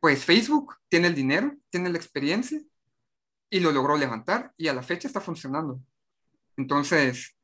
pues 0.00 0.24
Facebook 0.24 0.76
tiene 0.88 1.08
el 1.08 1.14
dinero, 1.14 1.54
tiene 1.68 1.90
la 1.90 1.98
experiencia 1.98 2.60
y 3.50 3.60
lo 3.60 3.70
logró 3.72 3.96
levantar 3.96 4.52
y 4.56 4.68
a 4.68 4.74
la 4.74 4.82
fecha 4.82 5.06
está 5.08 5.20
funcionando. 5.20 5.80
Entonces, 6.56 7.36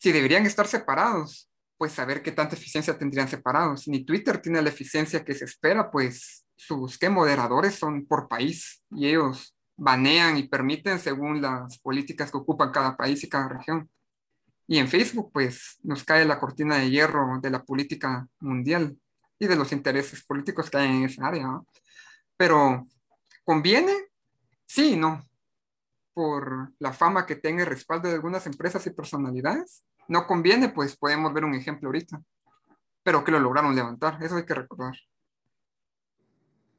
si 0.00 0.12
deberían 0.12 0.46
estar 0.46 0.66
separados, 0.66 1.50
pues 1.76 1.92
saber 1.92 2.22
qué 2.22 2.32
tanta 2.32 2.56
eficiencia 2.56 2.98
tendrían 2.98 3.28
separados. 3.28 3.86
Ni 3.86 4.04
Twitter 4.04 4.40
tiene 4.40 4.62
la 4.62 4.70
eficiencia 4.70 5.24
que 5.24 5.34
se 5.34 5.44
espera, 5.44 5.90
pues 5.90 6.46
sus 6.56 6.98
¿qué? 6.98 7.10
moderadores 7.10 7.74
son 7.74 8.06
por 8.06 8.26
país 8.26 8.82
y 8.90 9.08
ellos 9.08 9.54
banean 9.76 10.36
y 10.38 10.48
permiten 10.48 10.98
según 10.98 11.40
las 11.40 11.78
políticas 11.78 12.30
que 12.30 12.38
ocupan 12.38 12.70
cada 12.70 12.96
país 12.96 13.22
y 13.24 13.28
cada 13.28 13.48
región. 13.48 13.90
Y 14.66 14.78
en 14.78 14.88
Facebook, 14.88 15.30
pues 15.32 15.78
nos 15.82 16.02
cae 16.02 16.24
la 16.24 16.38
cortina 16.38 16.76
de 16.76 16.90
hierro 16.90 17.38
de 17.40 17.50
la 17.50 17.62
política 17.62 18.26
mundial 18.40 18.98
y 19.38 19.46
de 19.46 19.56
los 19.56 19.72
intereses 19.72 20.24
políticos 20.24 20.70
que 20.70 20.78
hay 20.78 20.88
en 20.88 21.04
esa 21.04 21.26
área. 21.26 21.60
Pero, 22.36 22.86
¿conviene? 23.44 23.92
Sí, 24.66 24.96
no. 24.96 25.28
Por 26.14 26.72
la 26.78 26.92
fama 26.92 27.26
que 27.26 27.36
tenga 27.36 27.64
el 27.64 27.68
respaldo 27.68 28.08
de 28.08 28.14
algunas 28.14 28.46
empresas 28.46 28.86
y 28.86 28.90
personalidades. 28.90 29.82
No 30.10 30.26
conviene, 30.26 30.68
pues 30.70 30.96
podemos 30.96 31.32
ver 31.32 31.44
un 31.44 31.54
ejemplo 31.54 31.88
ahorita. 31.88 32.20
Pero 33.04 33.22
que 33.22 33.30
lo 33.30 33.38
lograron 33.38 33.76
levantar, 33.76 34.18
eso 34.20 34.36
hay 34.36 34.44
que 34.44 34.54
recordar. 34.54 34.94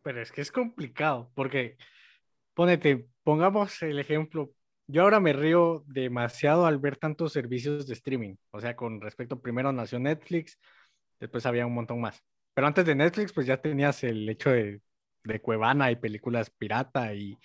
Pero 0.04 0.22
es 0.22 0.32
que 0.32 0.42
es 0.42 0.52
complicado, 0.52 1.32
porque 1.34 1.78
ponete, 2.54 3.08
pongamos 3.24 3.82
el 3.84 4.00
ejemplo. 4.00 4.52
Yo 4.88 5.04
ahora 5.04 5.22
me 5.22 5.32
río 5.32 5.84
demasiado 5.88 6.66
al 6.66 6.78
ver 6.78 6.98
tantos 6.98 7.32
servicios 7.32 7.88
de 7.88 7.94
streaming. 7.94 8.36
O 8.52 8.60
sea, 8.60 8.76
con 8.76 9.00
respecto, 9.00 9.42
primero 9.42 9.72
nació 9.72 9.98
Netflix, 10.00 10.60
después 11.20 11.46
había 11.46 11.66
un 11.66 11.74
montón 11.74 12.02
más. 12.02 12.22
Pero 12.54 12.68
antes 12.68 12.86
de 12.86 12.96
Netflix, 12.96 13.32
pues 13.32 13.48
ya 13.48 13.62
tenías 13.62 14.04
el 14.04 14.28
hecho 14.28 14.50
de, 14.50 14.82
de 15.24 15.40
Cuevana 15.40 15.90
y 15.90 15.96
películas 15.96 16.50
pirata 16.50 17.14
y, 17.14 17.38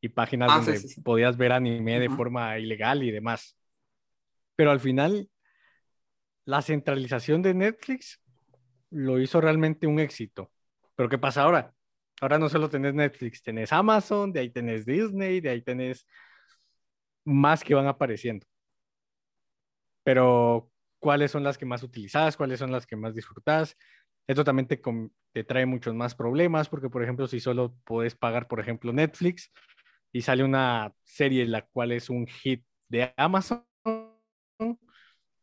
y 0.00 0.08
páginas 0.08 0.50
Ah, 0.52 0.56
donde 0.58 0.76
sí, 0.76 0.86
sí, 0.86 0.94
sí. 0.94 1.00
podías 1.00 1.36
ver 1.36 1.50
anime 1.50 1.98
de 1.98 2.10
forma 2.10 2.56
ilegal 2.60 3.02
y 3.02 3.10
demás. 3.10 3.58
Pero 4.54 4.70
al 4.70 4.80
final, 4.80 5.28
la 6.44 6.62
centralización 6.62 7.42
de 7.42 7.54
Netflix 7.54 8.20
lo 8.90 9.20
hizo 9.20 9.40
realmente 9.40 9.86
un 9.86 9.98
éxito. 10.00 10.50
Pero 10.94 11.08
¿qué 11.08 11.18
pasa 11.18 11.42
ahora? 11.42 11.72
Ahora 12.20 12.38
no 12.38 12.48
solo 12.48 12.68
tenés 12.68 12.94
Netflix, 12.94 13.42
tenés 13.42 13.72
Amazon, 13.72 14.32
de 14.32 14.40
ahí 14.40 14.50
tenés 14.50 14.86
Disney, 14.86 15.40
de 15.40 15.50
ahí 15.50 15.62
tenés 15.62 16.06
más 17.24 17.64
que 17.64 17.74
van 17.74 17.86
apareciendo. 17.86 18.46
Pero, 20.04 20.70
¿cuáles 20.98 21.30
son 21.30 21.42
las 21.42 21.58
que 21.58 21.66
más 21.66 21.82
utilizas? 21.82 22.36
¿Cuáles 22.36 22.58
son 22.58 22.72
las 22.72 22.86
que 22.86 22.96
más 22.96 23.14
disfrutas? 23.14 23.76
Esto 24.26 24.44
también 24.44 24.68
te, 24.68 24.80
trae 25.44 25.66
muchos 25.66 25.94
más 25.94 26.14
problemas 26.14 26.68
porque, 26.68 26.88
por 26.88 27.02
ejemplo, 27.02 27.26
si 27.26 27.40
solo 27.40 27.74
puedes 27.84 28.14
pagar, 28.14 28.48
por 28.48 28.60
ejemplo, 28.60 28.92
Netflix 28.92 29.50
y 30.12 30.22
sale 30.22 30.44
una 30.44 30.94
serie 31.04 31.46
la 31.46 31.62
cual 31.62 31.92
es 31.92 32.10
un 32.10 32.26
hit 32.26 32.64
de 32.88 33.12
Amazon, 33.16 33.64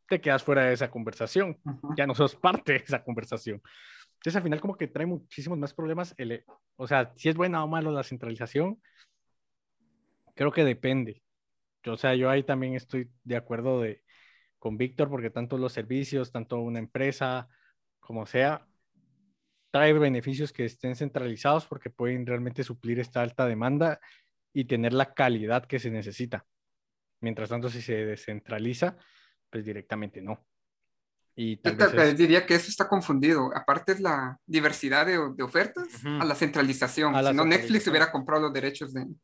te 0.09 0.19
quedas 0.19 0.43
fuera 0.43 0.65
de 0.65 0.73
esa 0.73 0.89
conversación. 0.89 1.57
Ya 1.95 2.07
no 2.07 2.15
sos 2.15 2.35
parte 2.35 2.73
de 2.73 2.79
esa 2.79 3.03
conversación. 3.03 3.61
Entonces, 4.15 4.35
al 4.35 4.43
final, 4.43 4.59
como 4.59 4.75
que 4.75 4.87
trae 4.87 5.05
muchísimos 5.05 5.57
más 5.57 5.73
problemas. 5.73 6.13
El, 6.17 6.43
o 6.75 6.87
sea, 6.87 7.13
si 7.15 7.29
es 7.29 7.35
buena 7.35 7.63
o 7.63 7.67
malo 7.67 7.91
la 7.91 8.03
centralización, 8.03 8.81
creo 10.35 10.51
que 10.51 10.65
depende. 10.65 11.23
Yo, 11.83 11.93
o 11.93 11.97
sea, 11.97 12.15
yo 12.15 12.29
ahí 12.29 12.43
también 12.43 12.75
estoy 12.75 13.09
de 13.23 13.37
acuerdo 13.37 13.81
de, 13.81 14.03
con 14.57 14.77
Víctor, 14.77 15.09
porque 15.09 15.29
tanto 15.29 15.57
los 15.57 15.71
servicios, 15.71 16.31
tanto 16.31 16.59
una 16.59 16.79
empresa, 16.79 17.47
como 17.99 18.25
sea, 18.25 18.67
trae 19.71 19.93
beneficios 19.93 20.51
que 20.51 20.65
estén 20.65 20.95
centralizados 20.95 21.65
porque 21.65 21.89
pueden 21.89 22.25
realmente 22.25 22.63
suplir 22.63 22.99
esta 22.99 23.21
alta 23.21 23.45
demanda 23.45 23.99
y 24.51 24.65
tener 24.65 24.93
la 24.93 25.13
calidad 25.13 25.65
que 25.65 25.79
se 25.79 25.91
necesita. 25.91 26.45
Mientras 27.21 27.49
tanto, 27.49 27.69
si 27.69 27.81
se 27.81 28.05
descentraliza, 28.05 28.97
pues 29.49 29.65
directamente 29.65 30.21
no. 30.21 30.45
Y 31.35 31.55
Yo 31.55 31.61
tal 31.75 31.77
te- 31.91 31.97
vez 31.97 32.09
es- 32.09 32.17
diría 32.17 32.45
que 32.45 32.55
eso 32.55 32.67
está 32.69 32.87
confundido. 32.87 33.51
Aparte 33.55 33.93
es 33.93 34.01
la 34.01 34.37
diversidad 34.45 35.05
de, 35.05 35.17
de 35.35 35.43
ofertas 35.43 35.87
a 36.05 36.25
la 36.25 36.35
centralización. 36.35 37.15
A 37.15 37.21
la 37.21 37.31
si 37.31 37.35
no, 37.37 37.45
Netflix 37.45 37.87
hubiera 37.87 38.11
comprado 38.11 38.41
los 38.43 38.53
derechos 38.53 38.93
de, 38.93 39.05
de 39.05 39.15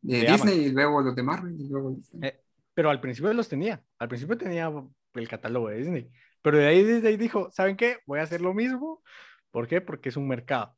De 0.00 0.18
Disney 0.20 0.28
Amazon. 0.30 0.60
y 0.60 0.68
luego 0.70 1.02
los 1.02 1.14
de 1.14 1.22
Marvel 1.22 1.60
y 1.60 1.68
luego 1.68 1.90
los 1.90 2.10
de- 2.12 2.28
Eh, 2.28 2.40
pero 2.72 2.90
al 2.90 3.00
principio 3.00 3.32
los 3.34 3.48
tenía. 3.48 3.82
Al 3.98 4.08
principio 4.08 4.38
tenía 4.38 4.72
el 5.14 5.28
catálogo 5.28 5.68
de 5.68 5.78
Disney. 5.78 6.10
Pero 6.40 6.58
de 6.58 6.66
ahí, 6.68 6.82
desde 6.84 7.08
ahí 7.08 7.16
dijo, 7.16 7.50
¿saben 7.52 7.76
qué? 7.76 7.98
Voy 8.06 8.20
a 8.20 8.22
hacer 8.22 8.40
lo 8.40 8.54
mismo. 8.54 9.02
¿Por 9.50 9.66
qué? 9.66 9.80
Porque 9.80 10.08
es 10.10 10.16
un 10.16 10.28
mercado. 10.28 10.74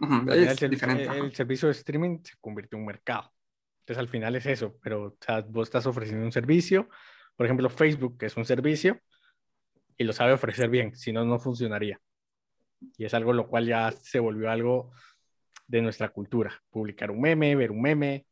Ahí 0.00 0.08
final 0.08 0.38
es 0.40 0.62
el, 0.62 0.70
diferente. 0.70 1.02
el- 1.04 1.08
ajá. 1.08 1.18
el 1.18 1.34
servicio 1.34 1.68
de 1.68 1.72
streaming 1.72 2.18
se 2.22 2.34
convirtió 2.40 2.76
en 2.76 2.82
un 2.82 2.86
mercado. 2.88 3.32
Entonces 3.80 4.00
al 4.00 4.08
final 4.08 4.34
es 4.36 4.44
eso, 4.46 4.76
pero 4.82 5.04
o 5.04 5.16
sea, 5.24 5.40
vos 5.42 5.68
estás 5.68 5.86
ofreciendo 5.86 6.24
un 6.26 6.32
servicio, 6.32 6.88
por 7.36 7.46
ejemplo 7.46 7.70
Facebook, 7.70 8.18
que 8.18 8.26
es 8.26 8.36
un 8.36 8.44
servicio, 8.44 9.00
y 9.96 10.04
lo 10.04 10.12
sabe 10.12 10.32
ofrecer 10.32 10.68
bien, 10.68 10.94
si 10.96 11.12
no, 11.12 11.24
no 11.24 11.38
funcionaría. 11.38 12.00
Y 12.96 13.04
es 13.04 13.14
algo 13.14 13.32
lo 13.32 13.48
cual 13.48 13.66
ya 13.66 13.90
se 13.92 14.18
volvió 14.18 14.50
algo 14.50 14.92
de 15.66 15.82
nuestra 15.82 16.10
cultura, 16.10 16.62
publicar 16.70 17.10
un 17.10 17.20
meme, 17.20 17.56
ver 17.56 17.70
un 17.70 17.82
meme. 17.82 18.26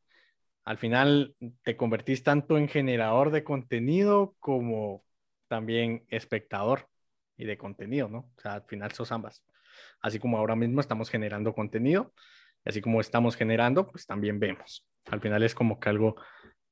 Al 0.65 0.79
final 0.79 1.35
te 1.63 1.77
convertís 1.77 2.23
tanto 2.23 2.59
en 2.59 2.69
generador 2.69 3.31
de 3.31 3.45
contenido 3.45 4.35
como 4.39 5.05
también 5.49 6.05
espectador 6.09 6.89
y 7.37 7.45
de 7.45 7.59
contenido, 7.59 8.09
¿no? 8.09 8.19
O 8.37 8.41
sea, 8.41 8.55
al 8.55 8.65
final 8.65 8.93
sos 8.93 9.13
ambas. 9.13 9.45
Así 10.01 10.19
como 10.19 10.39
ahora 10.39 10.57
mismo 10.57 10.81
estamos 10.81 11.11
generando 11.11 11.55
contenido, 11.55 12.13
así 12.65 12.81
como 12.81 13.01
estamos 13.01 13.37
generando, 13.37 13.89
pues 13.89 14.07
también 14.07 14.39
vemos. 14.39 14.87
Al 15.07 15.21
final 15.21 15.43
es 15.43 15.55
como 15.55 15.81
que 15.81 15.89
algo 15.89 16.17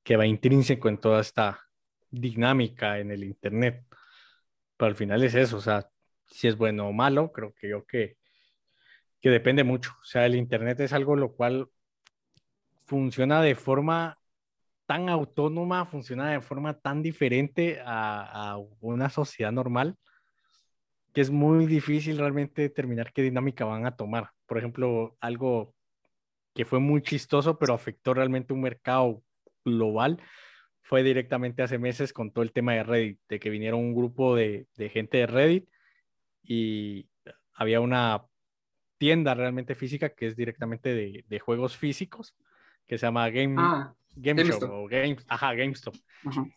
que 0.03 0.16
va 0.16 0.26
intrínseco 0.26 0.89
en 0.89 0.99
toda 0.99 1.20
esta 1.20 1.61
dinámica 2.13 2.99
en 3.01 3.11
el 3.11 3.25
Internet. 3.25 3.85
Pero 4.77 4.89
al 4.89 4.97
final 4.97 5.25
es 5.25 5.35
eso, 5.35 5.57
o 5.57 5.61
sea, 5.61 5.89
si 6.27 6.49
es 6.49 6.57
bueno 6.57 6.89
o 6.89 6.93
malo, 6.93 7.33
creo 7.33 7.55
que 7.55 7.69
yo 7.69 7.85
que, 7.87 8.17
que 9.21 9.31
depende 9.31 9.65
mucho. 9.65 9.93
O 10.01 10.05
sea, 10.05 10.27
el 10.27 10.37
Internet 10.37 10.81
es 10.81 10.93
algo 10.93 11.17
lo 11.17 11.33
cual 11.35 11.69
funciona 12.85 13.43
de 13.43 13.55
forma 13.55 14.19
tan 14.87 15.09
autónoma, 15.09 15.87
funciona 15.87 16.31
de 16.31 16.41
forma 16.41 16.79
tan 16.79 17.03
diferente 17.03 17.81
a, 17.85 18.53
a 18.53 18.59
una 18.81 19.11
sociedad 19.11 19.53
normal 19.53 19.97
que 21.13 21.21
es 21.21 21.31
muy 21.31 21.67
difícil 21.67 22.19
realmente 22.19 22.63
determinar 22.63 23.13
qué 23.13 23.23
dinámica 23.23 23.65
van 23.65 23.87
a 23.87 23.97
tomar. 23.97 24.31
Por 24.47 24.59
ejemplo, 24.59 25.17
algo 25.21 25.75
que 26.55 26.65
fue 26.65 26.79
muy 26.79 27.03
chistoso, 27.03 27.59
pero 27.59 27.75
afectó 27.75 28.15
realmente 28.15 28.53
un 28.53 28.63
mercado 28.63 29.23
global, 29.65 30.21
fue 30.93 31.03
directamente 31.03 31.62
hace 31.62 31.78
meses 31.78 32.12
con 32.12 32.32
todo 32.32 32.43
el 32.45 32.53
tema 32.53 32.74
de 32.74 32.82
Reddit, 32.82 33.18
de 33.26 33.40
que 33.40 33.49
vinieron 33.49 33.80
un 33.80 33.95
grupo 33.95 34.36
de, 34.36 34.66
de 34.76 34.90
gente 34.90 35.16
de 35.16 35.26
Reddit 35.26 35.66
y 36.43 37.09
había 37.55 37.80
una 37.80 38.26
tienda 38.99 39.32
realmente 39.32 39.74
física 39.74 40.11
que 40.11 40.26
es 40.26 40.36
directamente 40.36 40.95
de, 40.95 41.24
de 41.26 41.38
juegos 41.38 41.78
físicos, 41.78 42.36
que 42.86 42.99
se 42.99 43.07
llama 43.07 43.30
Game, 43.30 43.57
Ah, 43.59 43.95
Game 44.16 44.43
Shop 44.43 44.61
GameStop. 44.61 44.70
o 44.70 44.86
Game, 44.86 45.16
ajá, 45.28 45.55
GameStop. 45.55 45.95
ujú. 46.26 46.51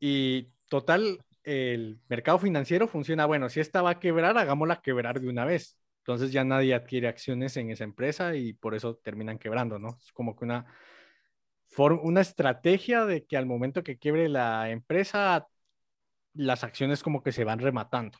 Y 0.00 0.48
total, 0.70 1.22
el 1.44 2.00
mercado 2.08 2.38
financiero 2.38 2.88
funciona, 2.88 3.26
bueno, 3.26 3.50
si 3.50 3.60
esta 3.60 3.82
va 3.82 3.90
a 3.90 4.00
quebrar, 4.00 4.38
hagámosla 4.38 4.80
quebrar 4.80 5.20
de 5.20 5.28
una 5.28 5.44
vez. 5.44 5.78
Entonces 5.98 6.32
ya 6.32 6.42
nadie 6.42 6.72
adquiere 6.72 7.06
acciones 7.06 7.54
en 7.58 7.70
esa 7.70 7.84
empresa 7.84 8.34
y 8.34 8.54
por 8.54 8.74
eso 8.74 8.96
terminan 8.96 9.38
quebrando, 9.38 9.78
¿no? 9.78 9.98
Es 10.00 10.10
como 10.12 10.34
que 10.34 10.46
una, 10.46 10.64
una 11.78 12.20
estrategia 12.20 13.04
de 13.04 13.26
que 13.26 13.36
al 13.36 13.46
momento 13.46 13.82
que 13.82 13.98
quiebre 13.98 14.28
la 14.28 14.70
empresa, 14.70 15.46
las 16.34 16.64
acciones 16.64 17.02
como 17.02 17.22
que 17.22 17.32
se 17.32 17.44
van 17.44 17.58
rematando. 17.58 18.18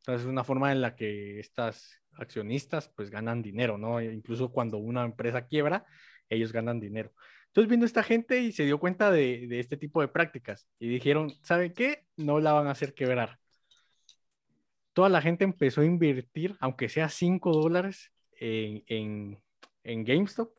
Entonces 0.00 0.22
es 0.22 0.30
una 0.30 0.44
forma 0.44 0.72
en 0.72 0.80
la 0.80 0.96
que 0.96 1.40
estas 1.40 2.00
accionistas 2.12 2.90
pues 2.96 3.10
ganan 3.10 3.42
dinero, 3.42 3.78
¿no? 3.78 4.00
E 4.00 4.12
Incluso 4.12 4.50
cuando 4.50 4.78
una 4.78 5.04
empresa 5.04 5.46
quiebra, 5.46 5.84
ellos 6.28 6.52
ganan 6.52 6.80
dinero. 6.80 7.12
Entonces 7.48 7.70
vino 7.70 7.84
esta 7.84 8.02
gente 8.02 8.40
y 8.40 8.52
se 8.52 8.64
dio 8.64 8.78
cuenta 8.78 9.10
de, 9.10 9.46
de 9.48 9.60
este 9.60 9.76
tipo 9.76 10.00
de 10.00 10.08
prácticas 10.08 10.68
y 10.78 10.88
dijeron, 10.88 11.32
¿saben 11.42 11.72
qué? 11.74 12.04
No 12.16 12.40
la 12.40 12.52
van 12.52 12.66
a 12.66 12.72
hacer 12.72 12.94
quebrar. 12.94 13.38
Toda 14.92 15.08
la 15.08 15.22
gente 15.22 15.44
empezó 15.44 15.80
a 15.80 15.86
invertir, 15.86 16.56
aunque 16.60 16.88
sea 16.88 17.08
5 17.08 17.52
dólares, 17.52 18.12
en, 18.40 18.82
en, 18.86 19.42
en 19.84 20.04
GameStop 20.04 20.50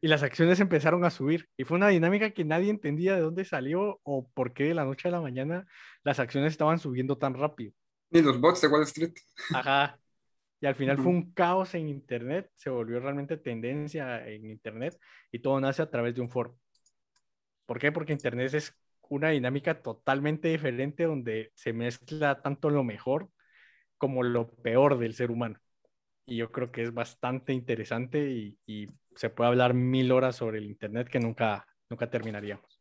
y 0.00 0.08
las 0.08 0.22
acciones 0.22 0.60
empezaron 0.60 1.04
a 1.04 1.10
subir. 1.10 1.48
Y 1.56 1.64
fue 1.64 1.76
una 1.76 1.88
dinámica 1.88 2.30
que 2.30 2.44
nadie 2.44 2.70
entendía 2.70 3.14
de 3.14 3.22
dónde 3.22 3.44
salió 3.44 4.00
o 4.04 4.28
por 4.34 4.52
qué 4.52 4.64
de 4.64 4.74
la 4.74 4.84
noche 4.84 5.08
a 5.08 5.10
la 5.12 5.20
mañana 5.20 5.66
las 6.04 6.18
acciones 6.20 6.52
estaban 6.52 6.78
subiendo 6.78 7.18
tan 7.18 7.34
rápido. 7.34 7.72
Ni 8.10 8.22
los 8.22 8.40
bots 8.40 8.60
de 8.62 8.68
Wall 8.68 8.82
Street. 8.84 9.14
Ajá. 9.52 9.98
Y 10.60 10.66
al 10.66 10.74
final 10.74 10.98
fue 10.98 11.12
un 11.12 11.32
caos 11.32 11.74
en 11.74 11.88
Internet, 11.88 12.50
se 12.54 12.70
volvió 12.70 12.98
realmente 13.00 13.36
tendencia 13.36 14.26
en 14.26 14.50
Internet 14.50 14.98
y 15.30 15.40
todo 15.40 15.60
nace 15.60 15.82
a 15.82 15.90
través 15.90 16.14
de 16.14 16.22
un 16.22 16.30
foro. 16.30 16.58
¿Por 17.66 17.78
qué? 17.78 17.92
Porque 17.92 18.12
Internet 18.12 18.54
es 18.54 18.74
una 19.08 19.30
dinámica 19.30 19.82
totalmente 19.82 20.48
diferente 20.48 21.04
donde 21.04 21.52
se 21.54 21.72
mezcla 21.72 22.42
tanto 22.42 22.70
lo 22.70 22.84
mejor 22.84 23.30
como 23.98 24.22
lo 24.22 24.50
peor 24.56 24.98
del 24.98 25.14
ser 25.14 25.30
humano. 25.30 25.60
y 26.26 26.36
yo 26.38 26.52
creo 26.52 26.72
que 26.72 26.82
es 26.82 26.92
bastante 26.94 27.52
interesante 27.52 28.30
y, 28.30 28.58
y 28.66 28.88
se 29.16 29.30
puede 29.30 29.48
hablar 29.48 29.74
mil 29.74 30.12
horas 30.12 30.36
sobre 30.36 30.58
el 30.58 30.66
Internet 30.66 31.08
que 31.08 31.18
nunca, 31.18 31.66
nunca 31.88 32.08
terminaríamos. 32.08 32.80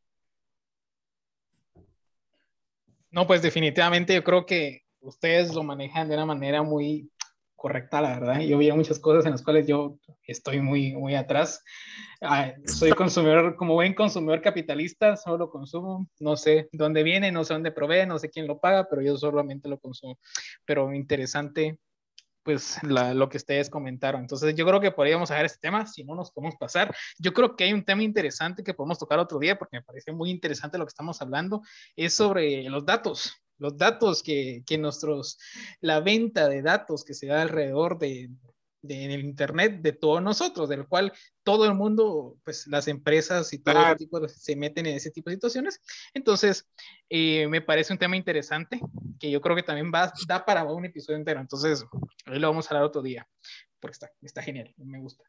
No, 3.12 3.26
pues 3.26 3.42
definitivamente 3.42 4.14
yo 4.14 4.24
creo 4.24 4.46
que 4.46 4.84
ustedes 5.00 5.54
lo 5.54 5.64
manejan 5.64 6.10
de 6.10 6.16
una 6.16 6.26
manera 6.26 6.64
muy 6.64 7.10
correcta, 7.56 8.02
la 8.02 8.20
verdad. 8.20 8.42
Yo 8.42 8.58
vi 8.58 8.72
muchas 8.74 9.00
cosas 9.00 9.26
en 9.26 9.32
las 9.32 9.42
cuales 9.42 9.66
yo 9.66 9.98
estoy 10.28 10.62
muy, 10.62 10.94
muy 10.94 11.16
atrás. 11.16 11.64
Ah, 12.22 12.54
soy 12.66 12.92
consumidor, 12.96 13.56
como 13.56 13.74
buen 13.74 13.94
consumidor 13.94 14.42
capitalista, 14.42 15.16
solo 15.16 15.50
consumo. 15.50 16.08
No 16.20 16.36
sé 16.36 16.68
dónde 16.74 17.04
viene, 17.04 17.32
no 17.32 17.44
sé 17.44 17.54
dónde 17.54 17.72
provee, 17.72 18.06
no 18.06 18.20
sé 18.20 18.30
quién 18.30 18.48
lo 18.48 18.60
paga, 18.60 18.88
pero 18.90 19.02
yo 19.02 19.18
solamente 19.18 19.70
lo 19.70 19.80
consumo. 19.80 20.20
Pero 20.66 20.94
interesante 20.94 21.80
pues 22.46 22.78
lo 22.84 23.28
que 23.28 23.38
ustedes 23.38 23.72
comentaron. 23.72 24.22
Entonces 24.22 24.56
yo 24.56 24.66
creo 24.68 24.80
que 24.80 24.92
podríamos 24.92 25.30
dejar 25.30 25.46
este 25.46 25.58
tema, 25.60 25.88
si 25.88 26.04
no 26.04 26.14
nos 26.16 26.32
podemos 26.32 26.56
pasar. 26.58 26.96
Yo 27.18 27.34
creo 27.34 27.56
que 27.56 27.64
hay 27.64 27.74
un 27.74 27.84
tema 27.84 28.04
interesante 28.04 28.64
que 28.64 28.76
podemos 28.76 29.00
tocar 29.00 29.18
otro 29.18 29.40
día 29.40 29.58
porque 29.58 29.78
me 29.78 29.84
parece 29.84 30.12
muy 30.12 30.30
interesante 30.30 30.78
lo 30.78 30.86
que 30.86 30.90
estamos 30.90 31.20
hablando, 31.24 31.64
es 31.96 32.14
sobre 32.14 32.70
los 32.70 32.86
datos, 32.86 33.34
los 33.58 33.76
datos 33.78 34.22
que, 34.22 34.62
que 34.66 34.78
nuestros, 34.78 35.40
la 35.82 36.02
venta 36.02 36.48
de 36.48 36.62
datos 36.62 37.04
que 37.04 37.16
se 37.16 37.26
da 37.26 37.42
alrededor 37.42 37.98
de, 37.98 38.30
en 38.90 39.12
el 39.12 39.24
Internet 39.24 39.82
de 39.82 39.94
todos 39.94 40.22
nosotros, 40.22 40.70
del 40.70 40.88
cual 40.88 41.14
todo 41.44 41.66
el 41.66 41.74
mundo, 41.74 42.38
pues 42.44 42.68
las 42.68 42.88
empresas 42.88 43.52
y 43.54 43.60
todo 43.60 43.86
ese 43.86 43.96
tipo 43.96 44.28
se 44.28 44.56
meten 44.56 44.86
en 44.86 44.96
ese 44.96 45.12
tipo 45.12 45.30
de 45.30 45.36
situaciones. 45.36 45.82
Entonces, 46.14 46.68
eh, 47.10 47.48
me 47.48 47.62
parece 47.62 47.94
un 47.94 48.00
tema 48.00 48.16
interesante 48.16 48.80
que 49.20 49.32
yo 49.32 49.42
creo 49.42 49.56
que 49.56 49.64
también 49.64 49.92
va, 49.94 50.12
da 50.28 50.46
para 50.46 50.64
un 50.64 50.86
episodio 50.86 51.18
entero. 51.18 51.40
Entonces, 51.40 51.86
hoy 52.28 52.40
lo 52.40 52.50
vamos 52.50 52.66
a 52.66 52.70
hablar 52.70 52.84
otro 52.84 53.02
día, 53.02 53.28
porque 53.80 53.94
está, 53.94 54.12
está 54.22 54.42
genial, 54.42 54.74
me 54.78 55.00
gusta. 55.00 55.24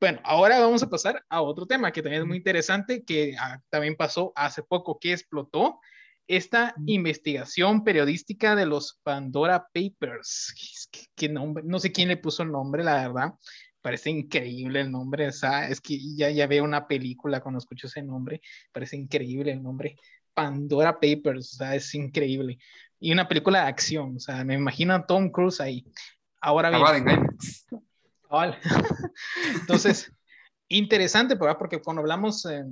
Bueno, 0.00 0.20
ahora 0.22 0.60
vamos 0.60 0.82
a 0.84 0.88
pasar 0.88 1.24
a 1.28 1.42
otro 1.42 1.66
tema 1.66 1.90
que 1.90 2.02
también 2.02 2.22
es 2.22 2.28
muy 2.28 2.36
interesante, 2.36 3.04
que 3.04 3.34
ah, 3.38 3.60
también 3.68 3.96
pasó 3.96 4.32
hace 4.36 4.62
poco, 4.62 4.98
que 5.00 5.12
explotó 5.12 5.80
esta 6.28 6.74
investigación 6.86 7.82
periodística 7.82 8.54
de 8.54 8.66
los 8.66 9.00
Pandora 9.02 9.66
Papers. 9.72 10.88
¿Qué, 11.16 11.28
nombre? 11.28 11.64
No 11.66 11.78
sé 11.78 11.90
quién 11.90 12.08
le 12.08 12.18
puso 12.18 12.42
el 12.42 12.52
nombre, 12.52 12.84
la 12.84 13.08
verdad. 13.08 13.32
Parece 13.80 14.10
increíble 14.10 14.80
el 14.80 14.90
nombre. 14.90 15.28
O 15.28 15.32
sea, 15.32 15.68
es 15.68 15.80
que 15.80 15.98
ya, 16.14 16.28
ya 16.30 16.46
veo 16.46 16.64
una 16.64 16.86
película 16.86 17.40
cuando 17.40 17.58
escucho 17.58 17.86
ese 17.86 18.02
nombre. 18.02 18.42
Parece 18.70 18.96
increíble 18.96 19.52
el 19.52 19.62
nombre. 19.62 19.96
Pandora 20.34 21.00
Papers, 21.00 21.54
o 21.54 21.56
sea, 21.56 21.74
es 21.74 21.94
increíble. 21.94 22.58
Y 23.00 23.10
una 23.10 23.26
película 23.26 23.62
de 23.62 23.68
acción, 23.68 24.16
o 24.16 24.20
sea, 24.20 24.44
me 24.44 24.54
imagino 24.54 24.94
a 24.94 25.06
Tom 25.06 25.30
Cruise 25.30 25.60
ahí. 25.60 25.84
Ahora 26.40 26.70
bien. 26.70 27.26
Entonces, 29.60 30.12
interesante, 30.68 31.36
porque 31.36 31.80
cuando 31.80 32.02
hablamos, 32.02 32.44
eh, 32.44 32.64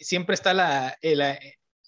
siempre 0.00 0.34
está 0.34 0.52
la, 0.52 0.98
la, 1.00 1.38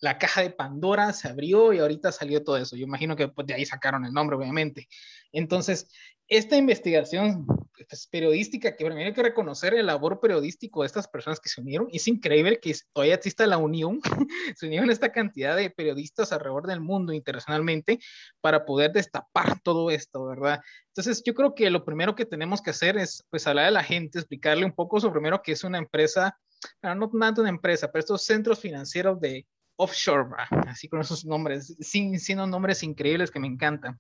la 0.01 0.19
caja 0.19 0.43
de 0.43 0.51
Pandora 0.51 1.13
se 1.13 1.29
abrió 1.29 1.73
y 1.73 1.79
ahorita 1.79 2.13
salió 2.13 2.43
todo 2.45 2.57
eso. 2.57 2.77
Yo 2.77 2.85
imagino 2.85 3.17
que 3.17 3.29
pues, 3.29 3.47
de 3.47 3.55
ahí 3.55 3.67
sacaron 3.67 4.05
el 4.05 4.13
nombre, 4.13 4.37
obviamente. 4.37 4.89
Entonces, 5.33 5.91
esta 6.29 6.57
investigación 6.57 7.47
pues, 7.47 8.07
periodística, 8.07 8.77
que 8.77 8.85
primero 8.85 9.07
hay 9.07 9.15
que 9.15 9.23
reconocer 9.23 9.75
el 9.75 9.87
labor 9.87 10.21
periodístico 10.21 10.83
de 10.83 10.87
estas 10.87 11.09
personas 11.09 11.41
que 11.41 11.49
se 11.49 11.61
unieron, 11.61 11.89
es 11.91 12.07
increíble 12.07 12.61
que 12.61 12.75
todavía 12.93 13.15
exista 13.15 13.47
la 13.47 13.57
unión, 13.57 14.01
se 14.57 14.67
unieron 14.67 14.91
esta 14.91 15.11
cantidad 15.11 15.57
de 15.57 15.71
periodistas 15.71 16.33
alrededor 16.33 16.67
del 16.67 16.81
mundo 16.81 17.13
internacionalmente 17.13 17.99
para 18.41 18.67
poder 18.67 18.93
destapar 18.93 19.61
todo 19.63 19.91
esto, 19.91 20.27
¿verdad? 20.27 20.61
Entonces, 20.89 21.23
yo 21.25 21.35
creo 21.35 21.55
que 21.55 21.71
lo 21.71 21.85
primero 21.85 22.15
que 22.15 22.27
tenemos 22.27 22.61
que 22.61 22.71
hacer 22.71 22.99
es, 22.99 23.25
pues, 23.31 23.47
hablar 23.47 23.67
a 23.67 23.71
la 23.71 23.83
gente, 23.83 24.19
explicarle 24.19 24.65
un 24.65 24.75
poco 24.75 25.01
sobre 25.01 25.15
primero 25.15 25.43
que 25.43 25.53
es 25.53 25.65
una 25.65 25.79
empresa, 25.79 26.39
no 26.83 27.11
tanto 27.11 27.41
una 27.41 27.51
empresa, 27.51 27.91
pero 27.91 28.01
estos 28.01 28.25
centros 28.25 28.61
financieros 28.61 29.21
de 29.21 29.47
offshore, 29.79 30.29
así 30.67 30.89
con 30.89 31.01
esos 31.01 31.25
nombres, 31.25 31.77
sin, 31.81 32.19
siendo 32.19 32.47
nombres 32.47 32.83
increíbles 32.83 33.31
que 33.31 33.41
me 33.41 33.47
encantan, 33.47 33.99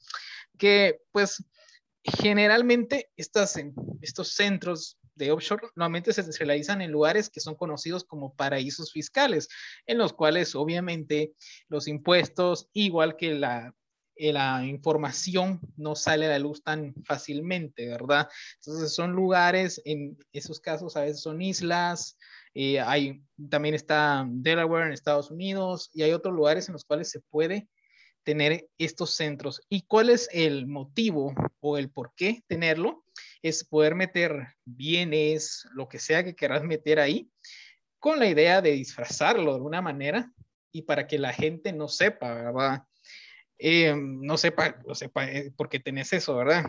que 0.58 1.00
pues 1.12 1.44
generalmente 2.02 3.10
estas, 3.16 3.58
estos 4.02 4.32
centros 4.32 4.98
de 5.14 5.30
offshore 5.32 5.68
normalmente 5.74 6.12
se 6.12 6.44
realizan 6.44 6.80
en 6.80 6.92
lugares 6.92 7.30
que 7.30 7.40
son 7.40 7.54
conocidos 7.54 8.04
como 8.04 8.34
paraísos 8.34 8.92
fiscales, 8.92 9.48
en 9.86 9.98
los 9.98 10.12
cuales 10.12 10.54
obviamente 10.54 11.32
los 11.68 11.88
impuestos, 11.88 12.68
igual 12.72 13.16
que 13.16 13.34
la, 13.34 13.74
eh, 14.16 14.32
la 14.32 14.64
información, 14.64 15.60
no 15.76 15.94
sale 15.94 16.26
a 16.26 16.30
la 16.30 16.38
luz 16.40 16.62
tan 16.64 16.92
fácilmente, 17.04 17.86
¿verdad? 17.86 18.28
Entonces 18.56 18.92
son 18.92 19.12
lugares, 19.12 19.80
en 19.84 20.18
esos 20.32 20.58
casos 20.58 20.96
a 20.96 21.02
veces 21.02 21.20
son 21.20 21.40
islas, 21.40 22.16
eh, 22.60 22.80
hay, 22.80 23.22
también 23.48 23.76
está 23.76 24.26
Delaware 24.28 24.88
en 24.88 24.92
Estados 24.92 25.30
Unidos 25.30 25.90
y 25.94 26.02
hay 26.02 26.10
otros 26.10 26.34
lugares 26.34 26.66
en 26.68 26.72
los 26.72 26.84
cuales 26.84 27.08
se 27.08 27.20
puede 27.20 27.68
tener 28.24 28.68
estos 28.78 29.14
centros. 29.14 29.62
¿Y 29.68 29.82
cuál 29.82 30.10
es 30.10 30.28
el 30.32 30.66
motivo 30.66 31.32
o 31.60 31.78
el 31.78 31.88
por 31.88 32.12
qué 32.16 32.42
tenerlo? 32.48 33.04
Es 33.42 33.62
poder 33.62 33.94
meter 33.94 34.56
bienes, 34.64 35.68
lo 35.72 35.88
que 35.88 36.00
sea 36.00 36.24
que 36.24 36.34
quieras 36.34 36.64
meter 36.64 36.98
ahí, 36.98 37.30
con 38.00 38.18
la 38.18 38.26
idea 38.26 38.60
de 38.60 38.72
disfrazarlo 38.72 39.52
de 39.52 39.56
alguna 39.58 39.80
manera 39.80 40.32
y 40.72 40.82
para 40.82 41.06
que 41.06 41.20
la 41.20 41.32
gente 41.32 41.72
no 41.72 41.86
sepa, 41.86 42.34
¿verdad? 42.34 42.82
Eh, 43.56 43.94
no 43.96 44.36
sepa, 44.36 44.82
no 44.84 44.96
sepa 44.96 45.30
eh, 45.30 45.52
por 45.56 45.68
tenés 45.68 46.12
eso, 46.12 46.34
¿verdad? 46.34 46.64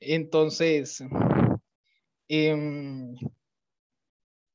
Entonces, 0.00 1.04
eh, 2.26 2.56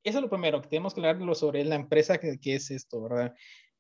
eso 0.06 0.20
es 0.20 0.22
lo 0.22 0.30
primero, 0.30 0.62
que 0.62 0.70
tenemos 0.70 0.94
que 0.94 1.06
hablar 1.06 1.36
sobre 1.36 1.66
la 1.66 1.76
empresa 1.76 2.20
que, 2.20 2.38
es 2.44 2.70
esto, 2.70 3.02
¿verdad? 3.02 3.34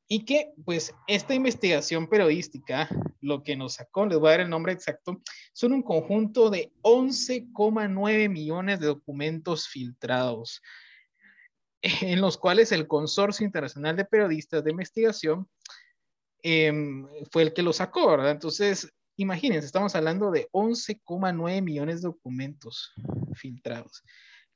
Y 0.07 0.25
que, 0.25 0.53
pues, 0.65 0.93
esta 1.05 1.35
investigación 1.35 2.07
periodística, 2.07 2.89
lo 3.21 3.43
que 3.43 3.55
nos 3.55 3.75
sacó, 3.75 4.07
les 4.07 4.17
voy 4.17 4.29
a 4.29 4.31
dar 4.31 4.39
el 4.41 4.49
nombre 4.49 4.73
exacto, 4.73 5.21
son 5.53 5.73
un 5.73 5.83
conjunto 5.83 6.49
de 6.49 6.71
11,9 6.81 8.29
millones 8.29 8.79
de 8.79 8.87
documentos 8.87 9.67
filtrados, 9.67 10.63
en 12.01 12.19
los 12.21 12.39
cuales 12.39 12.71
el 12.71 12.87
Consorcio 12.87 13.45
Internacional 13.45 13.95
de 13.95 14.05
Periodistas 14.05 14.63
de 14.63 14.71
Investigación 14.71 15.47
em, 16.41 17.07
fue 17.31 17.43
el 17.43 17.53
que 17.53 17.61
lo 17.61 17.71
sacó, 17.71 18.09
¿verdad? 18.09 18.31
Entonces, 18.31 18.91
imagínense, 19.15 19.67
estamos 19.67 19.93
hablando 19.93 20.31
de 20.31 20.49
11,9 20.51 21.61
millones 21.61 22.01
de 22.01 22.07
documentos 22.07 22.93
filtrados. 23.35 24.03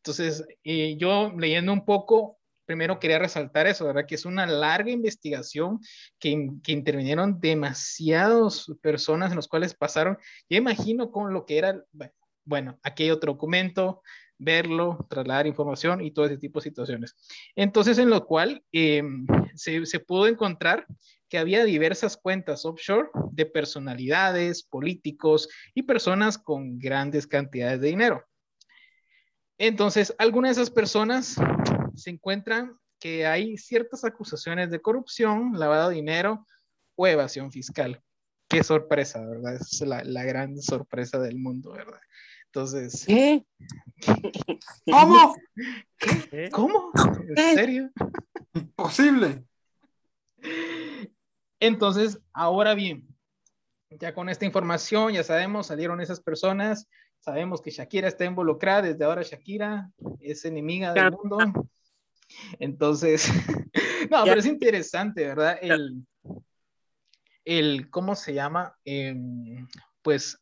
Entonces, 0.03 0.45
eh, 0.63 0.95
yo 0.97 1.33
leyendo 1.37 1.73
un 1.73 1.85
poco, 1.85 2.39
primero 2.65 2.99
quería 2.99 3.19
resaltar 3.19 3.67
eso, 3.67 3.85
¿verdad? 3.85 4.05
Que 4.07 4.15
es 4.15 4.25
una 4.25 4.45
larga 4.45 4.91
investigación 4.91 5.79
que, 6.19 6.51
que 6.63 6.71
intervinieron 6.71 7.39
demasiadas 7.39 8.67
personas 8.81 9.31
en 9.31 9.35
los 9.35 9.47
cuales 9.47 9.73
pasaron. 9.73 10.17
Yo 10.49 10.57
imagino 10.57 11.11
con 11.11 11.33
lo 11.33 11.45
que 11.45 11.57
era, 11.57 11.83
bueno, 12.45 12.79
aquí 12.83 13.03
hay 13.03 13.11
otro 13.11 13.33
documento, 13.33 14.01
verlo, 14.37 15.05
trasladar 15.09 15.47
información 15.47 16.01
y 16.01 16.11
todo 16.11 16.25
ese 16.25 16.37
tipo 16.37 16.59
de 16.59 16.63
situaciones. 16.63 17.15
Entonces, 17.55 17.97
en 17.97 18.09
lo 18.09 18.25
cual 18.25 18.63
em, 18.71 19.27
se, 19.53 19.85
se 19.85 19.99
pudo 19.99 20.27
encontrar 20.27 20.87
que 21.27 21.37
había 21.37 21.63
diversas 21.65 22.17
cuentas 22.17 22.65
offshore 22.65 23.09
de 23.31 23.45
personalidades, 23.45 24.63
políticos 24.63 25.49
y 25.75 25.83
personas 25.83 26.37
con 26.37 26.79
grandes 26.79 27.27
cantidades 27.27 27.81
de 27.81 27.89
dinero. 27.89 28.28
Entonces, 29.60 30.16
algunas 30.18 30.55
de 30.55 30.62
esas 30.62 30.74
personas 30.74 31.36
se 31.93 32.10
encuentran 32.10 32.78
que 32.97 33.28
hay 33.28 33.57
ciertas 33.57 34.05
acusaciones 34.05 34.72
de 34.72 34.82
corrupción, 34.82 35.51
lavado 35.60 35.89
de 35.89 35.95
dinero 35.95 36.45
o 36.95 37.05
evasión 37.05 37.51
fiscal. 37.51 38.01
Qué 38.47 38.64
sorpresa, 38.64 39.20
¿verdad? 39.26 39.55
Es 39.55 39.82
la, 39.82 40.24
gran 40.24 40.57
sorpresa 40.62 41.20
del 41.20 41.38
mundo, 41.38 41.74
¿verdad? 41.74 41.99
Entonces. 42.45 43.03
¿Qué? 43.05 43.45
¿Cómo? 44.89 45.36
¿Cómo? 46.53 46.91
¿En 47.36 47.55
serio? 47.55 47.91
Imposible. 48.53 49.43
Entonces, 51.60 52.18
ahora 52.32 52.76
bien, 52.76 53.09
ya 53.89 54.13
con 54.13 54.29
esta 54.29 54.45
información, 54.45 55.13
ya 55.13 55.23
sabemos, 55.23 55.67
salieron 55.67 56.01
esas 56.01 56.19
personas, 56.21 56.87
Sabemos 57.19 57.61
que 57.61 57.71
Shakira 57.71 58.07
está 58.07 58.25
involucrada, 58.25 58.83
desde 58.83 59.03
ahora 59.03 59.23
Shakira 59.23 59.91
es 60.21 60.45
enemiga 60.45 60.93
del 60.93 61.11
mundo. 61.11 61.37
Entonces, 62.59 63.27
no, 64.09 64.23
pero 64.23 64.39
es 64.39 64.45
interesante, 64.45 65.25
¿verdad? 65.27 65.59
El, 65.61 66.05
el 67.43 67.89
¿cómo 67.89 68.15
se 68.15 68.33
llama? 68.33 68.73
Em, 68.85 69.67
pues 70.01 70.39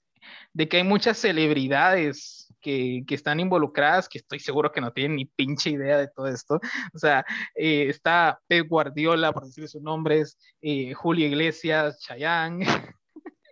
de 0.54 0.68
que 0.68 0.78
hay 0.78 0.84
muchas 0.84 1.18
celebridades 1.18 2.54
que, 2.62 3.04
que, 3.08 3.16
están 3.16 3.40
involucradas, 3.40 4.10
que 4.10 4.18
estoy 4.18 4.40
seguro 4.40 4.72
que 4.72 4.82
no 4.82 4.92
tienen 4.92 5.16
ni 5.16 5.26
pinche 5.26 5.72
idea 5.72 5.98
de 5.98 6.10
todo 6.10 6.28
esto. 6.28 6.60
O 6.94 7.00
sea, 7.00 7.26
eh, 7.56 7.88
está 7.88 8.40
Pep 8.48 8.68
Guardiola, 8.68 9.32
por 9.32 9.46
decir 9.46 9.68
sus 9.68 9.82
nombres, 9.82 10.38
eh, 10.62 10.94
Julio 10.94 11.26
Iglesias, 11.26 12.00
Chayanne. 12.02 12.66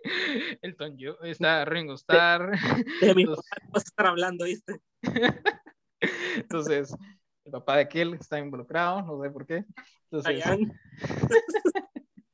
Elton 0.62 0.96
John, 0.98 1.16
está 1.22 1.64
Ringo 1.64 1.94
Starr. 1.94 2.50
De 3.00 3.14
mi 3.14 3.22
Entonces- 3.22 3.44
papá 3.50 3.66
vas 3.72 3.82
a 3.82 3.88
estar 3.88 4.06
hablando, 4.06 4.44
¿viste? 4.44 4.80
Entonces, 6.36 6.94
el 7.44 7.52
papá 7.52 7.76
de 7.76 7.82
aquel 7.82 8.14
está 8.14 8.38
involucrado, 8.38 9.02
no 9.02 9.22
sé 9.22 9.30
por 9.30 9.46
qué. 9.46 9.64
Entonces, 10.10 10.44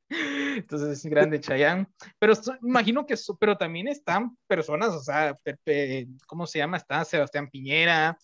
entonces 0.09 1.05
grande 1.05 1.39
Chayanne. 1.39 1.87
Pero 2.19 2.33
imagino 2.61 3.05
que, 3.05 3.15
pero 3.39 3.57
también 3.57 3.87
están 3.87 4.37
personas, 4.47 4.89
o 4.89 4.99
sea, 4.99 5.35
Pepe- 5.43 6.07
¿cómo 6.27 6.45
se 6.45 6.59
llama? 6.59 6.77
Está 6.77 7.03
Sebastián 7.05 7.49
Piñera, 7.49 8.17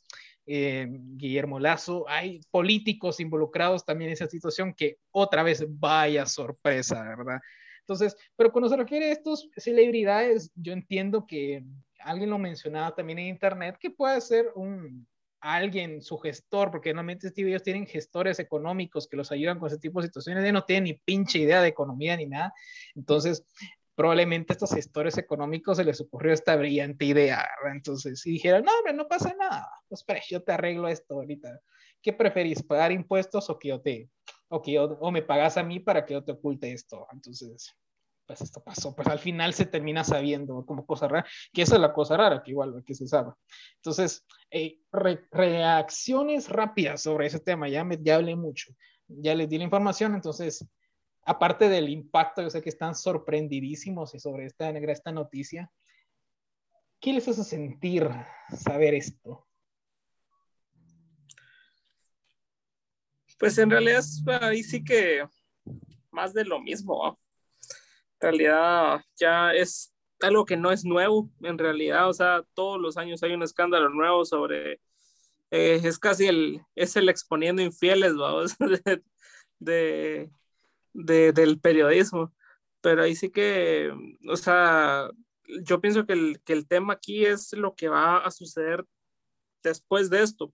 eh, 0.45 0.87
Guillermo 0.89 1.59
Lazo, 1.59 2.07
hay 2.07 2.41
políticos 2.51 3.19
involucrados 3.19 3.85
también 3.85 4.09
en 4.09 4.13
esa 4.13 4.27
situación 4.27 4.73
que 4.73 4.97
otra 5.11 5.43
vez 5.43 5.65
vaya 5.67 6.25
sorpresa, 6.25 7.03
¿verdad? 7.03 7.39
Entonces, 7.89 8.15
pero 8.35 8.51
cuando 8.51 8.69
se 8.69 8.77
refiere 8.77 9.07
a 9.07 9.11
estos 9.11 9.49
celebridades, 9.57 10.51
yo 10.53 10.73
entiendo 10.73 11.25
que 11.25 11.63
alguien 11.99 12.29
lo 12.29 12.37
mencionaba 12.37 12.93
también 12.93 13.17
en 13.17 13.27
internet, 13.27 13.77
que 13.79 13.89
puede 13.89 14.21
ser 14.21 14.51
un 14.53 15.07
alguien, 15.41 16.03
su 16.03 16.19
gestor, 16.19 16.69
porque 16.69 16.89
normalmente 16.89 17.29
Steve, 17.29 17.49
ellos 17.49 17.63
tienen 17.63 17.87
gestores 17.87 18.37
económicos 18.37 19.07
que 19.07 19.17
los 19.17 19.31
ayudan 19.31 19.57
con 19.57 19.69
ese 19.69 19.79
tipo 19.79 20.01
de 20.01 20.07
situaciones, 20.07 20.43
ellos 20.43 20.53
no 20.53 20.65
tienen 20.65 20.83
ni 20.83 20.93
pinche 20.93 21.39
idea 21.39 21.63
de 21.63 21.69
economía 21.69 22.15
ni 22.15 22.27
nada, 22.27 22.53
entonces 22.93 23.43
probablemente 23.95 24.51
a 24.51 24.55
estos 24.55 24.73
gestores 24.73 25.17
económicos 25.17 25.77
se 25.77 25.83
les 25.83 25.99
ocurrió 25.99 26.33
esta 26.33 26.55
brillante 26.57 27.05
idea, 27.05 27.47
¿verdad? 27.63 27.77
Entonces, 27.77 28.23
y 28.27 28.31
dijeron, 28.33 28.65
no, 28.65 28.71
hombre, 28.77 28.93
no 28.93 29.07
pasa 29.07 29.33
nada, 29.39 29.67
pues 29.87 30.01
espera, 30.01 30.21
yo 30.29 30.43
te 30.43 30.51
arreglo 30.51 30.87
esto 30.89 31.15
ahorita, 31.15 31.59
¿qué 32.03 32.13
preferís, 32.13 32.61
pagar 32.61 32.91
impuestos 32.91 33.49
o 33.49 33.57
que 33.57 33.69
yo 33.69 33.81
te, 33.81 34.09
o 34.49 34.61
que 34.61 34.73
yo, 34.73 34.85
o 34.99 35.11
me 35.11 35.21
pagas 35.21 35.57
a 35.57 35.63
mí 35.63 35.79
para 35.79 36.05
que 36.05 36.13
yo 36.13 36.23
te 36.23 36.33
oculte 36.33 36.71
esto? 36.71 37.07
Entonces, 37.11 37.75
pues 38.25 38.41
esto 38.41 38.63
pasó, 38.63 38.95
pues 38.95 39.07
al 39.07 39.19
final 39.19 39.53
se 39.53 39.65
termina 39.65 40.03
sabiendo 40.03 40.63
como 40.65 40.85
cosa 40.85 41.07
rara, 41.07 41.25
que 41.51 41.63
esa 41.63 41.75
es 41.75 41.81
la 41.81 41.93
cosa 41.93 42.15
rara, 42.17 42.43
que 42.43 42.51
igual 42.51 42.83
que 42.85 42.93
se 42.93 43.07
sabe. 43.07 43.33
Entonces, 43.77 44.25
eh, 44.51 44.79
re- 44.91 45.27
reacciones 45.31 46.47
rápidas 46.49 47.01
sobre 47.01 47.25
ese 47.27 47.39
tema, 47.39 47.67
ya, 47.69 47.83
me, 47.83 47.97
ya 48.01 48.15
hablé 48.17 48.35
mucho, 48.35 48.73
ya 49.07 49.33
les 49.33 49.49
di 49.49 49.57
la 49.57 49.63
información, 49.63 50.13
entonces, 50.13 50.67
aparte 51.23 51.69
del 51.69 51.89
impacto, 51.89 52.41
yo 52.43 52.49
sé 52.51 52.61
que 52.61 52.69
están 52.69 52.93
sorprendidísimos 52.95 54.11
sobre 54.11 54.45
esta, 54.45 54.69
esta 54.69 55.11
noticia, 55.11 55.71
¿qué 57.01 57.13
les 57.13 57.27
hace 57.27 57.43
sentir 57.43 58.09
saber 58.55 58.93
esto? 58.93 59.48
Pues 63.39 63.57
en 63.57 63.69
realidad 63.69 64.03
ahí 64.41 64.63
sí 64.63 64.83
que 64.83 65.25
más 66.11 66.33
de 66.33 66.45
lo 66.45 66.59
mismo. 66.61 66.99
¿va? 67.03 67.17
En 68.19 68.21
realidad 68.21 69.01
ya 69.17 69.53
es 69.53 69.93
algo 70.21 70.45
que 70.45 70.57
no 70.57 70.71
es 70.71 70.83
nuevo, 70.83 71.29
en 71.41 71.57
realidad, 71.57 72.09
o 72.09 72.13
sea, 72.13 72.43
todos 72.53 72.79
los 72.79 72.97
años 72.97 73.23
hay 73.23 73.31
un 73.33 73.43
escándalo 73.43 73.89
nuevo 73.89 74.25
sobre, 74.25 74.73
eh, 75.51 75.79
es 75.83 75.97
casi 75.97 76.27
el, 76.27 76.61
es 76.75 76.95
el 76.97 77.07
exponiendo 77.09 77.61
infieles, 77.61 78.15
vamos, 78.15 78.57
de, 78.59 79.03
de, 79.59 80.31
de- 80.93 81.31
del 81.33 81.59
periodismo. 81.59 82.33
Pero 82.81 83.03
ahí 83.03 83.15
sí 83.15 83.29
que, 83.31 83.91
o 84.29 84.37
sea, 84.37 85.09
yo 85.63 85.81
pienso 85.81 86.05
que 86.05 86.13
el, 86.13 86.41
que 86.45 86.53
el 86.53 86.67
tema 86.67 86.93
aquí 86.93 87.25
es 87.25 87.53
lo 87.53 87.75
que 87.75 87.89
va 87.89 88.17
a 88.19 88.31
suceder 88.31 88.85
después 89.63 90.09
de 90.09 90.23
esto. 90.23 90.53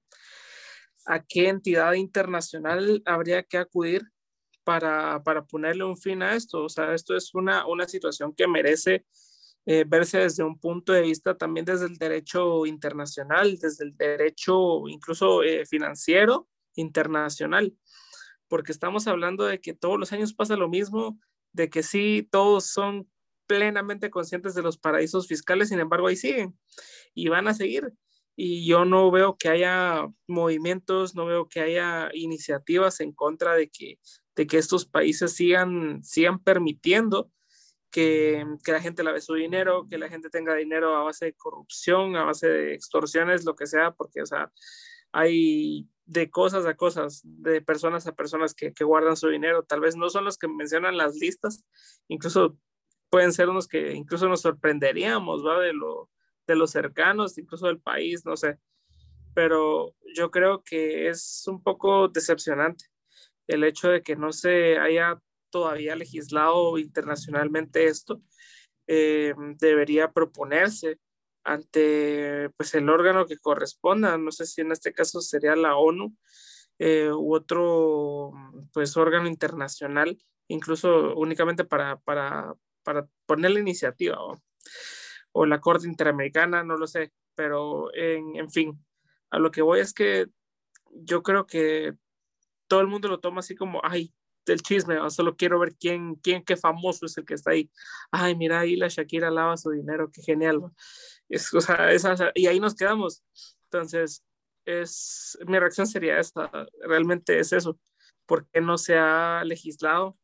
¿A 1.05 1.23
qué 1.23 1.49
entidad 1.49 1.93
internacional 1.93 3.01
habría 3.05 3.43
que 3.43 3.57
acudir 3.57 4.03
para, 4.63 5.21
para 5.23 5.45
ponerle 5.45 5.83
un 5.83 5.97
fin 5.97 6.23
a 6.23 6.35
esto? 6.35 6.63
O 6.63 6.69
sea, 6.69 6.93
esto 6.93 7.15
es 7.15 7.33
una, 7.33 7.65
una 7.67 7.87
situación 7.87 8.33
que 8.33 8.47
merece 8.47 9.05
eh, 9.67 9.83
verse 9.87 10.19
desde 10.19 10.43
un 10.43 10.59
punto 10.59 10.93
de 10.93 11.01
vista 11.01 11.35
también 11.35 11.65
desde 11.65 11.85
el 11.87 11.97
derecho 11.97 12.67
internacional, 12.67 13.57
desde 13.57 13.85
el 13.85 13.97
derecho 13.97 14.87
incluso 14.87 15.41
eh, 15.41 15.65
financiero 15.65 16.47
internacional, 16.75 17.75
porque 18.47 18.71
estamos 18.71 19.07
hablando 19.07 19.45
de 19.45 19.59
que 19.59 19.73
todos 19.73 19.99
los 19.99 20.11
años 20.13 20.35
pasa 20.35 20.55
lo 20.55 20.69
mismo, 20.69 21.19
de 21.51 21.69
que 21.69 21.81
sí, 21.81 22.27
todos 22.31 22.67
son 22.67 23.09
plenamente 23.47 24.11
conscientes 24.11 24.53
de 24.53 24.61
los 24.61 24.77
paraísos 24.77 25.27
fiscales, 25.27 25.69
sin 25.69 25.79
embargo, 25.79 26.07
ahí 26.07 26.15
siguen 26.15 26.57
y 27.15 27.29
van 27.29 27.47
a 27.47 27.53
seguir. 27.55 27.91
Y 28.35 28.65
yo 28.67 28.85
no 28.85 29.09
veo 29.11 29.37
que 29.37 29.49
haya 29.49 30.07
movimientos, 30.27 31.15
no 31.15 31.25
veo 31.25 31.47
que 31.47 31.61
haya 31.61 32.09
iniciativas 32.13 32.99
en 32.99 33.13
contra 33.13 33.55
de 33.55 33.69
que, 33.69 33.99
de 34.35 34.47
que 34.47 34.57
estos 34.57 34.85
países 34.85 35.33
sigan, 35.33 36.03
sigan 36.03 36.39
permitiendo 36.39 37.31
que, 37.91 38.45
que 38.63 38.71
la 38.73 38.81
gente 38.81 39.03
lave 39.03 39.21
su 39.21 39.35
dinero, 39.35 39.87
que 39.89 39.97
la 39.97 40.09
gente 40.09 40.29
tenga 40.29 40.53
dinero 40.53 40.95
a 40.97 41.03
base 41.03 41.25
de 41.25 41.33
corrupción, 41.33 42.17
a 42.17 42.25
base 42.25 42.49
de 42.49 42.73
extorsiones, 42.73 43.45
lo 43.45 43.55
que 43.55 43.67
sea, 43.67 43.91
porque, 43.91 44.21
o 44.21 44.25
sea, 44.25 44.51
hay 45.13 45.87
de 46.05 46.29
cosas 46.29 46.65
a 46.65 46.75
cosas, 46.75 47.21
de 47.23 47.61
personas 47.61 48.05
a 48.05 48.15
personas 48.15 48.53
que, 48.53 48.73
que 48.73 48.83
guardan 48.83 49.15
su 49.15 49.29
dinero. 49.29 49.63
Tal 49.63 49.79
vez 49.79 49.95
no 49.95 50.09
son 50.09 50.25
los 50.25 50.37
que 50.37 50.47
mencionan 50.47 50.97
las 50.97 51.15
listas, 51.15 51.63
incluso 52.09 52.57
pueden 53.09 53.31
ser 53.31 53.49
unos 53.49 53.67
que 53.67 53.93
incluso 53.93 54.27
nos 54.27 54.41
sorprenderíamos, 54.41 55.45
¿va? 55.45 55.59
De 55.59 55.71
lo, 55.71 56.09
de 56.47 56.55
los 56.55 56.71
cercanos, 56.71 57.37
incluso 57.37 57.67
del 57.67 57.79
país, 57.79 58.25
no 58.25 58.37
sé. 58.37 58.59
Pero 59.33 59.93
yo 60.15 60.31
creo 60.31 60.63
que 60.63 61.09
es 61.09 61.43
un 61.47 61.61
poco 61.61 62.07
decepcionante 62.07 62.85
el 63.47 63.63
hecho 63.63 63.89
de 63.89 64.01
que 64.01 64.15
no 64.15 64.31
se 64.31 64.77
haya 64.79 65.19
todavía 65.49 65.95
legislado 65.95 66.77
internacionalmente 66.77 67.85
esto. 67.85 68.21
Eh, 68.87 69.33
debería 69.57 70.11
proponerse 70.11 70.99
ante 71.43 72.49
pues, 72.57 72.73
el 72.75 72.89
órgano 72.89 73.25
que 73.25 73.37
corresponda, 73.37 74.17
no 74.17 74.31
sé 74.31 74.45
si 74.45 74.61
en 74.61 74.71
este 74.71 74.93
caso 74.93 75.21
sería 75.21 75.55
la 75.55 75.77
ONU 75.77 76.15
eh, 76.79 77.11
u 77.11 77.35
otro 77.35 78.31
pues, 78.73 78.97
órgano 78.97 79.27
internacional, 79.27 80.17
incluso 80.47 81.15
únicamente 81.15 81.63
para, 81.63 81.97
para, 81.99 82.53
para 82.83 83.07
poner 83.25 83.51
la 83.51 83.59
iniciativa. 83.59 84.17
O 85.37 85.45
la 85.45 85.59
Corte 85.59 85.85
Interamericana, 85.85 86.63
no 86.63 86.77
lo 86.77 86.87
sé, 86.87 87.11
pero 87.35 87.93
en, 87.93 88.37
en, 88.37 88.49
fin, 88.49 88.81
a 89.29 89.37
lo 89.37 89.51
que 89.51 89.61
voy 89.61 89.81
es 89.81 89.93
que 89.93 90.27
yo 90.91 91.23
creo 91.23 91.45
que 91.45 91.93
todo 92.67 92.79
el 92.79 92.87
mundo 92.87 93.09
lo 93.09 93.19
toma 93.19 93.41
así 93.41 93.53
como, 93.53 93.81
ay, 93.83 94.13
del 94.45 94.61
chisme, 94.61 94.95
¿no? 94.95 95.09
solo 95.09 95.35
quiero 95.35 95.59
ver 95.59 95.75
quién, 95.75 96.15
quién, 96.15 96.41
qué 96.45 96.55
famoso 96.55 97.05
es 97.05 97.17
el 97.17 97.25
que 97.25 97.33
está 97.33 97.51
ahí. 97.51 97.69
Ay, 98.11 98.33
mira, 98.33 98.61
ahí 98.61 98.77
la 98.77 98.87
Shakira 98.87 99.29
lava 99.29 99.57
su 99.57 99.71
dinero, 99.71 100.09
qué 100.09 100.21
genial. 100.21 100.61
Es, 101.27 101.53
o 101.53 101.59
sea, 101.59 101.91
esa, 101.91 102.15
y 102.33 102.47
ahí 102.47 102.61
nos 102.61 102.75
quedamos. 102.75 103.21
Entonces, 103.65 104.23
es, 104.63 105.37
mi 105.47 105.59
reacción 105.59 105.85
sería 105.85 106.17
esta, 106.17 106.49
realmente 106.87 107.39
es 107.39 107.51
eso. 107.51 107.77
¿Por 108.25 108.47
qué 108.47 108.61
no 108.61 108.77
se 108.77 108.97
ha 108.97 109.43
legislado? 109.43 110.17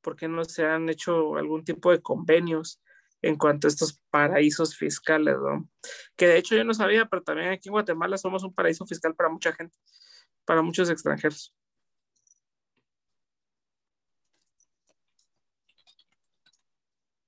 ¿Por 0.00 0.16
qué 0.16 0.26
no 0.26 0.42
se 0.46 0.64
han 0.64 0.88
hecho 0.88 1.36
algún 1.36 1.64
tipo 1.64 1.90
de 1.90 2.00
convenios? 2.00 2.80
En 3.22 3.36
cuanto 3.36 3.66
a 3.66 3.70
estos 3.70 4.00
paraísos 4.10 4.76
fiscales, 4.76 5.36
¿no? 5.38 5.68
Que 6.16 6.26
de 6.26 6.38
hecho 6.38 6.56
yo 6.56 6.64
no 6.64 6.74
sabía, 6.74 7.06
pero 7.06 7.22
también 7.22 7.50
aquí 7.50 7.68
en 7.68 7.72
Guatemala 7.72 8.18
somos 8.18 8.44
un 8.44 8.54
paraíso 8.54 8.86
fiscal 8.86 9.14
para 9.14 9.28
mucha 9.28 9.52
gente, 9.52 9.76
para 10.44 10.62
muchos 10.62 10.90
extranjeros. 10.90 11.54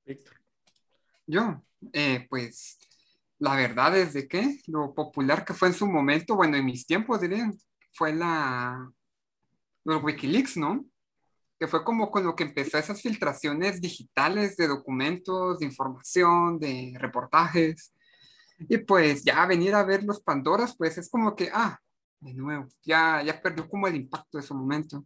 Víctor. 0.04 0.40
Yo, 1.26 1.62
eh, 1.92 2.26
pues, 2.28 2.78
la 3.38 3.56
verdad 3.56 3.96
es 3.96 4.12
de 4.12 4.28
que 4.28 4.60
lo 4.66 4.94
popular 4.94 5.44
que 5.44 5.54
fue 5.54 5.68
en 5.68 5.74
su 5.74 5.86
momento, 5.86 6.36
bueno, 6.36 6.56
en 6.56 6.64
mis 6.64 6.86
tiempos, 6.86 7.20
dirían, 7.20 7.56
fue 7.92 8.12
la, 8.14 8.90
los 9.84 10.02
Wikileaks, 10.02 10.56
¿no? 10.56 10.84
Que 11.60 11.68
fue 11.68 11.84
como 11.84 12.10
con 12.10 12.24
lo 12.24 12.34
que 12.34 12.44
empezó 12.44 12.78
esas 12.78 13.02
filtraciones 13.02 13.82
digitales 13.82 14.56
de 14.56 14.66
documentos, 14.66 15.58
de 15.58 15.66
información, 15.66 16.58
de 16.58 16.94
reportajes. 16.98 17.94
Y 18.60 18.78
pues 18.78 19.22
ya 19.24 19.44
venir 19.44 19.74
a 19.74 19.84
ver 19.84 20.02
los 20.02 20.22
Pandoras, 20.22 20.74
pues 20.74 20.96
es 20.96 21.10
como 21.10 21.36
que, 21.36 21.50
ah, 21.52 21.78
de 22.20 22.32
nuevo, 22.32 22.66
ya, 22.82 23.22
ya 23.22 23.42
perdió 23.42 23.68
como 23.68 23.86
el 23.86 23.96
impacto 23.96 24.38
de 24.38 24.42
su 24.42 24.54
momento. 24.54 25.04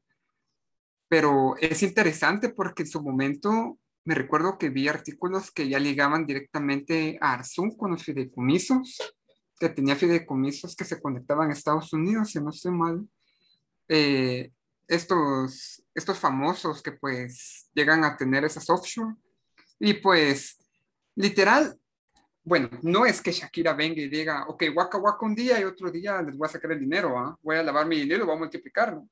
Pero 1.08 1.56
es 1.56 1.82
interesante 1.82 2.50
porque 2.50 2.84
en 2.84 2.88
su 2.88 3.02
momento 3.02 3.76
me 4.04 4.14
recuerdo 4.14 4.56
que 4.56 4.70
vi 4.70 4.86
artículos 4.86 5.50
que 5.50 5.68
ya 5.68 5.80
ligaban 5.80 6.24
directamente 6.24 7.18
a 7.20 7.32
Arzum 7.32 7.76
con 7.76 7.90
los 7.90 8.04
fideicomisos, 8.04 8.98
que 9.58 9.70
tenía 9.70 9.96
fideicomisos 9.96 10.76
que 10.76 10.84
se 10.84 11.00
conectaban 11.02 11.50
a 11.50 11.52
Estados 11.52 11.92
Unidos, 11.92 12.30
si 12.30 12.38
no 12.38 12.50
estoy 12.50 12.70
mal. 12.70 13.08
Eh, 13.88 14.52
estos, 14.88 15.82
estos 15.94 16.18
famosos 16.18 16.82
que 16.82 16.92
pues 16.92 17.68
llegan 17.74 18.04
a 18.04 18.16
tener 18.16 18.44
esas 18.44 18.68
offshore. 18.70 19.14
Y 19.78 19.94
pues, 19.94 20.58
literal, 21.14 21.78
bueno, 22.42 22.68
no 22.82 23.06
es 23.06 23.20
que 23.20 23.32
Shakira 23.32 23.72
venga 23.74 24.00
y 24.00 24.08
diga, 24.08 24.46
ok, 24.48 24.64
waka 24.74 24.98
waka 24.98 25.26
un 25.26 25.34
día 25.34 25.60
y 25.60 25.64
otro 25.64 25.90
día 25.90 26.20
les 26.22 26.36
voy 26.36 26.46
a 26.46 26.52
sacar 26.52 26.72
el 26.72 26.80
dinero, 26.80 27.18
¿ah? 27.18 27.36
voy 27.42 27.56
a 27.56 27.62
lavar 27.62 27.86
mi 27.86 28.00
dinero 28.00 28.26
voy 28.26 28.36
a 28.36 28.38
multiplicar. 28.38 28.94
¿no? 28.94 29.08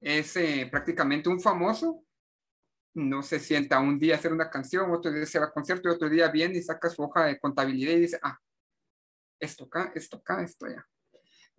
Es 0.00 0.36
eh, 0.36 0.68
prácticamente 0.70 1.28
un 1.28 1.40
famoso 1.40 2.04
no 2.94 3.22
se 3.22 3.38
sienta 3.38 3.80
un 3.80 3.98
día 3.98 4.16
hacer 4.16 4.32
una 4.32 4.50
canción, 4.50 4.90
otro 4.90 5.12
día 5.12 5.26
se 5.26 5.38
va 5.38 5.46
a 5.46 5.52
concierto 5.52 5.88
y 5.88 5.92
otro 5.92 6.08
día 6.08 6.28
viene 6.28 6.58
y 6.58 6.62
saca 6.62 6.90
su 6.90 7.02
hoja 7.02 7.24
de 7.24 7.38
contabilidad 7.38 7.92
y 7.92 8.00
dice, 8.00 8.18
ah, 8.22 8.38
esto 9.38 9.64
acá, 9.64 9.92
esto 9.94 10.16
acá, 10.16 10.42
esto 10.42 10.66
allá. 10.66 10.86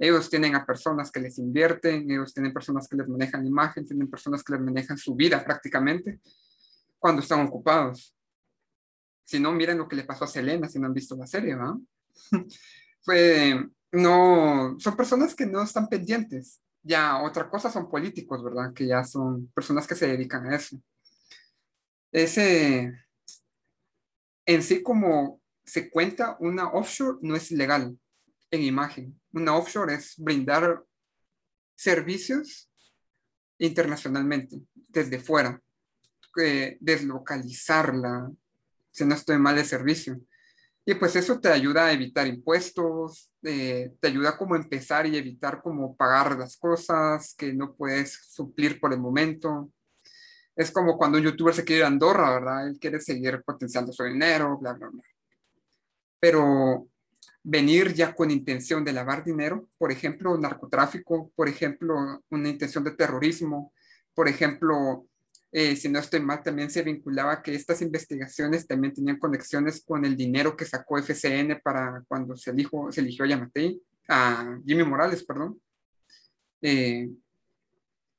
Ellos 0.02 0.32
tienen 0.32 0.56
a 0.56 0.66
personas 0.66 1.12
que 1.12 1.20
les 1.20 1.38
invierten, 1.38 2.10
ellos 2.10 2.34
tienen 2.34 2.52
personas 2.52 2.88
que 2.88 2.98
les 2.98 3.08
manejan 3.08 3.46
imagen, 3.46 3.86
tienen 3.86 4.10
personas 4.10 4.44
que 4.44 4.54
les 4.54 4.62
manejan 4.62 4.98
su 4.98 5.14
vida 5.14 5.46
prácticamente 5.46 6.20
cuando 6.98 7.22
están 7.22 7.46
ocupados. 7.46 8.18
Si 9.24 9.40
no, 9.40 9.52
miren 9.52 9.78
lo 9.78 9.88
que 9.88 9.96
le 9.96 10.04
pasó 10.04 10.24
a 10.24 10.28
Selena, 10.28 10.68
si 10.68 10.80
no 10.80 10.88
han 10.88 10.96
visto 10.96 11.16
la 11.16 11.28
serie, 11.28 11.54
¿va? 11.54 11.78
Fue, 13.02 13.64
no, 13.92 14.76
son 14.80 14.98
personas 14.98 15.36
que 15.36 15.46
no 15.46 15.62
están 15.62 15.88
pendientes. 15.88 16.60
Ya 16.82 17.22
otra 17.22 17.48
cosa 17.48 17.70
son 17.70 17.88
políticos, 17.88 18.44
¿verdad? 18.44 18.74
Que 18.74 18.88
ya 18.88 19.04
son 19.04 19.52
personas 19.54 19.86
que 19.86 19.94
se 19.94 20.08
dedican 20.08 20.48
a 20.48 20.56
eso. 20.56 20.82
Ese, 22.12 22.92
en 24.48 24.64
sí 24.64 24.82
como 24.82 25.40
se 25.64 25.92
cuenta, 25.92 26.38
una 26.40 26.70
offshore 26.70 27.20
no 27.22 27.36
es 27.36 27.52
legal 27.52 27.96
en 28.52 28.62
imagen. 28.64 29.20
Una 29.32 29.56
offshore 29.56 29.96
es 29.96 30.16
brindar 30.18 30.84
servicios 31.76 32.70
internacionalmente, 33.58 34.62
desde 34.74 35.20
fuera, 35.20 35.60
eh, 36.42 36.78
deslocalizarla, 36.80 38.32
si 38.92 39.06
no 39.06 39.16
estoy 39.16 39.38
mal 39.38 39.56
de 39.56 39.64
servicio. 39.64 40.20
Y 40.86 40.96
pues 40.96 41.16
eso 41.16 41.40
te 41.40 41.50
ayuda 41.50 41.86
a 41.86 41.92
evitar 41.92 42.28
impuestos, 42.28 43.32
eh, 43.44 43.94
te 44.00 44.08
ayuda 44.08 44.38
como 44.38 44.56
empezar 44.56 45.06
y 45.06 45.16
evitar 45.16 45.62
como 45.62 45.96
pagar 45.96 46.38
las 46.38 46.58
cosas 46.58 47.36
que 47.38 47.54
no 47.54 47.76
puedes 47.76 48.14
suplir 48.30 48.80
por 48.80 48.92
el 48.92 49.00
momento. 49.00 49.72
Es 50.56 50.72
como 50.72 50.98
cuando 50.98 51.18
un 51.18 51.24
youtuber 51.24 51.54
se 51.54 51.64
quiere 51.64 51.80
ir 51.80 51.84
a 51.86 51.88
Andorra, 51.88 52.34
¿verdad? 52.34 52.68
Él 52.68 52.80
quiere 52.80 53.00
seguir 53.00 53.42
potenciando 53.44 53.94
su 53.94 54.04
dinero, 54.04 54.58
bla, 54.58 54.74
bla, 54.74 54.90
bla. 54.90 55.04
Pero 56.20 56.91
venir 57.44 57.94
ya 57.94 58.14
con 58.14 58.32
intención 58.32 58.84
de 58.84 58.94
lavar 58.94 59.24
dinero, 59.24 59.68
por 59.78 59.92
ejemplo, 59.92 60.38
narcotráfico, 60.38 61.32
por 61.36 61.50
ejemplo, 61.50 62.24
una 62.30 62.50
intención 62.50 62.84
de 62.84 62.92
terrorismo, 62.92 63.74
por 64.14 64.28
ejemplo, 64.28 65.08
eh, 65.52 65.76
si 65.76 65.90
no 65.90 66.00
estoy 66.00 66.22
mal, 66.22 66.44
también 66.44 66.70
se 66.70 66.84
vinculaba 66.84 67.42
que 67.42 67.54
estas 67.54 67.82
investigaciones 67.82 68.68
también 68.68 68.94
tenían 68.94 69.18
conexiones 69.18 69.84
con 69.84 70.06
el 70.06 70.16
dinero 70.16 70.56
que 70.56 70.66
sacó 70.66 70.98
FCN 70.98 71.60
para 71.62 72.04
cuando 72.08 72.38
se 72.38 72.52
eligió, 72.52 72.92
se 72.92 73.02
eligió 73.02 73.26
a 73.26 73.30
Yamatei, 73.30 73.82
a 74.08 74.60
Jimmy 74.66 74.84
Morales, 74.84 75.24
perdón. 75.24 75.60
Eh, 76.62 77.10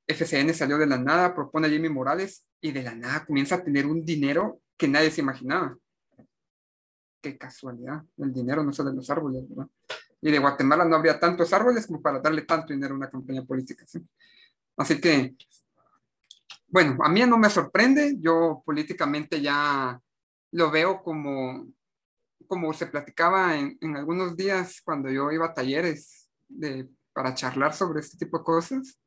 FCN 0.07 0.53
salió 0.53 0.79
de 0.79 0.87
la 0.87 0.99
nada, 0.99 1.35
propone 1.35 1.69
a 1.69 1.71
Jimmy 1.71 1.89
Morales 1.89 2.45
y 2.61 2.73
de 2.73 2.83
la 2.83 2.95
nada 2.95 3.25
comienza 3.25 3.57
a 3.57 3.65
tener 3.65 3.87
un 3.87 4.05
dinero 4.05 4.61
que 4.77 4.89
nadie 4.89 5.11
se 5.11 5.21
imaginaba. 5.21 5.77
Qué 7.23 7.39
casualidad, 7.39 8.03
el 8.19 8.33
dinero 8.33 8.63
no 8.63 8.73
sale 8.73 8.91
de 8.91 8.97
los 8.97 9.09
árboles, 9.09 9.49
¿verdad? 9.49 9.69
Y 10.21 10.31
de 10.31 10.39
Guatemala 10.39 10.85
no 10.85 10.97
habría 10.97 11.19
tantos 11.19 11.53
árboles 11.53 11.87
como 11.87 12.03
para 12.03 12.21
darle 12.21 12.43
tanto 12.43 12.73
dinero 12.73 12.95
a 12.95 12.97
una 12.99 13.11
campaña 13.11 13.43
política. 13.45 13.87
Así 14.77 15.01
que 15.01 15.37
bueno, 16.73 16.97
a 17.05 17.11
mí 17.11 17.21
no 17.27 17.37
me 17.37 17.51
sorprende, 17.51 18.17
yo 18.19 18.63
políticamente 18.65 19.43
ya 19.43 20.01
lo 20.53 20.71
veo 20.71 21.03
como, 21.03 21.71
como 22.47 22.73
se 22.73 22.87
platicaba 22.87 23.59
en, 23.59 23.77
algunos 23.95 24.35
días 24.39 24.81
cuando 24.83 25.11
yo 25.11 25.31
iba 25.31 25.45
a 25.45 25.53
talleres 25.53 26.31
de, 26.49 26.89
para 27.13 27.35
charlar 27.35 27.75
sobre 27.75 28.01
este 28.01 28.17
tipo 28.17 28.39
de 28.39 28.45
cosas. 28.45 28.99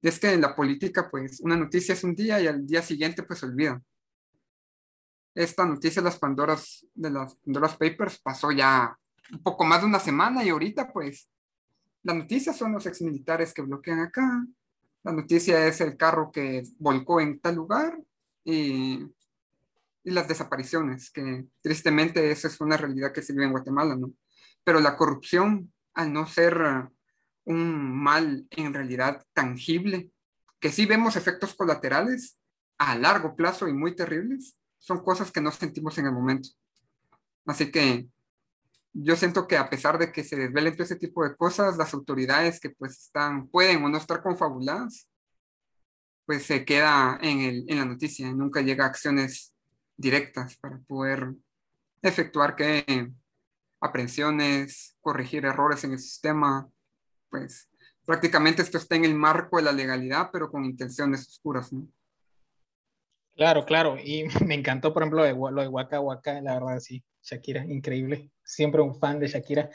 es 0.00 0.18
que 0.18 0.32
en 0.32 0.40
la 0.40 0.56
política, 0.56 1.10
pues, 1.10 1.40
una 1.40 1.56
noticia 1.58 1.92
es 1.92 2.04
un 2.04 2.14
día 2.14 2.40
y 2.40 2.46
al 2.46 2.66
día 2.66 2.80
siguiente, 2.80 3.22
pues, 3.22 3.40
se 3.40 3.46
olvida. 3.46 3.82
Esta 5.34 5.64
noticia 5.66 6.00
de 6.00 6.06
las 6.08 6.18
Pandoras, 6.18 6.86
de 6.94 7.10
las 7.10 7.34
Pandoras 7.36 7.76
Papers 7.76 8.18
pasó 8.18 8.52
ya 8.52 8.96
un 9.32 9.42
poco 9.42 9.64
más 9.64 9.80
de 9.80 9.86
una 9.86 9.98
semana 9.98 10.44
y 10.44 10.50
ahorita, 10.50 10.92
pues, 10.92 11.28
la 12.02 12.14
noticia 12.14 12.52
son 12.52 12.72
los 12.72 12.86
exmilitares 12.86 13.52
que 13.52 13.62
bloquean 13.62 14.00
acá, 14.00 14.46
la 15.02 15.12
noticia 15.12 15.66
es 15.66 15.80
el 15.80 15.96
carro 15.96 16.30
que 16.30 16.62
volcó 16.78 17.20
en 17.20 17.40
tal 17.40 17.56
lugar 17.56 17.98
y, 18.44 19.00
y 20.04 20.10
las 20.10 20.28
desapariciones, 20.28 21.10
que 21.10 21.46
tristemente 21.62 22.30
esa 22.30 22.48
es 22.48 22.60
una 22.60 22.76
realidad 22.76 23.12
que 23.12 23.22
se 23.22 23.32
vive 23.32 23.46
en 23.46 23.52
Guatemala, 23.52 23.96
¿no? 23.96 24.12
Pero 24.62 24.80
la 24.80 24.96
corrupción, 24.96 25.72
al 25.94 26.12
no 26.12 26.26
ser 26.26 26.88
un 27.44 28.02
mal 28.02 28.46
en 28.50 28.72
realidad 28.72 29.24
tangible, 29.32 30.10
que 30.60 30.70
sí 30.70 30.86
vemos 30.86 31.16
efectos 31.16 31.54
colaterales 31.54 32.38
a 32.78 32.96
largo 32.96 33.36
plazo 33.36 33.68
y 33.68 33.72
muy 33.72 33.94
terribles, 33.94 34.56
son 34.84 35.02
cosas 35.02 35.32
que 35.32 35.40
no 35.40 35.50
sentimos 35.50 35.96
en 35.96 36.06
el 36.06 36.12
momento. 36.12 36.50
Así 37.46 37.70
que 37.70 38.06
yo 38.92 39.16
siento 39.16 39.48
que 39.48 39.56
a 39.56 39.70
pesar 39.70 39.96
de 39.98 40.12
que 40.12 40.22
se 40.22 40.36
desvelen 40.36 40.74
todo 40.74 40.84
ese 40.84 40.96
tipo 40.96 41.24
de 41.24 41.34
cosas, 41.36 41.78
las 41.78 41.94
autoridades 41.94 42.60
que 42.60 42.68
pues 42.68 43.00
están, 43.00 43.48
pueden 43.48 43.82
o 43.82 43.88
no 43.88 43.96
estar 43.96 44.22
confabuladas, 44.22 45.08
pues 46.26 46.44
se 46.44 46.66
queda 46.66 47.18
en, 47.22 47.40
el, 47.40 47.64
en 47.66 47.78
la 47.78 47.86
noticia, 47.86 48.30
nunca 48.34 48.60
llega 48.60 48.84
a 48.84 48.88
acciones 48.88 49.54
directas 49.96 50.58
para 50.58 50.78
poder 50.80 51.32
efectuar 52.02 52.54
que 52.54 53.10
aprehensiones, 53.80 54.98
corregir 55.00 55.46
errores 55.46 55.82
en 55.84 55.92
el 55.92 55.98
sistema, 55.98 56.68
pues 57.30 57.70
prácticamente 58.04 58.60
esto 58.60 58.76
está 58.76 58.96
en 58.96 59.06
el 59.06 59.14
marco 59.14 59.56
de 59.56 59.62
la 59.62 59.72
legalidad, 59.72 60.28
pero 60.30 60.50
con 60.50 60.66
intenciones 60.66 61.26
oscuras, 61.26 61.72
¿no? 61.72 61.88
Claro, 63.36 63.64
claro, 63.64 63.96
y 64.02 64.24
me 64.46 64.54
encantó, 64.54 64.92
por 64.92 65.02
ejemplo, 65.02 65.20
lo 65.20 65.62
de, 65.62 65.68
Waka 65.68 66.00
Waka, 66.00 66.40
la 66.40 66.54
verdad, 66.54 66.80
sí, 66.80 67.02
Shakira, 67.22 67.64
increíble, 67.64 68.30
siempre 68.44 68.80
un 68.80 68.94
fan 68.94 69.18
de 69.18 69.28
Shakira. 69.28 69.70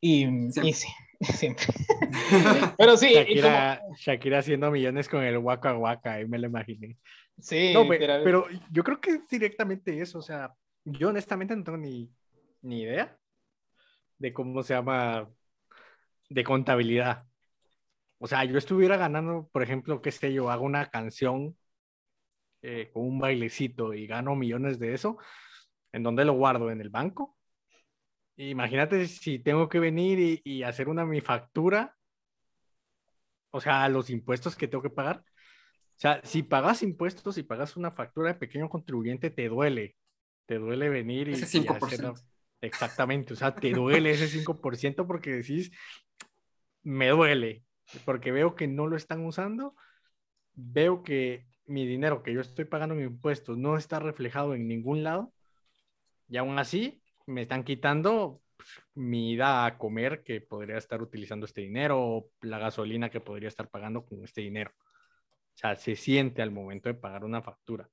Y, 0.00 0.26
sí, 0.52 0.88
siempre. 1.20 1.66
Pero 2.78 2.96
sí. 2.96 3.12
Shakira, 3.12 3.82
Shakira, 3.96 4.38
haciendo 4.38 4.70
millones 4.70 5.08
con 5.08 5.22
el 5.22 5.38
Waka 5.38 5.76
Waka, 5.76 6.14
ahí 6.14 6.26
me 6.26 6.38
lo 6.38 6.46
imaginé. 6.46 6.96
Sí, 7.40 7.72
pero, 8.24 8.46
yo 8.72 8.82
creo 8.82 9.00
que 9.00 9.10
es 9.10 9.28
directamente 9.28 10.00
eso. 10.00 10.18
O 10.18 10.22
sea, 10.22 10.52
yo 10.84 11.08
honestamente 11.08 11.54
no 11.54 11.62
tengo 11.62 11.78
ni, 11.78 12.10
ni 12.62 12.82
idea 12.82 13.16
de 14.18 14.32
cómo 14.32 14.62
se 14.64 14.74
llama 14.74 15.30
de 16.28 16.42
contabilidad. 16.42 17.24
O 18.18 18.26
sea, 18.26 18.44
yo 18.44 18.58
estuviera 18.58 18.96
ganando, 18.96 19.48
por 19.52 19.62
ejemplo, 19.62 20.02
qué 20.02 20.10
sé 20.10 20.32
yo, 20.32 20.50
hago 20.50 20.64
una 20.64 20.90
canción 20.90 21.56
eh, 22.62 22.90
con 22.92 23.04
un 23.04 23.18
bailecito 23.18 23.94
y 23.94 24.06
gano 24.06 24.34
millones 24.34 24.78
de 24.78 24.94
eso, 24.94 25.18
¿en 25.92 26.02
dónde 26.02 26.24
lo 26.24 26.34
guardo? 26.34 26.70
¿En 26.70 26.80
el 26.80 26.90
banco? 26.90 27.36
Imagínate 28.36 29.08
si 29.08 29.40
tengo 29.40 29.68
que 29.68 29.80
venir 29.80 30.40
y, 30.44 30.62
hacer 30.62 30.88
una 30.88 31.04
mi 31.04 31.20
factura, 31.20 31.96
o 33.50 33.60
sea, 33.60 33.88
los 33.88 34.10
impuestos 34.10 34.54
que 34.54 34.68
tengo 34.68 34.82
que 34.82 34.90
pagar. 34.90 35.18
O 35.18 36.00
sea, 36.00 36.20
si 36.22 36.44
pagas 36.44 36.84
impuestos 36.84 37.36
y 37.36 37.42
pagas 37.42 37.76
una 37.76 37.90
factura 37.90 38.32
de 38.32 38.38
pequeño 38.38 38.68
contribuyente, 38.68 39.30
te 39.30 39.48
duele. 39.48 39.96
Te 40.46 40.58
duele 40.58 40.88
venir 40.88 41.28
y, 41.28 41.32
ese 41.32 41.46
5%. 41.46 42.14
Exactamente, 42.60 43.34
o 43.34 43.36
sea, 43.36 43.54
te 43.54 43.72
duele 43.72 44.10
ese 44.10 44.28
5% 44.28 45.06
porque 45.06 45.30
decís, 45.30 45.72
me 46.84 47.08
duele, 47.08 47.64
porque 48.04 48.30
veo 48.30 48.54
que 48.54 48.68
no 48.68 48.86
lo 48.86 48.96
están 48.96 49.24
usando, 49.24 49.74
veo 50.54 51.02
que 51.02 51.47
mi 51.68 51.86
dinero 51.86 52.22
que 52.22 52.32
yo 52.32 52.40
estoy 52.40 52.64
pagando 52.64 52.94
en 52.94 53.02
impuestos 53.02 53.56
no 53.58 53.76
está 53.76 53.98
reflejado 54.00 54.54
en 54.54 54.66
ningún 54.66 55.02
lado, 55.04 55.32
y 56.28 56.36
aún 56.36 56.58
así 56.58 57.02
me 57.26 57.42
están 57.42 57.64
quitando 57.64 58.42
pues, 58.56 58.68
mi 58.94 59.32
ida 59.32 59.66
a 59.66 59.78
comer 59.78 60.22
que 60.24 60.40
podría 60.40 60.76
estar 60.76 61.02
utilizando 61.02 61.46
este 61.46 61.60
dinero, 61.60 62.00
o 62.00 62.30
la 62.42 62.58
gasolina 62.58 63.10
que 63.10 63.20
podría 63.20 63.48
estar 63.48 63.68
pagando 63.68 64.04
con 64.04 64.24
este 64.24 64.40
dinero. 64.40 64.72
O 64.78 65.60
sea, 65.60 65.76
se 65.76 65.96
siente 65.96 66.42
al 66.42 66.50
momento 66.50 66.88
de 66.88 66.94
pagar 66.94 67.24
una 67.24 67.42
factura. 67.42 67.88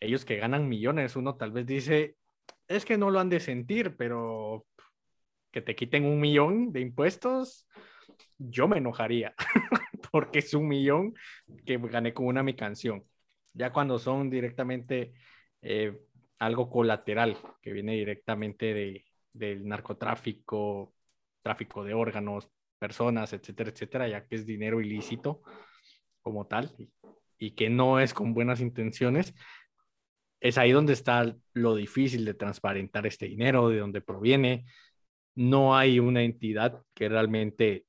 Ellos 0.00 0.24
que 0.24 0.38
ganan 0.38 0.68
millones, 0.68 1.16
uno 1.16 1.36
tal 1.36 1.52
vez 1.52 1.66
dice, 1.66 2.16
es 2.68 2.84
que 2.84 2.98
no 2.98 3.10
lo 3.10 3.20
han 3.20 3.28
de 3.28 3.40
sentir, 3.40 3.96
pero 3.96 4.66
que 5.50 5.60
te 5.60 5.76
quiten 5.76 6.04
un 6.06 6.20
millón 6.20 6.72
de 6.72 6.80
impuestos, 6.80 7.68
yo 8.38 8.66
me 8.66 8.78
enojaría, 8.78 9.34
porque 10.10 10.40
es 10.40 10.54
un 10.54 10.66
millón 10.66 11.14
que 11.64 11.78
gané 11.78 12.14
con 12.14 12.26
una 12.26 12.42
mi 12.42 12.54
canción. 12.54 13.04
Ya 13.54 13.72
cuando 13.72 13.98
son 13.98 14.30
directamente 14.30 15.12
eh, 15.60 15.98
algo 16.38 16.70
colateral 16.70 17.36
que 17.60 17.72
viene 17.72 17.94
directamente 17.94 18.74
de, 18.74 19.04
del 19.32 19.66
narcotráfico, 19.66 20.94
tráfico 21.42 21.84
de 21.84 21.94
órganos, 21.94 22.48
personas, 22.78 23.32
etcétera, 23.32 23.70
etcétera, 23.70 24.08
ya 24.08 24.26
que 24.26 24.36
es 24.36 24.46
dinero 24.46 24.80
ilícito 24.80 25.42
como 26.20 26.46
tal 26.46 26.74
y, 27.38 27.52
que 27.52 27.70
no 27.70 28.00
es 28.00 28.14
con 28.14 28.34
buenas 28.34 28.60
intenciones, 28.60 29.34
es 30.40 30.58
ahí 30.58 30.72
donde 30.72 30.92
está 30.92 31.36
lo 31.52 31.74
difícil 31.74 32.24
de 32.24 32.34
transparentar 32.34 33.06
este 33.06 33.26
dinero, 33.26 33.68
de 33.68 33.78
dónde 33.78 34.00
proviene. 34.00 34.66
No 35.34 35.76
hay 35.76 35.98
una 36.00 36.22
entidad 36.22 36.82
que 36.94 37.08
realmente 37.08 37.86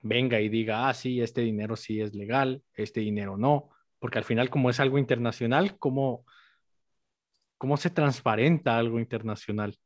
venga 0.00 0.40
y 0.40 0.48
diga, 0.48 0.88
ah, 0.88 0.94
sí, 0.94 1.20
este 1.20 1.42
dinero 1.42 1.76
sí 1.76 2.00
es 2.00 2.14
legal, 2.14 2.62
este 2.74 3.00
dinero 3.00 3.36
no. 3.36 3.70
Porque 3.98 4.18
al 4.18 4.24
final 4.24 4.50
como 4.50 4.70
es 4.70 4.80
algo 4.80 4.98
internacional, 4.98 5.78
¿cómo, 5.78 6.24
cómo 7.58 7.76
se 7.76 7.90
transparenta 7.90 8.78
algo 8.78 8.98
internacional? 9.00 9.76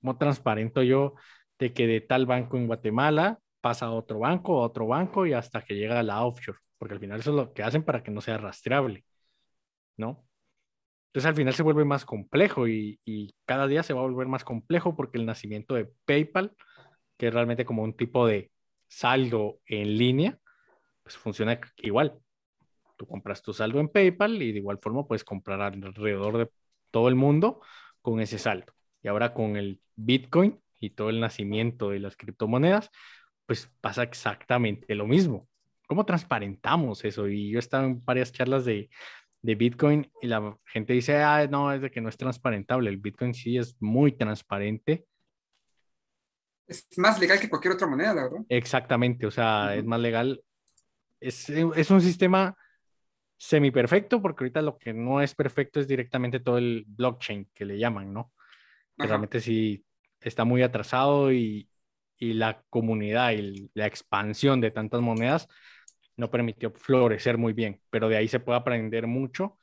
¿Cómo 0.00 0.18
transparento 0.18 0.82
yo 0.82 1.14
de 1.58 1.72
que 1.72 1.86
de 1.86 2.00
tal 2.00 2.26
banco 2.26 2.56
en 2.56 2.66
Guatemala 2.66 3.38
pasa 3.60 3.86
a 3.86 3.92
otro 3.92 4.20
banco, 4.20 4.62
a 4.62 4.66
otro 4.66 4.86
banco 4.86 5.26
y 5.26 5.32
hasta 5.32 5.62
que 5.62 5.74
llega 5.74 6.00
a 6.00 6.02
la 6.02 6.24
offshore? 6.24 6.58
Porque 6.78 6.94
al 6.94 7.00
final 7.00 7.20
eso 7.20 7.30
es 7.30 7.36
lo 7.36 7.52
que 7.52 7.62
hacen 7.62 7.84
para 7.84 8.02
que 8.02 8.10
no 8.10 8.20
sea 8.20 8.38
rastreable, 8.38 9.04
¿no? 9.96 10.26
Entonces 11.08 11.28
al 11.28 11.36
final 11.36 11.54
se 11.54 11.62
vuelve 11.62 11.84
más 11.84 12.04
complejo 12.06 12.66
y, 12.68 12.98
y, 13.04 13.34
cada 13.44 13.66
día 13.66 13.82
se 13.82 13.92
va 13.92 14.00
a 14.00 14.04
volver 14.04 14.28
más 14.28 14.44
complejo 14.44 14.96
porque 14.96 15.18
el 15.18 15.26
nacimiento 15.26 15.74
de 15.74 15.90
PayPal, 16.06 16.52
que 17.18 17.28
es 17.28 17.34
realmente 17.34 17.66
como 17.66 17.82
un 17.82 17.94
tipo 17.96 18.26
de 18.26 18.50
saldo 18.88 19.60
en 19.66 19.98
línea, 19.98 20.38
pues 21.02 21.16
funciona 21.16 21.60
igual. 21.78 22.18
Tú 23.02 23.08
compras 23.08 23.42
tu 23.42 23.52
saldo 23.52 23.80
en 23.80 23.88
PayPal 23.88 24.40
y 24.40 24.52
de 24.52 24.58
igual 24.60 24.78
forma 24.80 25.04
puedes 25.04 25.24
comprar 25.24 25.60
alrededor 25.60 26.38
de 26.38 26.48
todo 26.92 27.08
el 27.08 27.16
mundo 27.16 27.60
con 28.00 28.20
ese 28.20 28.38
saldo. 28.38 28.72
Y 29.02 29.08
ahora 29.08 29.34
con 29.34 29.56
el 29.56 29.80
Bitcoin 29.96 30.60
y 30.78 30.90
todo 30.90 31.10
el 31.10 31.18
nacimiento 31.18 31.90
de 31.90 31.98
las 31.98 32.16
criptomonedas, 32.16 32.90
pues 33.44 33.68
pasa 33.80 34.04
exactamente 34.04 34.94
lo 34.94 35.08
mismo. 35.08 35.48
¿Cómo 35.88 36.06
transparentamos 36.06 37.04
eso? 37.04 37.26
Y 37.26 37.50
yo 37.50 37.58
he 37.58 37.58
estado 37.58 37.86
en 37.86 38.04
varias 38.04 38.30
charlas 38.30 38.64
de, 38.64 38.88
de 39.40 39.54
Bitcoin 39.56 40.08
y 40.20 40.28
la 40.28 40.56
gente 40.64 40.92
dice, 40.92 41.16
ah, 41.16 41.48
no, 41.48 41.72
es 41.72 41.82
de 41.82 41.90
que 41.90 42.00
no 42.00 42.08
es 42.08 42.16
transparentable. 42.16 42.88
El 42.88 42.98
Bitcoin 42.98 43.34
sí 43.34 43.58
es 43.58 43.74
muy 43.80 44.12
transparente. 44.12 45.06
Es 46.68 46.86
más 46.98 47.18
legal 47.18 47.40
que 47.40 47.50
cualquier 47.50 47.74
otra 47.74 47.88
moneda, 47.88 48.14
¿verdad? 48.14 48.42
Exactamente, 48.48 49.26
o 49.26 49.32
sea, 49.32 49.64
uh 49.64 49.70
-huh. 49.70 49.78
es 49.78 49.84
más 49.86 49.98
legal. 49.98 50.40
Es, 51.18 51.50
es 51.50 51.90
un 51.90 52.00
sistema 52.00 52.56
semi 53.42 53.72
perfecto, 53.72 54.22
porque 54.22 54.44
ahorita 54.44 54.62
lo 54.62 54.78
que 54.78 54.94
no 54.94 55.20
es 55.20 55.34
perfecto 55.34 55.80
es 55.80 55.88
directamente 55.88 56.38
todo 56.38 56.58
el 56.58 56.84
blockchain 56.86 57.50
que 57.52 57.64
le 57.64 57.76
llaman, 57.76 58.12
¿no? 58.12 58.32
Que 58.96 59.08
realmente 59.08 59.40
sí 59.40 59.84
está 60.20 60.44
muy 60.44 60.62
atrasado 60.62 61.32
y, 61.32 61.68
y 62.18 62.34
la 62.34 62.62
comunidad 62.70 63.32
y 63.32 63.68
la 63.74 63.86
expansión 63.86 64.60
de 64.60 64.70
tantas 64.70 65.00
monedas 65.00 65.48
no 66.16 66.30
permitió 66.30 66.70
florecer 66.70 67.36
muy 67.36 67.52
bien, 67.52 67.80
pero 67.90 68.08
de 68.08 68.16
ahí 68.16 68.28
se 68.28 68.38
puede 68.38 68.60
aprender 68.60 69.08
mucho 69.08 69.58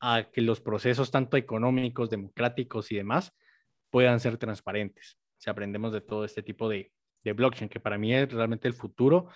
a 0.00 0.24
que 0.32 0.40
los 0.40 0.60
procesos 0.60 1.12
tanto 1.12 1.36
económicos, 1.36 2.10
democráticos 2.10 2.90
y 2.90 2.96
demás 2.96 3.32
puedan 3.90 4.18
ser 4.18 4.38
transparentes. 4.38 5.18
Si 5.36 5.48
aprendemos 5.48 5.92
de 5.92 6.00
todo 6.00 6.24
este 6.24 6.42
tipo 6.42 6.68
de, 6.68 6.90
de 7.22 7.32
blockchain, 7.32 7.68
que 7.68 7.78
para 7.78 7.96
mí 7.96 8.12
es 8.12 8.32
realmente 8.32 8.66
el 8.66 8.74
futuro 8.74 9.28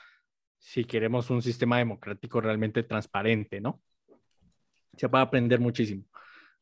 si 0.60 0.84
queremos 0.84 1.30
un 1.30 1.42
sistema 1.42 1.78
democrático 1.78 2.40
realmente 2.40 2.84
transparente, 2.84 3.60
¿no? 3.60 3.82
Se 4.96 5.08
puede 5.08 5.24
aprender 5.24 5.58
muchísimo, 5.58 6.04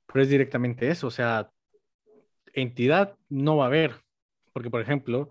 pero 0.06 0.22
es 0.22 0.30
directamente 0.30 0.88
eso, 0.88 1.08
o 1.08 1.10
sea, 1.10 1.50
entidad 2.54 3.18
no 3.28 3.58
va 3.58 3.64
a 3.64 3.66
haber, 3.66 3.96
porque 4.54 4.70
por 4.70 4.80
ejemplo, 4.80 5.28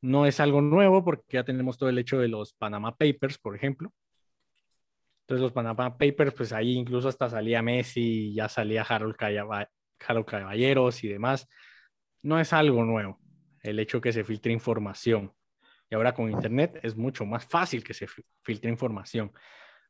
no 0.00 0.24
es 0.24 0.40
algo 0.40 0.62
nuevo 0.62 1.04
porque 1.04 1.24
ya 1.36 1.44
tenemos 1.44 1.76
todo 1.76 1.90
el 1.90 1.98
hecho 1.98 2.18
de 2.18 2.28
los 2.28 2.54
Panama 2.54 2.96
Papers, 2.96 3.36
por 3.38 3.54
ejemplo. 3.54 3.92
Entonces 5.22 5.42
los 5.42 5.52
Panama 5.52 5.98
Papers, 5.98 6.32
pues 6.32 6.52
ahí 6.52 6.72
incluso 6.72 7.08
hasta 7.08 7.28
salía 7.28 7.60
Messi, 7.62 8.32
ya 8.32 8.48
salía 8.48 8.82
Harold 8.82 9.16
Caballeros 10.26 11.04
y 11.04 11.08
demás. 11.08 11.46
No 12.22 12.40
es 12.40 12.52
algo 12.52 12.84
nuevo 12.84 13.18
el 13.62 13.78
hecho 13.78 14.00
que 14.00 14.12
se 14.12 14.24
filtre 14.24 14.52
información. 14.52 15.32
Y 15.90 15.94
ahora 15.96 16.14
con 16.14 16.30
Internet 16.30 16.78
es 16.82 16.96
mucho 16.96 17.26
más 17.26 17.44
fácil 17.44 17.82
que 17.82 17.92
se 17.92 18.06
filtre 18.42 18.70
información. 18.70 19.32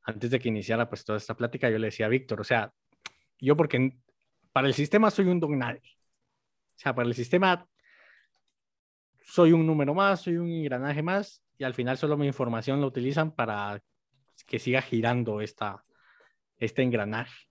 Antes 0.02 0.30
de 0.30 0.38
que 0.38 0.48
iniciara 0.48 0.88
pues 0.88 1.04
toda 1.04 1.18
esta 1.18 1.36
plática, 1.36 1.68
yo 1.68 1.78
le 1.78 1.88
decía 1.88 2.06
a 2.06 2.08
Víctor, 2.08 2.40
o 2.40 2.44
sea, 2.44 2.72
yo 3.38 3.54
porque 3.54 3.98
para 4.52 4.66
el 4.66 4.74
sistema 4.74 5.10
soy 5.10 5.26
un 5.26 5.38
don 5.38 5.58
nadie. 5.58 5.82
O 5.84 6.78
sea, 6.82 6.94
para 6.94 7.06
el 7.06 7.14
sistema 7.14 7.68
soy 9.22 9.52
un 9.52 9.66
número 9.66 9.94
más, 9.94 10.22
soy 10.22 10.38
un 10.38 10.50
engranaje 10.50 11.02
más 11.02 11.44
y 11.58 11.64
al 11.64 11.74
final 11.74 11.98
solo 11.98 12.16
mi 12.16 12.26
información 12.26 12.80
la 12.80 12.86
utilizan 12.86 13.32
para 13.32 13.82
que 14.46 14.58
siga 14.58 14.80
girando 14.80 15.42
esta, 15.42 15.84
este 16.56 16.82
engranaje. 16.82 17.46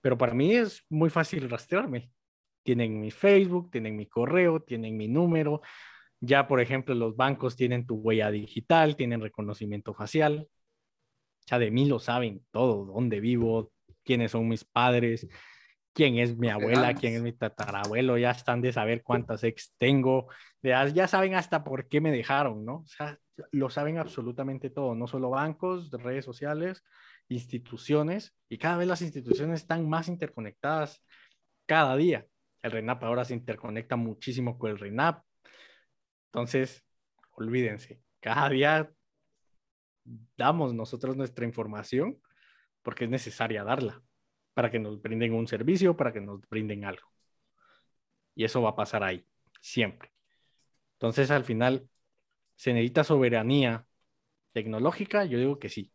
Pero 0.00 0.18
para 0.18 0.34
mí 0.34 0.56
es 0.56 0.84
muy 0.90 1.08
fácil 1.08 1.48
rastrearme. 1.48 2.10
Tienen 2.64 3.00
mi 3.00 3.12
Facebook, 3.12 3.70
tienen 3.70 3.96
mi 3.96 4.06
correo, 4.06 4.60
tienen 4.60 4.96
mi 4.96 5.06
número. 5.06 5.62
Ya, 6.26 6.46
por 6.46 6.60
ejemplo, 6.60 6.94
los 6.94 7.16
bancos 7.16 7.56
tienen 7.56 7.86
tu 7.86 7.96
huella 7.96 8.30
digital, 8.30 8.96
tienen 8.96 9.20
reconocimiento 9.20 9.92
facial. 9.94 10.48
Ya 11.46 11.58
de 11.58 11.70
mí 11.70 11.86
lo 11.86 11.98
saben 11.98 12.44
todo, 12.50 12.86
dónde 12.86 13.20
vivo, 13.20 13.72
quiénes 14.04 14.30
son 14.30 14.48
mis 14.48 14.64
padres, 14.64 15.28
quién 15.92 16.18
es 16.18 16.36
mi 16.36 16.48
abuela, 16.48 16.94
quién 16.94 17.14
es 17.14 17.22
mi 17.22 17.32
tatarabuelo, 17.32 18.16
ya 18.16 18.30
están 18.30 18.62
de 18.62 18.72
saber 18.72 19.02
cuántas 19.02 19.44
ex 19.44 19.74
tengo, 19.78 20.28
ya, 20.62 20.86
ya 20.88 21.06
saben 21.06 21.34
hasta 21.34 21.62
por 21.62 21.88
qué 21.88 22.00
me 22.00 22.10
dejaron, 22.10 22.64
¿no? 22.64 22.76
O 22.76 22.86
sea, 22.86 23.18
lo 23.52 23.68
saben 23.68 23.98
absolutamente 23.98 24.70
todo, 24.70 24.94
no 24.94 25.06
solo 25.06 25.30
bancos, 25.30 25.90
redes 25.90 26.24
sociales, 26.24 26.82
instituciones, 27.28 28.34
y 28.48 28.58
cada 28.58 28.78
vez 28.78 28.88
las 28.88 29.02
instituciones 29.02 29.60
están 29.60 29.88
más 29.88 30.08
interconectadas 30.08 31.02
cada 31.66 31.96
día. 31.96 32.26
El 32.62 32.72
RENAP 32.72 33.04
ahora 33.04 33.24
se 33.24 33.34
interconecta 33.34 33.96
muchísimo 33.96 34.58
con 34.58 34.70
el 34.70 34.78
RENAP. 34.78 35.22
Entonces, 36.34 36.84
olvídense, 37.36 38.00
cada 38.18 38.48
día 38.48 38.92
damos 40.36 40.74
nosotros 40.74 41.16
nuestra 41.16 41.44
información 41.44 42.20
porque 42.82 43.04
es 43.04 43.10
necesaria 43.10 43.62
darla 43.62 44.02
para 44.52 44.68
que 44.68 44.80
nos 44.80 45.00
brinden 45.00 45.32
un 45.32 45.46
servicio, 45.46 45.96
para 45.96 46.12
que 46.12 46.20
nos 46.20 46.40
brinden 46.48 46.86
algo. 46.86 47.08
Y 48.34 48.42
eso 48.42 48.60
va 48.60 48.70
a 48.70 48.74
pasar 48.74 49.04
ahí, 49.04 49.24
siempre. 49.60 50.10
Entonces, 50.94 51.30
al 51.30 51.44
final, 51.44 51.88
¿se 52.56 52.72
necesita 52.72 53.04
soberanía 53.04 53.86
tecnológica? 54.52 55.24
Yo 55.26 55.38
digo 55.38 55.60
que 55.60 55.68
sí. 55.68 55.92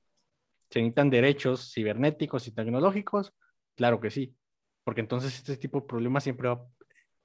¿Se 0.70 0.80
necesitan 0.80 1.10
derechos 1.10 1.74
cibernéticos 1.74 2.48
y 2.48 2.54
tecnológicos? 2.54 3.34
Claro 3.76 4.00
que 4.00 4.10
sí. 4.10 4.38
Porque 4.86 5.02
entonces 5.02 5.36
este 5.36 5.58
tipo 5.58 5.82
de 5.82 5.88
problemas 5.88 6.24
siempre 6.24 6.48
va 6.48 6.54
a 6.54 6.68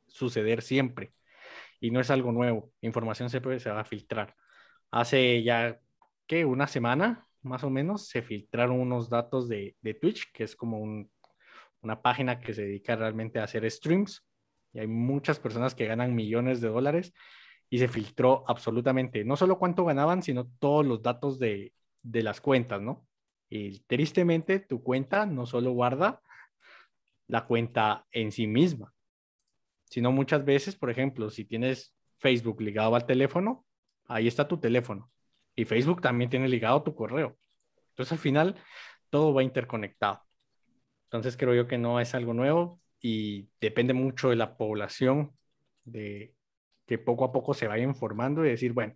suceder 0.09 0.63
siempre. 0.63 1.15
Y 1.85 1.91
no 1.91 2.01
es 2.01 2.11
algo 2.11 2.33
nuevo. 2.33 2.73
Información 2.81 3.29
siempre 3.29 3.61
se 3.61 3.69
va 3.71 3.81
a 3.81 3.85
filtrar. 3.85 4.35
Hace 4.91 5.43
ya, 5.43 5.79
¿qué? 6.27 6.47
Una 6.47 6.67
semana, 6.67 7.27
más 7.43 7.63
o 7.63 7.69
menos, 7.69 8.09
se 8.09 8.23
filtraron 8.23 8.81
unos 8.81 9.11
datos 9.11 9.51
de, 9.51 9.77
de 9.83 9.93
Twitch, 9.93 10.33
que 10.33 10.45
es 10.45 10.57
como 10.57 10.79
un, 10.79 11.11
una 11.83 12.01
página 12.01 12.41
que 12.41 12.55
se 12.55 12.63
dedica 12.63 12.97
realmente 12.97 13.39
a 13.39 13.45
hacer 13.45 13.71
streams 13.71 14.27
y 14.73 14.79
hay 14.79 14.87
muchas 14.87 15.39
personas 15.39 15.75
que 15.75 15.85
ganan 15.85 16.15
millones 16.15 16.63
de 16.63 16.69
dólares 16.69 17.13
y 17.69 17.79
se 17.79 17.89
filtró 17.89 18.45
absolutamente, 18.49 19.23
no 19.23 19.37
solo 19.37 19.59
cuánto 19.59 19.85
ganaban, 19.85 20.23
sino 20.23 20.49
todos 20.59 20.87
los 20.87 21.03
datos 21.03 21.39
de, 21.39 21.75
de 22.03 22.23
las 22.23 22.41
cuentas, 22.41 22.81
¿no? 22.81 23.07
Y 23.51 23.81
tristemente 23.81 24.59
tu 24.59 24.83
cuenta 24.83 25.27
no 25.27 25.45
solo 25.45 25.73
guarda 25.73 26.23
la 27.27 27.45
cuenta 27.45 28.07
en 28.11 28.33
sí 28.33 28.47
misma, 28.47 28.94
sino 29.85 30.13
muchas 30.13 30.45
veces, 30.45 30.77
por 30.77 30.91
ejemplo, 30.91 31.31
si 31.31 31.45
tienes 31.45 31.95
Facebook 32.19 32.61
ligado 32.61 32.95
al 32.95 33.07
teléfono, 33.07 33.65
ahí 34.07 34.27
está 34.27 34.49
tu 34.49 34.59
teléfono 34.59 35.11
y 35.57 35.65
Facebook 35.65 36.01
también 36.01 36.31
tiene 36.31 36.49
ligado 36.49 36.83
tu 36.83 36.95
correo. 36.95 37.37
Entonces 37.91 38.13
al 38.13 38.19
final 38.19 38.57
todo 39.11 39.33
va 39.33 39.43
interconectado. 39.43 40.23
Entonces 41.05 41.37
creo 41.37 41.55
yo 41.55 41.69
que 41.69 41.79
no 41.79 42.01
es 42.01 42.15
algo 42.15 42.35
nuevo 42.35 42.81
y 43.01 43.49
depende 43.61 43.95
mucho 43.95 44.31
de 44.31 44.37
la 44.37 44.57
población, 44.57 45.33
de 45.85 46.35
que 46.87 46.99
poco 46.99 47.25
a 47.25 47.33
poco 47.33 47.55
se 47.55 47.69
vaya 47.69 47.85
informando 47.85 48.45
y 48.45 48.49
decir, 48.49 48.73
bueno, 48.73 48.95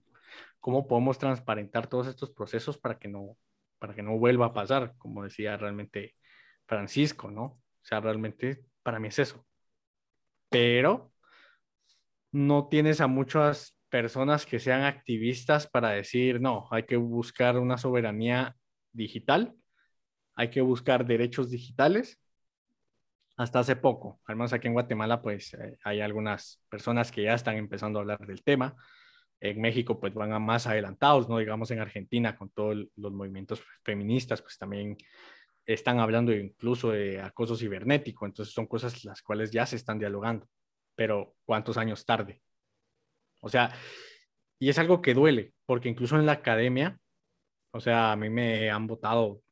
¿cómo 0.61 0.87
podemos 0.89 1.19
transparentar 1.19 1.87
todos 1.87 2.07
estos 2.09 2.31
procesos 2.31 2.79
para 2.79 2.99
que 2.99 3.09
no, 3.09 3.37
para 3.79 3.95
que 3.95 4.03
no 4.03 4.19
vuelva 4.19 4.47
a 4.47 4.53
pasar? 4.53 4.95
Como 4.99 5.25
decía 5.25 5.57
realmente 5.57 6.17
Francisco, 6.67 7.31
¿no? 7.31 7.43
O 7.45 7.63
sea, 7.83 8.01
realmente 8.01 8.65
para 8.83 8.99
mí 8.99 9.09
es 9.09 9.19
eso. 9.19 9.47
Pero 10.51 11.13
no 12.33 12.69
tienes 12.69 13.01
a 13.01 13.07
muchas 13.07 13.77
personas 13.89 14.47
que 14.47 14.59
sean 14.59 14.83
activistas 14.83 15.67
para 15.67 15.91
decir, 15.91 16.41
no, 16.41 16.69
hay 16.71 16.85
que 16.85 16.97
buscar 16.97 17.59
una 17.59 17.79
soberanía 17.79 18.57
digital 18.93 19.55
hay 20.39 20.51
que 20.51 20.61
buscar 20.61 21.05
derechos 21.05 21.51
digitales. 21.51 22.21
Hasta 23.37 23.59
hace 23.59 23.75
poco, 23.75 24.21
al 24.25 24.37
menos 24.37 24.53
aquí 24.53 24.69
en 24.69 24.73
Guatemala, 24.73 25.21
pues 25.21 25.53
eh, 25.55 25.77
hay 25.83 26.01
algunas 26.01 26.63
personas 26.69 27.11
que 27.11 27.25
ya 27.25 27.35
están 27.35 27.57
empezando 27.57 27.99
a 27.99 28.03
hablar 28.03 28.25
del 28.25 28.45
tema. 28.45 28.77
En 29.41 29.61
México, 29.61 29.99
pues 29.99 30.15
van 30.15 30.33
a 30.33 30.39
más 30.39 30.69
adelantados, 30.69 31.29
¿no? 31.29 31.39
Digamos 31.39 31.73
en 31.73 31.81
Argentina, 31.81 32.37
con 32.37 32.51
todos 32.51 32.87
los 32.95 33.13
movimientos 33.13 33.63
feministas, 33.83 34.41
pues 34.41 34.59
también 34.59 34.97
están 35.69 36.01
hablando 36.01 36.33
incluso 36.33 36.93
de 36.93 37.21
acoso 37.21 37.55
cibernético. 37.55 38.25
Entonces 38.25 38.55
son 38.55 38.67
cosas 38.67 39.05
las 39.05 39.23
cuales 39.23 39.51
ya 39.51 39.67
se 39.67 39.77
están 39.77 39.99
dialogando. 39.99 40.49
Pero 40.95 41.37
¿cuántos 41.45 41.77
años 41.77 42.07
tarde? 42.07 42.43
O 43.41 43.49
sea, 43.51 43.73
y 44.59 44.71
es 44.71 44.79
algo 44.79 45.03
que 45.03 45.15
duele, 45.15 45.53
porque 45.67 45.91
incluso 45.91 46.17
en 46.17 46.27
la 46.27 46.33
academia, 46.33 46.99
o 47.71 47.81
sea, 47.81 48.13
a 48.13 48.17
mí 48.17 48.31
me 48.31 48.71
han 48.71 48.87
votado 48.87 49.43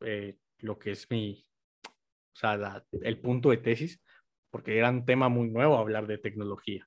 eh, 0.00 0.36
lo 0.58 0.78
que 0.78 0.92
es 0.92 1.10
mi, 1.10 1.44
o 1.84 2.36
sea, 2.36 2.84
el 3.02 3.20
punto 3.20 3.50
de 3.50 3.56
tesis, 3.56 4.00
porque 4.50 4.76
era 4.76 4.90
un 4.90 5.06
tema 5.06 5.30
muy 5.30 5.48
nuevo 5.48 5.78
hablar 5.78 6.06
de 6.06 6.18
tecnología. 6.18 6.86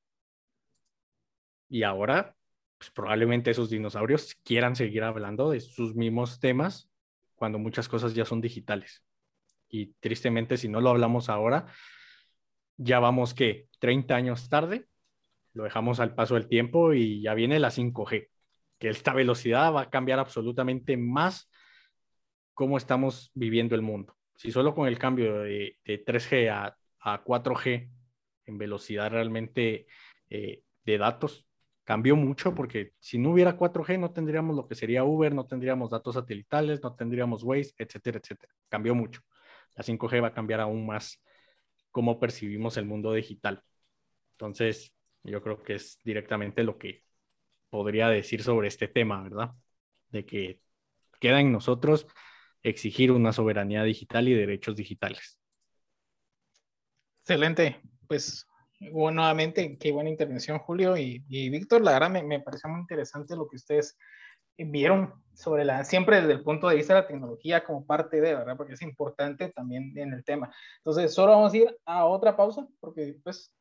Y 1.68 1.84
ahora, 1.84 2.36
pues 2.78 2.92
probablemente 2.92 3.52
esos 3.52 3.70
dinosaurios 3.72 4.36
quieran 4.44 4.76
seguir 4.76 5.04
hablando 5.04 5.50
de 5.50 5.62
sus 5.62 5.96
mismos 5.96 6.40
temas 6.40 6.91
cuando 7.42 7.58
muchas 7.58 7.90
cosas 7.90 8.14
ya 8.14 8.24
son 8.24 8.40
digitales. 8.40 9.04
Y 9.68 9.94
tristemente, 10.00 10.58
si 10.58 10.70
no 10.70 10.80
lo 10.80 10.92
hablamos 10.92 11.28
ahora, 11.28 11.66
ya 12.78 13.00
vamos 13.00 13.34
que 13.34 13.68
30 13.80 14.14
años 14.14 14.48
tarde, 14.48 14.86
lo 15.54 15.64
dejamos 15.64 16.00
al 16.00 16.14
paso 16.14 16.36
del 16.36 16.48
tiempo 16.48 16.94
y 16.94 17.20
ya 17.24 17.34
viene 17.34 17.58
la 17.58 17.72
5G, 17.72 18.30
que 18.78 18.90
esta 18.90 19.16
velocidad 19.16 19.74
va 19.74 19.82
a 19.82 19.90
cambiar 19.90 20.20
absolutamente 20.20 20.98
más 20.98 21.50
cómo 22.54 22.78
estamos 22.78 23.32
viviendo 23.34 23.74
el 23.74 23.82
mundo. 23.82 24.16
Si 24.36 24.52
solo 24.52 24.76
con 24.76 24.88
el 24.88 25.00
cambio 25.00 25.40
de, 25.40 25.80
3G 25.84 26.48
a, 26.48 27.24
4G 27.24 27.90
en 28.46 28.58
velocidad 28.60 29.10
realmente 29.10 29.88
eh, 30.30 30.62
de 30.86 30.98
datos 31.00 31.48
cambió 31.84 32.16
mucho 32.16 32.54
porque 32.54 32.94
si 33.00 33.18
no 33.18 33.32
hubiera 33.32 33.58
4G 33.58 34.00
no 34.00 34.12
tendríamos 34.12 34.56
lo 34.56 34.68
que 34.68 34.76
sería 34.76 35.04
Uber, 35.04 35.34
no 35.34 35.46
tendríamos 35.46 35.90
datos 35.90 36.16
satelitales, 36.16 36.82
no 36.84 36.96
tendríamos 36.96 37.44
Waze, 37.44 37.74
etcétera, 37.78 38.20
etcétera. 38.20 38.54
Cambió 38.70 38.96
mucho. 38.96 39.22
La 39.76 39.84
5G 39.84 40.22
va 40.22 40.28
a 40.28 40.34
cambiar 40.34 40.60
aún 40.62 40.86
más 40.86 41.22
cómo 41.92 42.20
percibimos 42.20 42.78
el 42.78 42.86
mundo 42.86 43.14
digital. 43.14 43.64
Entonces, 44.34 44.94
yo 45.24 45.42
creo 45.42 45.62
que 45.62 45.76
es 45.76 46.00
directamente 46.04 46.64
lo 46.64 46.78
que 46.78 47.04
podría 47.70 48.10
decir 48.10 48.44
sobre 48.44 48.68
este 48.68 48.88
tema, 48.88 49.22
¿verdad? 49.24 49.52
De 50.10 50.26
que 50.26 50.60
queda 51.20 51.40
en 51.40 51.52
nosotros 51.52 52.08
exigir 52.64 53.12
una 53.12 53.34
soberanía 53.34 53.84
digital 53.84 54.28
y 54.28 54.34
derechos 54.34 54.76
digitales. 54.76 55.40
Excelente. 57.22 57.82
Pues 58.08 58.48
bueno, 58.92 59.22
nuevamente, 59.22 59.78
qué 59.78 59.92
buena 59.92 60.10
intervención, 60.10 60.58
Julio 60.60 60.98
y, 60.98 61.20
Víctor. 61.50 61.82
La 61.82 61.92
verdad 61.94 62.10
me, 62.10 62.24
me, 62.24 62.40
pareció 62.40 62.70
muy 62.70 62.82
interesante 62.82 63.36
lo 63.36 63.48
que 63.48 63.58
ustedes 63.58 63.96
vieron 64.58 65.14
sobre 65.34 65.66
la, 65.66 65.84
siempre 65.84 66.18
desde 66.18 66.34
el 66.34 66.44
punto 66.44 66.68
de 66.68 66.76
vista 66.76 66.94
de 66.94 67.02
la 67.02 67.08
tecnología 67.08 67.64
como 67.64 67.86
parte 67.86 68.20
de, 68.20 68.36
¿verdad? 68.36 68.58
Porque 68.58 68.74
es 68.74 68.82
importante 68.82 69.50
también 69.50 69.98
en 69.98 70.14
el 70.14 70.24
tema. 70.24 70.54
Entonces, 70.78 71.14
solo 71.14 71.34
vamos 71.34 71.54
a 71.54 71.58
ir 71.58 71.78
a 71.86 72.06
otra 72.06 72.36
pausa, 72.36 72.68
porque 72.80 73.18
pues 73.24 73.52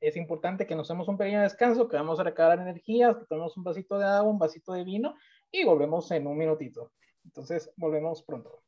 es 0.00 0.16
importante 0.16 0.66
que 0.66 0.76
nos 0.76 0.88
demos 0.88 1.08
un 1.08 1.16
pequeño 1.16 1.40
descanso, 1.40 1.88
que 1.88 1.96
vamos 1.96 2.20
a 2.20 2.24
recargar 2.24 2.60
energías, 2.60 3.16
que 3.16 3.24
tomemos 3.26 3.56
un 3.56 3.64
vasito 3.64 3.98
de 3.98 4.04
agua, 4.04 4.30
un 4.30 4.38
vasito 4.38 4.72
de 4.72 4.84
vino 4.84 5.14
y 5.50 5.64
volvemos 5.64 6.10
en 6.10 6.26
un 6.26 6.36
minutito. 6.36 6.92
Entonces, 7.24 7.70
volvemos 7.76 8.22
pronto. 8.22 8.65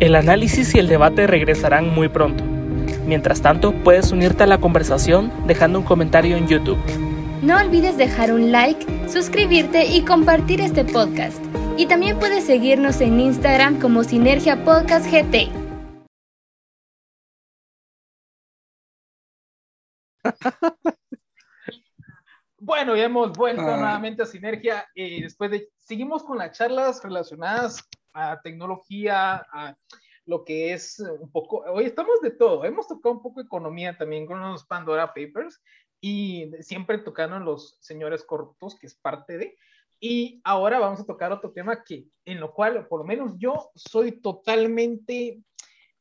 El 0.00 0.14
análisis 0.14 0.76
y 0.76 0.78
el 0.78 0.86
debate 0.86 1.26
regresarán 1.26 1.92
muy 1.92 2.08
pronto. 2.08 2.44
Mientras 3.04 3.42
tanto, 3.42 3.72
puedes 3.82 4.12
unirte 4.12 4.44
a 4.44 4.46
la 4.46 4.58
conversación 4.58 5.32
dejando 5.48 5.80
un 5.80 5.84
comentario 5.84 6.36
en 6.36 6.46
YouTube. 6.46 6.78
No 7.42 7.56
olvides 7.56 7.96
dejar 7.96 8.32
un 8.32 8.52
like, 8.52 8.86
suscribirte 9.08 9.86
y 9.86 10.04
compartir 10.04 10.60
este 10.60 10.84
podcast. 10.84 11.44
Y 11.76 11.86
también 11.86 12.16
puedes 12.20 12.44
seguirnos 12.44 13.00
en 13.00 13.18
Instagram 13.18 13.80
como 13.80 14.04
Sinergia 14.04 14.64
Podcast 14.64 15.06
GT. 15.10 15.50
Bueno, 22.60 22.96
ya 22.96 23.04
hemos 23.04 23.32
vuelto 23.32 23.62
ah. 23.62 23.76
nuevamente 23.78 24.24
a 24.24 24.26
Sinergia. 24.26 24.86
y 24.94 25.22
después 25.22 25.50
de, 25.50 25.70
seguimos 25.78 26.22
con 26.22 26.36
las 26.36 26.58
charlas 26.58 27.02
relacionadas 27.02 27.82
a 28.18 28.40
tecnología, 28.42 29.46
a 29.52 29.76
lo 30.26 30.44
que 30.44 30.72
es 30.72 30.98
un 30.98 31.30
poco, 31.30 31.64
hoy 31.72 31.84
estamos 31.84 32.20
de 32.20 32.32
todo, 32.32 32.64
hemos 32.64 32.86
tocado 32.88 33.14
un 33.14 33.22
poco 33.22 33.40
economía 33.40 33.96
también 33.96 34.26
con 34.26 34.40
los 34.40 34.66
Pandora 34.66 35.14
Papers 35.14 35.62
y 36.00 36.50
siempre 36.60 36.98
tocando 36.98 37.38
los 37.40 37.78
señores 37.80 38.24
corruptos, 38.24 38.76
que 38.78 38.86
es 38.86 38.94
parte 38.94 39.38
de, 39.38 39.56
y 40.00 40.40
ahora 40.44 40.78
vamos 40.78 41.00
a 41.00 41.06
tocar 41.06 41.32
otro 41.32 41.52
tema 41.52 41.82
que, 41.82 42.06
en 42.24 42.40
lo 42.40 42.52
cual, 42.52 42.86
por 42.88 43.00
lo 43.00 43.06
menos 43.06 43.34
yo 43.38 43.70
soy 43.74 44.20
totalmente 44.20 45.40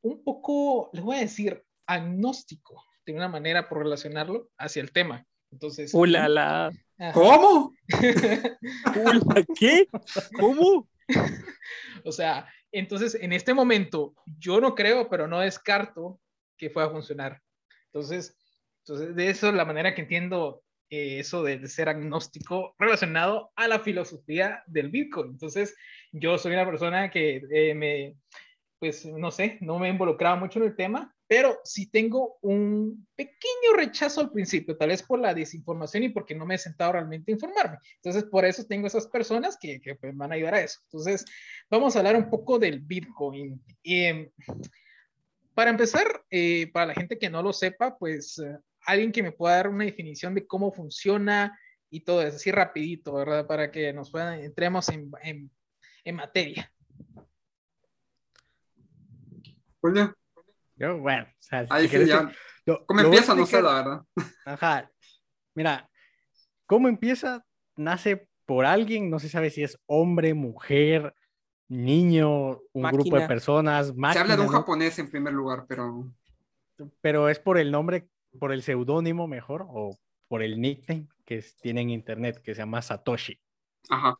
un 0.01 0.23
poco, 0.23 0.89
les 0.93 1.03
voy 1.03 1.17
a 1.17 1.21
decir, 1.21 1.63
agnóstico, 1.85 2.83
de 3.05 3.13
una 3.13 3.27
manera 3.27 3.69
por 3.69 3.79
relacionarlo 3.79 4.49
hacia 4.57 4.81
el 4.81 4.91
tema. 4.91 5.25
Entonces. 5.51 5.93
¡Ulala! 5.93 6.71
¿Cómo? 7.13 7.73
¿Qué? 9.59 9.87
¿Cómo? 10.37 10.87
o 12.03 12.11
sea, 12.11 12.47
entonces 12.71 13.15
en 13.15 13.33
este 13.33 13.53
momento 13.53 14.13
yo 14.25 14.59
no 14.59 14.75
creo, 14.75 15.09
pero 15.09 15.27
no 15.27 15.39
descarto 15.39 16.19
que 16.57 16.69
pueda 16.69 16.89
funcionar. 16.89 17.41
Entonces, 17.93 18.37
entonces 18.85 19.15
de 19.15 19.29
eso 19.29 19.51
la 19.51 19.65
manera 19.65 19.93
que 19.93 20.01
entiendo 20.01 20.63
eh, 20.89 21.19
eso 21.19 21.43
de, 21.43 21.67
ser 21.67 21.89
agnóstico 21.89 22.73
relacionado 22.79 23.51
a 23.55 23.67
la 23.67 23.79
filosofía 23.79 24.63
del 24.67 24.89
Bitcoin. 24.89 25.31
Entonces, 25.31 25.75
yo 26.13 26.37
soy 26.37 26.53
una 26.53 26.65
persona 26.65 27.11
que 27.11 27.41
eh, 27.51 27.75
me, 27.75 28.15
pues 28.79 29.05
no 29.05 29.29
sé, 29.31 29.57
no 29.59 29.79
me 29.79 29.87
he 29.87 29.91
involucrado 29.91 30.37
mucho 30.37 30.59
en 30.59 30.65
el 30.65 30.75
tema, 30.77 31.13
pero 31.27 31.59
sí 31.63 31.87
tengo 31.87 32.37
un 32.41 33.05
pequeño 33.15 33.73
rechazo 33.75 34.21
al 34.21 34.31
principio, 34.31 34.77
tal 34.77 34.89
vez 34.89 35.03
por 35.03 35.19
la 35.19 35.33
desinformación 35.33 36.03
y 36.03 36.09
porque 36.09 36.33
no 36.33 36.45
me 36.45 36.55
he 36.55 36.57
sentado 36.57 36.93
realmente 36.93 37.31
a 37.31 37.35
informarme. 37.35 37.77
Entonces, 37.95 38.23
por 38.23 38.45
eso 38.45 38.65
tengo 38.65 38.87
esas 38.87 39.07
personas 39.07 39.57
que, 39.59 39.81
pues, 39.99 40.15
van 40.15 40.31
a 40.31 40.35
ayudar 40.35 40.55
a 40.55 40.61
eso. 40.61 40.79
Entonces, 40.85 41.25
vamos 41.69 41.95
a 41.95 41.99
hablar 41.99 42.15
un 42.15 42.29
poco 42.29 42.57
del 42.57 42.79
Bitcoin. 42.79 43.61
Em, 43.83 44.29
para 45.53 45.69
empezar, 45.69 46.23
eh, 46.29 46.69
para 46.71 46.85
la 46.87 46.93
gente 46.93 47.17
que 47.17 47.29
no 47.29 47.43
lo 47.43 47.51
sepa, 47.51 47.97
pues 47.97 48.39
eh, 48.39 48.57
alguien 48.85 49.11
que 49.11 49.23
me 49.23 49.31
pueda 49.33 49.55
dar 49.55 49.67
una 49.67 49.85
definición 49.85 50.33
de 50.33 50.47
cómo 50.47 50.71
funciona 50.71 51.59
y 51.89 52.01
todo 52.01 52.21
eso, 52.21 52.37
así 52.37 52.51
rapidito, 52.51 53.13
¿verdad? 53.13 53.47
Para 53.47 53.71
que 53.71 53.91
nos 53.91 54.11
puedan, 54.11 54.39
entremos 54.39 54.87
en, 54.89 55.11
en, 56.03 56.15
materia. 56.15 56.71
Julio. 59.81 60.15
Yo, 60.77 60.97
bueno, 60.99 61.23
o 61.23 61.41
sea, 61.41 61.65
Ahí 61.69 61.87
sí, 61.87 62.05
ya. 62.05 62.31
¿Cómo 62.85 63.01
empieza? 63.01 63.33
No 63.33 63.45
sé, 63.45 63.61
la 63.61 63.73
verdad. 63.73 64.01
Ajá. 64.45 64.91
Mira, 65.55 65.89
¿cómo 66.65 66.87
empieza? 66.87 67.43
Nace 67.75 68.29
por 68.45 68.65
alguien, 68.65 69.09
no 69.09 69.19
se 69.19 69.29
sabe 69.29 69.49
si 69.49 69.63
es 69.63 69.77
hombre, 69.87 70.33
mujer, 70.33 71.13
niño, 71.67 72.59
un 72.73 72.91
grupo 72.91 73.19
de 73.19 73.27
personas. 73.27 73.95
Máquina, 73.95 74.13
se 74.13 74.19
habla 74.19 74.37
de 74.37 74.41
un 74.43 74.53
japonés 74.53 74.99
en 74.99 75.09
primer 75.09 75.33
lugar, 75.33 75.65
pero. 75.67 76.05
Pero 77.01 77.29
es 77.29 77.39
por 77.39 77.57
el 77.57 77.71
nombre, 77.71 78.07
por 78.39 78.51
el 78.51 78.61
seudónimo 78.61 79.27
mejor, 79.27 79.65
o 79.67 79.97
por 80.27 80.43
el 80.43 80.61
nickname 80.61 81.07
que 81.25 81.43
tiene 81.61 81.81
en 81.81 81.89
internet, 81.89 82.41
que 82.41 82.53
se 82.53 82.59
llama 82.59 82.81
Satoshi. 82.81 83.39
Ajá. 83.89 84.15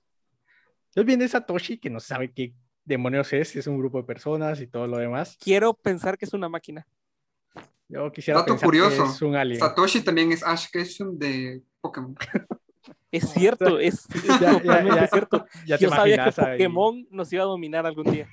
Entonces 0.87 1.05
viene 1.05 1.27
Satoshi, 1.27 1.77
que 1.77 1.89
no 1.89 1.99
sabe 1.99 2.33
qué 2.33 2.55
demonios 2.87 3.31
es, 3.33 3.55
es 3.55 3.67
un 3.67 3.77
grupo 3.77 3.99
de 3.99 4.05
personas 4.05 4.61
y 4.61 4.67
todo 4.67 4.87
lo 4.87 4.97
demás. 4.97 5.37
Quiero 5.39 5.73
pensar 5.73 6.17
que 6.17 6.25
es 6.25 6.33
una 6.33 6.49
máquina. 6.49 6.87
Yo 7.89 8.11
quisiera 8.11 8.39
Dato 8.39 8.53
pensar 8.53 8.65
curioso, 8.65 9.03
que 9.03 9.09
es 9.09 9.21
un 9.21 9.35
alien. 9.35 9.59
Satoshi 9.59 10.01
también 10.01 10.31
es 10.31 10.43
Ash 10.43 10.67
Ketchum 10.71 11.17
de 11.17 11.61
Pokémon. 11.81 12.15
Es 13.11 13.29
cierto, 13.29 13.79
es, 13.79 14.05
cierto. 15.09 15.45
yo 15.65 15.89
sabía 15.89 16.25
que 16.25 16.31
Pokémon 16.31 17.07
nos 17.09 17.31
iba 17.31 17.43
a 17.43 17.47
dominar 17.47 17.85
algún 17.85 18.11
día. 18.11 18.27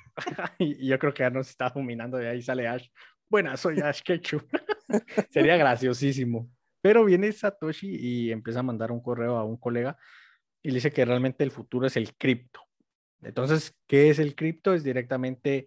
y 0.59 0.89
yo 0.89 0.99
creo 0.99 1.15
que 1.15 1.23
ya 1.23 1.31
nos 1.31 1.49
está 1.49 1.71
dominando, 1.71 2.17
de 2.17 2.29
ahí 2.29 2.43
sale 2.43 2.67
Ash. 2.67 2.89
Buena, 3.29 3.57
soy 3.57 3.81
Ash 3.81 4.03
Ketchum. 4.03 4.41
Sería 5.31 5.57
graciosísimo. 5.57 6.51
Pero 6.81 7.05
viene 7.05 7.33
Satoshi 7.33 7.97
y 7.97 8.33
empieza 8.33 8.61
a 8.61 8.63
mandar 8.65 8.93
un 8.93 9.01
correo 9.01 9.37
a 9.37 9.45
un 9.45 9.57
colega 9.57 9.97
y 10.63 10.69
le 10.69 10.75
dice 10.75 10.93
que 10.93 11.05
realmente 11.05 11.45
el 11.45 11.51
futuro 11.51 11.87
es 11.87 11.97
el 11.97 12.15
cripto. 12.17 12.61
Entonces, 13.25 13.75
¿qué 13.87 14.11
es 14.11 14.19
el 14.19 14.35
cripto? 14.35 14.75
Es 14.75 14.85
directamente 14.85 15.67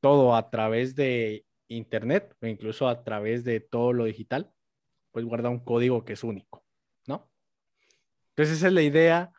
todo 0.00 0.34
a 0.34 0.50
través 0.50 0.94
de 0.94 1.44
Internet 1.68 2.34
o 2.40 2.46
incluso 2.46 2.88
a 2.88 3.04
través 3.04 3.44
de 3.44 3.60
todo 3.60 3.92
lo 3.92 4.04
digital, 4.04 4.50
pues 5.12 5.24
guarda 5.24 5.48
un 5.48 5.60
código 5.60 6.04
que 6.04 6.14
es 6.14 6.24
único, 6.24 6.64
¿no? 7.06 7.28
Entonces, 8.30 8.58
esa 8.58 8.68
es 8.68 8.72
la 8.72 8.82
idea 8.82 9.32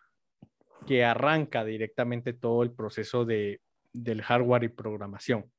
que 0.86 1.04
arranca 1.04 1.64
directamente 1.64 2.34
todo 2.34 2.64
el 2.64 2.72
proceso 2.72 3.26
de, 3.26 3.62
del 3.94 4.22
hardware 4.22 4.64
y 4.64 4.70
programación. 4.70 5.52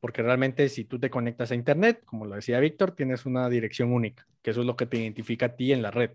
Porque 0.00 0.22
realmente 0.22 0.68
si 0.68 0.84
tú 0.84 0.98
te 0.98 1.10
conectas 1.10 1.50
a 1.50 1.54
Internet, 1.54 2.02
como 2.04 2.24
lo 2.24 2.36
decía 2.36 2.60
Víctor, 2.60 2.92
tienes 2.92 3.26
una 3.26 3.48
dirección 3.48 3.92
única, 3.92 4.26
que 4.42 4.50
eso 4.50 4.60
es 4.60 4.66
lo 4.66 4.76
que 4.76 4.86
te 4.86 4.96
identifica 4.96 5.46
a 5.46 5.56
ti 5.56 5.72
en 5.72 5.82
la 5.82 5.90
red, 5.90 6.12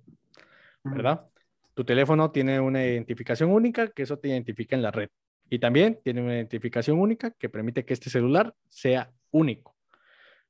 ¿verdad? 0.83 1.25
Tu 1.73 1.83
teléfono 1.83 2.31
tiene 2.31 2.59
una 2.59 2.85
identificación 2.85 3.51
única, 3.51 3.87
que 3.89 4.03
eso 4.03 4.17
te 4.17 4.29
identifica 4.29 4.75
en 4.75 4.81
la 4.81 4.91
red. 4.91 5.09
Y 5.49 5.59
también 5.59 5.99
tiene 6.03 6.21
una 6.21 6.35
identificación 6.35 6.99
única 6.99 7.31
que 7.31 7.49
permite 7.49 7.85
que 7.85 7.93
este 7.93 8.09
celular 8.09 8.55
sea 8.67 9.11
único, 9.31 9.75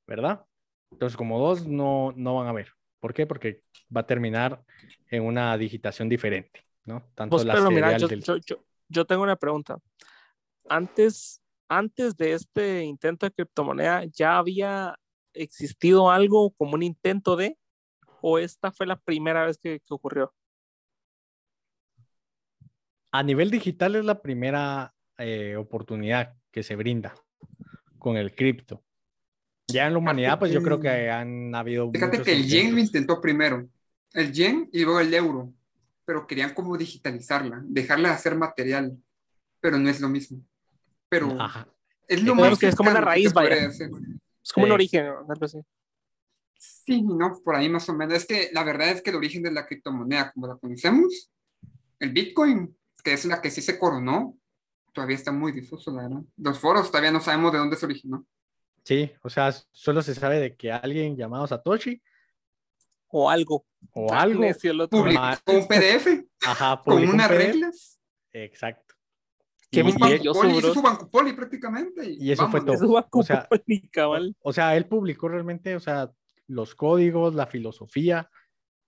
¿verdad? 0.05 0.45
Entonces, 0.91 1.17
como 1.17 1.39
dos, 1.39 1.65
no, 1.65 2.13
no 2.15 2.35
van 2.35 2.47
a 2.47 2.53
ver. 2.53 2.69
¿Por 2.99 3.13
qué? 3.13 3.25
Porque 3.25 3.63
va 3.95 4.01
a 4.01 4.07
terminar 4.07 4.63
en 5.09 5.23
una 5.23 5.57
digitación 5.57 6.07
diferente, 6.07 6.65
¿no? 6.85 7.03
Tanto 7.15 7.43
la 7.43 7.69
mira, 7.69 7.97
yo, 7.97 8.07
yo 8.87 9.05
tengo 9.05 9.23
una 9.23 9.35
pregunta. 9.35 9.77
Antes, 10.69 11.41
antes 11.67 12.15
de 12.15 12.33
este 12.33 12.83
intento 12.83 13.25
de 13.25 13.31
criptomoneda, 13.31 14.05
¿ya 14.05 14.37
había 14.37 14.97
existido 15.33 16.09
algo 16.09 16.51
como 16.51 16.75
un 16.75 16.83
intento 16.83 17.35
de, 17.35 17.57
o 18.21 18.37
esta 18.37 18.71
fue 18.71 18.85
la 18.85 18.95
primera 18.95 19.45
vez 19.45 19.57
que, 19.57 19.79
que 19.79 19.93
ocurrió? 19.93 20.33
A 23.15 23.21
nivel 23.21 23.51
digital 23.51 23.95
es 23.95 24.03
la 24.05 24.23
primera 24.23 24.91
eh, 25.19 25.55
oportunidad 25.55 26.33
que 26.51 26.63
se 26.63 26.75
brinda 26.75 27.13
con 27.99 28.17
el 28.17 28.33
cripto. 28.33 28.83
Ya 29.67 29.85
en 29.85 29.93
la 29.93 29.99
humanidad, 29.99 30.39
pues 30.39 30.51
yo 30.51 30.63
creo 30.63 30.79
que 30.79 31.11
han 31.11 31.53
habido. 31.53 31.91
Fíjate 31.91 32.17
muchos 32.17 32.25
que 32.25 32.33
el 32.33 32.47
yen 32.47 32.73
lo 32.73 32.79
intentó 32.79 33.21
primero. 33.21 33.69
El 34.13 34.33
yen 34.33 34.67
y 34.73 34.83
luego 34.83 34.99
el 34.99 35.13
euro. 35.13 35.53
Pero 36.05 36.25
querían 36.25 36.55
como 36.55 36.75
digitalizarla, 36.75 37.61
dejarla 37.65 38.09
de 38.09 38.15
hacer 38.15 38.35
material. 38.35 38.97
Pero 39.61 39.77
no 39.77 39.89
es 39.89 40.01
lo 40.01 40.09
mismo. 40.09 40.43
Pero 41.07 41.39
Ajá. 41.39 41.67
es 42.07 42.23
lo 42.23 42.33
más 42.33 42.57
que 42.57 42.67
es 42.67 42.75
como 42.75 42.89
una 42.89 42.97
cercano 42.99 43.11
raíz, 43.11 43.31
vaya. 43.31 43.67
Es 43.67 44.51
como 44.51 44.63
un 44.65 44.69
Sí. 44.71 44.73
origen, 44.73 45.05
¿no? 45.05 45.19
algo 45.29 45.45
así. 45.45 45.59
Sí, 46.57 47.03
no, 47.03 47.39
por 47.43 47.55
ahí 47.55 47.69
más 47.69 47.87
o 47.89 47.93
menos. 47.93 48.15
Es 48.15 48.25
que 48.25 48.49
la 48.53 48.63
verdad 48.63 48.89
es 48.89 49.03
que 49.03 49.11
el 49.11 49.17
origen 49.17 49.43
de 49.43 49.51
la 49.51 49.67
criptomoneda, 49.67 50.31
como 50.33 50.47
la 50.47 50.57
conocemos, 50.57 51.31
el 51.99 52.11
Bitcoin, 52.11 52.75
que 53.03 53.13
es 53.13 53.25
la 53.25 53.41
que 53.41 53.51
sí 53.51 53.61
se 53.61 53.77
coronó, 53.77 54.37
todavía 54.93 55.15
está 55.15 55.31
muy 55.31 55.51
difuso, 55.51 55.91
la 55.91 56.03
verdad. 56.03 56.21
Los 56.37 56.59
foros 56.59 56.87
todavía 56.89 57.11
no 57.11 57.19
sabemos 57.21 57.51
de 57.51 57.57
dónde 57.59 57.75
se 57.75 57.85
originó. 57.85 58.25
Sí, 58.83 59.11
o 59.21 59.29
sea, 59.29 59.51
solo 59.71 60.01
se 60.01 60.13
sabe 60.15 60.39
de 60.39 60.55
que 60.55 60.71
alguien 60.71 61.15
llamado 61.15 61.47
Satoshi 61.47 62.01
O 63.07 63.29
algo. 63.29 63.65
o 63.91 64.13
algo. 64.13 64.41
Publicó 64.89 65.51
un 65.51 65.67
PDF 65.67 66.25
Ajá, 66.45 66.81
con 66.83 67.01
unas 67.07 67.27
PDF. 67.29 67.37
reglas. 67.37 67.99
Exacto. 68.33 68.95
Qué 69.71 69.79
Y- 69.79 69.83
Un 69.83 69.89
y- 69.89 69.93
Bancupoli, 69.93 70.57
hizo 70.57 70.73
su 70.73 70.81
Bancupoli 70.81 71.33
prácticamente. 71.33 72.05
Y 72.09 72.31
eso 72.31 72.49
fue 72.49 72.61
todo. 72.61 73.07
O 73.11 73.23
sea, 73.23 73.47
cabal. 73.91 74.35
O 74.41 74.53
sea, 74.53 74.75
él 74.75 74.85
publicó 74.87 75.29
realmente, 75.29 75.75
o 75.75 75.79
sea, 75.79 76.11
los 76.47 76.75
códigos, 76.75 77.33
la 77.35 77.47
filosofía 77.47 78.29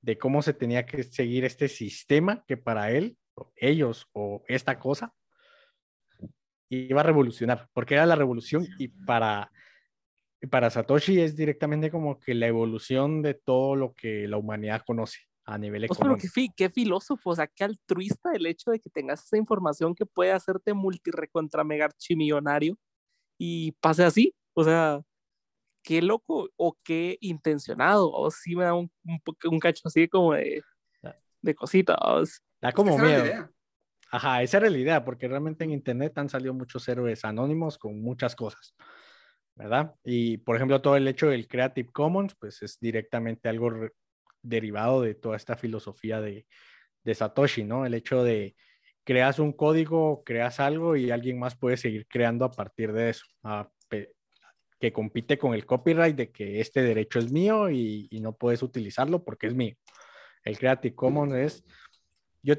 de 0.01 0.18
cómo 0.18 0.41
se 0.43 0.53
tenía 0.53 0.86
que 0.86 1.03
seguir 1.03 1.45
este 1.45 1.68
sistema 1.68 2.43
que 2.47 2.57
para 2.57 2.91
él, 2.91 3.18
ellos 3.56 4.08
o 4.14 4.44
esta 4.48 4.80
cosa, 4.80 5.14
iba 6.70 7.02
a 7.02 7.04
revolucionar, 7.04 7.70
porque 7.74 7.96
era 7.96 8.06
la 8.06 8.16
revolución 8.16 8.68
y 8.80 8.88
para, 8.88 9.52
para 10.50 10.70
Satoshi 10.70 11.20
es 11.20 11.36
directamente 11.36 11.92
como 11.92 12.20
que 12.20 12.34
la 12.34 12.48
evolución 12.48 13.22
de 13.22 13.34
todo 13.36 13.76
lo 13.76 13.94
que 13.94 14.28
la 14.28 14.38
humanidad 14.38 14.84
conoce 14.86 15.20
a 15.46 15.58
nivel 15.58 15.86
Pues, 15.86 16.00
pero 16.00 16.16
económico. 16.16 16.34
qué, 16.34 16.48
qué 16.56 16.70
filósofo, 16.70 17.30
o 17.30 17.36
sea, 17.36 17.48
qué 17.48 17.64
altruista 17.64 18.32
el 18.34 18.46
hecho 18.48 18.72
de 18.72 18.80
que 18.80 18.90
tengas 18.90 19.24
esa 19.24 19.38
información 19.38 19.94
que 19.94 20.06
puede 20.06 20.32
hacerte 20.32 20.74
multirecontra 20.74 21.64
mega 21.64 21.86
archimillonario 21.86 22.78
y 23.38 23.74
pase 23.74 24.04
así. 24.04 24.34
O 24.54 24.64
sea, 24.64 25.02
qué 25.84 26.02
loco 26.02 26.50
o 26.58 26.78
qué 26.84 27.18
intencionado. 27.22 28.12
O 28.12 28.32
sí 28.32 28.56
me 28.56 28.64
da 28.64 28.74
un, 28.74 28.92
un, 29.06 29.22
un 29.52 29.60
cacho 29.60 29.84
así 29.86 30.08
como 30.08 30.34
de, 30.34 30.64
de 31.42 31.56
cositas. 31.56 32.42
Da 32.66 32.72
como 32.72 32.95
Esa 32.95 32.99
era 32.99 33.03
la 33.03 33.09
miedo. 33.09 33.26
idea. 33.26 33.51
Ajá, 34.11 34.41
esa 34.41 34.57
era 34.57 34.70
la 34.72 34.78
idea, 34.80 35.05
porque 35.05 35.28
realmente 35.28 35.63
en 35.63 35.72
Internet 35.72 36.18
han 36.18 36.30
salido 36.30 36.53
muchos 36.53 36.88
héroes 36.88 37.24
anónimos 37.26 37.78
con 37.78 38.01
muchas 38.01 38.36
cosas, 38.36 38.76
¿verdad? 39.55 39.93
Y, 40.03 40.38
por 40.38 40.55
ejemplo, 40.55 40.82
todo 40.82 40.95
el 40.95 41.07
hecho 41.07 41.28
del 41.30 41.47
Creative 41.47 41.89
Commons, 41.91 42.34
pues 42.39 42.63
es 42.63 42.80
directamente 42.80 43.49
algo 43.49 43.72
derivado 44.41 45.01
de 45.01 45.13
toda 45.13 45.36
esta 45.36 45.55
filosofía 45.57 46.22
de, 46.22 46.47
de 47.03 47.13
Satoshi, 47.16 47.63
¿no? 47.63 47.86
El 47.86 47.93
hecho 47.93 48.24
de 48.24 48.55
creas 49.03 49.38
un 49.38 49.53
código, 49.53 50.24
creas 50.24 50.59
algo 50.59 50.95
y 50.95 51.11
alguien 51.11 51.38
más 51.38 51.55
puede 51.55 51.78
seguir 51.78 52.07
creando 52.07 52.45
a 52.45 52.51
partir 52.51 52.93
de 52.93 53.11
eso, 53.11 53.26
a 53.43 53.70
que 54.80 54.91
compite 54.91 55.38
con 55.38 55.53
el 55.53 55.66
copyright 55.68 56.16
de 56.16 56.32
que 56.32 56.59
este 56.61 56.82
derecho 56.82 57.20
es 57.20 57.32
mío 57.32 57.70
y, 57.70 58.07
y 58.09 58.20
no 58.22 58.34
puedes 58.36 58.63
utilizarlo 58.63 59.24
porque 59.24 59.47
es 59.47 59.53
mío. 59.55 59.76
El 60.43 60.57
Creative 60.57 60.93
Commons 60.95 61.34
es, 61.34 61.63
yo 62.46 62.56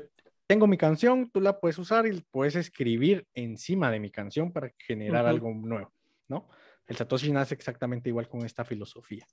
tengo 0.46 0.66
mi 0.66 0.76
canción, 0.76 1.30
tú 1.30 1.40
la 1.40 1.60
puedes 1.60 1.78
usar 1.78 2.06
y 2.06 2.20
puedes 2.30 2.56
escribir 2.56 3.26
encima 3.34 3.90
de 3.90 4.00
mi 4.00 4.10
canción 4.10 4.52
para 4.52 4.70
generar 4.78 5.26
algo 5.26 5.52
nuevo, 5.54 5.92
¿no? 6.28 6.48
El 6.86 6.96
Satoshi 6.96 7.32
nace 7.32 7.54
exactamente 7.54 8.08
igual 8.08 8.28
con 8.28 8.44
esta 8.44 8.64
filosofía. 8.64 9.26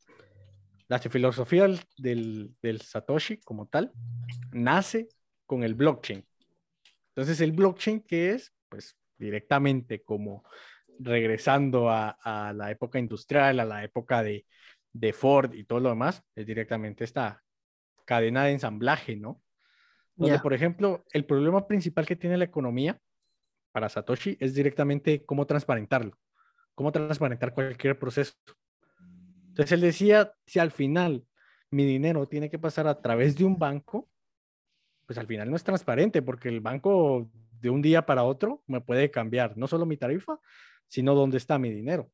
La 0.88 1.00
filosofía 1.00 1.64
del, 1.64 1.80
del, 1.98 2.56
del 2.62 2.82
Satoshi 2.82 3.38
como 3.38 3.68
tal 3.68 3.92
nace 4.52 5.08
con 5.46 5.64
el 5.64 5.76
blockchain. 5.76 6.26
Entonces, 7.10 7.42
el 7.42 7.52
blockchain, 7.52 8.02
que 8.02 8.32
es? 8.32 8.54
Pues 8.70 8.98
directamente 9.18 10.02
como 10.04 10.44
regresando 11.00 11.90
a, 11.90 12.10
a 12.10 12.54
la 12.54 12.72
época 12.72 12.98
industrial, 12.98 13.60
a 13.60 13.66
la 13.66 13.84
época 13.84 14.24
de, 14.24 14.46
de 14.94 15.14
Ford 15.14 15.54
y 15.54 15.64
todo 15.64 15.80
lo 15.80 15.90
demás, 15.90 16.24
es 16.36 16.46
directamente 16.46 17.04
esta 17.04 17.44
cadena 18.06 18.46
de 18.46 18.52
ensamblaje, 18.54 19.16
¿no? 19.16 19.43
Donde, 20.16 20.40
por 20.40 20.54
ejemplo, 20.54 21.06
el 21.12 21.26
problema 21.26 21.68
principal 21.68 22.06
que 22.06 22.16
tiene 22.16 22.38
la 22.38 22.46
economía 22.46 23.00
para 23.72 23.90
Satoshi 23.90 24.38
es 24.40 24.54
directamente 24.54 25.26
cómo 25.26 25.48
transparentarlo, 25.48 26.18
cómo 26.76 26.92
transparentar 26.92 27.54
cualquier 27.54 27.98
proceso. 27.98 28.36
Entonces 29.48 29.72
él 29.72 29.82
decía, 29.82 30.34
si 30.46 30.60
al 30.60 30.72
final 30.72 31.26
mi 31.72 31.86
dinero 31.86 32.28
tiene 32.28 32.50
que 32.50 32.60
pasar 32.60 32.88
a 32.88 33.02
través 33.02 33.36
de 33.36 33.46
un 33.46 33.58
banco, 33.58 34.10
pues 35.06 35.18
al 35.18 35.28
final 35.28 35.50
no 35.50 35.56
es 35.56 35.64
transparente 35.64 36.22
porque 36.22 36.50
el 36.50 36.62
banco 36.62 37.30
de 37.60 37.70
un 37.70 37.82
día 37.82 38.06
para 38.06 38.24
otro 38.24 38.64
me 38.68 38.82
puede 38.82 39.10
cambiar 39.10 39.58
no 39.58 39.68
solo 39.68 39.86
mi 39.86 39.98
tarifa, 39.98 40.40
sino 40.88 41.16
dónde 41.16 41.38
está 41.38 41.58
mi 41.58 41.72
dinero, 41.72 42.12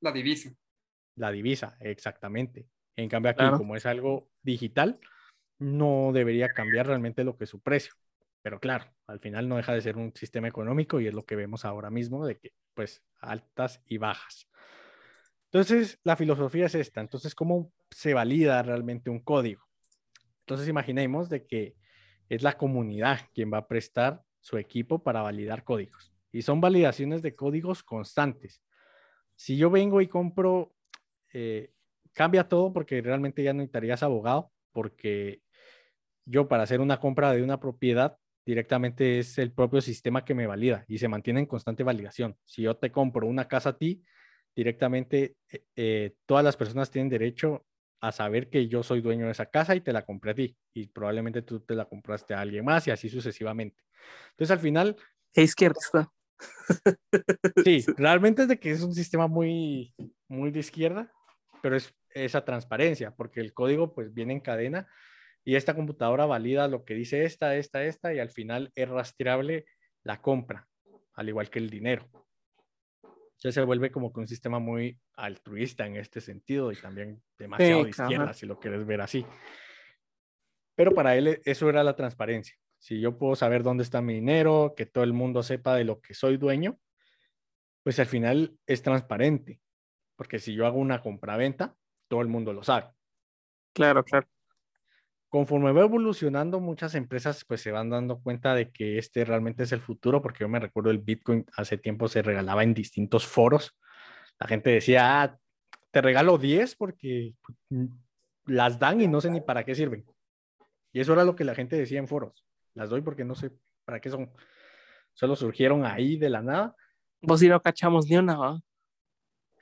La 0.00 0.12
divisa. 0.12 0.50
la 1.16 1.30
divisa, 1.32 1.76
exactamente. 1.80 2.66
En 2.96 3.08
cambio 3.08 3.30
aquí, 3.30 3.38
Claro. 3.38 3.58
como 3.58 3.76
es 3.76 3.86
algo 3.86 4.30
digital, 4.42 5.00
no 5.60 6.10
debería 6.12 6.48
cambiar 6.48 6.88
realmente 6.88 7.22
lo 7.22 7.36
que 7.36 7.44
es 7.44 7.50
su 7.50 7.60
precio. 7.60 7.94
Pero 8.42 8.58
claro, 8.58 8.86
al 9.06 9.20
final 9.20 9.48
no 9.48 9.56
deja 9.56 9.74
de 9.74 9.82
ser 9.82 9.96
un 9.96 10.12
sistema 10.14 10.48
económico 10.48 11.00
y 11.00 11.06
es 11.06 11.14
lo 11.14 11.24
que 11.24 11.36
vemos 11.36 11.64
ahora 11.64 11.90
mismo 11.90 12.26
de 12.26 12.38
que 12.38 12.52
pues 12.74 13.04
altas 13.20 13.82
y 13.86 13.98
bajas. 13.98 14.48
Entonces, 15.52 15.98
la 16.04 16.16
filosofía 16.16 16.66
es 16.66 16.74
esta. 16.74 17.00
Entonces, 17.00 17.34
¿cómo 17.34 17.72
se 17.90 18.14
valida 18.14 18.62
realmente 18.62 19.10
un 19.10 19.20
código? 19.20 19.66
Entonces, 20.40 20.68
imaginemos 20.68 21.28
de 21.28 21.46
que 21.46 21.76
es 22.28 22.42
la 22.42 22.56
comunidad 22.56 23.20
quien 23.34 23.52
va 23.52 23.58
a 23.58 23.68
prestar 23.68 24.22
su 24.40 24.56
equipo 24.56 25.02
para 25.02 25.22
validar 25.22 25.64
códigos. 25.64 26.14
Y 26.32 26.42
son 26.42 26.60
validaciones 26.60 27.20
de 27.20 27.34
códigos 27.34 27.82
constantes. 27.82 28.62
Si 29.34 29.56
yo 29.56 29.70
vengo 29.70 30.00
y 30.00 30.06
compro, 30.06 30.72
eh, 31.32 31.72
cambia 32.12 32.48
todo 32.48 32.72
porque 32.72 33.02
realmente 33.02 33.42
ya 33.42 33.52
no 33.52 33.58
necesitarías 33.58 34.02
abogado, 34.02 34.52
porque 34.72 35.42
yo 36.30 36.48
para 36.48 36.62
hacer 36.62 36.80
una 36.80 37.00
compra 37.00 37.32
de 37.32 37.42
una 37.42 37.58
propiedad 37.58 38.16
directamente 38.46 39.18
es 39.18 39.38
el 39.38 39.52
propio 39.52 39.80
sistema 39.80 40.24
que 40.24 40.34
me 40.34 40.46
valida 40.46 40.84
y 40.88 40.98
se 40.98 41.08
mantiene 41.08 41.40
en 41.40 41.46
constante 41.46 41.82
validación. 41.82 42.36
Si 42.44 42.62
yo 42.62 42.76
te 42.76 42.90
compro 42.90 43.26
una 43.26 43.48
casa 43.48 43.70
a 43.70 43.78
ti, 43.78 44.02
directamente 44.54 45.36
eh, 45.50 45.64
eh, 45.76 46.14
todas 46.26 46.44
las 46.44 46.56
personas 46.56 46.90
tienen 46.90 47.08
derecho 47.08 47.66
a 48.00 48.12
saber 48.12 48.48
que 48.48 48.66
yo 48.66 48.82
soy 48.82 49.02
dueño 49.02 49.26
de 49.26 49.32
esa 49.32 49.46
casa 49.46 49.74
y 49.74 49.82
te 49.82 49.92
la 49.92 50.06
compré 50.06 50.30
a 50.30 50.34
ti 50.34 50.56
y 50.72 50.86
probablemente 50.86 51.42
tú 51.42 51.60
te 51.60 51.74
la 51.74 51.84
compraste 51.84 52.32
a 52.32 52.40
alguien 52.40 52.64
más 52.64 52.86
y 52.86 52.90
así 52.90 53.08
sucesivamente. 53.08 53.82
Entonces 54.30 54.52
al 54.52 54.60
final, 54.60 54.96
Qué 55.32 55.42
izquierdista. 55.42 56.10
sí, 57.64 57.84
realmente 57.96 58.42
es 58.42 58.48
de 58.48 58.58
que 58.58 58.70
es 58.70 58.82
un 58.82 58.94
sistema 58.94 59.28
muy, 59.28 59.94
muy 60.28 60.50
de 60.50 60.60
izquierda, 60.60 61.12
pero 61.62 61.76
es 61.76 61.94
esa 62.14 62.44
transparencia 62.44 63.14
porque 63.14 63.40
el 63.40 63.52
código 63.52 63.94
pues 63.94 64.12
viene 64.12 64.32
en 64.32 64.40
cadena 64.40 64.88
y 65.44 65.54
esta 65.56 65.74
computadora 65.74 66.26
valida 66.26 66.68
lo 66.68 66.84
que 66.84 66.94
dice 66.94 67.24
esta, 67.24 67.56
esta, 67.56 67.84
esta 67.84 68.12
y 68.14 68.18
al 68.18 68.30
final 68.30 68.70
es 68.74 68.88
rastreable 68.88 69.64
la 70.02 70.20
compra, 70.20 70.68
al 71.14 71.28
igual 71.28 71.50
que 71.50 71.58
el 71.58 71.70
dinero. 71.70 72.08
Entonces 73.02 73.54
se 73.54 73.62
vuelve 73.64 73.90
como 73.90 74.12
que 74.12 74.20
un 74.20 74.28
sistema 74.28 74.58
muy 74.58 74.98
altruista 75.14 75.86
en 75.86 75.96
este 75.96 76.20
sentido 76.20 76.72
y 76.72 76.76
también 76.76 77.22
demasiado 77.38 77.80
Sí, 77.80 77.84
de 77.84 77.90
izquierda, 77.90 78.24
ajá. 78.24 78.34
si 78.34 78.46
lo 78.46 78.60
quieres 78.60 78.84
ver 78.84 79.00
así. 79.00 79.24
Pero 80.76 80.92
para 80.92 81.16
él 81.16 81.28
e- 81.28 81.40
eso 81.44 81.68
era 81.70 81.82
la 81.82 81.96
transparencia. 81.96 82.56
Si 82.78 83.00
yo 83.00 83.18
puedo 83.18 83.36
saber 83.36 83.62
dónde 83.62 83.82
está 83.82 84.02
mi 84.02 84.14
dinero, 84.14 84.74
que 84.76 84.86
todo 84.86 85.04
el 85.04 85.12
mundo 85.14 85.42
sepa 85.42 85.74
de 85.74 85.84
lo 85.84 86.00
que 86.00 86.14
soy 86.14 86.36
dueño, 86.36 86.78
pues 87.82 87.98
al 87.98 88.06
final 88.06 88.58
es 88.66 88.82
transparente. 88.82 89.60
Porque 90.16 90.38
si 90.38 90.54
yo 90.54 90.66
hago 90.66 90.78
una 90.78 91.00
compraventa, 91.00 91.76
todo 92.08 92.20
el 92.20 92.28
mundo 92.28 92.52
lo 92.52 92.62
sabe. 92.62 92.90
Claro, 93.72 94.04
claro. 94.04 94.28
Conforme 95.30 95.70
va 95.70 95.82
evolucionando, 95.82 96.60
muchas 96.60 96.96
empresas 96.96 97.44
pues 97.46 97.62
se 97.62 97.70
van 97.70 97.88
dando 97.88 98.20
cuenta 98.20 98.54
de 98.54 98.70
que 98.70 98.98
este 98.98 99.24
realmente 99.24 99.62
es 99.62 99.70
el 99.70 99.80
futuro, 99.80 100.20
porque 100.20 100.40
yo 100.40 100.48
me 100.48 100.58
recuerdo 100.58 100.90
el 100.90 100.98
Bitcoin 100.98 101.46
hace 101.56 101.78
tiempo 101.78 102.08
se 102.08 102.20
regalaba 102.20 102.64
en 102.64 102.74
distintos 102.74 103.26
foros. 103.26 103.78
La 104.40 104.48
gente 104.48 104.70
decía, 104.70 105.22
ah, 105.22 105.38
te 105.92 106.00
regalo 106.00 106.36
10 106.36 106.74
porque 106.74 107.34
mm, 107.68 107.86
las 108.46 108.80
dan 108.80 109.00
y 109.00 109.06
no 109.06 109.20
sé 109.20 109.30
ni 109.30 109.40
para 109.40 109.64
qué 109.64 109.74
sirven. 109.74 110.04
Y 110.92 111.00
eso 111.00 111.12
era 111.12 111.24
lo 111.24 111.36
que 111.36 111.44
la 111.44 111.54
gente 111.54 111.76
decía 111.76 112.00
en 112.00 112.08
foros. 112.08 112.44
Las 112.74 112.90
doy 112.90 113.00
porque 113.00 113.24
no 113.24 113.36
sé 113.36 113.52
para 113.84 114.00
qué 114.00 114.10
son. 114.10 114.30
solo 115.12 115.36
surgieron 115.36 115.84
ahí 115.84 116.16
de 116.16 116.30
la 116.30 116.42
nada. 116.42 116.74
Vos 117.22 117.38
sí 117.40 117.48
no 117.48 117.60
cachamos 117.62 118.06
ni 118.06 118.16
una, 118.16 118.36
¿va? 118.36 118.60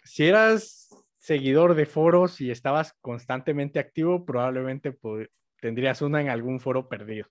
Si 0.05 0.27
eras 0.27 0.89
seguidor 1.19 1.75
de 1.75 1.85
foros 1.85 2.41
y 2.41 2.51
estabas 2.51 2.95
constantemente 3.03 3.79
activo, 3.79 4.25
probablemente 4.25 4.97
tendrías 5.61 6.03
una 6.03 6.21
en 6.21 6.29
algún 6.29 6.61
foro 6.61 6.89
perdido. 6.89 7.27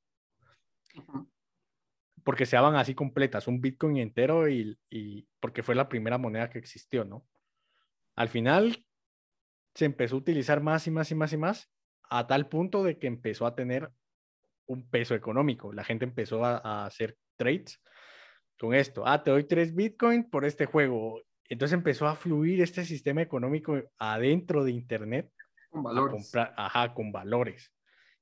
Porque 2.23 2.45
se 2.45 2.55
daban 2.55 2.75
así 2.75 2.93
completas, 2.93 3.47
un 3.47 3.61
Bitcoin 3.61 3.97
entero 3.97 4.49
y, 4.49 4.77
y 4.89 5.27
porque 5.39 5.63
fue 5.63 5.75
la 5.75 5.87
primera 5.87 6.17
moneda 6.17 6.49
que 6.49 6.59
existió, 6.59 7.05
¿no? 7.05 7.25
Al 8.15 8.29
final 8.29 8.85
se 9.75 9.85
empezó 9.85 10.15
a 10.15 10.19
utilizar 10.19 10.61
más 10.61 10.87
y 10.87 10.91
más 10.91 11.11
y 11.11 11.15
más 11.15 11.33
y 11.33 11.37
más 11.37 11.71
a 12.09 12.25
tal 12.27 12.49
punto 12.49 12.83
de 12.83 12.97
que 12.97 13.07
empezó 13.07 13.45
a 13.45 13.55
tener 13.55 13.91
un 14.65 14.89
peso 14.89 15.15
económico. 15.15 15.71
La 15.71 15.83
gente 15.83 16.05
empezó 16.05 16.43
a, 16.43 16.57
a 16.57 16.85
hacer 16.85 17.17
trades 17.37 17.81
con 18.59 18.73
esto. 18.73 19.03
Ah, 19.05 19.23
te 19.23 19.31
doy 19.31 19.43
tres 19.45 19.73
Bitcoin 19.75 20.29
por 20.29 20.45
este 20.45 20.65
juego. 20.65 21.21
Entonces 21.47 21.73
empezó 21.77 22.07
a 22.07 22.15
fluir 22.15 22.61
este 22.61 22.83
sistema 22.83 23.21
económico 23.21 23.79
adentro 23.97 24.63
de 24.63 24.71
Internet 24.71 25.31
Con 25.69 25.81
a 25.81 25.83
valores. 25.83 26.11
comprar, 26.11 26.53
ajá, 26.57 26.93
con 26.93 27.11
valores. 27.11 27.71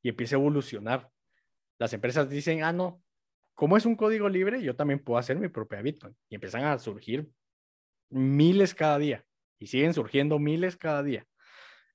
Y 0.06 0.10
empieza 0.10 0.36
a 0.36 0.38
evolucionar. 0.40 1.10
Las 1.80 1.92
empresas 1.92 2.30
dicen, 2.30 2.62
ah, 2.64 2.72
no, 2.72 3.02
como 3.56 3.76
es 3.76 3.88
un 3.88 3.96
código 3.96 4.30
libre, 4.30 4.62
yo 4.62 4.76
también 4.76 5.00
puedo 5.04 5.18
hacer 5.18 5.36
mi 5.40 5.48
propia 5.48 5.82
Bitcoin. 5.82 6.16
Y 6.30 6.36
empiezan 6.36 6.64
a 6.64 6.78
surgir 6.78 7.28
miles 8.12 8.76
cada 8.76 9.00
día. 9.00 9.26
Y 9.58 9.66
siguen 9.66 9.96
surgiendo 9.96 10.38
miles 10.38 10.78
cada 10.78 11.02
día. 11.02 11.26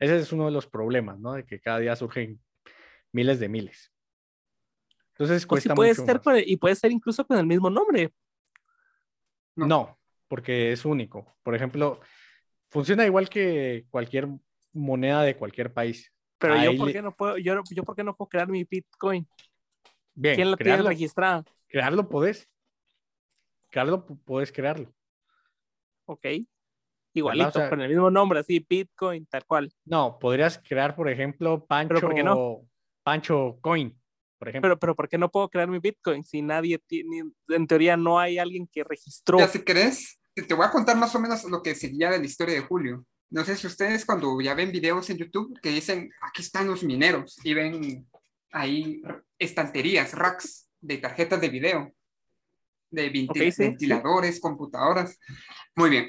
Ese 0.01 0.19
es 0.19 0.33
uno 0.33 0.47
de 0.47 0.51
los 0.51 0.67
problemas, 0.67 1.21
¿no? 1.21 1.35
De 1.35 1.47
que 1.47 1.61
cada 1.61 1.79
día 1.79 1.95
surgen 1.95 2.41
miles 3.13 3.39
de 3.39 3.49
miles. 3.49 3.93
Entonces 5.11 5.45
O 5.45 5.49
cuesta 5.49 5.77
puede 5.77 5.91
mucho 5.91 6.05
ser 6.05 6.17
más. 6.17 6.25
con 6.25 6.35
el- 6.35 6.51
y 6.51 6.57
puede 6.57 6.75
ser 6.75 6.91
incluso 6.91 7.25
con 7.25 7.39
el 7.39 7.47
mismo 7.47 7.71
nombre. 7.71 8.13
No. 9.55 9.67
No, 9.69 9.99
porque 10.27 10.73
es 10.73 10.85
único. 10.85 11.37
Por 11.45 11.55
ejemplo, 11.55 12.01
funciona 12.71 13.07
igual 13.07 13.29
que 13.29 13.87
cualquier 13.89 14.27
moneda 14.73 15.23
de 15.23 15.37
cualquier 15.37 15.73
país. 15.73 16.13
Pero 16.41 16.57
yo 16.63 16.77
por 16.79 16.91
qué 16.93 17.03
no 17.03 17.15
puedo, 17.15 17.39
yo, 17.39 17.63
yo 17.71 17.85
por 17.85 17.95
qué 17.95 18.03
no 18.03 18.17
puedo 18.17 18.29
crear 18.29 18.49
mi 18.49 18.65
Bitcoin. 18.65 19.29
Bien, 20.15 20.35
¿Quién 20.35 20.51
lo 20.51 20.57
tiene 20.57 20.71
crearlo, 20.71 20.89
registrada? 20.89 21.45
crearlo 21.69 22.09
podés. 22.09 22.49
Crearlo 23.69 24.05
puedes 24.05 24.51
crearlo. 24.51 24.93
Ok. 26.07 26.27
Igualito, 27.13 27.49
O 27.49 27.53
sea- 27.53 27.69
con 27.69 27.81
el 27.81 27.89
mismo 27.89 28.11
nombre, 28.11 28.41
así, 28.41 28.65
Bitcoin, 28.69 29.27
tal 29.27 29.45
cual. 29.45 29.73
No, 29.85 30.19
podrías 30.19 30.59
crear, 30.59 30.97
por 30.97 31.09
ejemplo, 31.09 31.65
Pancho, 31.67 32.01
por 32.01 32.15
qué 32.15 32.23
no? 32.23 32.67
Pancho 33.03 33.59
Coin, 33.61 33.97
por 34.39 34.49
ejemplo. 34.49 34.69
Pero, 34.69 34.79
pero 34.79 34.97
¿por 34.97 35.09
qué 35.09 35.19
no 35.19 35.31
puedo 35.31 35.49
crear 35.49 35.69
mi 35.69 35.79
Bitcoin 35.79 36.25
si 36.25 36.43
nadie 36.43 36.79
tiene, 36.79 37.25
en 37.49 37.67
teoría 37.67 37.97
no 37.97 38.19
hay 38.19 38.39
alguien 38.39 38.67
que 38.67 38.85
registró? 38.85 39.39
Ya 39.39 39.49
si 39.49 39.59
te, 39.61 40.43
te 40.43 40.55
voy 40.55 40.67
a 40.67 40.71
contar 40.71 40.97
más 40.97 41.15
o 41.15 41.21
menos 41.21 41.45
lo 41.45 41.63
que 41.63 41.75
sería 41.75 42.11
de 42.11 42.19
la 42.19 42.25
historia 42.25 42.55
de 42.55 42.61
Julio. 42.63 43.05
No 43.31 43.45
sé 43.45 43.57
si 43.57 43.69
ustedes 43.69 44.05
cuando 44.05 44.41
ya 44.41 44.55
ven 44.55 44.73
videos 44.73 45.09
en 45.09 45.19
YouTube 45.19 45.59
que 45.63 45.71
dicen, 45.71 46.11
aquí 46.21 46.43
están 46.43 46.67
los 46.67 46.83
mineros 46.83 47.39
y 47.45 47.55
ven 47.55 48.09
ahí 48.51 49.03
estanterías, 49.39 50.15
racks 50.15 50.69
de 50.81 50.99
tarjetas 50.99 51.41
de 51.41 51.49
video, 51.49 51.95
de 52.91 53.11
sí. 53.53 53.63
ventiladores, 53.63 54.41
computadoras. 54.41 55.17
Muy 55.77 55.91
bien. 55.91 56.09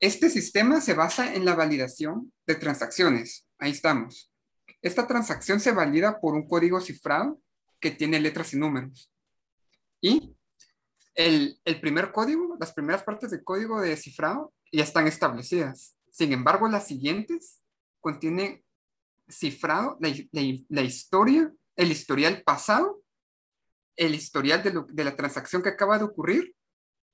Este 0.00 0.28
sistema 0.28 0.80
se 0.80 0.94
basa 0.94 1.32
en 1.32 1.44
la 1.44 1.54
validación 1.54 2.32
de 2.44 2.56
transacciones. 2.56 3.46
Ahí 3.58 3.70
estamos. 3.70 4.32
Esta 4.80 5.06
transacción 5.06 5.60
se 5.60 5.70
valida 5.70 6.20
por 6.20 6.34
un 6.34 6.48
código 6.48 6.80
cifrado 6.80 7.40
que 7.78 7.92
tiene 7.92 8.18
letras 8.18 8.52
y 8.52 8.58
números. 8.58 9.12
Y 10.00 10.34
el, 11.14 11.60
el 11.64 11.80
primer 11.80 12.10
código, 12.10 12.56
las 12.58 12.72
primeras 12.72 13.04
partes 13.04 13.30
del 13.30 13.44
código 13.44 13.80
de 13.80 13.96
cifrado 13.96 14.52
ya 14.72 14.82
están 14.82 15.06
establecidas. 15.06 15.94
Sin 16.12 16.32
embargo, 16.32 16.68
las 16.68 16.86
siguientes 16.86 17.60
contienen 18.00 18.62
cifrado, 19.28 19.96
la, 20.00 20.10
la- 20.30 20.58
la 20.68 20.82
historia, 20.82 21.50
el 21.74 21.90
historial 21.90 22.42
pasado, 22.44 23.02
el 23.96 24.14
historial 24.14 24.62
de, 24.62 24.72
lo- 24.74 24.86
de 24.88 25.04
la 25.04 25.16
transacción 25.16 25.62
que 25.62 25.70
acaba 25.70 25.98
de 25.98 26.04
ocurrir 26.04 26.54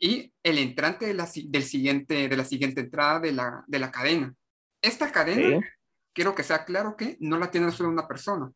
y 0.00 0.32
el 0.42 0.58
entrante 0.58 1.06
de 1.06 1.14
la, 1.14 1.28
del 1.46 1.62
siguiente, 1.64 2.28
de 2.28 2.36
la 2.36 2.44
siguiente 2.44 2.80
entrada 2.82 3.20
de 3.20 3.32
la, 3.32 3.64
de 3.66 3.78
la 3.78 3.90
cadena. 3.90 4.34
Esta 4.82 5.10
cadena, 5.12 5.60
Sí. 5.60 5.66
quiero 6.12 6.34
que 6.34 6.42
sea 6.42 6.64
claro 6.64 6.96
que 6.96 7.16
no 7.20 7.38
la 7.38 7.50
tiene 7.50 7.70
solo 7.72 7.88
una 7.90 8.06
persona. 8.08 8.52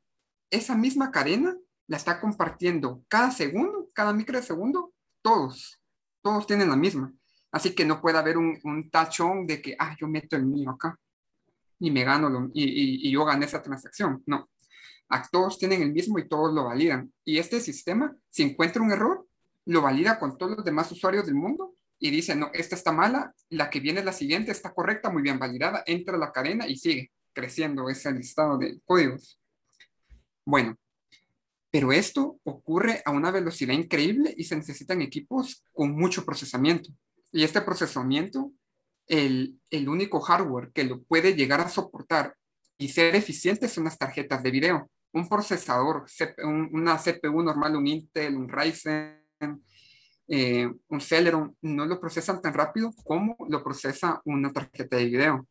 Esa 0.51 0.77
misma 0.77 1.10
cadena 1.10 1.56
la 1.89 1.97
está 1.97 2.20
compartiendo 2.20 3.05
cada 3.09 3.31
segundo, 3.31 3.89
cada 3.94 4.12
microsegundo, 4.12 4.93
todos. 5.23 5.81
Todos 6.23 6.47
tienen 6.47 6.69
la 6.69 6.77
misma. 6.77 7.12
Así 7.52 7.74
que 7.74 7.84
no 7.84 8.00
puede 8.00 8.18
haber 8.18 8.38
un, 8.38 8.90
tachón 8.90 9.46
de 9.46 9.60
que, 9.62 9.76
ah, 9.78 9.94
yo 10.00 10.08
meto 10.08 10.36
el 10.36 10.46
mío 10.46 10.70
acá 10.70 10.98
y 11.78 11.90
me 11.90 12.04
gano 12.04 12.28
lo- 12.28 12.50
y 12.54 13.10
yo 13.10 13.24
gané 13.24 13.46
esa 13.46 13.62
transacción. 13.62 14.22
No. 14.26 14.48
A 15.08 15.28
todos 15.28 15.58
tienen 15.58 15.82
el 15.82 15.92
mismo 15.92 16.18
y 16.18 16.28
todos 16.28 16.54
lo 16.54 16.64
validan. 16.64 17.12
Y 17.24 17.38
este 17.38 17.60
sistema, 17.60 18.16
si 18.30 18.42
encuentra 18.42 18.82
un 18.82 18.92
error, 18.92 19.26
lo 19.66 19.82
valida 19.82 20.18
con 20.18 20.38
todos 20.38 20.56
los 20.56 20.64
demás 20.64 20.90
usuarios 20.90 21.26
del 21.26 21.34
mundo 21.34 21.74
y 21.98 22.10
dice, 22.10 22.34
no, 22.34 22.50
esta 22.52 22.74
está 22.74 22.92
mala, 22.92 23.32
la 23.50 23.70
que 23.70 23.80
viene 23.80 24.02
la 24.02 24.12
siguiente 24.12 24.50
está 24.50 24.72
correcta, 24.72 25.10
muy 25.10 25.22
bien 25.22 25.38
validada, 25.38 25.84
entra 25.86 26.16
a 26.16 26.18
la 26.18 26.32
cadena 26.32 26.66
y 26.66 26.76
sigue 26.76 27.12
creciendo 27.32 27.88
ese 27.88 28.10
listado 28.10 28.58
de 28.58 28.80
códigos. 28.84 29.38
Bueno, 30.44 30.76
pero 31.70 31.92
esto 31.92 32.40
ocurre 32.42 33.02
a 33.04 33.12
una 33.12 33.30
velocidad 33.30 33.74
increíble 33.74 34.34
y 34.36 34.44
se 34.44 34.56
necesitan 34.56 35.00
equipos 35.00 35.64
con 35.72 35.92
mucho 35.92 36.24
procesamiento. 36.24 36.90
Y 37.32 37.44
este 37.44 37.62
procesamiento, 37.62 38.52
el, 39.06 39.59
el 39.70 39.88
único 39.88 40.20
hardware 40.20 40.70
que 40.72 40.84
lo 40.84 41.02
puede 41.02 41.34
llegar 41.34 41.60
a 41.60 41.68
soportar 41.68 42.36
y 42.78 42.88
ser 42.88 43.14
eficiente 43.16 43.68
son 43.68 43.84
las 43.84 43.98
tarjetas 43.98 44.42
de 44.42 44.50
video. 44.50 44.90
Un 45.12 45.28
procesador, 45.28 46.06
una 46.72 46.98
CPU 46.98 47.42
normal, 47.42 47.76
un 47.76 47.86
Intel, 47.86 48.36
un 48.36 48.48
Ryzen, 48.48 49.22
eh, 50.28 50.70
un 50.88 51.00
Celeron, 51.00 51.56
no 51.62 51.84
lo 51.86 52.00
procesan 52.00 52.40
tan 52.40 52.54
rápido 52.54 52.92
como 53.04 53.36
lo 53.48 53.62
procesa 53.62 54.20
una 54.24 54.52
tarjeta 54.52 54.96
de 54.96 55.06
video. 55.06 55.46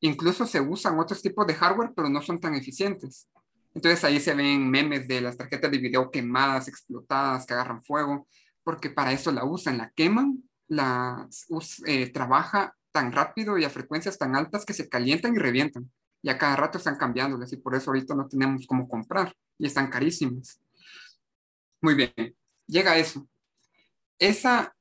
Incluso 0.00 0.46
se 0.46 0.60
usan 0.60 0.98
otros 0.98 1.22
tipos 1.22 1.46
de 1.46 1.54
hardware, 1.54 1.92
pero 1.94 2.08
no 2.08 2.22
son 2.22 2.40
tan 2.40 2.54
eficientes. 2.54 3.28
Entonces 3.74 4.02
ahí 4.04 4.18
se 4.18 4.34
ven 4.34 4.68
memes 4.68 5.06
de 5.06 5.20
las 5.20 5.36
tarjetas 5.36 5.70
de 5.70 5.78
video 5.78 6.10
quemadas, 6.10 6.68
explotadas, 6.68 7.46
que 7.46 7.54
agarran 7.54 7.84
fuego, 7.84 8.26
porque 8.64 8.90
para 8.90 9.12
eso 9.12 9.30
la 9.30 9.44
usan, 9.44 9.78
la 9.78 9.90
queman, 9.90 10.42
la 10.70 11.28
eh, 11.86 12.10
trabaja 12.10 12.76
tan 12.92 13.12
rápido 13.12 13.58
y 13.58 13.64
a 13.64 13.70
frecuencias 13.70 14.16
tan 14.18 14.36
altas 14.36 14.64
que 14.64 14.72
se 14.72 14.88
calientan 14.88 15.34
y 15.34 15.38
revientan. 15.38 15.90
Y 16.22 16.30
a 16.30 16.38
cada 16.38 16.56
rato 16.56 16.78
están 16.78 16.96
cambiándolas 16.96 17.52
y 17.52 17.56
por 17.56 17.74
eso 17.74 17.90
ahorita 17.90 18.14
no 18.14 18.28
tenemos 18.28 18.66
cómo 18.66 18.88
comprar 18.88 19.34
y 19.58 19.66
están 19.66 19.90
carísimas. 19.90 20.60
Muy 21.82 21.94
bien, 21.94 22.36
llega 22.66 22.98
eso. 22.98 23.28
Esa, 24.18 24.76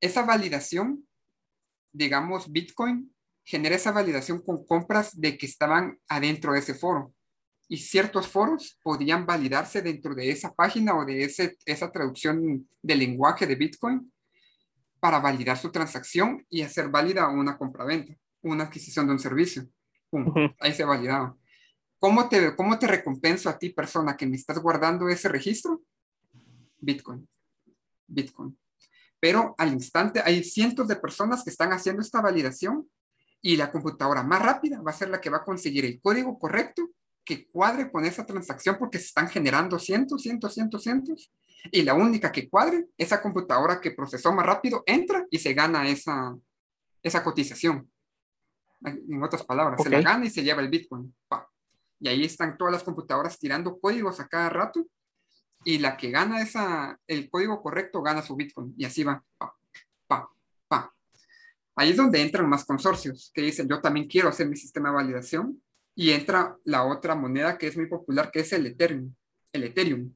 esa 0.00 0.22
validación, 0.22 1.06
digamos, 1.92 2.50
Bitcoin 2.50 3.14
genera 3.44 3.76
esa 3.76 3.92
validación 3.92 4.40
con 4.40 4.66
compras 4.66 5.18
de 5.20 5.38
que 5.38 5.46
estaban 5.46 6.00
adentro 6.08 6.52
de 6.52 6.58
ese 6.58 6.74
foro 6.74 7.14
y 7.68 7.76
ciertos 7.76 8.26
foros 8.26 8.78
podían 8.82 9.24
validarse 9.24 9.82
dentro 9.82 10.14
de 10.14 10.30
esa 10.30 10.52
página 10.52 10.96
o 10.96 11.04
de 11.04 11.24
ese, 11.24 11.56
esa 11.64 11.92
traducción 11.92 12.68
del 12.82 12.98
lenguaje 12.98 13.46
de 13.46 13.54
Bitcoin 13.54 14.12
para 15.00 15.20
validar 15.20 15.56
su 15.58 15.70
transacción 15.70 16.44
y 16.48 16.62
hacer 16.62 16.88
válida 16.88 17.28
una 17.28 17.56
compraventa, 17.56 18.14
una 18.42 18.64
adquisición 18.64 19.06
de 19.06 19.12
un 19.12 19.18
servicio. 19.18 19.68
Pum, 20.10 20.32
ahí 20.60 20.72
se 20.72 20.84
validaba. 20.84 21.36
¿Cómo 21.98 22.28
te, 22.28 22.54
¿Cómo 22.54 22.78
te 22.78 22.86
recompenso 22.86 23.48
a 23.48 23.58
ti, 23.58 23.70
persona, 23.70 24.16
que 24.16 24.26
me 24.26 24.36
estás 24.36 24.58
guardando 24.58 25.08
ese 25.08 25.28
registro? 25.28 25.82
Bitcoin. 26.78 27.26
Bitcoin. 28.06 28.58
Pero 29.18 29.54
al 29.58 29.72
instante 29.72 30.20
hay 30.24 30.44
cientos 30.44 30.88
de 30.88 30.96
personas 30.96 31.42
que 31.42 31.50
están 31.50 31.72
haciendo 31.72 32.02
esta 32.02 32.20
validación 32.20 32.88
y 33.40 33.56
la 33.56 33.70
computadora 33.70 34.22
más 34.22 34.42
rápida 34.42 34.80
va 34.82 34.90
a 34.90 34.94
ser 34.94 35.08
la 35.08 35.20
que 35.20 35.30
va 35.30 35.38
a 35.38 35.44
conseguir 35.44 35.84
el 35.84 36.00
código 36.00 36.38
correcto 36.38 36.90
que 37.24 37.48
cuadre 37.48 37.90
con 37.90 38.04
esa 38.04 38.24
transacción 38.24 38.76
porque 38.78 38.98
se 38.98 39.06
están 39.06 39.28
generando 39.28 39.78
cientos, 39.78 40.22
cientos, 40.22 40.54
cientos, 40.54 40.82
cientos. 40.82 41.32
Y 41.70 41.82
la 41.82 41.94
única 41.94 42.30
que 42.30 42.48
cuadre, 42.48 42.86
esa 42.96 43.20
computadora 43.20 43.80
que 43.80 43.90
procesó 43.90 44.32
más 44.32 44.46
rápido, 44.46 44.82
entra 44.86 45.26
y 45.30 45.38
se 45.38 45.54
gana 45.54 45.88
esa, 45.88 46.36
esa 47.02 47.22
cotización. 47.22 47.90
En 48.84 49.22
otras 49.22 49.44
palabras, 49.44 49.82
se 49.82 49.90
la 49.90 50.00
gana 50.00 50.26
y 50.26 50.30
se 50.30 50.42
lleva 50.42 50.62
el 50.62 50.68
Bitcoin. 50.68 51.14
Pa. 51.28 51.48
Y 51.98 52.08
ahí 52.08 52.24
están 52.24 52.56
todas 52.56 52.72
las 52.72 52.84
computadoras 52.84 53.38
tirando 53.38 53.78
códigos 53.80 54.20
a 54.20 54.28
cada 54.28 54.48
rato. 54.50 54.86
Y 55.64 55.78
la 55.78 55.96
que 55.96 56.10
gana 56.10 56.42
esa, 56.42 56.98
el 57.06 57.28
código 57.28 57.60
correcto 57.62 58.02
gana 58.02 58.22
su 58.22 58.36
Bitcoin. 58.36 58.74
Y 58.76 58.84
así 58.84 59.02
va. 59.02 59.22
Pa, 59.38 59.54
pa, 60.06 60.30
pa. 60.68 60.94
Ahí 61.74 61.90
es 61.90 61.96
donde 61.96 62.22
entran 62.22 62.48
más 62.48 62.64
consorcios 62.64 63.30
que 63.34 63.42
dicen, 63.42 63.68
yo 63.68 63.80
también 63.80 64.06
quiero 64.06 64.28
hacer 64.28 64.48
mi 64.48 64.56
sistema 64.56 64.90
de 64.90 64.96
validación. 64.96 65.60
Y 65.94 66.10
entra 66.10 66.56
la 66.64 66.84
otra 66.84 67.14
moneda 67.14 67.56
que 67.56 67.66
es 67.68 67.76
muy 67.76 67.86
popular, 67.86 68.30
que 68.30 68.40
es 68.40 68.52
el 68.52 68.66
Ethereum. 68.66 69.14
El 69.52 69.64
Ethereum. 69.64 70.12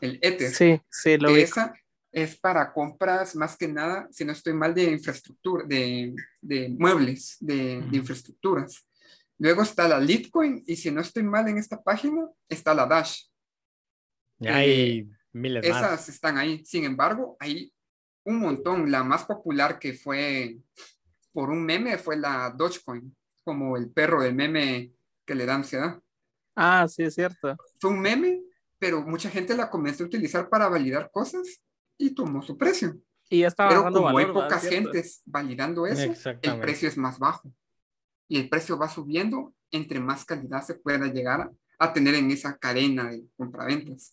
El 0.00 0.18
Ether 0.22 0.50
Sí, 0.50 0.80
sí, 0.90 1.16
lo 1.16 1.28
que 1.28 1.42
esa 1.42 1.72
es 2.12 2.36
para 2.38 2.72
compras 2.72 3.36
más 3.36 3.56
que 3.56 3.68
nada, 3.68 4.08
si 4.10 4.24
no 4.24 4.32
estoy 4.32 4.52
mal, 4.52 4.74
de 4.74 4.84
infraestructura, 4.84 5.64
de, 5.64 6.14
de 6.40 6.68
muebles, 6.68 7.36
de, 7.40 7.80
de 7.82 7.96
infraestructuras. 7.96 8.86
Luego 9.38 9.62
está 9.62 9.88
la 9.88 9.98
Litecoin 9.98 10.62
y 10.66 10.76
si 10.76 10.90
no 10.90 11.00
estoy 11.00 11.22
mal 11.22 11.48
en 11.48 11.56
esta 11.58 11.80
página, 11.82 12.28
está 12.48 12.74
la 12.74 12.86
Dash. 12.86 13.22
Y 14.38 14.48
hay 14.48 15.10
miles 15.32 15.64
Esas 15.64 15.82
más. 15.82 16.08
están 16.08 16.36
ahí. 16.36 16.64
Sin 16.64 16.84
embargo, 16.84 17.36
hay 17.40 17.72
un 18.24 18.38
montón. 18.38 18.90
La 18.90 19.02
más 19.02 19.24
popular 19.24 19.78
que 19.78 19.94
fue 19.94 20.58
por 21.32 21.48
un 21.50 21.64
meme 21.64 21.96
fue 21.96 22.16
la 22.16 22.52
Dogecoin, 22.54 23.16
como 23.44 23.76
el 23.76 23.90
perro 23.90 24.22
del 24.22 24.34
meme 24.34 24.92
que 25.24 25.34
le 25.34 25.46
da 25.46 25.54
ansiedad. 25.54 26.00
Ah, 26.54 26.86
sí, 26.88 27.04
es 27.04 27.14
cierto. 27.14 27.56
Fue 27.80 27.90
un 27.90 28.00
meme, 28.00 28.42
pero 28.80 29.02
mucha 29.02 29.30
gente 29.30 29.54
la 29.56 29.70
comenzó 29.70 30.02
a 30.02 30.06
utilizar 30.06 30.48
para 30.48 30.68
validar 30.68 31.10
cosas 31.12 31.62
y 31.96 32.14
tomó 32.14 32.42
su 32.42 32.56
precio. 32.56 32.98
Y 33.28 33.40
ya 33.40 33.48
estaba 33.48 33.68
Pero 33.68 33.82
como 33.84 34.08
hay 34.08 34.24
valor, 34.24 34.34
¿verdad? 34.34 34.48
pocas 34.48 34.68
gentes 34.68 35.22
validando 35.26 35.86
eso, 35.86 36.12
el 36.42 36.60
precio 36.60 36.88
es 36.88 36.96
más 36.96 37.18
bajo. 37.20 37.54
Y 38.26 38.38
el 38.40 38.48
precio 38.48 38.78
va 38.78 38.88
subiendo 38.88 39.54
entre 39.70 40.00
más 40.00 40.24
calidad 40.24 40.62
se 40.62 40.74
pueda 40.74 41.06
llegar 41.06 41.42
a, 41.42 41.50
a 41.78 41.92
tener 41.92 42.14
en 42.14 42.30
esa 42.30 42.56
cadena 42.56 43.10
de 43.10 43.24
compraventas. 43.36 44.12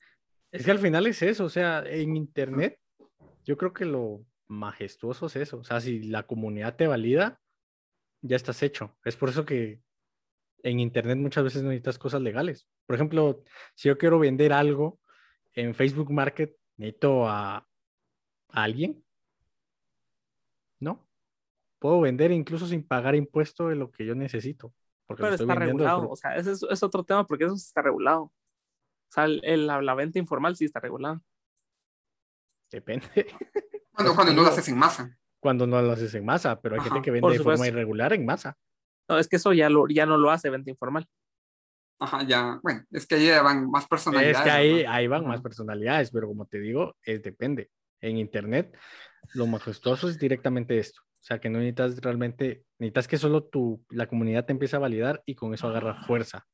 Es 0.52 0.66
que 0.66 0.72
al 0.72 0.80
final 0.80 1.08
es 1.08 1.22
eso, 1.22 1.46
o 1.46 1.50
sea, 1.50 1.84
en 1.86 2.16
internet, 2.16 2.80
yo 3.46 3.58
creo 3.58 3.74
que 3.74 3.86
lo 3.86 4.26
majestuoso 4.48 5.28
es 5.28 5.36
eso. 5.38 5.60
O 5.60 5.64
sea, 5.64 5.82
si 5.82 6.04
la 6.04 6.24
comunidad 6.24 6.76
te 6.76 6.88
valida, 6.88 7.40
ya 8.22 8.36
estás 8.36 8.62
hecho. 8.64 8.96
Es 9.04 9.16
por 9.16 9.30
eso 9.30 9.46
que 9.46 9.82
en 10.64 10.80
internet 10.80 11.18
muchas 11.18 11.44
veces 11.44 11.64
necesitas 11.64 11.98
cosas 12.00 12.22
legales. 12.22 12.68
Por 12.86 12.96
ejemplo, 12.96 13.44
si 13.76 13.88
yo 13.90 13.98
quiero 13.98 14.20
vender 14.20 14.54
algo 14.54 15.00
en 15.54 15.74
Facebook 15.76 16.12
Market, 16.12 16.56
necesito 16.78 17.28
a, 17.28 17.58
a 17.58 17.66
alguien. 18.50 19.04
¿No? 20.80 21.08
Puedo 21.80 22.02
vender 22.02 22.32
incluso 22.32 22.68
sin 22.68 22.86
pagar 22.88 23.16
impuesto 23.16 23.68
de 23.70 23.76
lo 23.76 23.92
que 23.92 24.06
yo 24.06 24.16
necesito. 24.16 24.74
Porque 25.06 25.22
Pero 25.24 25.34
estoy 25.36 25.46
está 25.50 25.56
regulado. 25.60 26.10
O 26.10 26.16
sea, 26.16 26.36
ese 26.36 26.52
es, 26.52 26.64
es 26.70 26.84
otro 26.84 27.04
tema 27.04 27.26
porque 27.26 27.46
eso 27.46 27.56
sí 27.56 27.66
está 27.68 27.82
regulado. 27.82 28.24
O 28.24 28.34
sea, 29.10 29.26
el- 29.26 29.42
el- 29.44 29.68
la, 29.68 29.82
la 29.82 29.96
venta 29.96 30.20
informal 30.20 30.56
sí 30.56 30.66
está 30.66 30.80
regulada. 30.80 31.22
Depende. 32.72 33.06
Cuando, 33.94 34.14
cuando 34.14 34.34
no 34.34 34.44
lo 34.44 34.50
haces 34.50 34.68
en 34.68 34.78
masa. 34.78 35.18
Cuando 35.40 35.66
no 35.66 35.82
lo 35.82 35.92
haces 35.92 36.14
en 36.14 36.24
masa, 36.26 36.62
pero 36.62 36.76
hay 36.76 36.82
gente 36.82 37.02
que 37.02 37.10
vende 37.10 37.32
de 37.32 37.40
forma 37.40 37.68
irregular 37.68 38.14
en 38.14 38.26
masa. 38.28 38.56
No, 39.10 39.18
es 39.18 39.28
que 39.28 39.38
eso 39.38 39.54
ya, 39.54 39.70
lo, 39.70 39.88
ya 39.88 40.06
no 40.06 40.18
lo 40.18 40.32
hace 40.32 40.50
venta 40.50 40.70
informal. 40.70 41.08
Ajá, 42.00 42.24
ya. 42.24 42.60
Bueno, 42.62 42.84
es 42.92 43.08
que 43.08 43.16
ahí 43.16 43.28
ya 43.28 43.42
van 43.42 43.70
más 43.70 43.88
personalidades. 43.88 44.38
Es 44.38 44.44
que 44.44 44.52
ahí, 44.52 44.74
¿verdad? 44.78 44.94
ahí 44.94 45.08
van 45.08 45.28
más 45.28 45.42
personalidades, 45.42 46.12
pero 46.12 46.28
como 46.28 46.46
te 46.46 46.60
digo, 46.60 46.96
es 47.02 47.24
depende. 47.24 47.72
En 48.00 48.18
internet, 48.18 48.78
lo 49.34 49.48
majestuoso 49.48 50.08
es 50.08 50.20
directamente 50.20 50.78
esto. 50.78 51.02
O 51.02 51.24
sea, 51.28 51.40
que 51.40 51.50
no 51.50 51.58
necesitas 51.58 51.98
realmente, 51.98 52.64
necesitas 52.78 53.08
que 53.08 53.18
solo 53.18 53.44
tu, 53.44 53.84
la 53.90 54.08
comunidad 54.08 54.46
te 54.46 54.52
empiece 54.52 54.76
a 54.76 54.80
validar 54.80 55.24
y 55.26 55.36
con 55.36 55.54
eso 55.54 55.68
agarra 55.68 56.04
fuerza 56.06 56.46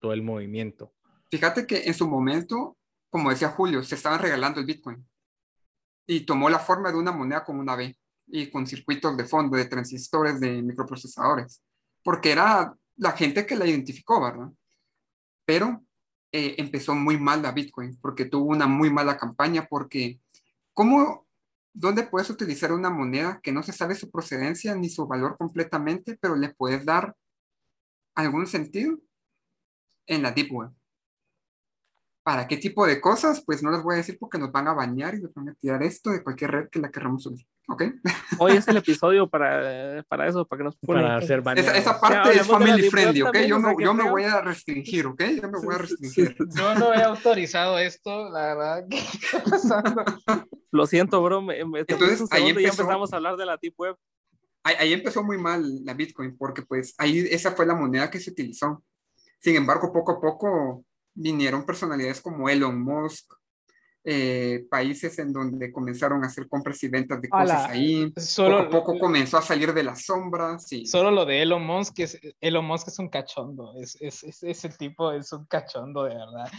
todo 0.00 0.12
el 0.12 0.22
movimiento. 0.22 0.92
Fíjate 1.30 1.66
que 1.66 1.84
en 1.84 1.94
su 1.94 2.08
momento, 2.08 2.76
como 3.10 3.30
decía 3.30 3.48
Julio, 3.48 3.82
se 3.82 3.94
estaban 3.94 4.20
regalando 4.20 4.60
el 4.60 4.66
Bitcoin. 4.66 5.06
Y 6.06 6.20
tomó 6.20 6.50
la 6.50 6.58
forma 6.58 6.90
de 6.90 6.98
una 6.98 7.12
moneda 7.12 7.44
con 7.44 7.58
una 7.58 7.76
B 7.76 7.96
y 8.26 8.50
con 8.50 8.66
circuitos 8.66 9.16
de 9.16 9.24
fondo, 9.24 9.56
de 9.56 9.66
transistores, 9.66 10.40
de 10.40 10.62
microprocesadores. 10.62 11.62
Porque 12.08 12.32
era 12.32 12.74
la 12.96 13.12
gente 13.12 13.44
que 13.44 13.54
la 13.54 13.66
identificó, 13.66 14.18
¿verdad? 14.18 14.50
Pero 15.44 15.84
eh, 16.32 16.54
empezó 16.56 16.94
muy 16.94 17.20
mal 17.20 17.42
la 17.42 17.52
Bitcoin, 17.52 17.98
porque 18.00 18.24
tuvo 18.24 18.46
una 18.46 18.66
muy 18.66 18.90
mala 18.90 19.18
campaña, 19.18 19.66
porque 19.68 20.18
¿cómo, 20.72 21.26
dónde 21.74 22.04
puedes 22.04 22.30
utilizar 22.30 22.72
una 22.72 22.88
moneda 22.88 23.40
que 23.42 23.52
no 23.52 23.62
se 23.62 23.74
sabe 23.74 23.94
su 23.94 24.10
procedencia 24.10 24.74
ni 24.74 24.88
su 24.88 25.06
valor 25.06 25.36
completamente, 25.36 26.16
pero 26.18 26.34
le 26.34 26.48
puedes 26.48 26.82
dar 26.86 27.14
algún 28.14 28.46
sentido? 28.46 28.98
En 30.06 30.22
la 30.22 30.32
Deep 30.32 30.50
Web. 30.50 30.77
¿Para 32.28 32.46
qué 32.46 32.58
tipo 32.58 32.86
de 32.86 33.00
cosas? 33.00 33.42
Pues 33.42 33.62
no 33.62 33.70
les 33.70 33.82
voy 33.82 33.94
a 33.94 33.96
decir 33.96 34.18
porque 34.20 34.36
nos 34.36 34.52
van 34.52 34.68
a 34.68 34.74
bañar 34.74 35.14
y 35.14 35.22
nos 35.22 35.32
van 35.32 35.48
a 35.48 35.54
tirar 35.54 35.82
esto 35.82 36.10
de 36.10 36.22
cualquier 36.22 36.50
red 36.50 36.68
que 36.68 36.78
la 36.78 36.90
queramos 36.90 37.22
subir. 37.22 37.46
¿Ok? 37.68 37.84
Hoy 38.38 38.52
es 38.52 38.68
el 38.68 38.76
episodio 38.84 39.30
para, 39.30 40.02
para 40.02 40.28
eso, 40.28 40.46
para 40.46 40.58
que 40.58 40.64
nos 40.64 40.76
Para 40.76 41.16
hacer 41.16 41.42
Esa, 41.56 41.78
esa 41.78 41.98
parte 41.98 42.18
hablemos 42.18 42.40
es 42.42 42.46
de 42.46 42.52
la 42.52 42.58
family 42.58 42.90
friendly, 42.90 43.22
¿ok? 43.22 43.36
Yo 43.46 43.56
o 43.56 43.60
sea, 43.60 43.70
me, 43.70 43.76
qué 43.76 43.84
yo 43.84 43.94
me 43.94 44.10
voy 44.10 44.24
a 44.24 44.42
restringir, 44.42 45.06
¿ok? 45.06 45.22
Yo 45.40 45.48
me 45.48 45.58
voy 45.58 45.74
a 45.74 45.78
restringir. 45.78 46.36
Yo 46.54 46.74
no 46.74 46.92
he 46.92 47.02
autorizado 47.02 47.78
esto, 47.78 48.28
la 48.28 48.54
verdad. 48.54 48.84
¿Qué 48.90 48.98
está 48.98 49.42
pasando? 49.44 50.04
Lo 50.70 50.86
siento, 50.86 51.22
bro. 51.22 51.40
Me, 51.40 51.64
me 51.64 51.78
Entonces, 51.78 52.28
ahí 52.30 52.42
y 52.42 52.44
ya 52.44 52.50
empezó- 52.50 52.82
empezamos 52.82 53.10
a 53.10 53.16
hablar 53.16 53.38
de 53.38 53.46
la 53.46 53.56
Deep 53.56 53.72
Web. 53.78 53.96
Ahí, 54.64 54.74
ahí 54.80 54.92
empezó 54.92 55.24
muy 55.24 55.38
mal 55.38 55.64
la 55.82 55.94
Bitcoin 55.94 56.36
porque 56.36 56.60
pues 56.60 56.94
ahí 56.98 57.26
esa 57.30 57.52
fue 57.52 57.64
la 57.64 57.74
moneda 57.74 58.10
que 58.10 58.20
se 58.20 58.32
utilizó. 58.32 58.84
Sin 59.40 59.56
embargo, 59.56 59.90
poco 59.94 60.12
a 60.12 60.20
poco 60.20 60.84
vinieron 61.20 61.64
personalidades 61.66 62.20
como 62.20 62.48
Elon 62.48 62.80
Musk, 62.80 63.32
eh, 64.10 64.64
países 64.70 65.18
en 65.18 65.32
donde 65.34 65.70
comenzaron 65.70 66.22
a 66.24 66.28
hacer 66.28 66.48
compras 66.48 66.82
y 66.82 66.88
ventas 66.88 67.20
de 67.20 67.28
cosas 67.28 67.50
Ala, 67.50 67.66
ahí. 67.68 68.10
Solo, 68.16 68.64
poco 68.70 68.78
a 68.78 68.80
poco 68.94 68.98
comenzó 69.00 69.36
a 69.36 69.42
salir 69.42 69.74
de 69.74 69.82
las 69.82 70.04
sombras 70.06 70.72
y 70.72 70.86
solo 70.86 71.10
lo 71.10 71.26
de 71.26 71.42
Elon 71.42 71.62
Musk, 71.66 71.94
que 71.94 72.02
es, 72.04 72.18
Elon 72.40 72.64
Musk 72.64 72.88
es 72.88 72.98
un 73.00 73.08
cachondo. 73.10 73.74
Es, 73.78 73.96
es- 74.00 74.22
es- 74.22 74.42
ese 74.44 74.68
tipo 74.70 75.12
es 75.12 75.30
un 75.32 75.44
cachondo 75.46 76.04
de 76.04 76.14
verdad. 76.14 76.50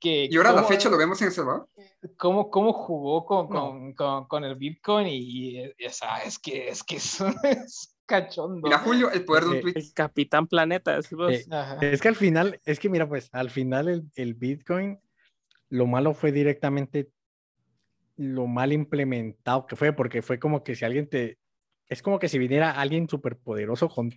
Que 0.00 0.26
y 0.28 0.36
ahora 0.36 0.50
a 0.50 0.54
la 0.54 0.64
fecha 0.64 0.88
lo 0.88 0.96
vemos 0.96 1.20
en 1.20 1.28
El 1.28 1.34
Salvador. 1.34 1.68
cómo, 2.16 2.50
cómo 2.50 2.72
jugó 2.72 3.24
con, 3.24 3.50
No. 3.50 3.70
con, 3.70 3.92
con, 3.94 4.24
con 4.26 4.44
el 4.44 4.56
Bitcoin 4.56 5.06
y, 5.06 5.60
y, 5.60 5.86
o 5.86 5.90
sea, 5.90 6.18
es 6.24 6.38
que 6.40 6.68
es 6.70 6.82
que 6.82 6.96
es, 6.96 7.20
un- 7.20 7.36
es 7.44 7.95
cachondo. 8.06 8.60
Mira, 8.62 8.78
Julio, 8.78 9.10
el 9.10 9.24
poder 9.24 9.44
de 9.44 9.48
un 9.50 9.56
Eh, 9.56 9.60
tweet. 9.60 9.72
El 9.76 9.92
Capitán 9.92 10.46
Planeta. 10.46 10.98
Eh. 10.98 11.46
Es 11.80 12.00
que 12.00 12.08
al 12.08 12.16
final, 12.16 12.60
es 12.64 12.78
que 12.78 12.88
mira, 12.88 13.08
pues 13.08 13.28
al 13.32 13.50
final 13.50 13.88
el, 13.88 14.04
el 14.14 14.34
Bitcoin, 14.34 14.98
lo 15.68 15.86
malo 15.86 16.14
fue 16.14 16.32
directamente 16.32 17.10
lo 18.16 18.46
mal 18.46 18.72
implementado 18.72 19.66
que 19.66 19.76
fue, 19.76 19.92
porque 19.92 20.22
fue 20.22 20.38
como 20.38 20.64
que 20.64 20.74
si 20.74 20.84
alguien 20.84 21.08
te, 21.08 21.38
es 21.88 22.02
como 22.02 22.18
que 22.18 22.28
si 22.28 22.38
viniera 22.38 22.70
alguien 22.70 23.08
superpoderoso 23.08 23.88
con, 23.88 24.10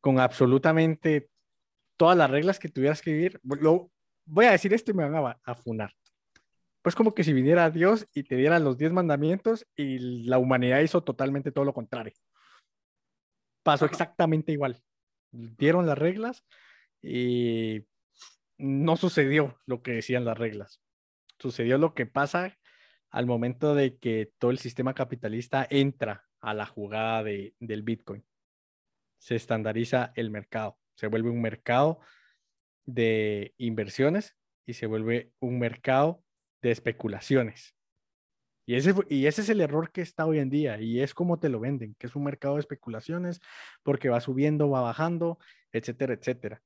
con 0.00 0.18
absolutamente 0.18 1.28
todas 1.96 2.16
las 2.16 2.30
reglas 2.30 2.58
que 2.58 2.68
tuvieras 2.68 3.02
que 3.02 3.12
vivir, 3.12 3.40
lo, 3.44 3.90
voy 4.24 4.46
a 4.46 4.52
decir 4.52 4.72
esto 4.74 4.90
y 4.90 4.94
me 4.94 5.08
van 5.08 5.24
a, 5.24 5.38
a 5.44 5.54
funar. 5.54 5.92
Pues 6.82 6.94
como 6.94 7.14
que 7.14 7.24
si 7.24 7.32
viniera 7.32 7.70
Dios 7.70 8.06
y 8.14 8.22
te 8.22 8.36
diera 8.36 8.58
los 8.58 8.78
10 8.78 8.92
mandamientos 8.92 9.66
y 9.76 9.98
la 10.26 10.38
humanidad 10.38 10.80
hizo 10.80 11.02
totalmente 11.02 11.52
todo 11.52 11.64
lo 11.64 11.74
contrario. 11.74 12.14
Pasó 13.68 13.84
exactamente 13.84 14.50
igual. 14.50 14.82
Dieron 15.30 15.84
las 15.84 15.98
reglas 15.98 16.42
y 17.02 17.84
no 18.56 18.96
sucedió 18.96 19.60
lo 19.66 19.82
que 19.82 19.92
decían 19.92 20.24
las 20.24 20.38
reglas. 20.38 20.80
Sucedió 21.38 21.76
lo 21.76 21.92
que 21.92 22.06
pasa 22.06 22.56
al 23.10 23.26
momento 23.26 23.74
de 23.74 23.98
que 23.98 24.32
todo 24.38 24.52
el 24.52 24.58
sistema 24.58 24.94
capitalista 24.94 25.66
entra 25.68 26.24
a 26.40 26.54
la 26.54 26.64
jugada 26.64 27.22
de, 27.22 27.54
del 27.60 27.82
Bitcoin. 27.82 28.24
Se 29.18 29.36
estandariza 29.36 30.14
el 30.16 30.30
mercado, 30.30 30.78
se 30.94 31.08
vuelve 31.08 31.28
un 31.28 31.42
mercado 31.42 32.00
de 32.86 33.52
inversiones 33.58 34.34
y 34.64 34.72
se 34.72 34.86
vuelve 34.86 35.34
un 35.40 35.58
mercado 35.58 36.24
de 36.62 36.70
especulaciones. 36.70 37.76
Y 38.68 38.74
ese, 38.74 38.94
y 39.08 39.24
ese 39.24 39.40
es 39.40 39.48
el 39.48 39.62
error 39.62 39.90
que 39.90 40.02
está 40.02 40.26
hoy 40.26 40.40
en 40.40 40.50
día 40.50 40.78
y 40.78 41.00
es 41.00 41.14
como 41.14 41.38
te 41.38 41.48
lo 41.48 41.58
venden, 41.58 41.94
que 41.98 42.06
es 42.06 42.14
un 42.14 42.24
mercado 42.24 42.56
de 42.56 42.60
especulaciones 42.60 43.40
porque 43.82 44.10
va 44.10 44.20
subiendo, 44.20 44.68
va 44.68 44.82
bajando, 44.82 45.38
etcétera, 45.72 46.12
etcétera. 46.12 46.60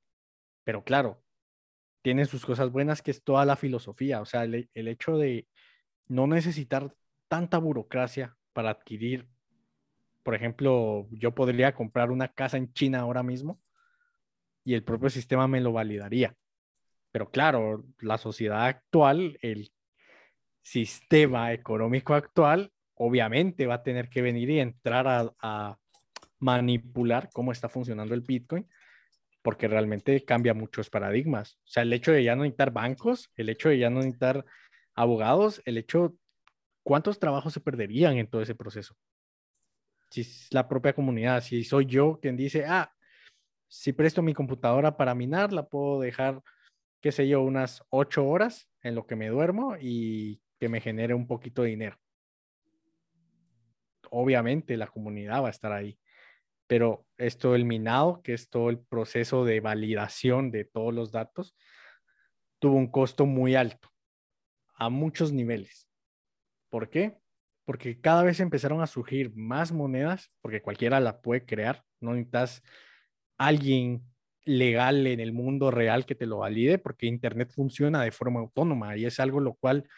Pero 0.65 0.83
claro, 0.83 1.23
tiene 2.03 2.25
sus 2.25 2.45
cosas 2.45 2.73
buenas 2.73 3.03
que 3.03 3.13
es 3.13 3.23
toda 3.23 3.45
la 3.45 3.55
filosofía, 3.55 4.21
o 4.21 4.25
sea, 4.25 4.43
el, 4.43 4.69
el 4.75 4.89
hecho 4.89 5.17
de 5.17 5.47
no 6.09 6.27
necesitar 6.27 6.93
tanta 7.29 7.59
burocracia 7.59 8.37
para 8.53 8.71
adquirir, 8.71 9.29
por 10.25 10.35
ejemplo, 10.35 11.07
yo 11.13 11.37
podría 11.37 11.73
comprar 11.73 12.11
una 12.11 12.27
casa 12.27 12.57
en 12.57 12.73
China 12.73 12.99
ahora 12.99 13.23
mismo 13.23 13.61
y 14.65 14.75
el 14.75 14.83
propio 14.83 15.09
sistema 15.09 15.47
me 15.47 15.61
lo 15.61 15.73
validaría. 15.73 16.35
Pero 17.13 17.31
claro, 17.31 17.85
la 18.01 18.19
sociedad 18.19 18.67
actual, 18.67 19.39
el 19.41 19.71
sistema 20.63 21.53
económico 21.53 22.15
actual, 22.15 22.73
obviamente 22.95 23.67
va 23.67 23.75
a 23.75 23.83
tener 23.83 24.09
que 24.09 24.23
venir 24.23 24.49
y 24.51 24.61
entrar 24.61 25.07
a, 25.09 25.33
a 25.41 25.79
manipular 26.39 27.31
cómo 27.33 27.53
está 27.53 27.69
funcionando 27.69 28.15
el 28.15 28.21
Bitcoin, 28.21 28.67
porque 29.43 29.69
realmente 29.69 30.25
cambia 30.25 30.55
muchos 30.55 30.91
paradigmas. 30.91 31.55
O 31.65 31.69
sea, 31.69 31.83
el 31.83 31.93
hecho 31.93 32.13
de 32.13 32.25
ya 32.25 32.37
no 32.37 32.43
necesitar 32.43 32.73
bancos, 32.73 33.31
el 33.37 33.49
hecho 33.49 33.69
de 33.69 33.79
ya 33.79 33.91
no 33.91 33.99
necesitar 33.99 34.45
abogados, 34.95 35.63
el 35.65 35.79
hecho, 35.79 36.15
¿cuántos 36.83 37.19
trabajos 37.19 37.53
se 37.53 37.61
perderían 37.61 38.19
en 38.19 38.29
todo 38.29 38.43
ese 38.43 38.55
proceso? 38.55 38.97
Si 40.11 40.21
es 40.21 40.49
la 40.51 40.69
propia 40.69 40.95
comunidad, 40.95 41.43
si 41.43 41.65
soy 41.65 41.87
yo 41.87 42.19
quien 42.21 42.37
dice, 42.37 42.65
ah, 42.67 42.93
si 43.69 43.93
presto 43.93 44.21
mi 44.21 44.35
computadora 44.35 44.97
para 44.97 45.15
minar, 45.15 45.53
la 45.53 45.67
puedo 45.67 46.01
dejar, 46.01 46.43
qué 47.01 47.11
sé 47.11 47.27
yo, 47.27 47.41
unas 47.43 47.83
ocho 47.89 48.27
horas 48.27 48.69
en 48.83 48.95
lo 48.95 49.07
que 49.07 49.17
me 49.17 49.29
duermo 49.29 49.77
y 49.81 50.43
que 50.63 50.69
me 50.69 50.81
genere 50.81 51.13
un 51.13 51.27
poquito 51.27 51.63
de 51.63 51.71
dinero. 51.71 51.99
Obviamente 54.11 54.77
la 54.77 54.87
comunidad 54.87 55.43
va 55.43 55.49
a 55.49 55.51
estar 55.51 55.73
ahí, 55.73 55.99
pero 56.69 57.05
esto 57.17 57.57
el 57.57 57.65
minado, 57.65 58.23
que 58.23 58.33
es 58.33 58.49
todo 58.49 58.71
el 58.71 58.79
proceso 58.79 59.45
de 59.45 59.59
validación 59.59 60.53
de 60.53 60.65
todos 60.65 60.95
los 60.95 61.11
datos, 61.11 61.57
tuvo 62.61 62.77
un 62.77 62.93
costo 62.93 63.27
muy 63.27 63.57
alto, 63.57 63.89
a 64.75 64.89
muchos 64.89 65.33
niveles. 65.33 65.89
¿Por 66.71 66.91
qué? 66.91 67.19
Porque 67.65 68.01
cada 68.01 68.23
vez 68.23 68.39
empezaron 68.39 68.83
a 68.83 68.87
surgir 68.87 69.35
más 69.35 69.73
monedas, 69.73 70.31
porque 70.43 70.63
cualquiera 70.63 71.01
la 71.01 71.23
puede 71.23 71.45
crear, 71.45 71.83
no 71.99 72.13
necesitas 72.13 72.63
alguien 73.37 74.05
legal 74.45 75.09
en 75.09 75.19
el 75.19 75.33
mundo 75.33 75.73
real 75.73 76.07
que 76.07 76.15
te 76.15 76.27
lo 76.27 76.39
valide, 76.39 76.79
porque 76.79 77.07
Internet 77.07 77.51
funciona 77.53 78.05
de 78.05 78.13
forma 78.13 78.39
autónoma 78.39 78.97
y 78.97 79.07
es 79.07 79.19
algo 79.19 79.41
lo 79.41 79.55
cual 79.55 79.89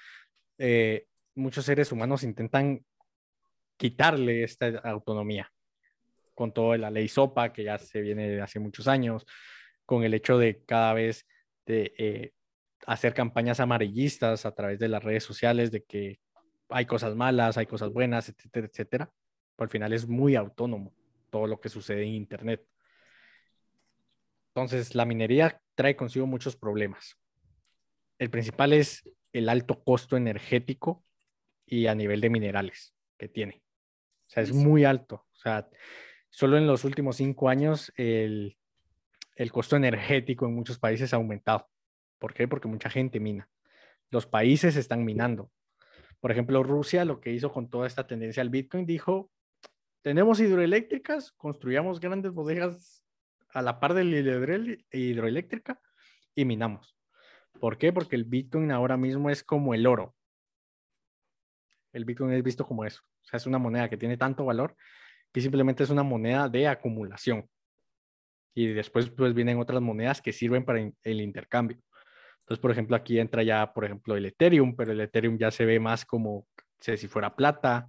eh, 0.59 1.07
muchos 1.35 1.65
seres 1.65 1.91
humanos 1.93 2.23
intentan 2.23 2.85
quitarle 3.77 4.45
esta 4.45 4.69
autonomía 4.85 5.51
con 6.35 6.53
toda 6.53 6.77
la 6.79 6.91
ley 6.91 7.09
SOPA 7.09 7.53
que 7.53 7.65
ya 7.65 7.79
se 7.79 8.01
viene 8.01 8.29
de 8.29 8.43
hace 8.43 8.59
muchos 8.59 8.89
años, 8.89 9.27
con 9.87 10.05
el 10.05 10.15
hecho 10.15 10.39
de 10.39 10.65
cada 10.65 10.93
vez 10.93 11.27
de 11.67 11.95
eh, 11.99 12.33
hacer 12.87 13.15
campañas 13.15 13.61
amarillistas 13.61 14.47
a 14.47 14.55
través 14.55 14.79
de 14.79 14.89
las 14.89 15.03
redes 15.03 15.25
sociales 15.25 15.71
de 15.71 15.85
que 15.85 16.21
hay 16.69 16.87
cosas 16.87 17.15
malas, 17.15 17.57
hay 17.57 17.67
cosas 17.67 17.93
buenas, 17.93 18.29
etcétera, 18.29 18.67
etcétera. 18.67 19.13
Pero 19.57 19.67
al 19.67 19.71
final 19.71 19.93
es 19.93 20.09
muy 20.09 20.35
autónomo 20.35 20.93
todo 21.31 21.47
lo 21.47 21.61
que 21.61 21.69
sucede 21.69 22.03
en 22.03 22.15
Internet. 22.15 22.67
Entonces, 24.49 24.95
la 24.95 25.05
minería 25.05 25.61
trae 25.75 25.97
consigo 25.97 26.27
muchos 26.27 26.57
problemas. 26.57 27.17
El 28.19 28.31
principal 28.31 28.73
es 28.73 29.03
el 29.35 29.49
alto 29.49 29.83
costo 29.83 30.17
energético 30.17 31.05
y 31.67 31.89
a 31.89 31.95
nivel 31.95 32.21
de 32.21 32.31
minerales 32.31 32.95
que 33.19 33.29
tiene. 33.29 33.63
O 34.27 34.31
sea, 34.31 34.43
es 34.43 34.53
muy 34.53 34.85
alto. 34.85 35.27
O 35.33 35.37
sea, 35.37 35.69
solo 36.31 36.57
en 36.57 36.67
los 36.67 36.85
últimos 36.85 37.17
cinco 37.17 37.49
años 37.49 37.93
el, 37.97 38.57
el 39.35 39.53
costo 39.53 39.77
energético 39.77 40.47
en 40.47 40.55
muchos 40.55 40.79
países 40.79 41.13
ha 41.13 41.17
aumentado. 41.17 41.69
¿Por 42.19 42.33
qué? 42.33 42.49
Porque 42.49 42.69
mucha 42.69 42.89
gente 42.89 43.21
mina. 43.21 43.51
Los 44.11 44.27
países 44.27 44.77
están 44.77 45.05
minando. 45.05 45.51
Por 46.21 46.31
ejemplo, 46.31 46.63
Rusia 46.63 47.05
lo 47.05 47.21
que 47.21 47.33
hizo 47.33 47.53
con 47.53 47.69
toda 47.69 47.89
esta 47.89 48.07
tendencia 48.07 48.41
al 48.41 48.51
Bitcoin 48.51 48.87
dijo, 48.87 49.31
tenemos 50.01 50.39
hidroeléctricas, 50.39 51.33
construyamos 51.33 51.99
grandes 51.99 52.33
bodegas 52.33 53.05
a 53.49 53.63
la 53.63 53.81
par 53.81 53.95
de 53.95 54.05
la 54.05 54.79
hidroeléctrica 54.93 55.81
y 56.35 56.45
minamos. 56.45 56.97
¿Por 57.61 57.79
qué? 57.79 57.93
Porque 57.93 58.17
el 58.17 58.25
Bitcoin 58.25 58.71
ahora 58.71 58.97
mismo 58.97 59.31
es 59.31 59.43
como 59.43 59.75
el 59.75 59.87
oro. 59.87 60.15
El 61.93 62.05
Bitcoin 62.05 62.33
es 62.33 62.43
visto 62.43 62.67
como 62.67 62.85
eso. 62.85 63.03
O 63.23 63.27
sea, 63.27 63.39
es 63.39 63.47
una 63.47 63.59
moneda 63.59 63.89
que 63.89 63.97
tiene 63.97 64.17
tanto 64.17 64.45
valor 64.45 64.77
que 65.33 65.41
simplemente 65.41 65.83
es 65.83 65.91
una 65.91 66.05
moneda 66.05 66.49
de 66.49 66.69
acumulación. 66.69 67.49
Y 68.55 68.69
después 68.69 69.11
pues 69.11 69.35
vienen 69.35 69.59
otras 69.59 69.83
monedas 69.83 70.23
que 70.23 70.33
sirven 70.33 70.65
para 70.65 70.79
el 70.79 71.21
intercambio. 71.21 71.79
Entonces, 72.41 72.61
por 72.61 72.71
ejemplo, 72.71 72.95
aquí 72.95 73.19
entra 73.19 73.43
ya, 73.43 73.73
por 73.73 73.85
ejemplo, 73.85 74.17
el 74.17 74.27
Ethereum, 74.27 74.77
pero 74.77 74.93
el 74.93 75.01
Ethereum 75.01 75.37
ya 75.37 75.51
se 75.51 75.65
ve 75.65 75.81
más 75.81 76.05
como 76.05 76.47
si 76.79 77.09
fuera 77.09 77.35
plata. 77.35 77.89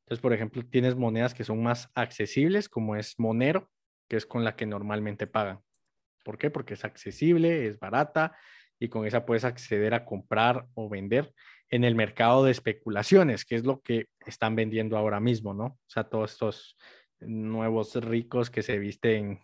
Entonces, 0.00 0.20
por 0.20 0.32
ejemplo, 0.32 0.62
tienes 0.64 0.94
monedas 0.94 1.34
que 1.34 1.42
son 1.42 1.62
más 1.62 1.90
accesibles, 1.94 2.68
como 2.68 2.94
es 2.94 3.18
Monero, 3.18 3.70
que 4.06 4.16
es 4.16 4.26
con 4.26 4.44
la 4.44 4.54
que 4.54 4.66
normalmente 4.66 5.26
pagan. 5.26 5.60
¿Por 6.22 6.38
qué? 6.38 6.50
Porque 6.50 6.74
es 6.74 6.84
accesible, 6.84 7.66
es 7.66 7.80
barata 7.80 8.36
y 8.78 8.88
con 8.88 9.06
esa 9.06 9.24
puedes 9.24 9.44
acceder 9.44 9.94
a 9.94 10.04
comprar 10.04 10.66
o 10.74 10.88
vender 10.88 11.32
en 11.70 11.84
el 11.84 11.94
mercado 11.94 12.44
de 12.44 12.50
especulaciones, 12.50 13.44
que 13.44 13.56
es 13.56 13.64
lo 13.64 13.80
que 13.80 14.06
están 14.26 14.54
vendiendo 14.54 14.96
ahora 14.96 15.20
mismo, 15.20 15.54
¿no? 15.54 15.64
O 15.64 15.88
sea, 15.88 16.04
todos 16.04 16.32
estos 16.32 16.76
nuevos 17.20 17.94
ricos 17.96 18.50
que 18.50 18.62
se 18.62 18.78
visten 18.78 19.40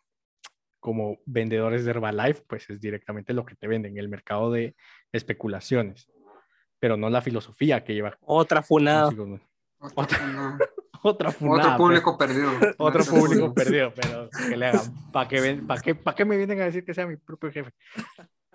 como 0.78 1.19
vendedores 1.27 1.85
de 1.85 1.90
Herbalife, 1.90 2.43
pues 2.47 2.69
es 2.70 2.81
directamente 2.81 3.35
lo 3.35 3.44
que 3.44 3.55
te 3.55 3.69
venden, 3.69 3.98
el 3.98 4.09
mercado 4.09 4.51
de 4.51 4.74
especulaciones, 5.12 6.11
pero 6.78 6.97
no 6.97 7.11
la 7.11 7.23
filosofía 7.23 7.85
que 7.85 7.94
lleva. 7.94 8.16
Otra 8.20 8.62
funada. 8.62 9.11
Otra, 9.94 10.19
Otra 10.23 10.59
Otro 11.02 11.32
pues. 11.39 11.77
público 11.77 12.19
perdido. 12.19 12.51
Otro 12.78 13.05
público 13.05 13.55
perdido, 13.55 13.93
pero 13.94 14.28
que 14.48 14.57
le 14.57 14.66
hagan. 14.66 15.11
¿Para 15.12 15.28
qué, 15.28 15.62
pa 15.66 15.81
qué, 15.81 15.94
pa 15.94 16.15
qué 16.15 16.24
me 16.24 16.36
vienen 16.36 16.61
a 16.61 16.65
decir 16.65 16.85
que 16.85 16.94
sea 16.94 17.07
mi 17.07 17.16
propio 17.16 17.51
jefe? 17.51 17.70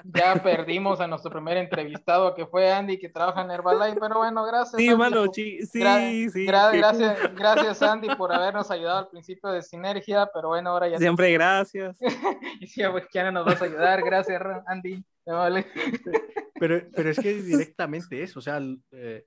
Ya 0.04 0.36
perdimos 0.36 1.00
a 1.00 1.08
nuestro 1.08 1.32
primer 1.32 1.58
entrevistado 1.58 2.36
que 2.36 2.46
fue 2.46 2.72
Andy 2.72 3.00
que 3.00 3.10
trabaja 3.10 3.42
en 3.42 3.52
Herbalife, 3.52 3.98
pero 4.00 4.18
bueno, 4.18 4.46
gracias. 4.46 4.76
Sí, 4.76 4.90
Andy, 4.90 4.98
mano, 4.98 5.26
sí, 5.34 5.66
sí, 5.66 5.80
gra- 5.80 6.30
sí. 6.32 6.46
gra- 6.46 6.72
que- 6.72 6.78
gracias, 6.78 7.36
gracias 7.36 7.82
Andy 7.82 8.10
por 8.16 8.34
habernos 8.34 8.70
ayudado 8.72 9.00
al 9.00 9.08
principio 9.08 9.50
de 9.52 9.62
Sinergia, 9.64 10.30
pero 10.34 10.50
bueno, 10.50 10.72
ahora 10.72 10.90
ya 10.90 10.98
Siempre 10.98 11.32
gracias. 11.32 11.98
y 12.60 12.68
sí, 12.68 12.82
pues, 12.92 13.06
nos 13.34 13.46
vas 13.46 13.62
a 13.62 13.66
ayudar, 13.66 14.04
gracias 14.04 14.42
Andy. 14.68 15.04
Vale. 15.26 15.66
Pero, 16.58 16.82
pero 16.96 17.10
es 17.10 17.20
que 17.20 17.32
es 17.32 17.46
directamente 17.46 18.24
eso, 18.24 18.40
o 18.40 18.42
sea, 18.42 18.62
eh, 18.92 19.26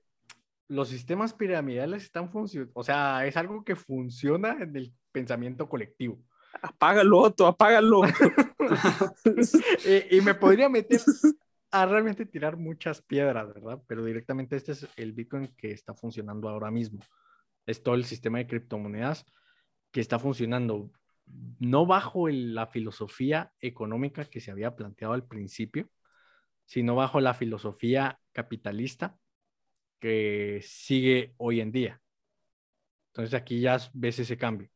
los 0.67 0.89
sistemas 0.89 1.31
piramidales 1.31 2.01
están 2.03 2.31
funcionando, 2.31 2.71
o 2.73 2.83
sea, 2.83 3.23
es 3.27 3.37
algo 3.37 3.63
que 3.63 3.75
funciona 3.75 4.57
en 4.59 4.75
el 4.75 4.93
pensamiento 5.11 5.69
colectivo. 5.69 6.19
Apágalo, 6.61 7.19
Otto, 7.19 7.47
apágalo. 7.47 8.01
Eh, 9.85 10.07
y 10.11 10.21
me 10.21 10.35
podría 10.35 10.69
meter 10.69 11.01
a 11.71 11.85
realmente 11.85 12.25
tirar 12.25 12.57
muchas 12.57 13.01
piedras, 13.01 13.53
¿verdad? 13.53 13.81
Pero 13.87 14.03
directamente 14.05 14.55
este 14.55 14.73
es 14.73 14.87
el 14.95 15.13
Bitcoin 15.13 15.47
que 15.55 15.71
está 15.71 15.93
funcionando 15.93 16.49
ahora 16.49 16.69
mismo. 16.69 16.99
Es 17.65 17.81
todo 17.81 17.95
el 17.95 18.05
sistema 18.05 18.37
de 18.39 18.47
criptomonedas 18.47 19.25
que 19.91 20.01
está 20.01 20.19
funcionando 20.19 20.91
no 21.59 21.85
bajo 21.85 22.27
el- 22.27 22.53
la 22.55 22.67
filosofía 22.67 23.51
económica 23.59 24.25
que 24.25 24.39
se 24.41 24.51
había 24.51 24.75
planteado 24.75 25.13
al 25.13 25.25
principio, 25.27 25.89
sino 26.65 26.95
bajo 26.95 27.19
la 27.21 27.33
filosofía 27.33 28.19
capitalista 28.31 29.17
que 29.99 30.61
sigue 30.63 31.33
hoy 31.37 31.61
en 31.61 31.71
día. 31.71 32.01
Entonces 33.11 33.33
aquí 33.33 33.61
ya 33.61 33.77
ves 33.93 34.19
ese 34.19 34.37
cambio, 34.37 34.69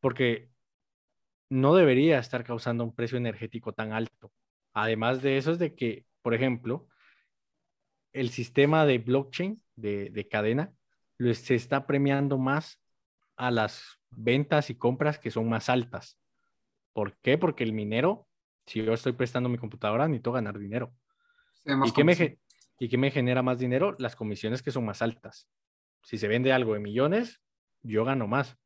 porque 0.00 0.51
no 1.52 1.74
debería 1.74 2.18
estar 2.18 2.44
causando 2.44 2.82
un 2.82 2.94
precio 2.94 3.18
energético 3.18 3.74
tan 3.74 3.92
alto. 3.92 4.32
Además 4.72 5.20
de 5.20 5.36
eso 5.36 5.52
es 5.52 5.58
de 5.58 5.74
que, 5.74 6.06
por 6.22 6.32
ejemplo, 6.32 6.88
el 8.14 8.30
sistema 8.30 8.86
de 8.86 8.96
blockchain, 8.96 9.62
de, 9.76 10.08
de 10.08 10.28
cadena, 10.28 10.72
lo, 11.18 11.34
se 11.34 11.54
está 11.54 11.86
premiando 11.86 12.38
más 12.38 12.80
a 13.36 13.50
las 13.50 14.00
ventas 14.08 14.70
y 14.70 14.76
compras 14.76 15.18
que 15.18 15.30
son 15.30 15.50
más 15.50 15.68
altas. 15.68 16.18
¿Por 16.94 17.18
qué? 17.18 17.36
Porque 17.36 17.64
el 17.64 17.74
minero, 17.74 18.26
si 18.64 18.82
yo 18.82 18.94
estoy 18.94 19.12
prestando 19.12 19.50
mi 19.50 19.58
computadora, 19.58 20.08
necesito 20.08 20.32
ganar 20.32 20.58
dinero. 20.58 20.94
Sí, 21.52 21.70
¿Y 21.84 21.92
qué, 21.92 22.02
me, 22.02 22.38
¿Y 22.78 22.88
qué 22.88 22.96
me 22.96 23.10
genera 23.10 23.42
más 23.42 23.58
dinero? 23.58 23.94
Las 23.98 24.16
comisiones 24.16 24.62
que 24.62 24.70
son 24.70 24.86
más 24.86 25.02
altas. 25.02 25.50
Si 26.02 26.16
se 26.16 26.28
vende 26.28 26.50
algo 26.50 26.72
de 26.72 26.80
millones, 26.80 27.42
yo 27.82 28.06
gano 28.06 28.26
más. 28.26 28.56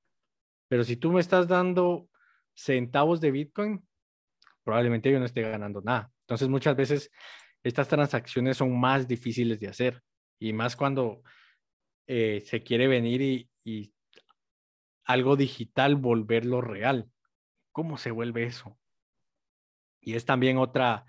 Pero 0.69 0.85
si 0.85 0.97
tú 0.97 1.11
me 1.11 1.21
estás 1.21 1.49
dando 1.49 2.09
centavos 2.57 3.21
de 3.21 3.31
Bitcoin, 3.31 3.87
probablemente 4.65 5.11
yo 5.11 5.19
no 5.19 5.27
esté 5.27 5.43
ganando 5.43 5.81
nada. 5.83 6.11
Entonces 6.23 6.49
muchas 6.49 6.75
veces 6.75 7.11
estas 7.63 7.89
transacciones 7.89 8.57
son 8.57 8.79
más 8.79 9.07
difíciles 9.07 9.61
de 9.61 9.69
hacer 9.69 10.03
y 10.41 10.53
más 10.53 10.77
cuando 10.77 11.23
eh, 12.07 12.43
se 12.45 12.63
quiere 12.63 12.89
venir 12.89 13.23
y, 13.23 13.51
y 13.65 13.93
algo 15.05 15.37
digital 15.37 15.97
volverlo 15.97 16.61
real. 16.61 17.11
¿Cómo 17.73 17.99
se 17.99 18.11
vuelve 18.11 18.45
eso? 18.45 18.79
Y 20.01 20.15
es 20.15 20.25
también 20.25 20.59
otra 20.59 21.05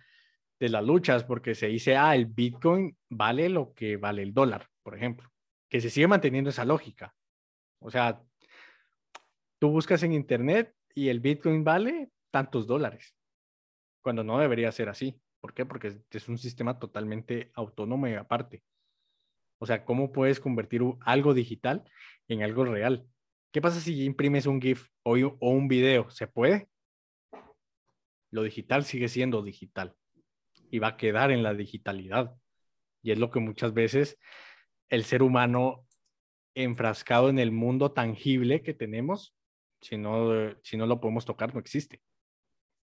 de 0.60 0.69
las 0.69 0.84
luchas 0.84 1.24
porque 1.24 1.56
se 1.56 1.68
dice, 1.68 1.95
ah, 1.95 2.15
el 2.15 2.26
Bitcoin 2.26 2.98
vale 3.10 3.49
lo 3.49 3.74
que 3.74 3.98
vale 3.98 4.24
el 4.24 4.34
dólar, 4.34 4.68
por 4.84 4.95
ejemplo, 4.95 5.32
que 5.69 5.82
se 5.82 5.90
sigue 5.90 6.07
manteniendo 6.07 6.49
esa 6.49 6.65
lógica. 6.65 7.15
O 7.80 7.91
sea, 7.91 8.22
tú 9.60 9.69
buscas 9.69 10.02
en 10.03 10.14
Internet 10.14 10.74
y 10.98 11.10
el 11.10 11.19
Bitcoin 11.19 11.64
vale 11.64 12.10
tantos 12.32 12.65
dólares, 12.65 13.15
cuando 14.02 14.24
no 14.24 14.40
debería 14.40 14.72
ser 14.72 14.90
así. 14.90 15.22
¿Por 15.40 15.53
qué? 15.53 15.64
Porque 15.64 15.95
es- 16.10 16.28
un 16.28 16.40
sistema 16.40 16.80
totalmente 16.80 17.52
autónomo 17.53 18.07
y 18.07 18.15
aparte. 18.15 18.64
O 19.60 19.68
sea, 19.68 19.86
¿cómo 19.86 20.11
puedes 20.11 20.40
convertir 20.40 20.82
algo 21.02 21.36
digital 21.36 21.84
en 22.28 22.41
algo 22.41 22.65
real? 22.65 23.07
¿Qué 23.52 23.61
pasa 23.61 23.80
si 23.80 24.06
imprimes 24.06 24.48
un 24.48 24.60
GIF 24.60 24.90
o 25.03 25.14
un 25.40 25.68
video? 25.68 26.10
¿Se 26.10 26.26
puede? 26.26 26.68
Lo 28.32 28.41
digital 28.41 28.84
sigue 28.84 29.07
siendo 29.07 29.44
digital 29.44 29.95
y 30.72 30.80
va 30.80 30.88
a 30.88 30.98
quedar 30.98 31.30
en 31.30 31.44
la 31.44 31.53
digitalidad. 31.53 32.36
Y 33.03 33.11
es 33.11 33.19
lo 33.19 33.30
que 33.30 33.40
muchas 33.40 33.72
veces 33.72 34.18
el 34.90 35.03
ser 35.03 35.22
humano 35.22 35.86
enfrascado 36.56 37.30
en 37.30 37.38
el 37.38 37.52
mundo 37.52 37.91
tangible 37.91 38.64
que 38.64 38.74
tenemos, 38.74 39.36
si 39.81 39.97
no, 39.97 40.33
eh, 40.35 40.57
si 40.63 40.77
no 40.77 40.85
lo 40.85 40.99
podemos 40.99 41.25
tocar, 41.25 41.53
no 41.53 41.59
existe. 41.59 42.01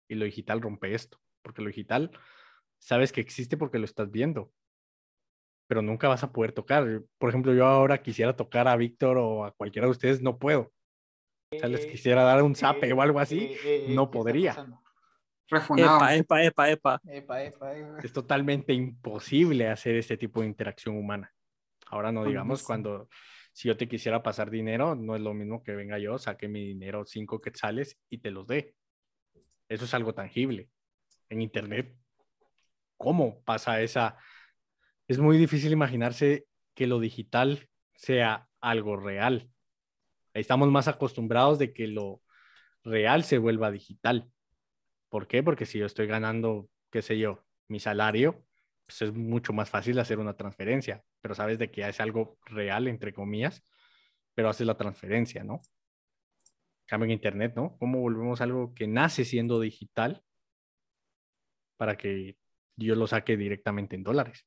Y 0.09 0.15
lo 0.15 0.25
digital 0.25 0.61
rompe 0.61 0.93
esto, 0.95 1.19
porque 1.43 1.61
lo 1.61 1.67
digital 1.67 2.11
sabes 2.79 3.11
que 3.11 3.21
existe 3.21 3.57
porque 3.57 3.79
lo 3.79 3.85
estás 3.85 4.09
viendo. 4.11 4.51
pero 5.67 5.83
nunca 5.83 6.07
vas 6.07 6.23
a 6.23 6.31
poder 6.31 6.51
tocar. 6.51 7.03
Por 7.19 7.29
ejemplo, 7.29 7.53
yo 7.53 7.65
ahora 7.67 8.01
quisiera 8.01 8.35
tocar 8.35 8.67
a 8.67 8.75
Víctor 8.75 9.17
o 9.19 9.45
a 9.45 9.51
cualquiera 9.51 9.85
de 9.85 9.91
ustedes, 9.91 10.19
no 10.19 10.39
puedo. 10.39 10.73
O 11.53 11.59
sea, 11.59 11.69
les 11.69 11.85
Eh, 11.85 11.91
quisiera 11.91 12.23
dar 12.23 12.41
un 12.41 12.55
zape 12.55 12.89
eh, 12.89 12.93
o 12.93 13.01
algo 13.03 13.19
así, 13.19 13.39
eh, 13.39 13.59
eh, 13.63 13.85
no 13.89 14.09
¿qué 14.09 14.17
está 14.17 14.23
podría. 14.23 14.51
Epa, 15.77 16.15
epa, 16.15 16.43
epa, 16.43 16.69
epa. 16.71 17.01
Epa, 17.07 17.43
epa, 17.43 17.77
epa. 17.77 17.99
Es 18.03 18.11
totalmente 18.11 18.73
imposible 18.73 19.67
hacer 19.67 19.95
este 19.95 20.17
tipo 20.17 20.41
de 20.41 20.47
interacción 20.47 20.97
humana. 20.97 21.31
Ahora 21.85 22.11
no 22.11 22.23
digamos 22.25 22.63
cuando, 22.63 23.07
si 23.59 23.67
yo 23.67 23.75
te 23.75 23.89
quisiera 23.89 24.23
pasar 24.23 24.49
dinero, 24.49 24.95
no 24.95 25.17
es 25.17 25.21
lo 25.21 25.33
mismo 25.33 25.61
que 25.63 25.73
venga 25.73 25.99
yo, 25.99 26.17
saque 26.17 26.47
mi 26.47 26.65
dinero, 26.65 27.03
cinco 27.05 27.41
quetzales 27.41 27.99
y 28.09 28.19
te 28.19 28.31
los 28.31 28.47
dé. 28.47 28.73
Eso 29.67 29.83
es 29.83 29.93
algo 29.93 30.13
tangible. 30.13 30.69
En 31.27 31.41
Internet, 31.41 31.93
¿cómo 32.95 33.43
pasa 33.43 33.81
esa? 33.81 34.15
Es 35.09 35.19
muy 35.19 35.37
difícil 35.37 35.73
imaginarse 35.73 36.45
que 36.73 36.87
lo 36.87 37.01
digital 37.01 37.67
sea 37.95 38.47
algo 38.61 38.95
real. 38.95 39.49
Estamos 40.33 40.69
más 40.69 40.87
acostumbrados 40.87 41.59
de 41.59 41.73
que 41.73 41.87
lo 41.87 42.21
real 42.85 43.25
se 43.25 43.39
vuelva 43.39 43.71
digital. 43.71 44.31
¿Por 45.09 45.27
qué? 45.27 45.43
Porque 45.43 45.65
si 45.65 45.79
yo 45.79 45.85
estoy 45.85 46.07
ganando, 46.07 46.69
qué 46.91 47.01
sé 47.01 47.19
yo, 47.19 47.43
mi 47.67 47.81
salario, 47.81 48.41
pues 48.89 49.03
es 49.03 49.13
mucho 49.13 49.53
más 49.53 49.69
fácil 49.69 49.99
hacer 49.99 50.17
una 50.17 50.35
transferencia, 50.35 51.03
pero 51.21 51.35
sabes 51.35 51.59
de 51.59 51.69
que 51.69 51.87
es 51.87 51.99
algo 51.99 52.39
real, 52.45 52.87
entre 52.87 53.13
comillas, 53.13 53.63
pero 54.33 54.49
haces 54.49 54.65
la 54.65 54.77
transferencia, 54.77 55.43
¿no? 55.43 55.61
Cambio 56.87 57.05
en 57.05 57.11
Internet, 57.11 57.53
¿no? 57.55 57.77
¿Cómo 57.77 57.99
volvemos 57.99 58.41
a 58.41 58.45
algo 58.45 58.73
que 58.73 58.87
nace 58.87 59.25
siendo 59.25 59.59
digital 59.59 60.23
para 61.77 61.97
que 61.97 62.35
yo 62.77 62.95
lo 62.95 63.05
saque 63.05 63.37
directamente 63.37 63.95
en 63.95 64.01
dólares? 64.01 64.43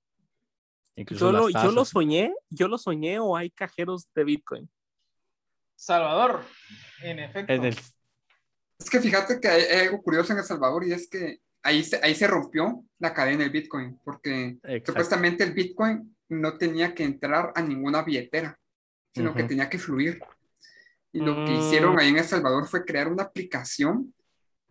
Incluso 0.97 1.27
Yo 1.27 1.39
lo, 1.39 1.48
yo 1.48 1.70
lo 1.70 1.85
soñé, 1.85 2.35
yo 2.51 2.66
lo 2.66 2.78
soñé 2.78 3.20
o 3.20 3.36
hay 3.36 3.48
cajeros 3.51 4.12
de 4.12 4.24
Bitcoin. 4.24 4.69
Salvador, 5.77 6.44
en 7.05 7.20
efecto. 7.20 7.52
En 7.52 7.64
el- 7.64 7.78
Es 8.78 8.90
que 8.90 8.98
fíjate 8.98 9.40
que 9.40 9.47
hay, 9.47 9.62
hay 9.62 9.86
algo 9.86 10.02
curioso 10.02 10.32
en 10.32 10.40
El 10.40 10.44
Salvador 10.44 10.85
y 10.85 10.93
es 10.93 11.09
que 11.09 11.39
ahí 11.63 11.85
se, 11.85 12.01
ahí 12.03 12.15
se 12.15 12.27
rompió 12.27 12.85
la 12.99 13.13
cadena 13.15 13.43
del 13.45 13.51
Bitcoin, 13.51 13.99
porque 14.05 14.59
Exacto. 14.63 14.93
supuestamente 14.93 15.45
el 15.45 15.53
Bitcoin 15.53 16.17
no 16.29 16.57
tenía 16.59 16.95
que 16.95 17.05
entrar 17.05 17.53
a 17.55 17.63
ninguna 17.63 18.03
billetera, 18.03 18.59
sino 19.15 19.35
que 19.35 19.45
tenía 19.45 19.69
que 19.69 19.79
fluir. 19.79 20.21
Y 21.13 21.21
lo 21.21 21.35
que 21.45 21.51
Mm. 21.53 21.59
hicieron 21.61 21.99
ahí 21.99 22.09
en 22.09 22.19
El 22.19 22.25
Salvador 22.25 22.67
fue 22.67 22.85
crear 22.85 23.09
una 23.09 23.25
aplicación 23.25 24.15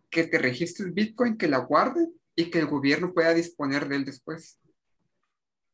que 0.10 0.24
te 0.24 0.38
registre 0.40 0.86
el 0.86 0.92
Bitcoin, 0.92 1.38
que 1.38 1.48
la 1.48 1.60
guarde 1.60 2.08
y 2.36 2.46
que 2.50 2.60
el 2.60 2.66
gobierno 2.66 3.14
pueda 3.14 3.34
disponer 3.34 3.88
de 3.88 3.98
él 3.98 4.06
después, 4.06 4.60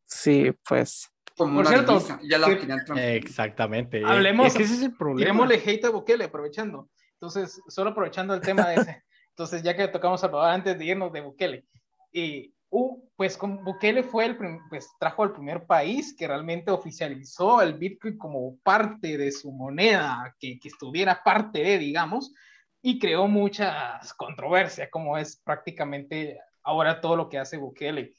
Sí, 0.05 0.51
pues. 0.67 1.09
como 1.37 1.55
Por 1.55 1.61
una 1.61 1.69
cierto, 1.69 1.93
divisa. 1.93 2.19
Ya 2.23 2.37
la 2.37 2.47
que-. 2.47 3.15
Exactamente. 3.17 4.03
Hablemos- 4.03 4.47
Es 4.47 4.53
que 4.55 4.63
ese 4.63 4.73
es 4.75 4.81
el 4.81 4.95
problema. 4.95 5.19
Tirémosle 5.31 5.55
hate 5.65 5.85
a 5.85 5.89
Bukele, 5.89 6.23
aprovechando. 6.25 6.89
Entonces, 7.13 7.61
solo 7.67 7.91
aprovechando 7.91 8.33
el 8.33 8.41
tema 8.41 8.67
de 8.69 8.75
ese. 8.75 9.03
Entonces, 9.37 9.61
ya 9.61 9.75
que 9.75 9.87
tocamos 9.87 10.19
Salvador, 10.21 10.49
antes 10.49 10.79
de 10.79 10.85
irnos 10.85 11.13
de 11.13 11.21
Bukele. 11.21 11.63
Y, 12.11 12.55
uh, 12.71 12.99
pues 13.15 13.37
con 13.37 13.63
Bukele 13.63 14.01
fue 14.01 14.25
el, 14.25 14.35
pues 14.67 14.89
trajo 14.99 15.23
el 15.23 15.31
primer 15.31 15.67
país 15.67 16.15
que 16.17 16.27
realmente 16.27 16.71
oficializó 16.71 17.61
el 17.61 17.75
Bitcoin 17.75 18.17
como 18.17 18.57
parte 18.63 19.15
de 19.15 19.31
su 19.31 19.51
moneda, 19.51 20.35
que, 20.39 20.57
que 20.57 20.69
estuviera 20.69 21.21
parte 21.23 21.59
de, 21.59 21.77
digamos, 21.77 22.33
y 22.81 22.97
creó 22.97 23.27
muchas 23.27 24.11
controversias, 24.15 24.89
como 24.89 25.15
es 25.19 25.39
prácticamente 25.45 26.39
ahora 26.63 26.99
todo 26.99 27.15
lo 27.15 27.29
que 27.29 27.37
hace 27.37 27.57
Bukele. 27.57 28.15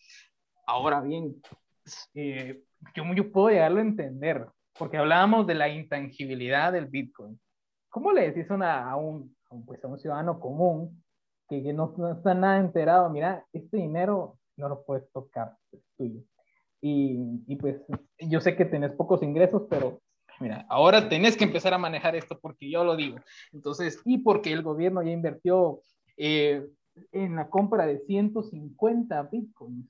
Ahora 0.68 1.00
bien, 1.00 1.34
eh, 2.14 2.62
yo, 2.94 3.02
yo 3.12 3.32
puedo 3.32 3.48
llegarlo 3.48 3.78
a 3.80 3.82
entender, 3.82 4.46
porque 4.78 4.98
hablábamos 4.98 5.48
de 5.48 5.54
la 5.56 5.68
intangibilidad 5.68 6.72
del 6.72 6.86
Bitcoin. 6.86 7.40
¿Cómo 7.88 8.12
le 8.12 8.30
decís 8.30 8.48
una- 8.50 8.88
a, 8.88 8.94
un, 8.94 9.36
a 9.50 9.56
un, 9.56 9.66
pues, 9.66 9.82
a 9.84 9.88
un 9.88 9.98
ciudadano 9.98 10.38
común 10.38 11.02
que, 11.48 11.62
que 11.62 11.72
no, 11.72 11.94
no 11.96 12.12
está 12.12 12.34
nada 12.34 12.58
enterado? 12.58 13.08
Mira, 13.10 13.44
este 13.52 13.78
dinero 13.78 14.38
no 14.56 14.68
lo 14.68 14.84
puedes 14.84 15.10
tocar, 15.12 15.56
es 15.72 15.80
tuyo. 15.96 16.20
Y, 16.80 17.42
y 17.46 17.56
pues 17.56 17.80
yo 18.18 18.40
sé 18.40 18.54
que 18.54 18.64
tenés 18.64 18.92
pocos 18.92 19.22
ingresos, 19.22 19.62
pero 19.68 20.00
mira, 20.40 20.66
ahora 20.68 21.08
tenés 21.08 21.36
que 21.36 21.44
empezar 21.44 21.74
a 21.74 21.78
manejar 21.78 22.14
esto 22.14 22.38
porque 22.40 22.70
yo 22.70 22.84
lo 22.84 22.96
digo. 22.96 23.18
Entonces, 23.52 24.00
y 24.04 24.18
porque 24.18 24.52
el 24.52 24.62
gobierno 24.62 25.02
ya 25.02 25.10
invirtió 25.10 25.80
eh, 26.16 26.66
en 27.12 27.36
la 27.36 27.48
compra 27.48 27.86
de 27.86 27.98
150 28.00 29.22
bitcoins, 29.24 29.86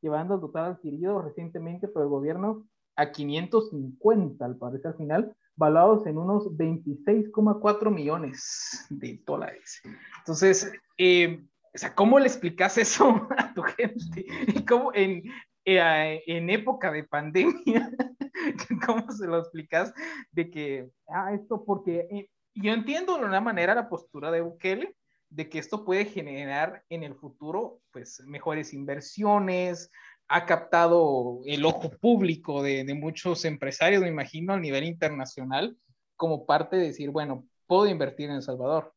llevando 0.00 0.34
el 0.34 0.40
total 0.40 0.72
adquirido 0.72 1.22
recientemente 1.22 1.88
por 1.88 2.02
el 2.02 2.08
gobierno 2.08 2.66
a 2.96 3.10
550, 3.10 4.44
al 4.44 4.56
parecer 4.56 4.88
al 4.88 4.96
final, 4.96 5.36
valuados 5.56 6.06
en 6.06 6.18
unos 6.18 6.46
26,4 6.56 7.90
millones 7.90 8.86
de 8.90 9.20
dólares. 9.24 9.80
Entonces, 10.18 10.72
eh, 10.98 11.44
o 11.74 11.78
sea, 11.78 11.94
¿cómo 11.94 12.18
le 12.18 12.26
explicas 12.26 12.78
eso 12.78 13.28
a 13.36 13.52
tu 13.54 13.62
gente? 13.62 14.26
¿Y 14.46 14.64
cómo 14.64 14.92
en, 14.94 15.24
eh, 15.64 16.22
en 16.26 16.50
época 16.50 16.90
de 16.90 17.04
pandemia, 17.04 17.90
cómo 18.86 19.10
se 19.10 19.26
lo 19.26 19.38
explicas 19.38 19.92
de 20.32 20.50
que, 20.50 20.90
ah, 21.08 21.32
esto 21.34 21.64
porque 21.64 22.06
eh, 22.10 22.30
yo 22.54 22.72
entiendo 22.72 23.18
de 23.18 23.24
una 23.24 23.40
manera 23.40 23.74
la 23.74 23.88
postura 23.88 24.30
de 24.30 24.40
Bukele, 24.40 24.96
de 25.30 25.48
que 25.48 25.58
esto 25.58 25.84
puede 25.84 26.04
generar 26.04 26.84
en 26.88 27.02
el 27.02 27.16
futuro, 27.16 27.80
pues, 27.90 28.22
mejores 28.24 28.72
inversiones, 28.72 29.90
ha 30.28 30.46
captado 30.46 31.40
el 31.44 31.64
ojo 31.64 31.90
público 31.90 32.62
de, 32.62 32.84
muchos 32.94 33.44
empresarios, 33.44 34.02
me 34.02 34.08
imagino, 34.08 34.54
a 34.54 34.60
nivel 34.60 34.84
internacional, 34.84 35.76
como 36.16 36.46
parte 36.46 36.76
de 36.76 36.86
decir, 36.86 37.10
bueno, 37.10 37.46
puedo 37.66 37.86
invertir 37.86 38.30
en 38.30 38.36
El 38.36 38.42
Salvador. 38.42 38.94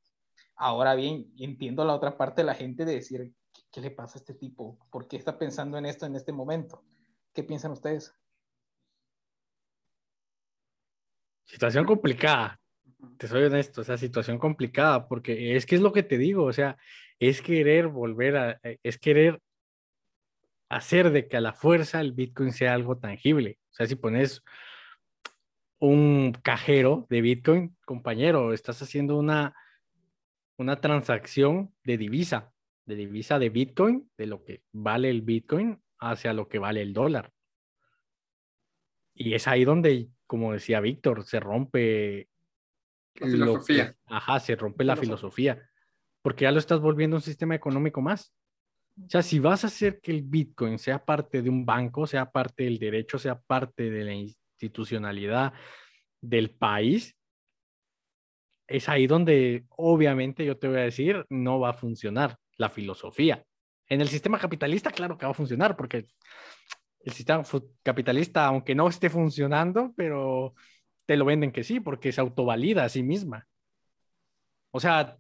Ahora 0.56 0.96
bien, 0.96 1.32
entiendo 1.38 1.84
la 1.86 1.96
otra 1.96 2.18
parte 2.18 2.42
de 2.42 2.46
la 2.46 2.56
gente 2.56 2.86
de 2.86 2.96
decir, 2.96 3.34
¿qué, 3.54 3.62
qué 3.72 3.82
le 3.82 3.92
pasa 3.92 4.18
a 4.18 4.22
este 4.22 4.34
tipo? 4.34 4.80
¿Por 4.90 5.08
qué 5.08 5.18
está 5.18 5.38
pensando 5.38 5.78
en 5.78 5.86
esto 5.86 6.06
en 6.06 6.16
este 6.16 6.32
momento? 6.32 6.84
¿Qué 7.34 7.44
piensan 7.44 7.72
ustedes? 7.72 8.16
Situación 11.46 11.86
complicada, 11.86 12.60
te 13.18 13.28
soy 13.28 13.44
honesto, 13.44 13.82
o 13.82 13.84
sea, 13.84 13.98
situación 13.98 14.38
complicada, 14.38 15.08
porque 15.08 15.56
es 15.56 15.66
que 15.66 15.76
es 15.76 15.82
lo 15.82 15.94
que 15.94 16.04
te 16.04 16.18
digo, 16.18 16.44
o 16.44 16.54
sea, 16.54 16.78
es 17.20 17.42
querer 17.42 17.88
volver 17.88 18.38
a, 18.38 18.60
es 18.84 18.98
querer 18.98 19.42
hacer 20.70 21.12
de 21.12 21.28
que 21.28 21.38
a 21.38 21.42
la 21.42 21.54
fuerza 21.54 22.02
el 22.02 22.14
Bitcoin 22.14 22.52
sea 22.52 22.74
algo 22.74 22.98
tangible. 22.98 23.60
O 23.72 23.74
sea, 23.74 23.88
si 23.88 23.96
pones 23.96 24.44
un 25.80 26.34
cajero 26.44 27.06
de 27.10 27.22
Bitcoin, 27.22 27.78
compañero, 27.86 28.54
estás 28.54 28.82
haciendo 28.82 29.18
una, 29.18 29.56
una 30.58 30.82
transacción 30.82 31.74
de 31.84 31.98
divisa, 31.98 32.54
de 32.86 32.96
divisa 32.96 33.40
de 33.40 33.50
Bitcoin, 33.50 34.10
de 34.18 34.28
lo 34.28 34.44
que 34.44 34.64
vale 34.72 35.10
el 35.10 35.22
Bitcoin 35.22 35.82
hacia 36.00 36.34
lo 36.34 36.48
que 36.48 36.60
vale 36.60 36.82
el 36.82 36.94
dólar. 36.94 37.32
Y 39.14 39.34
es 39.34 39.48
ahí 39.48 39.66
donde, 39.66 40.10
como 40.26 40.54
decía 40.54 40.80
Víctor, 40.80 41.26
se 41.26 41.40
rompe 41.40 42.30
la 43.16 43.28
filosofía. 43.28 43.92
Que, 43.92 43.98
ajá, 44.08 44.40
se 44.40 44.56
rompe 44.56 44.84
la 44.84 44.96
filosofía, 44.96 45.70
porque 46.22 46.44
ya 46.44 46.52
lo 46.52 46.60
estás 46.60 46.80
volviendo 46.80 47.16
un 47.16 47.22
sistema 47.22 47.56
económico 47.56 48.02
más. 48.02 48.34
O 49.06 49.10
sea, 49.10 49.22
si 49.22 49.40
vas 49.40 49.64
a 49.64 49.68
hacer 49.68 50.00
que 50.02 50.12
el 50.12 50.24
Bitcoin 50.24 50.80
sea 50.80 51.04
parte 51.04 51.42
de 51.42 51.50
un 51.50 51.66
banco, 51.66 52.08
sea 52.08 52.32
parte 52.32 52.64
del 52.64 52.80
derecho, 52.80 53.20
sea 53.20 53.40
parte 53.40 53.90
de 53.90 54.04
la 54.04 54.14
institucionalidad 54.14 55.54
del 56.20 56.50
país, 56.50 57.16
es 58.68 58.90
ahí 58.90 59.08
donde 59.08 59.66
obviamente 59.70 60.46
yo 60.46 60.58
te 60.58 60.68
voy 60.68 60.78
a 60.78 60.82
decir, 60.82 61.26
no 61.30 61.60
va 61.60 61.70
a 61.70 61.74
funcionar 61.74 62.38
la 62.58 62.70
filosofía. 62.70 63.46
En 63.88 64.02
el 64.02 64.10
sistema 64.10 64.40
capitalista, 64.40 64.92
claro 64.92 65.18
que 65.18 65.26
va 65.26 65.32
a 65.32 65.36
funcionar, 65.36 65.78
porque 65.78 66.08
el 67.00 67.14
sistema 67.14 67.44
capitalista, 67.84 68.46
aunque 68.46 68.76
no 68.76 68.90
esté 68.90 69.10
funcionando, 69.10 69.94
pero 69.96 70.54
te 71.06 71.16
lo 71.16 71.24
venden 71.24 71.52
que 71.52 71.64
sí, 71.64 71.80
porque 71.80 72.12
se 72.12 72.20
autovalida 72.20 72.84
a 72.84 72.90
sí 72.90 73.04
misma. 73.04 73.48
O 74.72 74.80
sea, 74.80 75.18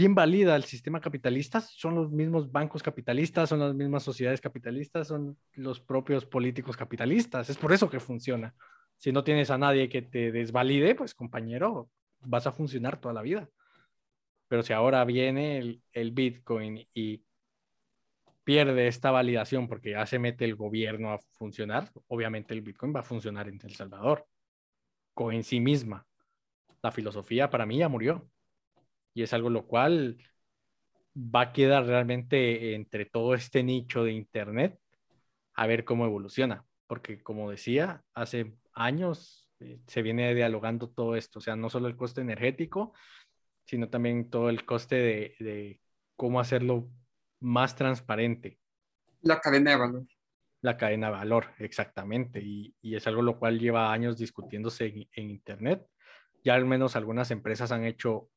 ¿quién 0.00 0.14
valida 0.14 0.56
el 0.56 0.64
sistema 0.64 0.98
capitalista? 0.98 1.60
Son 1.60 1.94
los 1.94 2.10
mismos 2.10 2.50
bancos 2.50 2.82
capitalistas, 2.82 3.50
son 3.50 3.58
las 3.58 3.74
mismas 3.74 4.02
sociedades 4.02 4.40
capitalistas, 4.40 5.08
son 5.08 5.36
los 5.52 5.78
propios 5.78 6.24
políticos 6.24 6.74
capitalistas. 6.74 7.50
Es 7.50 7.58
por 7.58 7.70
eso 7.70 7.90
que 7.90 8.00
funciona. 8.00 8.54
Si 8.96 9.12
no 9.12 9.22
tienes 9.24 9.50
a 9.50 9.58
nadie 9.58 9.90
que 9.90 10.00
te 10.00 10.32
desvalide, 10.32 10.94
pues 10.94 11.14
compañero, 11.14 11.90
vas 12.20 12.46
a 12.46 12.52
funcionar 12.52 12.98
toda 12.98 13.12
la 13.12 13.20
vida. 13.20 13.50
Pero 14.48 14.62
si 14.62 14.72
ahora 14.72 15.04
viene 15.04 15.82
el, 15.92 16.10
Bitcoin 16.12 16.88
y 16.94 17.22
pierde 18.42 18.88
esta 18.88 19.10
validación 19.10 19.68
porque 19.68 19.90
ya 19.90 20.06
se 20.06 20.18
mete 20.18 20.46
el 20.46 20.54
gobierno 20.54 21.12
a 21.12 21.18
funcionar, 21.32 21.92
obviamente 22.08 22.54
el 22.54 22.62
Bitcoin 22.62 22.96
va 22.96 23.00
a 23.00 23.02
funcionar 23.02 23.48
en 23.48 23.60
El 23.62 23.76
Salvador. 23.76 24.26
Con 25.12 25.34
en 25.34 25.44
sí 25.44 25.60
misma. 25.60 26.06
La 26.82 26.90
filosofía 26.90 27.50
para 27.50 27.66
mí 27.66 27.76
ya 27.76 27.90
murió. 27.90 28.30
Y 29.14 29.22
es 29.22 29.32
algo 29.32 29.50
lo 29.50 29.66
cual 29.66 30.18
va 31.16 31.40
a 31.42 31.52
quedar 31.52 31.86
realmente 31.86 32.74
entre 32.74 33.04
todo 33.04 33.34
este 33.34 33.62
nicho 33.62 34.04
de 34.04 34.12
Internet 34.12 34.78
a 35.54 35.66
ver 35.66 35.84
cómo 35.84 36.06
evoluciona, 36.06 36.64
porque 36.86 37.22
como 37.22 37.50
decía, 37.50 38.02
hace 38.14 38.54
años 38.72 39.50
eh, 39.60 39.80
se 39.86 40.02
viene 40.02 40.34
dialogando 40.34 40.88
todo 40.88 41.16
esto, 41.16 41.40
o 41.40 41.42
sea, 41.42 41.56
no 41.56 41.68
solo 41.68 41.88
el 41.88 41.96
coste 41.96 42.20
energético, 42.20 42.94
sino 43.64 43.88
también 43.88 44.30
todo 44.30 44.48
el 44.48 44.64
coste 44.64 44.96
de, 44.96 45.34
de 45.38 45.80
cómo 46.16 46.40
hacerlo 46.40 46.88
más 47.40 47.76
transparente. 47.76 48.58
La 49.22 49.40
cadena 49.40 49.72
de 49.72 49.76
valor. 49.76 50.06
La 50.62 50.76
cadena 50.76 51.06
de 51.06 51.12
valor, 51.12 51.46
exactamente. 51.58 52.40
Y, 52.42 52.74
y 52.80 52.96
es 52.96 53.06
algo 53.06 53.22
lo 53.22 53.38
cual 53.38 53.58
lleva 53.58 53.92
años 53.92 54.18
discutiéndose 54.18 54.86
en, 54.86 55.08
en, 55.12 55.30
Internet. 55.30 55.86
Ya 56.44 56.54
al 56.54 56.66
menos 56.66 56.96
algunas 56.96 57.30
empresas 57.30 57.72
han 57.72 57.84
hecho 57.84 58.30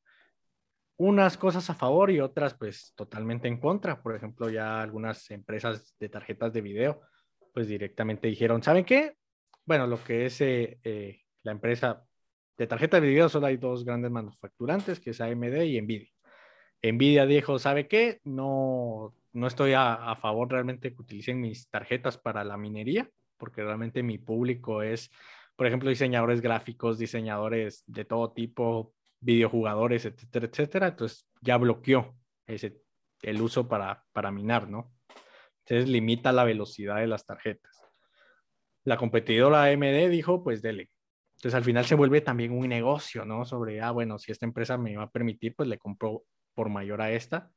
unas 0.96 1.36
cosas 1.36 1.68
a 1.70 1.74
favor 1.74 2.10
y 2.10 2.20
otras 2.20 2.54
pues 2.54 2.92
totalmente 2.94 3.48
en 3.48 3.58
contra. 3.58 4.02
Por 4.02 4.14
ejemplo, 4.14 4.48
ya 4.48 4.80
algunas 4.80 5.30
empresas 5.30 5.94
de 5.98 6.08
tarjetas 6.08 6.52
de 6.52 6.60
video 6.60 7.00
pues 7.52 7.68
directamente 7.68 8.28
dijeron, 8.28 8.62
¿saben 8.62 8.84
qué? 8.84 9.16
Bueno, 9.64 9.86
lo 9.86 10.02
que 10.02 10.26
es 10.26 10.40
eh, 10.40 10.78
eh, 10.82 11.20
la 11.42 11.52
empresa 11.52 12.04
de 12.56 12.66
tarjetas 12.66 13.00
de 13.00 13.08
video, 13.08 13.28
solo 13.28 13.46
hay 13.46 13.56
dos 13.56 13.84
grandes 13.84 14.10
manufacturantes, 14.10 15.00
que 15.00 15.10
es 15.10 15.20
AMD 15.20 15.62
y 15.62 15.80
Nvidia. 15.80 16.10
Nvidia 16.82 17.26
dijo, 17.26 17.58
¿sabe 17.58 17.88
qué? 17.88 18.20
No, 18.24 19.14
no 19.32 19.46
estoy 19.46 19.72
a, 19.72 19.94
a, 19.94 20.16
favor 20.16 20.50
realmente 20.50 20.94
que 20.94 21.00
utilicen 21.00 21.40
mis 21.40 21.68
tarjetas 21.70 22.18
para 22.18 22.44
la 22.44 22.56
minería, 22.56 23.08
porque 23.36 23.62
realmente 23.62 24.02
mi 24.02 24.18
público 24.18 24.82
es, 24.82 25.10
por 25.56 25.66
ejemplo, 25.66 25.88
diseñadores 25.88 26.40
gráficos, 26.40 26.98
diseñadores 26.98 27.84
de 27.86 28.04
todo 28.04 28.32
tipo, 28.32 28.93
videojugadores, 29.24 30.04
etcétera, 30.04 30.46
etcétera. 30.46 30.88
Entonces 30.88 31.26
ya 31.40 31.56
bloqueó 31.56 32.14
ese, 32.46 32.80
el 33.22 33.40
uso 33.40 33.66
para, 33.68 34.04
para 34.12 34.30
minar, 34.30 34.68
¿no? 34.68 34.92
Entonces 35.64 35.88
limita 35.88 36.30
la 36.32 36.44
velocidad 36.44 36.98
de 36.98 37.06
las 37.06 37.24
tarjetas. 37.24 37.80
La 38.84 38.98
competidora 38.98 39.64
AMD 39.64 40.10
dijo, 40.10 40.44
pues 40.44 40.60
dele. 40.60 40.90
Entonces 41.36 41.54
al 41.54 41.64
final 41.64 41.86
se 41.86 41.94
vuelve 41.94 42.20
también 42.20 42.52
un 42.52 42.68
negocio, 42.68 43.24
¿no? 43.24 43.44
Sobre, 43.44 43.80
ah, 43.80 43.90
bueno, 43.90 44.18
si 44.18 44.30
esta 44.30 44.46
empresa 44.46 44.76
me 44.76 44.96
va 44.96 45.04
a 45.04 45.10
permitir, 45.10 45.54
pues 45.56 45.68
le 45.68 45.78
compro 45.78 46.24
por 46.54 46.68
mayor 46.68 47.00
a 47.00 47.10
esta. 47.12 47.50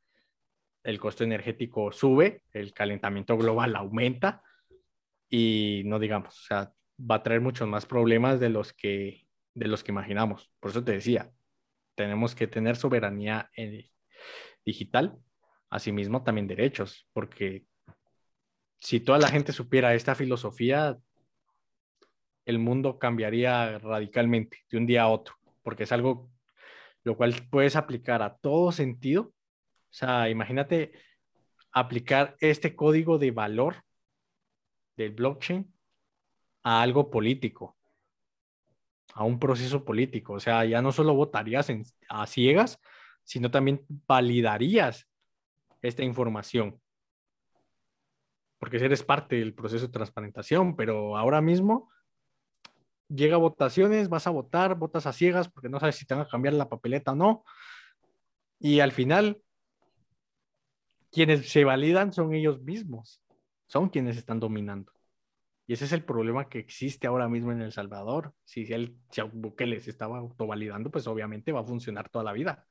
El 0.84 1.00
costo 1.00 1.26
energético 1.26 1.92
sube, 1.92 2.44
el 2.54 2.74
calentamiento 2.74 3.38
global 3.38 3.76
aumenta 3.76 4.42
y 5.30 5.82
no 5.86 6.00
digamos, 6.00 6.40
o 6.40 6.44
sea, 6.44 6.72
va 7.00 7.16
a 7.16 7.24
traer 7.24 7.42
muchos 7.42 7.68
más 7.68 7.86
problemas 7.86 8.40
de 8.40 8.50
los 8.50 8.72
que, 8.72 9.28
de 9.54 9.68
los 9.68 9.84
que 9.84 9.92
imaginamos. 9.92 10.50
Por 10.62 10.72
eso 10.72 10.84
te 10.84 10.94
decía, 10.94 11.30
tenemos 11.98 12.36
que 12.36 12.48
tener 12.48 12.78
soberanía 12.78 13.50
en, 13.56 13.84
digital, 14.64 15.18
asimismo 15.70 16.24
también 16.24 16.48
derechos, 16.48 17.10
porque 17.12 17.66
si 18.80 19.00
toda 19.00 19.18
la 19.18 19.30
gente 19.30 19.52
supiera 19.52 19.96
esta 19.96 20.14
filosofía, 20.14 20.98
el 22.46 22.60
mundo 22.60 23.00
cambiaría 23.00 23.80
radicalmente 23.80 24.60
de 24.70 24.78
un 24.78 24.86
día 24.86 25.02
a 25.04 25.08
otro, 25.10 25.36
porque 25.64 25.84
es 25.84 25.92
algo 25.92 26.30
lo 27.04 27.16
cual 27.16 27.34
puedes 27.50 27.78
aplicar 27.78 28.22
a 28.22 28.36
todo 28.36 28.74
sentido. 28.74 29.22
O 29.22 29.94
sea, 29.94 30.30
imagínate 30.30 30.92
aplicar 31.72 32.36
este 32.42 32.76
código 32.76 33.18
de 33.18 33.32
valor 33.32 33.82
del 34.98 35.14
blockchain 35.14 35.74
a 36.64 36.82
algo 36.82 37.10
político, 37.10 37.77
a 39.18 39.24
un 39.24 39.40
proceso 39.40 39.84
político. 39.84 40.34
O 40.34 40.40
sea, 40.40 40.64
ya 40.64 40.82
no 40.82 40.92
solo 40.92 41.16
votarías 41.16 41.68
a 42.08 42.28
ciegas, 42.28 42.80
sino 43.24 43.50
también 43.50 43.84
validarías 44.08 45.10
esta 45.82 46.04
información. 46.04 46.80
Porque 48.60 48.78
eres 48.78 49.04
parte 49.04 49.38
del 49.38 49.56
proceso 49.56 49.88
de 49.88 49.92
transparentación, 49.92 50.76
pero 50.76 51.18
ahora 51.18 51.42
mismo 51.42 51.90
llega 53.10 53.36
a 53.36 53.40
votaciones, 53.40 54.08
vas 54.08 54.28
a 54.28 54.32
votar, 54.32 54.76
votas 54.76 55.08
a 55.08 55.14
ciegas 55.14 55.50
porque 55.50 55.70
no 55.70 55.80
sabes 55.80 55.96
si 55.96 56.06
te 56.06 56.14
van 56.14 56.26
a 56.26 56.30
cambiar 56.30 56.54
la 56.54 56.70
papeleta 56.70 57.14
o 57.14 57.16
no. 57.16 57.44
Y 58.60 58.82
al 58.82 58.92
final, 58.92 59.42
quienes 61.12 61.50
se 61.50 61.64
validan 61.64 62.14
son 62.14 62.36
ellos 62.36 62.62
mismos, 62.62 63.20
son 63.66 63.90
quienes 63.90 64.16
están 64.16 64.40
dominando. 64.40 64.92
Y 65.68 65.74
ese 65.74 65.86
es 65.86 65.92
el 65.92 66.04
problema 66.04 66.48
que 66.48 66.60
existe 66.60 67.08
ahora 67.08 67.28
mismo 67.28 67.52
en 67.52 67.62
El 67.62 67.74
Salvador. 67.74 68.34
Si 68.46 68.62
él, 68.74 68.96
si 69.12 69.22
Bukele 69.22 69.80
se 69.82 69.92
estaba 69.92 70.18
autovalidando, 70.18 70.90
pues 70.90 71.06
obviamente 71.08 71.52
va 71.52 71.60
a 71.60 71.66
funcionar 71.66 72.10
toda 72.10 72.24
la 72.24 72.34
vida. 72.34 72.66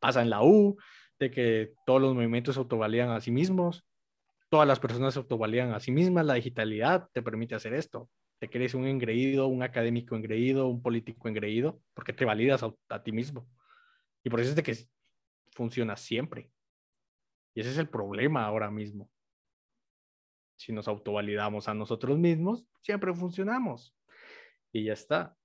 Pasa 0.00 0.22
en 0.22 0.30
la 0.30 0.42
U, 0.42 0.76
de 1.18 1.30
que 1.30 1.72
todos 1.86 2.02
los 2.02 2.14
movimientos 2.14 2.56
se 2.56 2.60
autovalidan 2.60 3.10
a 3.10 3.20
sí 3.20 3.30
mismos, 3.30 3.86
todas 4.50 4.66
las 4.66 4.80
personas 4.80 5.14
se 5.14 5.20
autovalidan 5.20 5.72
a 5.72 5.80
sí 5.80 5.92
mismas, 5.92 6.26
la 6.26 6.34
digitalidad 6.34 7.08
te 7.12 7.22
permite 7.22 7.54
hacer 7.54 7.72
esto 7.74 8.10
te 8.38 8.50
crees 8.50 8.74
un 8.74 8.86
engreído, 8.86 9.46
un 9.46 9.62
académico 9.62 10.14
engreído, 10.14 10.68
un 10.68 10.82
político 10.82 11.28
engreído, 11.28 11.80
porque 11.94 12.12
te 12.12 12.24
validas 12.24 12.62
a, 12.62 13.02
ti 13.02 13.12
mismo. 13.12 13.48
Y 14.22 14.30
por 14.30 14.40
eso 14.40 14.50
es 14.50 14.56
de 14.56 14.62
que 14.62 14.76
funciona 15.52 15.96
siempre. 15.96 16.50
Y 17.54 17.60
ese 17.60 17.70
es 17.70 17.78
el 17.78 17.88
problema 17.88 18.44
ahora 18.44 18.70
mismo. 18.70 19.10
Si 20.56 20.72
nos 20.72 20.88
autovalidamos 20.88 21.68
a 21.68 21.74
nosotros 21.74 22.18
mismos, 22.18 22.66
siempre 22.82 23.14
funcionamos. 23.14 23.94
Y 24.72 24.84
ya 24.84 24.92
está. 24.92 25.36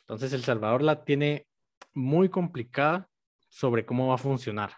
Entonces 0.00 0.32
El 0.32 0.42
Salvador 0.42 0.82
la 0.82 1.04
tiene 1.04 1.46
muy 1.92 2.28
complicada 2.28 3.08
sobre 3.48 3.86
cómo 3.86 4.08
va 4.08 4.14
a 4.14 4.18
funcionar. 4.18 4.72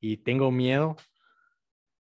Y 0.00 0.18
tengo 0.18 0.50
miedo 0.50 0.96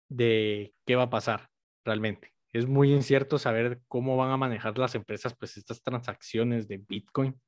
de 0.09 0.74
qué 0.86 0.97
va 0.97 1.05
a 1.05 1.11
pasar 1.11 1.48
realmente 1.85 2.35
es 2.55 2.69
muy 2.69 2.93
incierto 2.93 3.36
saber 3.36 3.81
cómo 3.89 4.16
van 4.16 4.31
a 4.31 4.36
manejar 4.36 4.78
las 4.78 4.94
empresas 4.94 5.35
pues 5.36 5.56
estas 5.56 5.82
transacciones 5.82 6.69
de 6.69 6.78
Bitcoin. 6.78 7.39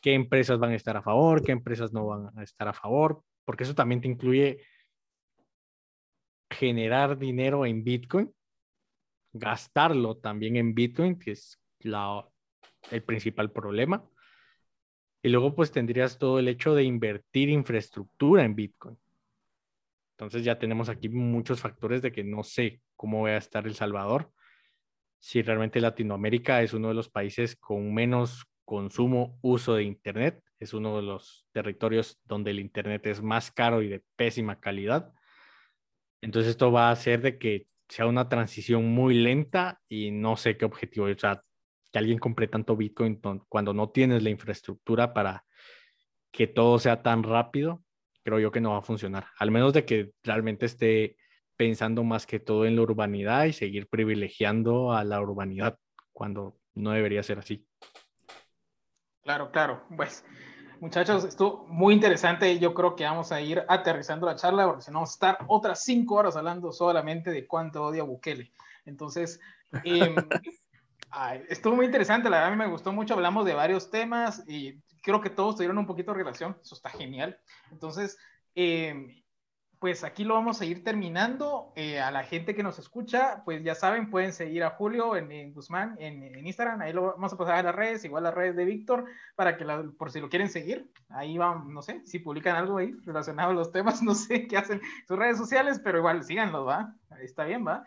¿Qué 0.00 0.14
empresas 0.14 0.60
van 0.60 0.70
a 0.70 0.76
estar 0.76 0.96
a 0.96 1.02
favor? 1.02 1.42
¿Qué 1.42 1.50
empresas 1.50 1.92
no 1.92 2.06
van 2.06 2.30
a 2.38 2.44
estar 2.44 2.68
a 2.68 2.72
favor? 2.72 3.24
Porque 3.44 3.64
eso 3.64 3.74
también 3.74 4.00
te 4.00 4.06
incluye 4.06 4.62
generar 6.48 7.18
dinero 7.18 7.66
en 7.66 7.82
Bitcoin, 7.82 8.32
gastarlo 9.34 10.16
también 10.16 10.56
en 10.56 10.74
Bitcoin, 10.74 11.18
que 11.18 11.32
es 11.32 11.60
la, 11.80 12.26
el 12.90 13.02
principal 13.02 13.52
problema. 13.52 14.08
Y 15.22 15.28
luego 15.28 15.54
pues 15.54 15.70
tendrías 15.70 16.18
todo 16.18 16.38
el 16.38 16.48
hecho 16.48 16.74
de 16.74 16.84
invertir 16.84 17.50
infraestructura 17.50 18.44
en 18.44 18.54
Bitcoin. 18.54 18.98
Entonces 20.12 20.44
ya 20.44 20.58
tenemos 20.58 20.88
aquí 20.88 21.08
muchos 21.08 21.60
factores 21.60 22.00
de 22.00 22.12
que 22.12 22.24
no 22.24 22.42
sé 22.42 22.80
cómo 22.96 23.22
va 23.22 23.30
a 23.30 23.36
estar 23.36 23.66
El 23.66 23.74
Salvador, 23.74 24.30
si 25.24 25.40
realmente 25.40 25.80
Latinoamérica 25.80 26.62
es 26.62 26.74
uno 26.74 26.88
de 26.88 26.94
los 26.94 27.08
países 27.08 27.56
con 27.56 27.94
menos 27.94 28.44
consumo, 28.66 29.38
uso 29.40 29.74
de 29.74 29.82
Internet, 29.84 30.42
es 30.58 30.74
uno 30.74 30.96
de 30.96 31.02
los 31.02 31.46
territorios 31.50 32.20
donde 32.24 32.50
el 32.50 32.60
Internet 32.60 33.06
es 33.06 33.22
más 33.22 33.50
caro 33.50 33.80
y 33.80 33.88
de 33.88 34.04
pésima 34.16 34.60
calidad. 34.60 35.14
Entonces 36.20 36.50
esto 36.50 36.70
va 36.70 36.88
a 36.88 36.92
hacer 36.92 37.22
de 37.22 37.38
que 37.38 37.66
sea 37.88 38.06
una 38.06 38.28
transición 38.28 38.86
muy 38.86 39.14
lenta 39.14 39.80
y 39.88 40.10
no 40.10 40.36
sé 40.36 40.56
qué 40.56 40.64
objetivo, 40.64 41.06
o 41.06 41.18
sea, 41.18 41.42
que 41.92 41.98
alguien 41.98 42.18
compre 42.18 42.48
tanto 42.48 42.76
Bitcoin 42.76 43.20
cuando 43.48 43.72
no 43.72 43.90
tienes 43.90 44.22
la 44.22 44.30
infraestructura 44.30 45.14
para 45.14 45.44
que 46.32 46.46
todo 46.46 46.78
sea 46.78 47.02
tan 47.02 47.22
rápido, 47.22 47.84
creo 48.24 48.40
yo 48.40 48.50
que 48.50 48.60
no 48.60 48.72
va 48.72 48.78
a 48.78 48.82
funcionar, 48.82 49.26
al 49.38 49.50
menos 49.50 49.72
de 49.72 49.84
que 49.84 50.12
realmente 50.22 50.66
esté 50.66 51.16
pensando 51.56 52.02
más 52.02 52.26
que 52.26 52.40
todo 52.40 52.66
en 52.66 52.76
la 52.76 52.82
urbanidad 52.82 53.44
y 53.44 53.52
seguir 53.52 53.88
privilegiando 53.88 54.92
a 54.92 55.04
la 55.04 55.20
urbanidad 55.20 55.78
cuando 56.12 56.58
no 56.74 56.90
debería 56.90 57.22
ser 57.22 57.38
así. 57.38 57.66
Claro, 59.22 59.50
claro. 59.52 59.84
Pues, 59.96 60.24
muchachos, 60.84 61.24
esto 61.24 61.64
muy 61.66 61.94
interesante. 61.94 62.58
Yo 62.58 62.74
creo 62.74 62.94
que 62.94 63.04
vamos 63.04 63.32
a 63.32 63.40
ir 63.40 63.64
aterrizando 63.68 64.26
la 64.26 64.36
charla 64.36 64.66
porque 64.66 64.82
si 64.82 64.90
no 64.90 64.98
vamos 64.98 65.12
a 65.12 65.14
estar 65.14 65.38
otras 65.48 65.82
cinco 65.82 66.16
horas 66.16 66.36
hablando 66.36 66.72
solamente 66.72 67.30
de 67.30 67.46
cuánto 67.46 67.84
odia 67.84 68.02
Bukele. 68.02 68.52
Entonces, 68.84 69.40
eh, 69.84 70.14
estuvo 71.48 71.74
muy 71.74 71.86
interesante. 71.86 72.28
La 72.28 72.36
verdad, 72.36 72.52
a 72.52 72.56
mí 72.56 72.62
me 72.62 72.70
gustó 72.70 72.92
mucho. 72.92 73.14
Hablamos 73.14 73.46
de 73.46 73.54
varios 73.54 73.90
temas 73.90 74.44
y 74.46 74.78
creo 75.00 75.22
que 75.22 75.30
todos 75.30 75.56
tuvieron 75.56 75.78
un 75.78 75.86
poquito 75.86 76.12
de 76.12 76.18
relación, 76.18 76.58
eso 76.62 76.74
está 76.74 76.90
genial. 76.90 77.38
Entonces, 77.72 78.18
eh, 78.54 79.23
pues 79.84 80.02
aquí 80.02 80.24
lo 80.24 80.32
vamos 80.32 80.62
a 80.62 80.64
ir 80.64 80.82
terminando. 80.82 81.70
Eh, 81.76 82.00
a 82.00 82.10
la 82.10 82.22
gente 82.22 82.54
que 82.54 82.62
nos 82.62 82.78
escucha, 82.78 83.42
pues 83.44 83.62
ya 83.62 83.74
saben, 83.74 84.08
pueden 84.08 84.32
seguir 84.32 84.64
a 84.64 84.70
Julio 84.70 85.14
en, 85.14 85.52
Guzmán 85.52 85.96
en, 85.98 86.46
Instagram. 86.46 86.80
Ahí 86.80 86.94
lo 86.94 87.12
vamos 87.12 87.34
a 87.34 87.36
pasar 87.36 87.56
a 87.56 87.62
las 87.64 87.74
redes, 87.74 88.02
igual 88.02 88.22
las 88.22 88.32
redes 88.32 88.56
de 88.56 88.64
Víctor, 88.64 89.04
para 89.36 89.58
que 89.58 89.66
por 89.98 90.10
si 90.10 90.20
lo 90.20 90.30
quieren 90.30 90.48
seguir. 90.48 90.90
Ahí 91.10 91.36
van, 91.36 91.70
no 91.74 91.82
sé, 91.82 92.00
si 92.06 92.18
publican 92.18 92.56
algo 92.56 92.78
ahí 92.78 92.92
relacionado 93.04 93.50
a 93.50 93.52
los 93.52 93.72
temas, 93.72 94.02
no 94.02 94.14
sé 94.14 94.48
qué 94.48 94.56
hacen 94.56 94.80
sus 95.06 95.18
redes 95.18 95.36
sociales, 95.36 95.78
pero 95.84 95.98
igual 95.98 96.24
síganlo, 96.24 96.64
¿va? 96.64 96.94
Está 97.20 97.44
bien, 97.44 97.66
¿va? 97.66 97.84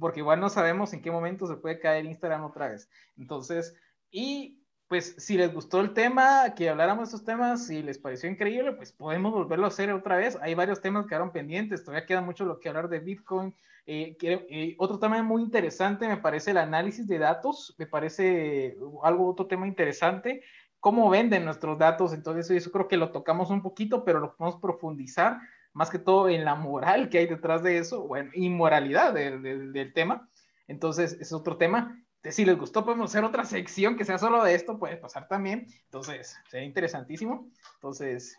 Porque 0.00 0.18
igual 0.18 0.40
no 0.40 0.48
sabemos 0.48 0.92
en 0.94 1.00
qué 1.00 1.12
momento 1.12 1.46
se 1.46 1.54
puede 1.54 1.78
caer 1.78 2.06
Instagram 2.06 2.42
otra 2.42 2.70
vez. 2.70 2.90
Entonces, 3.16 3.76
y 4.10 4.59
pues 4.90 5.14
si 5.18 5.36
les 5.36 5.54
gustó 5.54 5.78
el 5.78 5.94
tema, 5.94 6.52
que 6.56 6.68
habláramos 6.68 7.04
de 7.08 7.14
estos 7.14 7.24
temas, 7.24 7.68
si 7.68 7.80
les 7.80 7.96
pareció 7.96 8.28
increíble, 8.28 8.72
pues 8.72 8.90
podemos 8.90 9.32
volverlo 9.32 9.66
a 9.66 9.68
hacer 9.68 9.92
otra 9.92 10.16
vez. 10.16 10.36
Hay 10.42 10.54
varios 10.54 10.80
temas 10.80 11.04
que 11.04 11.10
quedaron 11.10 11.30
pendientes, 11.30 11.84
todavía 11.84 12.06
queda 12.06 12.22
mucho 12.22 12.44
lo 12.44 12.58
que 12.58 12.70
hablar 12.70 12.88
de 12.88 12.98
Bitcoin. 12.98 13.54
Eh, 13.86 14.16
eh, 14.20 14.74
otro 14.78 14.98
tema 14.98 15.22
muy 15.22 15.42
interesante 15.42 16.08
me 16.08 16.16
parece 16.16 16.50
el 16.50 16.56
análisis 16.56 17.06
de 17.06 17.18
datos, 17.18 17.72
me 17.78 17.86
parece 17.86 18.76
algo, 19.04 19.30
otro 19.30 19.46
tema 19.46 19.68
interesante, 19.68 20.42
cómo 20.80 21.08
venden 21.08 21.44
nuestros 21.44 21.78
datos, 21.78 22.12
entonces 22.12 22.50
eso 22.50 22.72
creo 22.72 22.88
que 22.88 22.96
lo 22.96 23.12
tocamos 23.12 23.50
un 23.50 23.62
poquito, 23.62 24.04
pero 24.04 24.18
lo 24.18 24.34
podemos 24.34 24.60
profundizar 24.60 25.38
más 25.72 25.88
que 25.88 26.00
todo 26.00 26.28
en 26.28 26.44
la 26.44 26.56
moral 26.56 27.10
que 27.10 27.18
hay 27.18 27.28
detrás 27.28 27.62
de 27.62 27.78
eso, 27.78 28.08
bueno, 28.08 28.32
inmoralidad 28.34 29.14
del, 29.14 29.72
del 29.72 29.92
tema. 29.92 30.28
Entonces, 30.66 31.16
es 31.20 31.32
otro 31.32 31.58
tema 31.58 31.96
si 32.24 32.44
les 32.44 32.58
gustó, 32.58 32.84
podemos 32.84 33.10
hacer 33.10 33.24
otra 33.24 33.44
sección 33.44 33.96
que 33.96 34.04
sea 34.04 34.18
solo 34.18 34.44
de 34.44 34.54
esto, 34.54 34.78
puede 34.78 34.96
pasar 34.96 35.26
también. 35.26 35.66
Entonces, 35.84 36.36
sería 36.48 36.66
interesantísimo. 36.66 37.50
Entonces, 37.74 38.38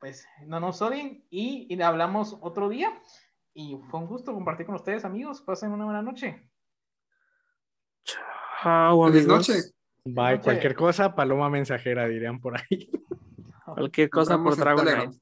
pues 0.00 0.26
no 0.46 0.58
nos 0.58 0.82
odien 0.82 1.24
y, 1.30 1.80
hablamos 1.80 2.36
otro 2.40 2.68
día. 2.68 3.00
Y 3.54 3.78
fue 3.90 4.00
un 4.00 4.06
gusto 4.06 4.32
compartir 4.32 4.66
con 4.66 4.74
ustedes, 4.74 5.04
amigos. 5.04 5.42
Pasen 5.42 5.70
una 5.70 5.84
buena 5.84 6.02
noche. 6.02 6.42
Chao, 8.04 8.96
buenas 8.96 9.26
noches. 9.26 9.74
Bye, 10.04 10.40
cualquier 10.40 10.74
cosa, 10.74 11.14
paloma 11.14 11.50
mensajera, 11.50 12.08
dirían 12.08 12.40
por 12.40 12.56
ahí. 12.56 12.90
Cualquier 13.64 14.10
cosa 14.10 14.36
por 14.42 14.56
Dragon. 14.56 15.20